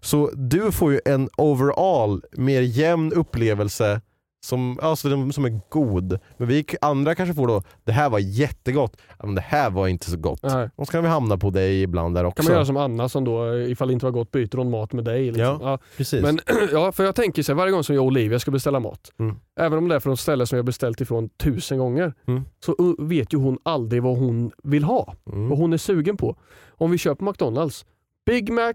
Så 0.00 0.30
du 0.34 0.72
får 0.72 0.92
ju 0.92 1.00
en 1.04 1.28
overall 1.36 2.22
mer 2.32 2.60
jämn 2.60 3.12
upplevelse 3.12 4.00
som, 4.46 4.78
alltså 4.82 5.30
som 5.32 5.44
är 5.44 5.60
god. 5.68 6.18
Men 6.36 6.48
vi 6.48 6.64
andra 6.80 7.14
kanske 7.14 7.34
får 7.34 7.46
då, 7.46 7.62
det 7.84 7.92
här 7.92 8.10
var 8.10 8.18
jättegott, 8.18 8.96
ja, 9.18 9.26
men 9.26 9.34
det 9.34 9.40
här 9.40 9.70
var 9.70 9.88
inte 9.88 10.10
så 10.10 10.16
gott. 10.16 10.40
Nej. 10.42 10.70
Och 10.76 10.86
så 10.86 10.92
kan 10.92 11.02
vi 11.02 11.08
hamna 11.08 11.38
på 11.38 11.50
dig 11.50 11.82
ibland 11.82 12.14
där 12.14 12.24
också. 12.24 12.36
kan 12.42 12.44
man 12.44 12.54
göra 12.54 12.66
som 12.66 12.76
Anna 12.76 13.08
som 13.08 13.24
då, 13.24 13.58
ifall 13.58 13.88
det 13.88 13.94
inte 13.94 14.06
var 14.06 14.10
gott, 14.12 14.30
byter 14.30 14.56
hon 14.56 14.70
mat 14.70 14.92
med 14.92 15.04
dig. 15.04 15.24
Liksom. 15.26 15.58
Ja, 15.62 15.78
Precis. 15.96 16.22
Men 16.22 16.38
ja, 16.72 16.92
för 16.92 17.04
jag 17.04 17.14
tänker 17.14 17.42
så 17.42 17.52
här, 17.52 17.56
varje 17.56 17.72
gång 17.72 17.84
som 17.84 17.94
jag 17.94 18.02
och 18.02 18.06
Olivia 18.06 18.38
ska 18.38 18.50
beställa 18.50 18.80
mat, 18.80 19.10
Mm. 19.18 19.36
även 19.60 19.78
om 19.78 19.88
det 19.88 19.94
är 19.94 20.00
från 20.00 20.16
ställe 20.16 20.46
som 20.46 20.56
jag 20.56 20.64
beställt 20.64 21.00
ifrån 21.00 21.28
tusen 21.28 21.78
gånger, 21.78 22.14
Mm. 22.28 22.44
så 22.64 22.96
vet 22.98 23.32
ju 23.34 23.38
hon 23.38 23.58
aldrig 23.62 24.02
vad 24.02 24.18
hon 24.18 24.50
vill 24.62 24.84
ha. 24.84 25.14
Mm. 25.32 25.48
Vad 25.48 25.58
hon 25.58 25.72
är 25.72 25.76
sugen 25.78 26.16
på. 26.16 26.36
Om 26.68 26.90
vi 26.90 26.98
köper 26.98 27.24
McDonalds, 27.24 27.84
Big 28.26 28.52
Mac, 28.52 28.74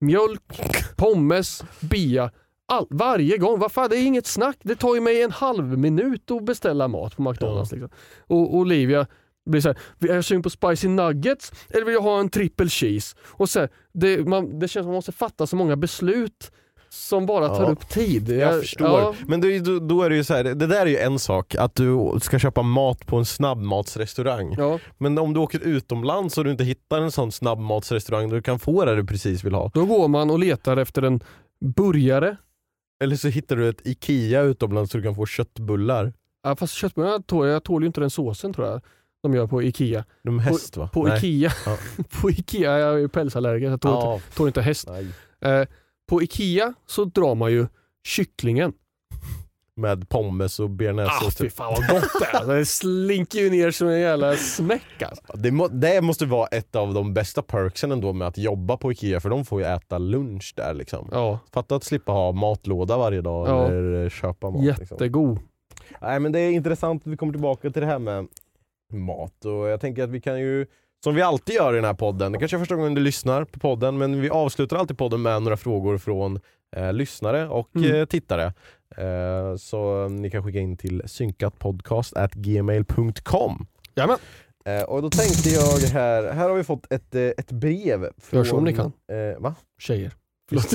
mjölk, 0.00 0.60
pommes, 0.96 1.64
bia. 1.80 2.30
All, 2.72 2.86
varje 2.90 3.38
gång, 3.38 3.58
vad 3.58 3.72
fan 3.72 3.90
det 3.90 3.96
är 3.96 4.06
inget 4.06 4.26
snack. 4.26 4.56
Det 4.62 4.76
tar 4.76 4.94
ju 4.94 5.00
mig 5.00 5.22
en 5.22 5.30
halv 5.30 5.78
minut 5.78 6.30
att 6.30 6.44
beställa 6.44 6.88
mat 6.88 7.16
på 7.16 7.22
McDonalds. 7.22 7.72
Liksom. 7.72 7.90
Och 8.26 8.54
Olivia 8.56 9.06
blir 9.46 9.60
så 9.60 9.68
här, 9.68 9.78
är 10.10 10.14
jag 10.14 10.24
sugen 10.24 10.42
på 10.42 10.50
spicy 10.50 10.88
nuggets 10.88 11.52
eller 11.70 11.84
vill 11.84 11.94
jag 11.94 12.00
ha 12.02 12.20
en 12.20 12.28
triple 12.28 12.68
cheese? 12.68 13.16
Och 13.26 13.48
så 13.50 13.60
här, 13.60 13.68
det, 13.94 14.28
man, 14.28 14.58
det 14.58 14.68
känns 14.68 14.72
som 14.72 14.80
att 14.80 14.86
man 14.86 14.94
måste 14.94 15.12
fatta 15.12 15.46
så 15.46 15.56
många 15.56 15.76
beslut 15.76 16.52
som 16.88 17.26
bara 17.26 17.48
tar 17.48 17.62
Ja, 17.62 17.68
upp 17.70 17.88
tid. 17.88 18.28
Jag 18.28 18.60
förstår. 18.60 18.86
Ja, 18.88 19.14
Men 19.26 19.40
det, 19.40 19.58
då, 19.58 19.78
då 19.78 20.02
är 20.02 20.10
det 20.10 20.16
ju 20.16 20.24
så 20.24 20.34
här, 20.34 20.44
det 20.44 20.66
där 20.66 20.80
är 20.80 20.86
ju 20.86 20.96
en 20.98 21.18
sak, 21.18 21.54
att 21.54 21.74
du 21.74 22.18
ska 22.22 22.38
köpa 22.38 22.62
mat 22.62 23.06
på 23.06 23.16
en 23.16 23.24
snabbmatsrestaurang. 23.24 24.54
ja, 24.58 24.78
Men 24.98 25.18
om 25.18 25.34
du 25.34 25.40
åker 25.40 25.60
utomlands 25.60 26.38
och 26.38 26.44
du 26.44 26.50
inte 26.50 26.64
hittar 26.64 27.00
en 27.00 27.12
sån 27.12 27.32
snabbmatsrestaurang 27.32 28.28
där 28.28 28.36
du 28.36 28.42
kan 28.42 28.58
få 28.58 28.84
det 28.84 28.96
du 28.96 29.04
precis 29.04 29.44
vill 29.44 29.54
ha. 29.54 29.70
då 29.74 29.84
går 29.86 30.08
man 30.08 30.30
och 30.30 30.38
letar 30.38 30.76
efter 30.76 31.02
en 31.02 31.20
burgare. 31.76 32.36
Eller 33.04 33.16
så 33.16 33.28
hittar 33.28 33.56
du 33.56 33.68
ett 33.68 33.86
IKEA 33.86 34.42
utomlands 34.42 34.92
så 34.92 34.98
du 34.98 35.04
kan 35.04 35.14
få 35.14 35.26
köttbullar. 35.26 36.12
Ja, 36.42 36.56
fast 36.56 36.74
köttbullarna 36.74 37.22
tål 37.22 37.48
jag 37.48 37.64
tål 37.64 37.82
ju 37.82 37.86
inte 37.86 38.00
den 38.00 38.10
såsen 38.10 38.52
tror 38.52 38.66
jag 38.66 38.80
de 39.22 39.34
gör 39.34 39.46
på 39.46 39.62
Ikea. 39.62 40.04
De 40.22 40.38
häst 40.38 40.76
va? 40.76 40.88
På 40.92 41.06
Nej. 41.06 41.18
Ikea, 41.18 41.52
Ja. 41.66 41.78
på 42.20 42.30
Ikea, 42.30 42.78
jag 42.78 42.94
är 42.94 42.98
ju 42.98 43.08
pälsallergiker, 43.08 43.70
jag 43.70 43.80
tål, 43.80 43.92
Ja, 43.92 44.14
inte, 44.14 44.36
tål 44.36 44.46
inte 44.46 44.62
häst. 44.62 44.88
Eh, 45.40 45.64
på 46.08 46.22
Ikea 46.22 46.74
så 46.86 47.04
drar 47.04 47.34
man 47.34 47.52
ju 47.52 47.66
kycklingen. 48.06 48.72
Med 49.76 50.08
pommes 50.08 50.60
och 50.60 50.64
Ah, 50.64 50.68
bearnaisesås. 50.68 51.36
fy 51.36 51.44
typ. 51.44 51.52
fan 51.56 51.74
vad 51.76 51.88
gott 52.00 52.10
det 52.20 52.38
är. 52.52 52.56
Det 52.58 52.66
slinker 52.66 53.38
ju 53.38 53.50
ner 53.50 53.70
som 53.70 53.88
en 53.88 54.00
jävla 54.00 54.36
smäck 54.36 55.02
alltså. 55.02 55.24
det, 55.34 55.50
må, 55.50 55.68
det 55.68 56.00
måste 56.00 56.26
vara 56.26 56.46
ett 56.46 56.76
av 56.76 56.94
de 56.94 57.14
bästa 57.14 57.42
perksen 57.42 57.92
ändå 57.92 58.12
med 58.12 58.28
att 58.28 58.38
jobba 58.38 58.76
på 58.76 58.92
IKEA 58.92 59.20
för 59.20 59.30
de 59.30 59.44
får 59.44 59.60
ju 59.60 59.66
äta 59.66 59.98
lunch 59.98 60.52
där 60.56 60.74
liksom. 60.74 61.08
Ja, 61.12 61.38
Fatta 61.52 61.76
att 61.76 61.84
slippa 61.84 62.12
ha 62.12 62.32
matlåda 62.32 62.96
varje 62.96 63.20
dag 63.20 63.48
Ja. 63.48 63.66
eller 63.66 64.08
köpa 64.10 64.50
mat. 64.50 64.62
Liksom. 64.64 64.86
jättegod. 64.90 65.38
Nej 66.00 66.20
men 66.20 66.32
det 66.32 66.40
är 66.40 66.50
intressant 66.50 67.02
att 67.06 67.12
vi 67.12 67.16
kommer 67.16 67.32
tillbaka 67.32 67.70
till 67.70 67.82
det 67.82 67.88
här 67.88 67.98
med 67.98 68.26
mat. 68.92 69.44
Och 69.44 69.68
jag 69.68 69.80
tänker 69.80 70.02
att 70.04 70.10
vi 70.10 70.20
kan 70.20 70.40
ju, 70.40 70.66
som 71.04 71.14
vi 71.14 71.22
alltid 71.22 71.54
gör 71.54 71.72
i 71.72 71.76
den 71.76 71.84
här 71.84 71.94
podden, 71.94 72.32
det 72.32 72.38
kanske 72.38 72.56
är 72.56 72.58
första 72.58 72.74
gången 72.76 72.94
du 72.94 73.00
lyssnar 73.00 73.44
på 73.44 73.58
podden, 73.60 73.98
men 73.98 74.20
vi 74.20 74.30
avslutar 74.30 74.76
alltid 74.76 74.98
podden 74.98 75.22
med 75.22 75.42
några 75.42 75.56
frågor 75.56 75.98
från 75.98 76.40
eh, 76.76 76.92
lyssnare 76.92 77.48
och 77.48 77.76
Mm. 77.76 77.94
eh, 77.94 78.04
tittare. 78.06 78.52
Eh, 78.96 79.56
så 79.56 80.08
ni 80.08 80.30
kan 80.30 80.44
skicka 80.44 80.58
in 80.58 80.76
till 80.76 81.02
synkatpodcast.gmail.com. 81.06 83.66
Jajamän. 83.94 84.18
Eh, 84.64 84.82
och 84.82 85.02
då 85.02 85.10
tänkte 85.10 85.48
jag 85.48 85.78
här, 85.92 86.32
här 86.32 86.48
har 86.48 86.56
vi 86.56 86.64
fått 86.64 86.92
ett, 86.92 87.14
eh, 87.14 87.22
ett 87.22 87.52
brev. 87.52 88.08
Från, 88.18 88.38
Gör 88.38 88.44
som 88.44 88.64
ni 88.64 88.72
kan. 88.72 88.92
Eh, 89.12 89.38
va? 89.42 89.54
Tjejer. 89.78 90.12
Förlåt. 90.48 90.74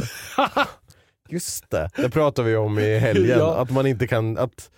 Just 1.29 1.69
det, 1.69 1.89
det 1.95 2.09
pratade 2.09 2.49
vi 2.49 2.55
om 2.55 2.79
i 2.79 2.97
helgen. 2.97 3.25
Ja. 3.39 3.55
Att 3.57 3.71
man 3.71 3.87
inte 3.87 4.07
kan, 4.07 4.37
att 4.37 4.71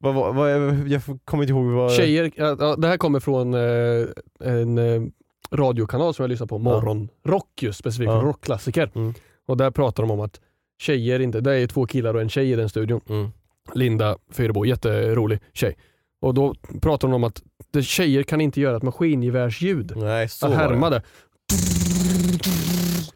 vad, 0.00 0.14
vad, 0.14 0.34
vad, 0.34 0.50
jag 0.88 1.02
kommer 1.24 1.42
inte 1.42 1.52
ihåg 1.52 1.64
vad... 1.66 1.92
Tjejer, 1.92 2.30
ja, 2.36 2.76
det 2.76 2.88
här 2.88 2.96
kommer 2.96 3.20
från 3.20 3.54
eh, 3.54 4.06
en 4.40 5.12
radiokanal 5.52 6.14
som 6.14 6.22
jag 6.22 6.30
lyssnar 6.30 6.46
på, 6.46 6.58
Morgonrock 6.58 7.62
just 7.62 7.78
specifikt, 7.78 8.10
Ja. 8.10 8.20
rockklassiker. 8.24 8.90
Mm. 8.94 9.14
Och 9.46 9.56
där 9.56 9.70
pratar 9.70 10.02
de 10.02 10.10
om 10.10 10.20
att 10.20 10.40
tjejer 10.78 11.20
inte, 11.20 11.40
det 11.40 11.54
är 11.54 11.66
två 11.66 11.86
killar 11.86 12.14
och 12.14 12.20
en 12.20 12.28
tjej 12.28 12.50
i 12.52 12.56
den 12.56 12.68
studion. 12.68 13.00
Mm. 13.08 13.28
Linda 13.74 14.16
Fyrebo, 14.32 14.64
jätterolig 14.64 15.38
tjej. 15.52 15.76
Och 16.20 16.34
då 16.34 16.54
pratar 16.82 17.08
de 17.08 17.14
om 17.14 17.24
att 17.24 17.42
det, 17.72 17.82
tjejer 17.82 18.22
kan 18.22 18.40
inte 18.40 18.60
göra 18.60 18.76
ett 18.76 18.82
maskingevärsljud. 18.82 19.92
Nej, 19.96 20.28
så 20.28 20.46
Att 20.46 20.52
var 20.52 20.58
det. 20.58 20.64
härma 20.68 20.90
det. 20.90 21.02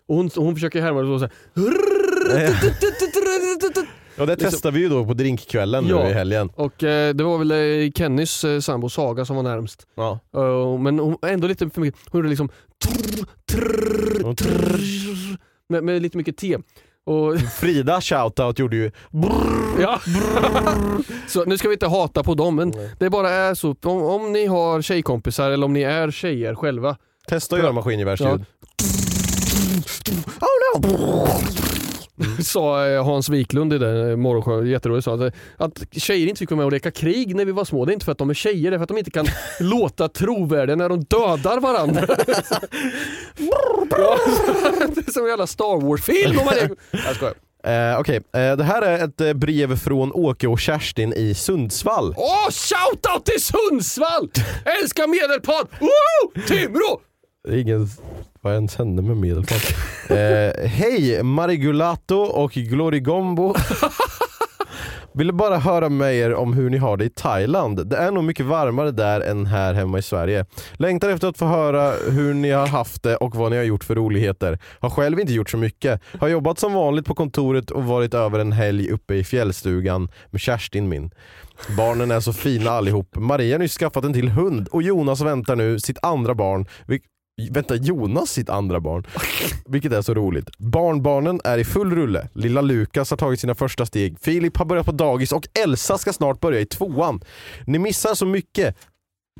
Och 0.06 0.16
hon, 0.16 0.30
hon 0.36 0.54
försöker 0.54 0.82
härma 0.82 1.02
det 1.02 1.18
så. 1.18 1.24
här. 1.24 1.32
Ja 4.16 4.26
det 4.26 4.32
Liksom- 4.32 4.50
testar 4.50 4.70
vi 4.70 4.80
ju 4.80 4.88
då 4.88 5.04
på 5.06 5.14
drinkkvällen 5.14 5.86
Ja. 5.88 6.04
nu 6.04 6.10
i 6.10 6.12
helgen. 6.12 6.50
Och 6.54 6.82
eh, 6.84 7.14
det 7.14 7.24
var 7.24 7.38
väl 7.38 7.50
eh, 7.50 7.90
Kennys 7.92 8.44
eh, 8.44 8.60
sambo 8.60 8.88
Saga 8.88 9.24
som 9.24 9.36
var 9.36 9.42
närmst. 9.42 9.86
Ja. 9.94 10.18
Uh, 10.36 10.78
men 10.80 10.98
hon, 10.98 11.16
ändå 11.26 11.48
lite 11.48 11.70
för 11.70 11.80
mycket. 11.80 12.00
Hon 12.10 12.18
gjorde 12.18 12.28
liksom 12.28 12.48
trrr, 12.84 13.24
trrr, 13.52 14.34
trrr, 14.34 15.36
med, 15.68 15.84
med 15.84 16.02
lite 16.02 16.16
mycket 16.16 16.36
te. 16.36 16.58
Och, 17.06 17.40
Frida 17.40 18.00
shoutout 18.00 18.58
gjorde 18.58 18.76
ju 18.76 18.90
ja. 19.80 20.00
så 21.28 21.44
nu 21.44 21.58
ska 21.58 21.68
vi 21.68 21.74
inte 21.74 21.86
hata 21.86 22.22
på 22.22 22.34
dem 22.34 22.56
men 22.56 22.68
Nej. 22.68 22.90
det 22.98 23.10
bara 23.10 23.30
är 23.30 23.54
så. 23.54 23.76
Om, 23.82 24.02
om 24.02 24.32
ni 24.32 24.46
har 24.46 24.82
tjejkompisar 24.82 25.50
eller 25.50 25.66
om 25.66 25.72
ni 25.72 25.82
är 25.82 26.10
tjejer 26.10 26.54
själva. 26.54 26.96
Testa 27.28 27.56
att 27.56 27.62
göra 27.62 27.72
maskingevärsljud. 27.72 28.44
Sa 32.42 32.86
eh, 32.88 33.04
Hans 33.04 33.28
Wiklund 33.28 33.72
i 33.72 33.78
den 33.78 34.20
morgonshowen, 34.20 34.66
jätteroligt, 34.66 35.04
sa 35.04 35.14
att, 35.14 35.34
att 35.56 35.82
tjejer 35.92 36.26
inte 36.28 36.38
fick 36.38 36.50
vara 36.50 36.56
med 36.56 36.66
och 36.66 36.72
leka 36.72 36.90
krig 36.90 37.36
när 37.36 37.44
vi 37.44 37.52
var 37.52 37.64
små. 37.64 37.84
Det 37.84 37.92
är 37.92 37.94
inte 37.94 38.04
för 38.04 38.12
att 38.12 38.18
de 38.18 38.30
är 38.30 38.34
tjejer, 38.34 38.70
det 38.70 38.74
är 38.76 38.78
för 38.78 38.82
att 38.82 38.88
de 38.88 38.98
inte 38.98 39.10
kan 39.10 39.26
låta 39.60 40.08
trovärdiga 40.08 40.76
när 40.76 40.88
de 40.88 41.00
dödar 41.00 41.60
varandra. 41.60 42.06
ja, 43.36 43.86
det 44.94 45.08
är 45.08 45.12
som 45.12 45.22
en 45.22 45.28
jävla 45.28 45.46
Star 45.46 45.80
Wars-film. 45.80 46.38
Jag 46.90 47.16
skojar. 47.16 47.34
Eh, 47.64 48.00
Okej, 48.00 48.16
eh, 48.16 48.56
det 48.56 48.64
här 48.64 48.82
är 48.82 49.04
ett 49.04 49.20
eh, 49.20 49.32
brev 49.32 49.76
från 49.76 50.12
Åke 50.12 50.46
och 50.46 50.60
Kerstin 50.60 51.12
i 51.12 51.34
Sundsvall. 51.34 52.14
Åh, 52.16 52.50
shoutout 52.50 53.24
till 53.24 53.42
Sundsvall! 53.42 54.30
Älskar 54.80 55.06
medelpad! 55.06 55.66
Woo! 55.80 56.42
Timrå! 56.46 57.00
Ingen 57.48 57.88
vad 58.40 58.54
ens 58.54 58.76
hände 58.76 59.02
med 59.02 59.16
medelpad. 59.16 59.60
eh, 60.08 60.68
Hej 60.68 61.22
Marigulato 61.22 62.16
och 62.16 62.52
Glorigombo. 62.52 63.54
Ville 65.14 65.32
bara 65.32 65.58
höra 65.58 65.88
med 65.88 66.14
er 66.14 66.34
om 66.34 66.52
hur 66.52 66.70
ni 66.70 66.78
har 66.78 66.96
det 66.96 67.04
i 67.04 67.10
Thailand. 67.10 67.86
Det 67.86 67.96
är 67.96 68.10
nog 68.10 68.24
mycket 68.24 68.46
varmare 68.46 68.90
där 68.90 69.20
än 69.20 69.46
här 69.46 69.74
hemma 69.74 69.98
i 69.98 70.02
Sverige. 70.02 70.46
Längtar 70.72 71.08
efter 71.08 71.28
att 71.28 71.38
få 71.38 71.46
höra 71.46 71.92
hur 72.10 72.34
ni 72.34 72.50
har 72.50 72.66
haft 72.66 73.02
det 73.02 73.16
och 73.16 73.36
vad 73.36 73.50
ni 73.50 73.56
har 73.56 73.64
gjort 73.64 73.84
för 73.84 73.94
roligheter. 73.94 74.58
Har 74.80 74.90
själv 74.90 75.20
inte 75.20 75.32
gjort 75.32 75.50
så 75.50 75.56
mycket. 75.56 76.00
Har 76.20 76.28
jobbat 76.28 76.58
som 76.58 76.72
vanligt 76.72 77.06
på 77.06 77.14
kontoret 77.14 77.70
och 77.70 77.84
varit 77.84 78.14
över 78.14 78.38
en 78.38 78.52
helg 78.52 78.90
uppe 78.90 79.14
i 79.14 79.24
fjällstugan 79.24 80.08
med 80.30 80.40
Kerstin 80.40 80.88
min. 80.88 81.10
Barnen 81.76 82.10
är 82.10 82.20
så 82.20 82.32
fina 82.32 82.70
allihop. 82.70 83.16
Maria 83.16 83.54
har 83.54 83.58
nyss 83.58 83.78
skaffat 83.78 84.04
en 84.04 84.12
till 84.12 84.28
hund 84.28 84.68
och 84.68 84.82
Jonas 84.82 85.20
väntar 85.20 85.56
nu 85.56 85.80
sitt 85.80 85.98
andra 86.02 86.34
barn. 86.34 86.66
Vänta, 87.50 87.74
Jonas 87.76 88.30
sitt 88.30 88.50
andra 88.50 88.80
barn? 88.80 89.06
Vilket 89.66 89.92
är 89.92 90.02
så 90.02 90.14
roligt. 90.14 90.58
Barnbarnen 90.58 91.40
är 91.44 91.58
i 91.58 91.64
full 91.64 91.94
rulle. 91.94 92.28
Lilla 92.32 92.60
Lukas 92.60 93.10
har 93.10 93.16
tagit 93.16 93.40
sina 93.40 93.54
första 93.54 93.86
steg. 93.86 94.18
Filip 94.20 94.56
har 94.56 94.64
börjat 94.64 94.86
på 94.86 94.92
dagis 94.92 95.32
och 95.32 95.48
Elsa 95.64 95.98
ska 95.98 96.12
snart 96.12 96.40
börja 96.40 96.60
i 96.60 96.66
tvåan. 96.66 97.20
Ni 97.66 97.78
missar 97.78 98.14
så 98.14 98.26
mycket 98.26 98.76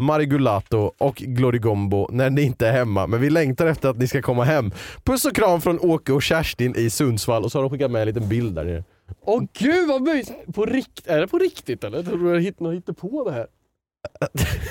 Marigulato 0.00 0.92
och 0.98 1.16
Glorigombo 1.16 2.08
när 2.12 2.30
ni 2.30 2.42
inte 2.42 2.68
är 2.68 2.72
hemma, 2.72 3.06
men 3.06 3.20
vi 3.20 3.30
längtar 3.30 3.66
efter 3.66 3.88
att 3.88 3.98
ni 3.98 4.08
ska 4.08 4.22
komma 4.22 4.44
hem. 4.44 4.70
Puss 5.04 5.24
och 5.24 5.34
kram 5.36 5.60
från 5.60 5.78
Åke 5.80 6.12
och 6.12 6.22
Kerstin 6.22 6.74
i 6.76 6.90
Sundsvall 6.90 7.44
och 7.44 7.52
så 7.52 7.58
har 7.58 7.62
de 7.62 7.70
skickat 7.70 7.90
med 7.90 8.02
en 8.02 8.08
liten 8.08 8.28
bild 8.28 8.54
där 8.54 8.64
nere. 8.64 8.84
Åh 9.24 9.42
gud 9.58 9.88
vad 9.88 10.02
mysigt! 10.02 10.54
På 10.54 10.66
rikt- 10.66 11.06
är 11.06 11.20
det 11.20 11.28
på 11.28 11.38
riktigt 11.38 11.84
eller? 11.84 12.02
Tror 12.02 12.18
du 12.32 12.36
att 12.36 12.42
hitt- 12.42 12.74
hittar 12.74 12.92
på 12.92 13.24
det 13.24 13.32
här? 13.32 13.46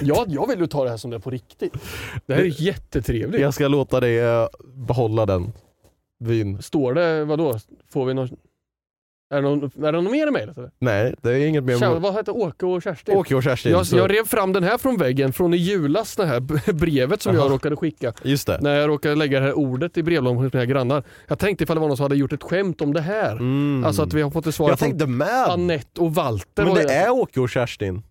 Ja, 0.02 0.26
jag 0.28 0.48
vill 0.48 0.60
ju 0.60 0.68
ta 0.68 0.84
det 0.84 0.90
här 0.90 0.98
som 0.98 1.12
det 1.12 1.18
är 1.18 1.20
på 1.20 1.30
riktigt. 1.30 1.74
Det 2.26 2.34
här 2.34 2.42
är 2.42 2.62
jättetrevligt. 2.62 3.42
Jag 3.42 3.54
ska 3.54 3.68
låta 3.68 4.00
dig 4.00 4.20
eh, 4.20 4.48
behålla 4.74 5.26
den 5.26 5.52
vyn. 6.20 6.62
Står 6.62 6.94
det, 6.94 7.26
vadå? 7.26 7.60
Får 7.90 8.06
vi 8.06 8.14
någon... 8.14 8.30
Är 9.34 9.36
det, 9.36 9.42
någon, 9.42 9.64
är 9.64 9.92
det 9.92 10.02
något 10.02 10.12
mer 10.12 10.28
i 10.28 10.32
mejlet 10.32 10.58
eller? 10.58 10.72
Nej, 10.80 11.16
det 11.22 11.30
är 11.32 11.46
inget 11.48 11.64
mer. 11.64 11.80
Kär, 11.80 12.00
vad 12.00 12.14
heter 12.14 12.38
Åke 12.38 12.66
och 12.66 12.84
Kerstin? 12.84 13.16
Åke 13.16 13.36
och 13.36 13.44
Kerstin. 13.44 13.72
jag, 13.72 13.88
så- 13.88 13.98
jag 13.98 14.12
rev 14.12 14.26
fram 14.26 14.54
den 14.54 14.64
här 14.64 14.78
från 14.78 14.98
väggen 14.98 15.34
från 15.34 15.54
i 15.54 15.58
julas, 15.58 16.16
det 16.16 16.26
här 16.26 16.40
brevet 16.74 17.22
som 17.22 17.36
Jaha. 17.36 17.44
jag 17.46 17.52
råkade 17.52 17.76
skicka. 17.76 18.14
Just 18.24 18.48
det. 18.48 18.60
När 18.62 18.76
jag 18.76 18.90
råkade 18.90 19.16
lägga 19.16 19.40
det 19.40 19.46
här 19.46 19.54
ordet 19.58 19.98
i 19.98 20.04
brevlådan 20.04 20.38
hos 20.44 20.54
mina 20.54 20.66
grannar. 20.66 21.04
Jag 21.28 21.40
tänkte 21.40 21.64
ifall 21.64 21.76
det 21.76 21.82
var 21.82 21.88
någon 21.88 21.98
som 21.98 22.04
hade 22.04 22.16
gjort 22.16 22.34
ett 22.34 22.44
skämt 22.44 22.82
om 22.82 22.94
det 22.94 23.02
här. 23.02 23.32
Mm. 23.32 23.84
Alltså 23.86 24.02
att 24.04 24.14
vi 24.14 24.22
har 24.22 24.32
fått 24.32 24.48
ett 24.48 24.56
svar 24.56 24.70
jag 24.70 24.80
från 24.80 25.18
med. 25.18 25.48
Anette 25.50 26.02
och 26.02 26.16
Walter. 26.16 26.66
Men 26.66 26.74
det 26.74 26.94
är 26.94 27.10
Åke 27.12 27.40
och 27.40 27.50
Kerstin. 27.50 28.04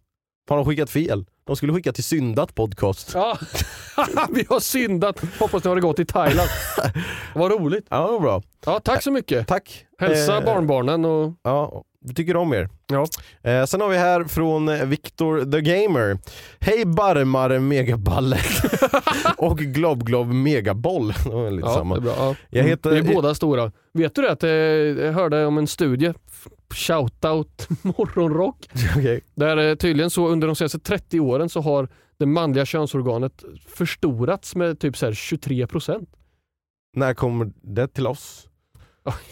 Har 0.51 0.57
de 0.57 0.65
skickat 0.67 0.91
fel? 0.91 1.25
De 1.47 1.57
skulle 1.57 1.73
skicka 1.73 1.93
till 1.93 2.05
syndat 2.05 2.55
podcast. 2.55 3.11
Ja, 3.15 3.39
vi 4.31 4.45
har 4.49 4.61
syndat. 4.61 5.21
Hoppas 5.39 5.63
det 5.63 5.69
har 5.69 5.77
det 5.77 5.83
gått 5.83 5.99
i 5.99 6.05
Thailand. 6.05 6.49
Vad 7.35 7.51
roligt. 7.53 7.87
Ja, 7.89 8.07
det 8.07 8.13
var 8.13 8.21
bra. 8.21 8.43
Ja, 8.67 8.81
tack 8.85 9.03
så 9.03 9.11
mycket. 9.11 9.47
Tack. 9.47 9.85
Hälsa 9.99 10.39
Eh, 10.39 10.45
barnbarnen 10.45 11.05
och... 11.05 11.33
Ja, 11.43 11.83
vi 12.05 12.15
tycker 12.15 12.37
om 12.37 12.53
er. 12.53 12.69
Ja. 12.87 13.07
Eh, 13.51 13.65
sen 13.65 13.81
har 13.81 13.89
vi 13.89 13.97
här 13.97 14.25
från 14.25 14.69
eh, 14.69 14.85
Victor 14.85 15.53
the 15.53 15.61
Gamer. 15.61 16.19
Hej 16.61 16.85
Barmar 16.87 17.59
Megaballe 17.59 18.39
och 19.37 19.59
Glob 19.59 20.05
Glob 20.07 20.27
Megaboll. 20.33 21.13
Det 21.25 21.31
var 21.31 21.51
lite 21.51 21.69
Ja, 21.69 21.75
samma. 21.75 21.95
det 21.95 22.01
är 22.01 22.03
bra. 22.03 22.15
Ja. 22.19 22.35
Jag 22.51 22.65
heter- 22.65 22.91
Vi 22.91 22.99
är 22.99 23.15
båda 23.15 23.35
stora. 23.35 23.73
Vet 23.95 24.15
du 24.15 24.23
det 24.23 24.31
att 24.33 24.43
eh, 24.45 24.51
jag 24.51 25.13
hörde 25.13 25.47
om 25.47 25.59
en 25.59 25.67
studie, 25.67 26.13
shoutout 26.75 27.69
morgonrock, 27.83 28.69
Okej. 28.97 29.21
där 29.35 29.77
tydligen 29.77 30.11
så 30.11 30.29
under 30.29 30.47
de 30.47 30.57
senaste 30.57 30.79
30 30.79 31.21
åren 31.21 31.49
så 31.49 31.61
har 31.61 31.89
det 32.19 32.27
manliga 32.27 32.67
könsorganet 32.67 33.45
förstorats 33.69 34.55
med 34.57 34.81
typ 34.81 34.97
så 34.97 35.07
här 35.07 35.13
23 35.13 35.67
procent. 35.67 36.09
När 36.97 37.15
kommer 37.15 37.53
det 37.63 37.89
till 37.89 38.07
oss? 38.07 38.47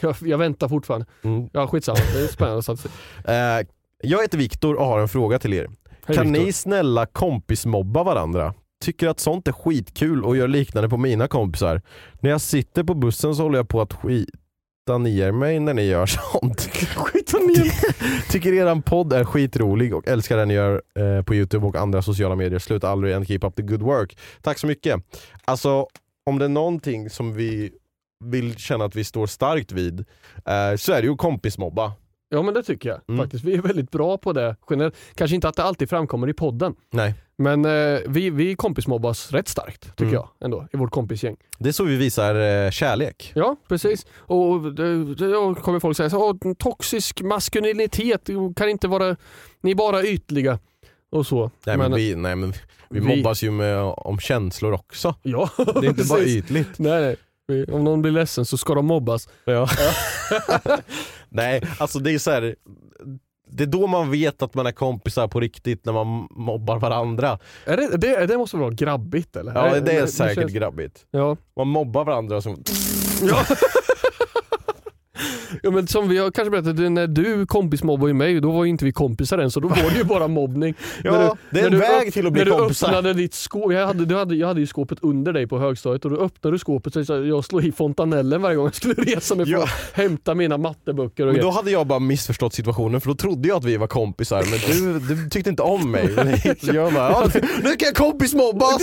Jag, 0.00 0.16
jag 0.20 0.38
väntar 0.38 0.68
fortfarande. 0.68 1.06
Mm. 1.22 1.48
Ja 1.52 1.66
skitsamma, 1.66 1.98
det 2.14 2.20
är 2.20 2.26
spännande 2.26 2.62
statistik. 2.62 2.92
Eh, 3.24 3.66
jag 4.02 4.22
heter 4.22 4.38
Viktor 4.38 4.74
och 4.74 4.84
har 4.86 5.00
en 5.00 5.08
fråga 5.08 5.38
till 5.38 5.54
er. 5.54 5.68
Hej, 6.06 6.16
kan 6.16 6.32
Viktor. 6.32 6.44
ni 6.46 6.52
snälla 6.52 7.06
kompismobba 7.06 8.02
varandra? 8.04 8.54
Tycker 8.84 9.08
att 9.08 9.20
sånt 9.20 9.48
är 9.48 9.52
skitkul 9.52 10.24
och 10.24 10.36
gör 10.36 10.48
liknande 10.48 10.88
på 10.88 10.96
mina 10.96 11.28
kompisar. 11.28 11.82
När 12.20 12.30
jag 12.30 12.40
sitter 12.40 12.84
på 12.84 12.94
bussen 12.94 13.34
så 13.34 13.42
håller 13.42 13.58
jag 13.58 13.68
på 13.68 13.80
att 13.80 13.92
skita 14.88 14.98
ner 14.98 15.32
mig 15.32 15.60
när 15.60 15.74
ni 15.74 15.82
gör 15.82 16.06
sånt. 16.06 16.60
Skita 16.96 17.38
ner 17.38 18.30
Tycker 18.30 18.52
eran 18.52 18.82
podd 18.82 19.12
är 19.12 19.24
skitrolig 19.24 19.94
och 19.94 20.08
älskar 20.08 20.36
den 20.36 20.48
ni 20.48 20.54
gör 20.54 20.82
eh, 20.94 21.22
på 21.22 21.34
Youtube 21.34 21.66
och 21.66 21.76
andra 21.76 22.02
sociala 22.02 22.34
medier. 22.34 22.58
Sluta 22.58 22.88
aldrig 22.88 23.14
and 23.14 23.28
keep 23.28 23.40
up 23.42 23.56
the 23.56 23.62
good 23.62 23.82
work. 23.82 24.18
Tack 24.42 24.58
så 24.58 24.66
mycket. 24.66 25.02
Alltså, 25.44 25.86
om 26.26 26.38
det 26.38 26.44
är 26.44 26.48
någonting 26.48 27.10
som 27.10 27.34
vi 27.34 27.72
vill 28.24 28.56
känna 28.56 28.84
att 28.84 28.96
vi 28.96 29.04
står 29.04 29.26
starkt 29.26 29.72
vid 29.72 30.00
eh, 30.46 30.76
så 30.76 30.92
är 30.92 31.02
det 31.02 31.08
ju 31.08 31.16
kompismobba. 31.16 31.92
Ja 32.30 32.42
men 32.42 32.54
det 32.54 32.62
tycker 32.62 32.88
jag 32.88 33.00
Mm. 33.08 33.20
faktiskt. 33.24 33.44
Vi 33.44 33.54
är 33.54 33.62
väldigt 33.62 33.90
bra 33.90 34.18
på 34.18 34.32
det. 34.32 34.56
Generellt. 34.70 34.94
Kanske 35.14 35.34
inte 35.34 35.48
att 35.48 35.56
det 35.56 35.62
alltid 35.62 35.90
framkommer 35.90 36.28
i 36.28 36.32
podden. 36.32 36.74
Nej. 36.90 37.14
Men 37.38 37.64
eh, 37.64 38.00
vi, 38.06 38.30
vi 38.30 38.54
kompismobbas 38.56 39.32
rätt 39.32 39.48
starkt 39.48 39.82
tycker 39.82 40.02
Mm. 40.02 40.14
jag 40.14 40.28
ändå 40.40 40.66
i 40.72 40.76
vårt 40.76 40.90
kompisgäng. 40.90 41.36
Det 41.58 41.68
är 41.68 41.72
så 41.72 41.84
vi 41.84 41.96
visar 41.96 42.34
eh, 42.64 42.70
kärlek. 42.70 43.32
Ja 43.34 43.56
precis. 43.68 44.06
Och 44.16 44.74
då 45.16 45.54
kommer 45.54 45.80
folk 45.80 45.96
säga 45.96 46.10
så, 46.10 46.30
"Åh, 46.44 46.52
toxisk 46.58 47.22
maskulinitet 47.22 48.28
kan 48.56 48.68
inte 48.68 48.88
vara, 48.88 49.16
ni 49.60 49.70
är 49.70 49.74
bara 49.74 50.02
ytliga. 50.02 50.58
Och 51.10 51.26
så. 51.26 51.50
Nej, 51.66 51.76
men, 51.76 51.94
vi, 51.94 52.14
nej, 52.14 52.36
men 52.36 52.52
vi, 52.90 53.00
vi- 53.00 53.16
mobbas 53.16 53.42
ju 53.42 53.50
med, 53.50 53.78
om 53.82 54.18
känslor 54.18 54.72
också. 54.72 55.14
Ja, 55.22 55.50
Det 55.56 55.70
är 55.70 55.84
inte 55.84 56.04
bara 56.04 56.22
ytligt. 56.22 56.78
Nej, 56.78 57.16
nej. 57.48 57.64
Om 57.72 57.84
någon 57.84 58.02
blir 58.02 58.12
ledsen 58.12 58.44
så 58.44 58.56
ska 58.58 58.74
de 58.74 58.86
mobbas. 58.86 59.28
Ja. 59.44 59.68
nej, 61.42 61.62
alltså 61.78 61.98
det 61.98 62.12
är 62.14 62.18
så 62.18 62.30
här. 62.30 62.56
det 63.50 63.62
är 63.62 63.66
då 63.66 63.86
man 63.86 64.10
vet 64.10 64.42
att 64.42 64.54
man 64.54 64.66
är 64.66 64.72
kompisar 64.72 65.28
på 65.28 65.40
riktigt, 65.40 65.84
när 65.86 65.92
man 65.92 66.28
mobbar 66.30 66.78
varandra. 66.78 67.38
Är 67.64 67.76
det, 67.76 67.96
det, 67.96 68.26
det 68.26 68.38
måste 68.38 68.56
vara 68.56 68.70
grabbigt 68.70 69.36
eller? 69.36 69.54
Ja 69.54 69.80
det 69.80 69.92
är 69.92 70.00
det 70.00 70.06
säkert 70.08 70.34
känns- 70.34 70.52
grabbigt. 70.52 71.06
Ja. 71.10 71.36
Man 71.56 71.68
mobbar 71.68 72.04
varandra 72.04 72.40
som... 72.40 72.62
Ja. 73.22 73.44
ja 75.62 75.70
men 75.70 75.86
som 75.86 76.08
vi 76.08 76.18
har 76.18 76.30
kanske 76.30 76.50
berättat, 76.50 76.92
när 76.92 77.06
du 77.06 77.46
kompismobbade 77.46 78.14
mig, 78.14 78.40
då 78.40 78.50
var 78.50 78.64
ju 78.64 78.70
inte 78.70 78.84
vi 78.84 78.92
kompisar 78.92 79.38
än 79.38 79.50
så 79.50 79.60
då 79.60 79.68
var 79.68 79.76
det 79.90 79.96
ju 79.98 80.04
bara 80.04 80.28
mobbning. 80.28 80.74
Ja, 81.04 81.12
När 81.12 81.30
det 81.50 81.60
är 81.60 81.66
en 81.66 81.72
när 81.72 81.78
väg 81.78 82.12
till 82.12 82.26
att 82.26 82.32
bli 82.32 82.44
När 82.44 82.50
du 82.50 82.56
kompisar. 82.58 82.86
öppnade 82.88 83.12
ditt 83.14 83.34
skåp, 83.34 83.72
jag 83.72 83.86
hade, 83.86 84.04
du 84.04 84.16
hade, 84.16 84.34
jag 84.34 84.48
hade 84.48 84.60
ju 84.60 84.66
skåpet 84.66 84.98
under 85.02 85.32
dig 85.32 85.46
på 85.46 85.58
högstadiet 85.58 86.04
och 86.04 86.10
då 86.10 86.16
öppnade 86.16 86.54
du 86.54 86.58
skåpet 86.58 86.92
så 87.06 87.12
jag- 87.14 87.44
slog 87.44 87.64
i 87.64 87.72
fontanellen 87.72 88.42
varje 88.42 88.56
gång 88.56 88.64
jag 88.66 88.74
skulle 88.74 88.94
resa 89.16 89.34
mig 89.34 89.46
för 89.46 89.52
Ja. 89.52 89.62
att 89.62 89.70
hämta 89.92 90.34
mina 90.34 90.56
matteböcker 90.58 91.26
och 91.26 91.32
Men 91.32 91.42
då 91.42 91.50
hade 91.50 91.70
jag 91.70 91.86
bara 91.86 91.98
missförstått 91.98 92.54
situationen 92.54 93.00
för 93.00 93.08
då 93.08 93.14
trodde 93.14 93.48
jag 93.48 93.56
att 93.56 93.64
vi 93.64 93.76
var 93.76 93.86
kompisar 93.86 94.42
men 94.50 94.98
du, 95.00 95.14
du 95.14 95.28
tyckte 95.30 95.50
inte 95.50 95.62
om 95.62 95.90
mig. 95.90 96.08
Jag 96.62 96.92
bara, 96.94 97.10
ja, 97.10 97.28
nu 97.62 97.70
kan 97.76 97.86
jag 97.86 97.94
kompismobbas! 97.94 98.82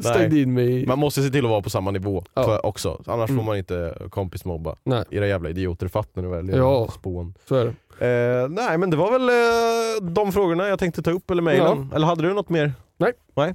Stängde 0.00 0.38
in 0.40 0.54
mig. 0.54 0.86
Man 0.86 0.98
måste 0.98 1.22
se 1.22 1.28
till 1.30 1.44
att 1.44 1.50
vara 1.50 1.62
på 1.62 1.70
samma 1.70 1.90
nivå 1.90 2.24
Ja. 2.34 2.44
för, 2.44 2.66
också, 2.66 3.02
annars 3.06 3.26
får 3.28 3.34
Mm. 3.34 3.44
man 3.46 3.56
inte 3.58 3.98
kompismobba. 4.10 4.76
Nej, 4.84 5.04
Era 5.10 5.26
jävla 5.26 5.50
idioter, 5.50 5.88
fattar 5.88 6.22
ni 6.22 6.28
väl? 6.28 6.50
Era 6.50 6.56
Ja. 6.56 6.88
Spån. 6.94 7.34
så 7.48 7.54
är 7.54 7.64
det. 7.64 7.74
Eh, 8.06 8.48
nej 8.48 8.78
men 8.78 8.90
det 8.90 8.96
var 8.96 9.10
väl 9.12 9.28
eh, 9.28 10.10
de 10.10 10.32
frågorna 10.32 10.68
jag 10.68 10.78
tänkte 10.78 11.02
ta 11.02 11.10
upp, 11.10 11.30
eller 11.30 11.42
mejlen. 11.42 11.92
Eller 11.94 12.06
hade 12.06 12.22
du 12.22 12.34
något 12.34 12.48
mer? 12.48 12.72
Nej. 12.96 13.12
Nej. 13.36 13.54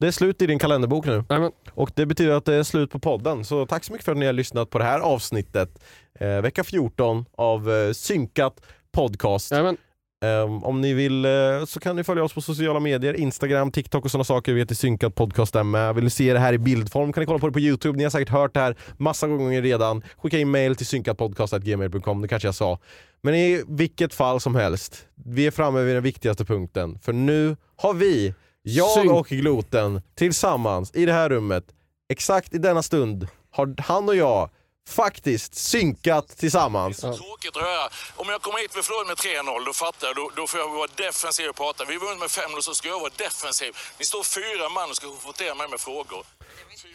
Det 0.00 0.06
är 0.06 0.10
slut 0.10 0.42
i 0.42 0.46
din 0.46 0.58
kalenderbok 0.58 1.06
nu. 1.06 1.24
Nej, 1.28 1.40
men, 1.40 1.52
Och 1.74 1.90
det 1.94 2.06
betyder 2.06 2.32
att 2.34 2.44
det 2.44 2.54
är 2.54 2.62
slut 2.62 2.90
på 2.90 2.98
podden. 2.98 3.44
Så 3.44 3.66
tack 3.66 3.84
så 3.84 3.92
mycket 3.92 4.04
för 4.04 4.12
att 4.12 4.18
ni 4.18 4.26
har 4.26 4.32
lyssnat 4.32 4.70
på 4.70 4.78
det 4.78 4.84
här 4.84 5.00
avsnittet. 5.00 5.82
Eh, 6.20 6.40
vecka 6.40 6.64
14 6.64 7.24
av 7.36 7.70
eh, 7.72 7.92
Synkat 7.92 8.60
Podcast. 8.92 9.50
nej, 9.50 9.62
men, 9.62 9.76
Eh, 10.24 10.64
om 10.64 10.80
ni 10.80 10.94
vill 10.94 11.24
eh, 11.24 11.64
så 11.66 11.80
kan 11.80 11.96
ni 11.96 12.04
följa 12.04 12.24
oss 12.24 12.34
på 12.34 12.40
sociala 12.40 12.80
medier, 12.80 13.14
Instagram, 13.14 13.72
TikTok 13.72 14.04
och 14.04 14.10
sådana 14.10 14.24
saker. 14.24 14.52
Vi 14.52 14.60
heter 14.60 14.74
Synkat 14.74 15.14
Podcast 15.14 15.52
där 15.52 15.62
med. 15.62 15.94
Vill 15.94 16.04
ni 16.04 16.10
se 16.10 16.32
det 16.32 16.38
här 16.38 16.52
i 16.52 16.58
bildform 16.58 17.12
kan 17.12 17.20
ni 17.20 17.26
kolla 17.26 17.38
på 17.38 17.46
det 17.46 17.52
på 17.52 17.60
Youtube. 17.60 17.98
Ni 17.98 18.04
har 18.04 18.10
säkert 18.10 18.28
hört 18.28 18.54
det 18.54 18.60
här 18.60 18.76
massa 18.96 19.28
gånger 19.28 19.62
redan. 19.62 20.02
Skicka 20.16 20.38
in 20.38 20.50
mail 20.50 20.76
till 20.76 20.86
synkatpodcast.gmail.com, 20.86 22.22
det 22.22 22.28
kanske 22.28 22.48
jag 22.48 22.54
sa. 22.54 22.78
Men 23.22 23.34
i 23.34 23.64
vilket 23.68 24.14
fall 24.14 24.40
som 24.40 24.54
helst, 24.54 25.06
vi 25.14 25.46
är 25.46 25.50
framme 25.50 25.82
vid 25.82 25.96
den 25.96 26.02
viktigaste 26.02 26.44
punkten. 26.44 26.98
För 26.98 27.12
nu 27.12 27.56
har 27.76 27.94
vi, 27.94 28.34
jag 28.62 29.16
och 29.16 29.26
Gloten, 29.26 30.02
tillsammans 30.14 30.94
i 30.94 31.06
det 31.06 31.12
här 31.12 31.28
rummet, 31.28 31.64
exakt 32.08 32.54
i 32.54 32.58
denna 32.58 32.82
stund, 32.82 33.28
har 33.50 33.74
han 33.78 34.08
och 34.08 34.16
jag 34.16 34.50
faktiskt 34.88 35.54
synkat 35.54 36.28
tillsammans. 36.38 37.00
Tråkigt 37.00 37.56
att 37.56 37.62
höra. 37.62 37.88
Om 38.16 38.28
jag 38.28 38.42
kommer 38.42 38.58
hit 38.58 38.70
vi 38.76 38.82
förlorar 38.82 39.06
med 39.06 39.16
3-0, 39.16 39.66
då 39.66 39.72
fattar 39.72 40.06
jag. 40.06 40.16
Då, 40.16 40.30
då 40.36 40.46
får 40.46 40.60
jag 40.60 40.68
vara 40.68 40.88
defensiv 40.96 41.48
och 41.48 41.56
prata. 41.56 41.84
Vi 41.84 41.96
vunnit 41.96 42.18
med 42.18 42.28
5-0 42.28 42.60
så 42.60 42.74
ska 42.74 42.88
jag 42.88 43.00
vara 43.00 43.12
defensiv. 43.16 43.76
Ni 43.98 44.04
står 44.04 44.22
fyra 44.22 44.68
man 44.68 44.90
och 44.90 44.96
ska 44.96 45.06
konfrontera 45.08 45.54
mig 45.54 45.68
med 45.68 45.80
frågor. 45.80 46.22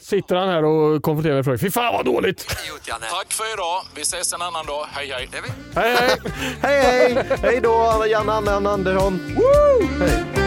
sitter 0.01 0.35
han 0.35 0.49
här 0.49 0.63
och 0.65 1.03
konfronterar 1.03 1.33
mig 1.33 1.37
med 1.37 1.45
frågan, 1.45 1.59
fy 1.59 1.71
fan 1.71 1.93
vad 1.93 2.05
dåligt! 2.05 2.47
Tack 3.09 3.33
för 3.33 3.53
idag. 3.53 3.81
Vi 3.95 4.01
ses 4.01 4.33
en 4.33 4.41
annan 4.41 4.65
dag. 4.65 4.87
Hej, 4.91 5.07
hej. 5.11 5.29
Hej 5.75 5.95
hej! 5.95 6.19
Hej 6.61 6.81
hej! 6.81 7.37
Hej 7.41 7.59
då 7.61 8.05
Janne 8.09 8.33
Anne 8.33 8.69
Andersson! 8.69 9.35
Woo! 9.35 9.87
Hej. 9.99 10.38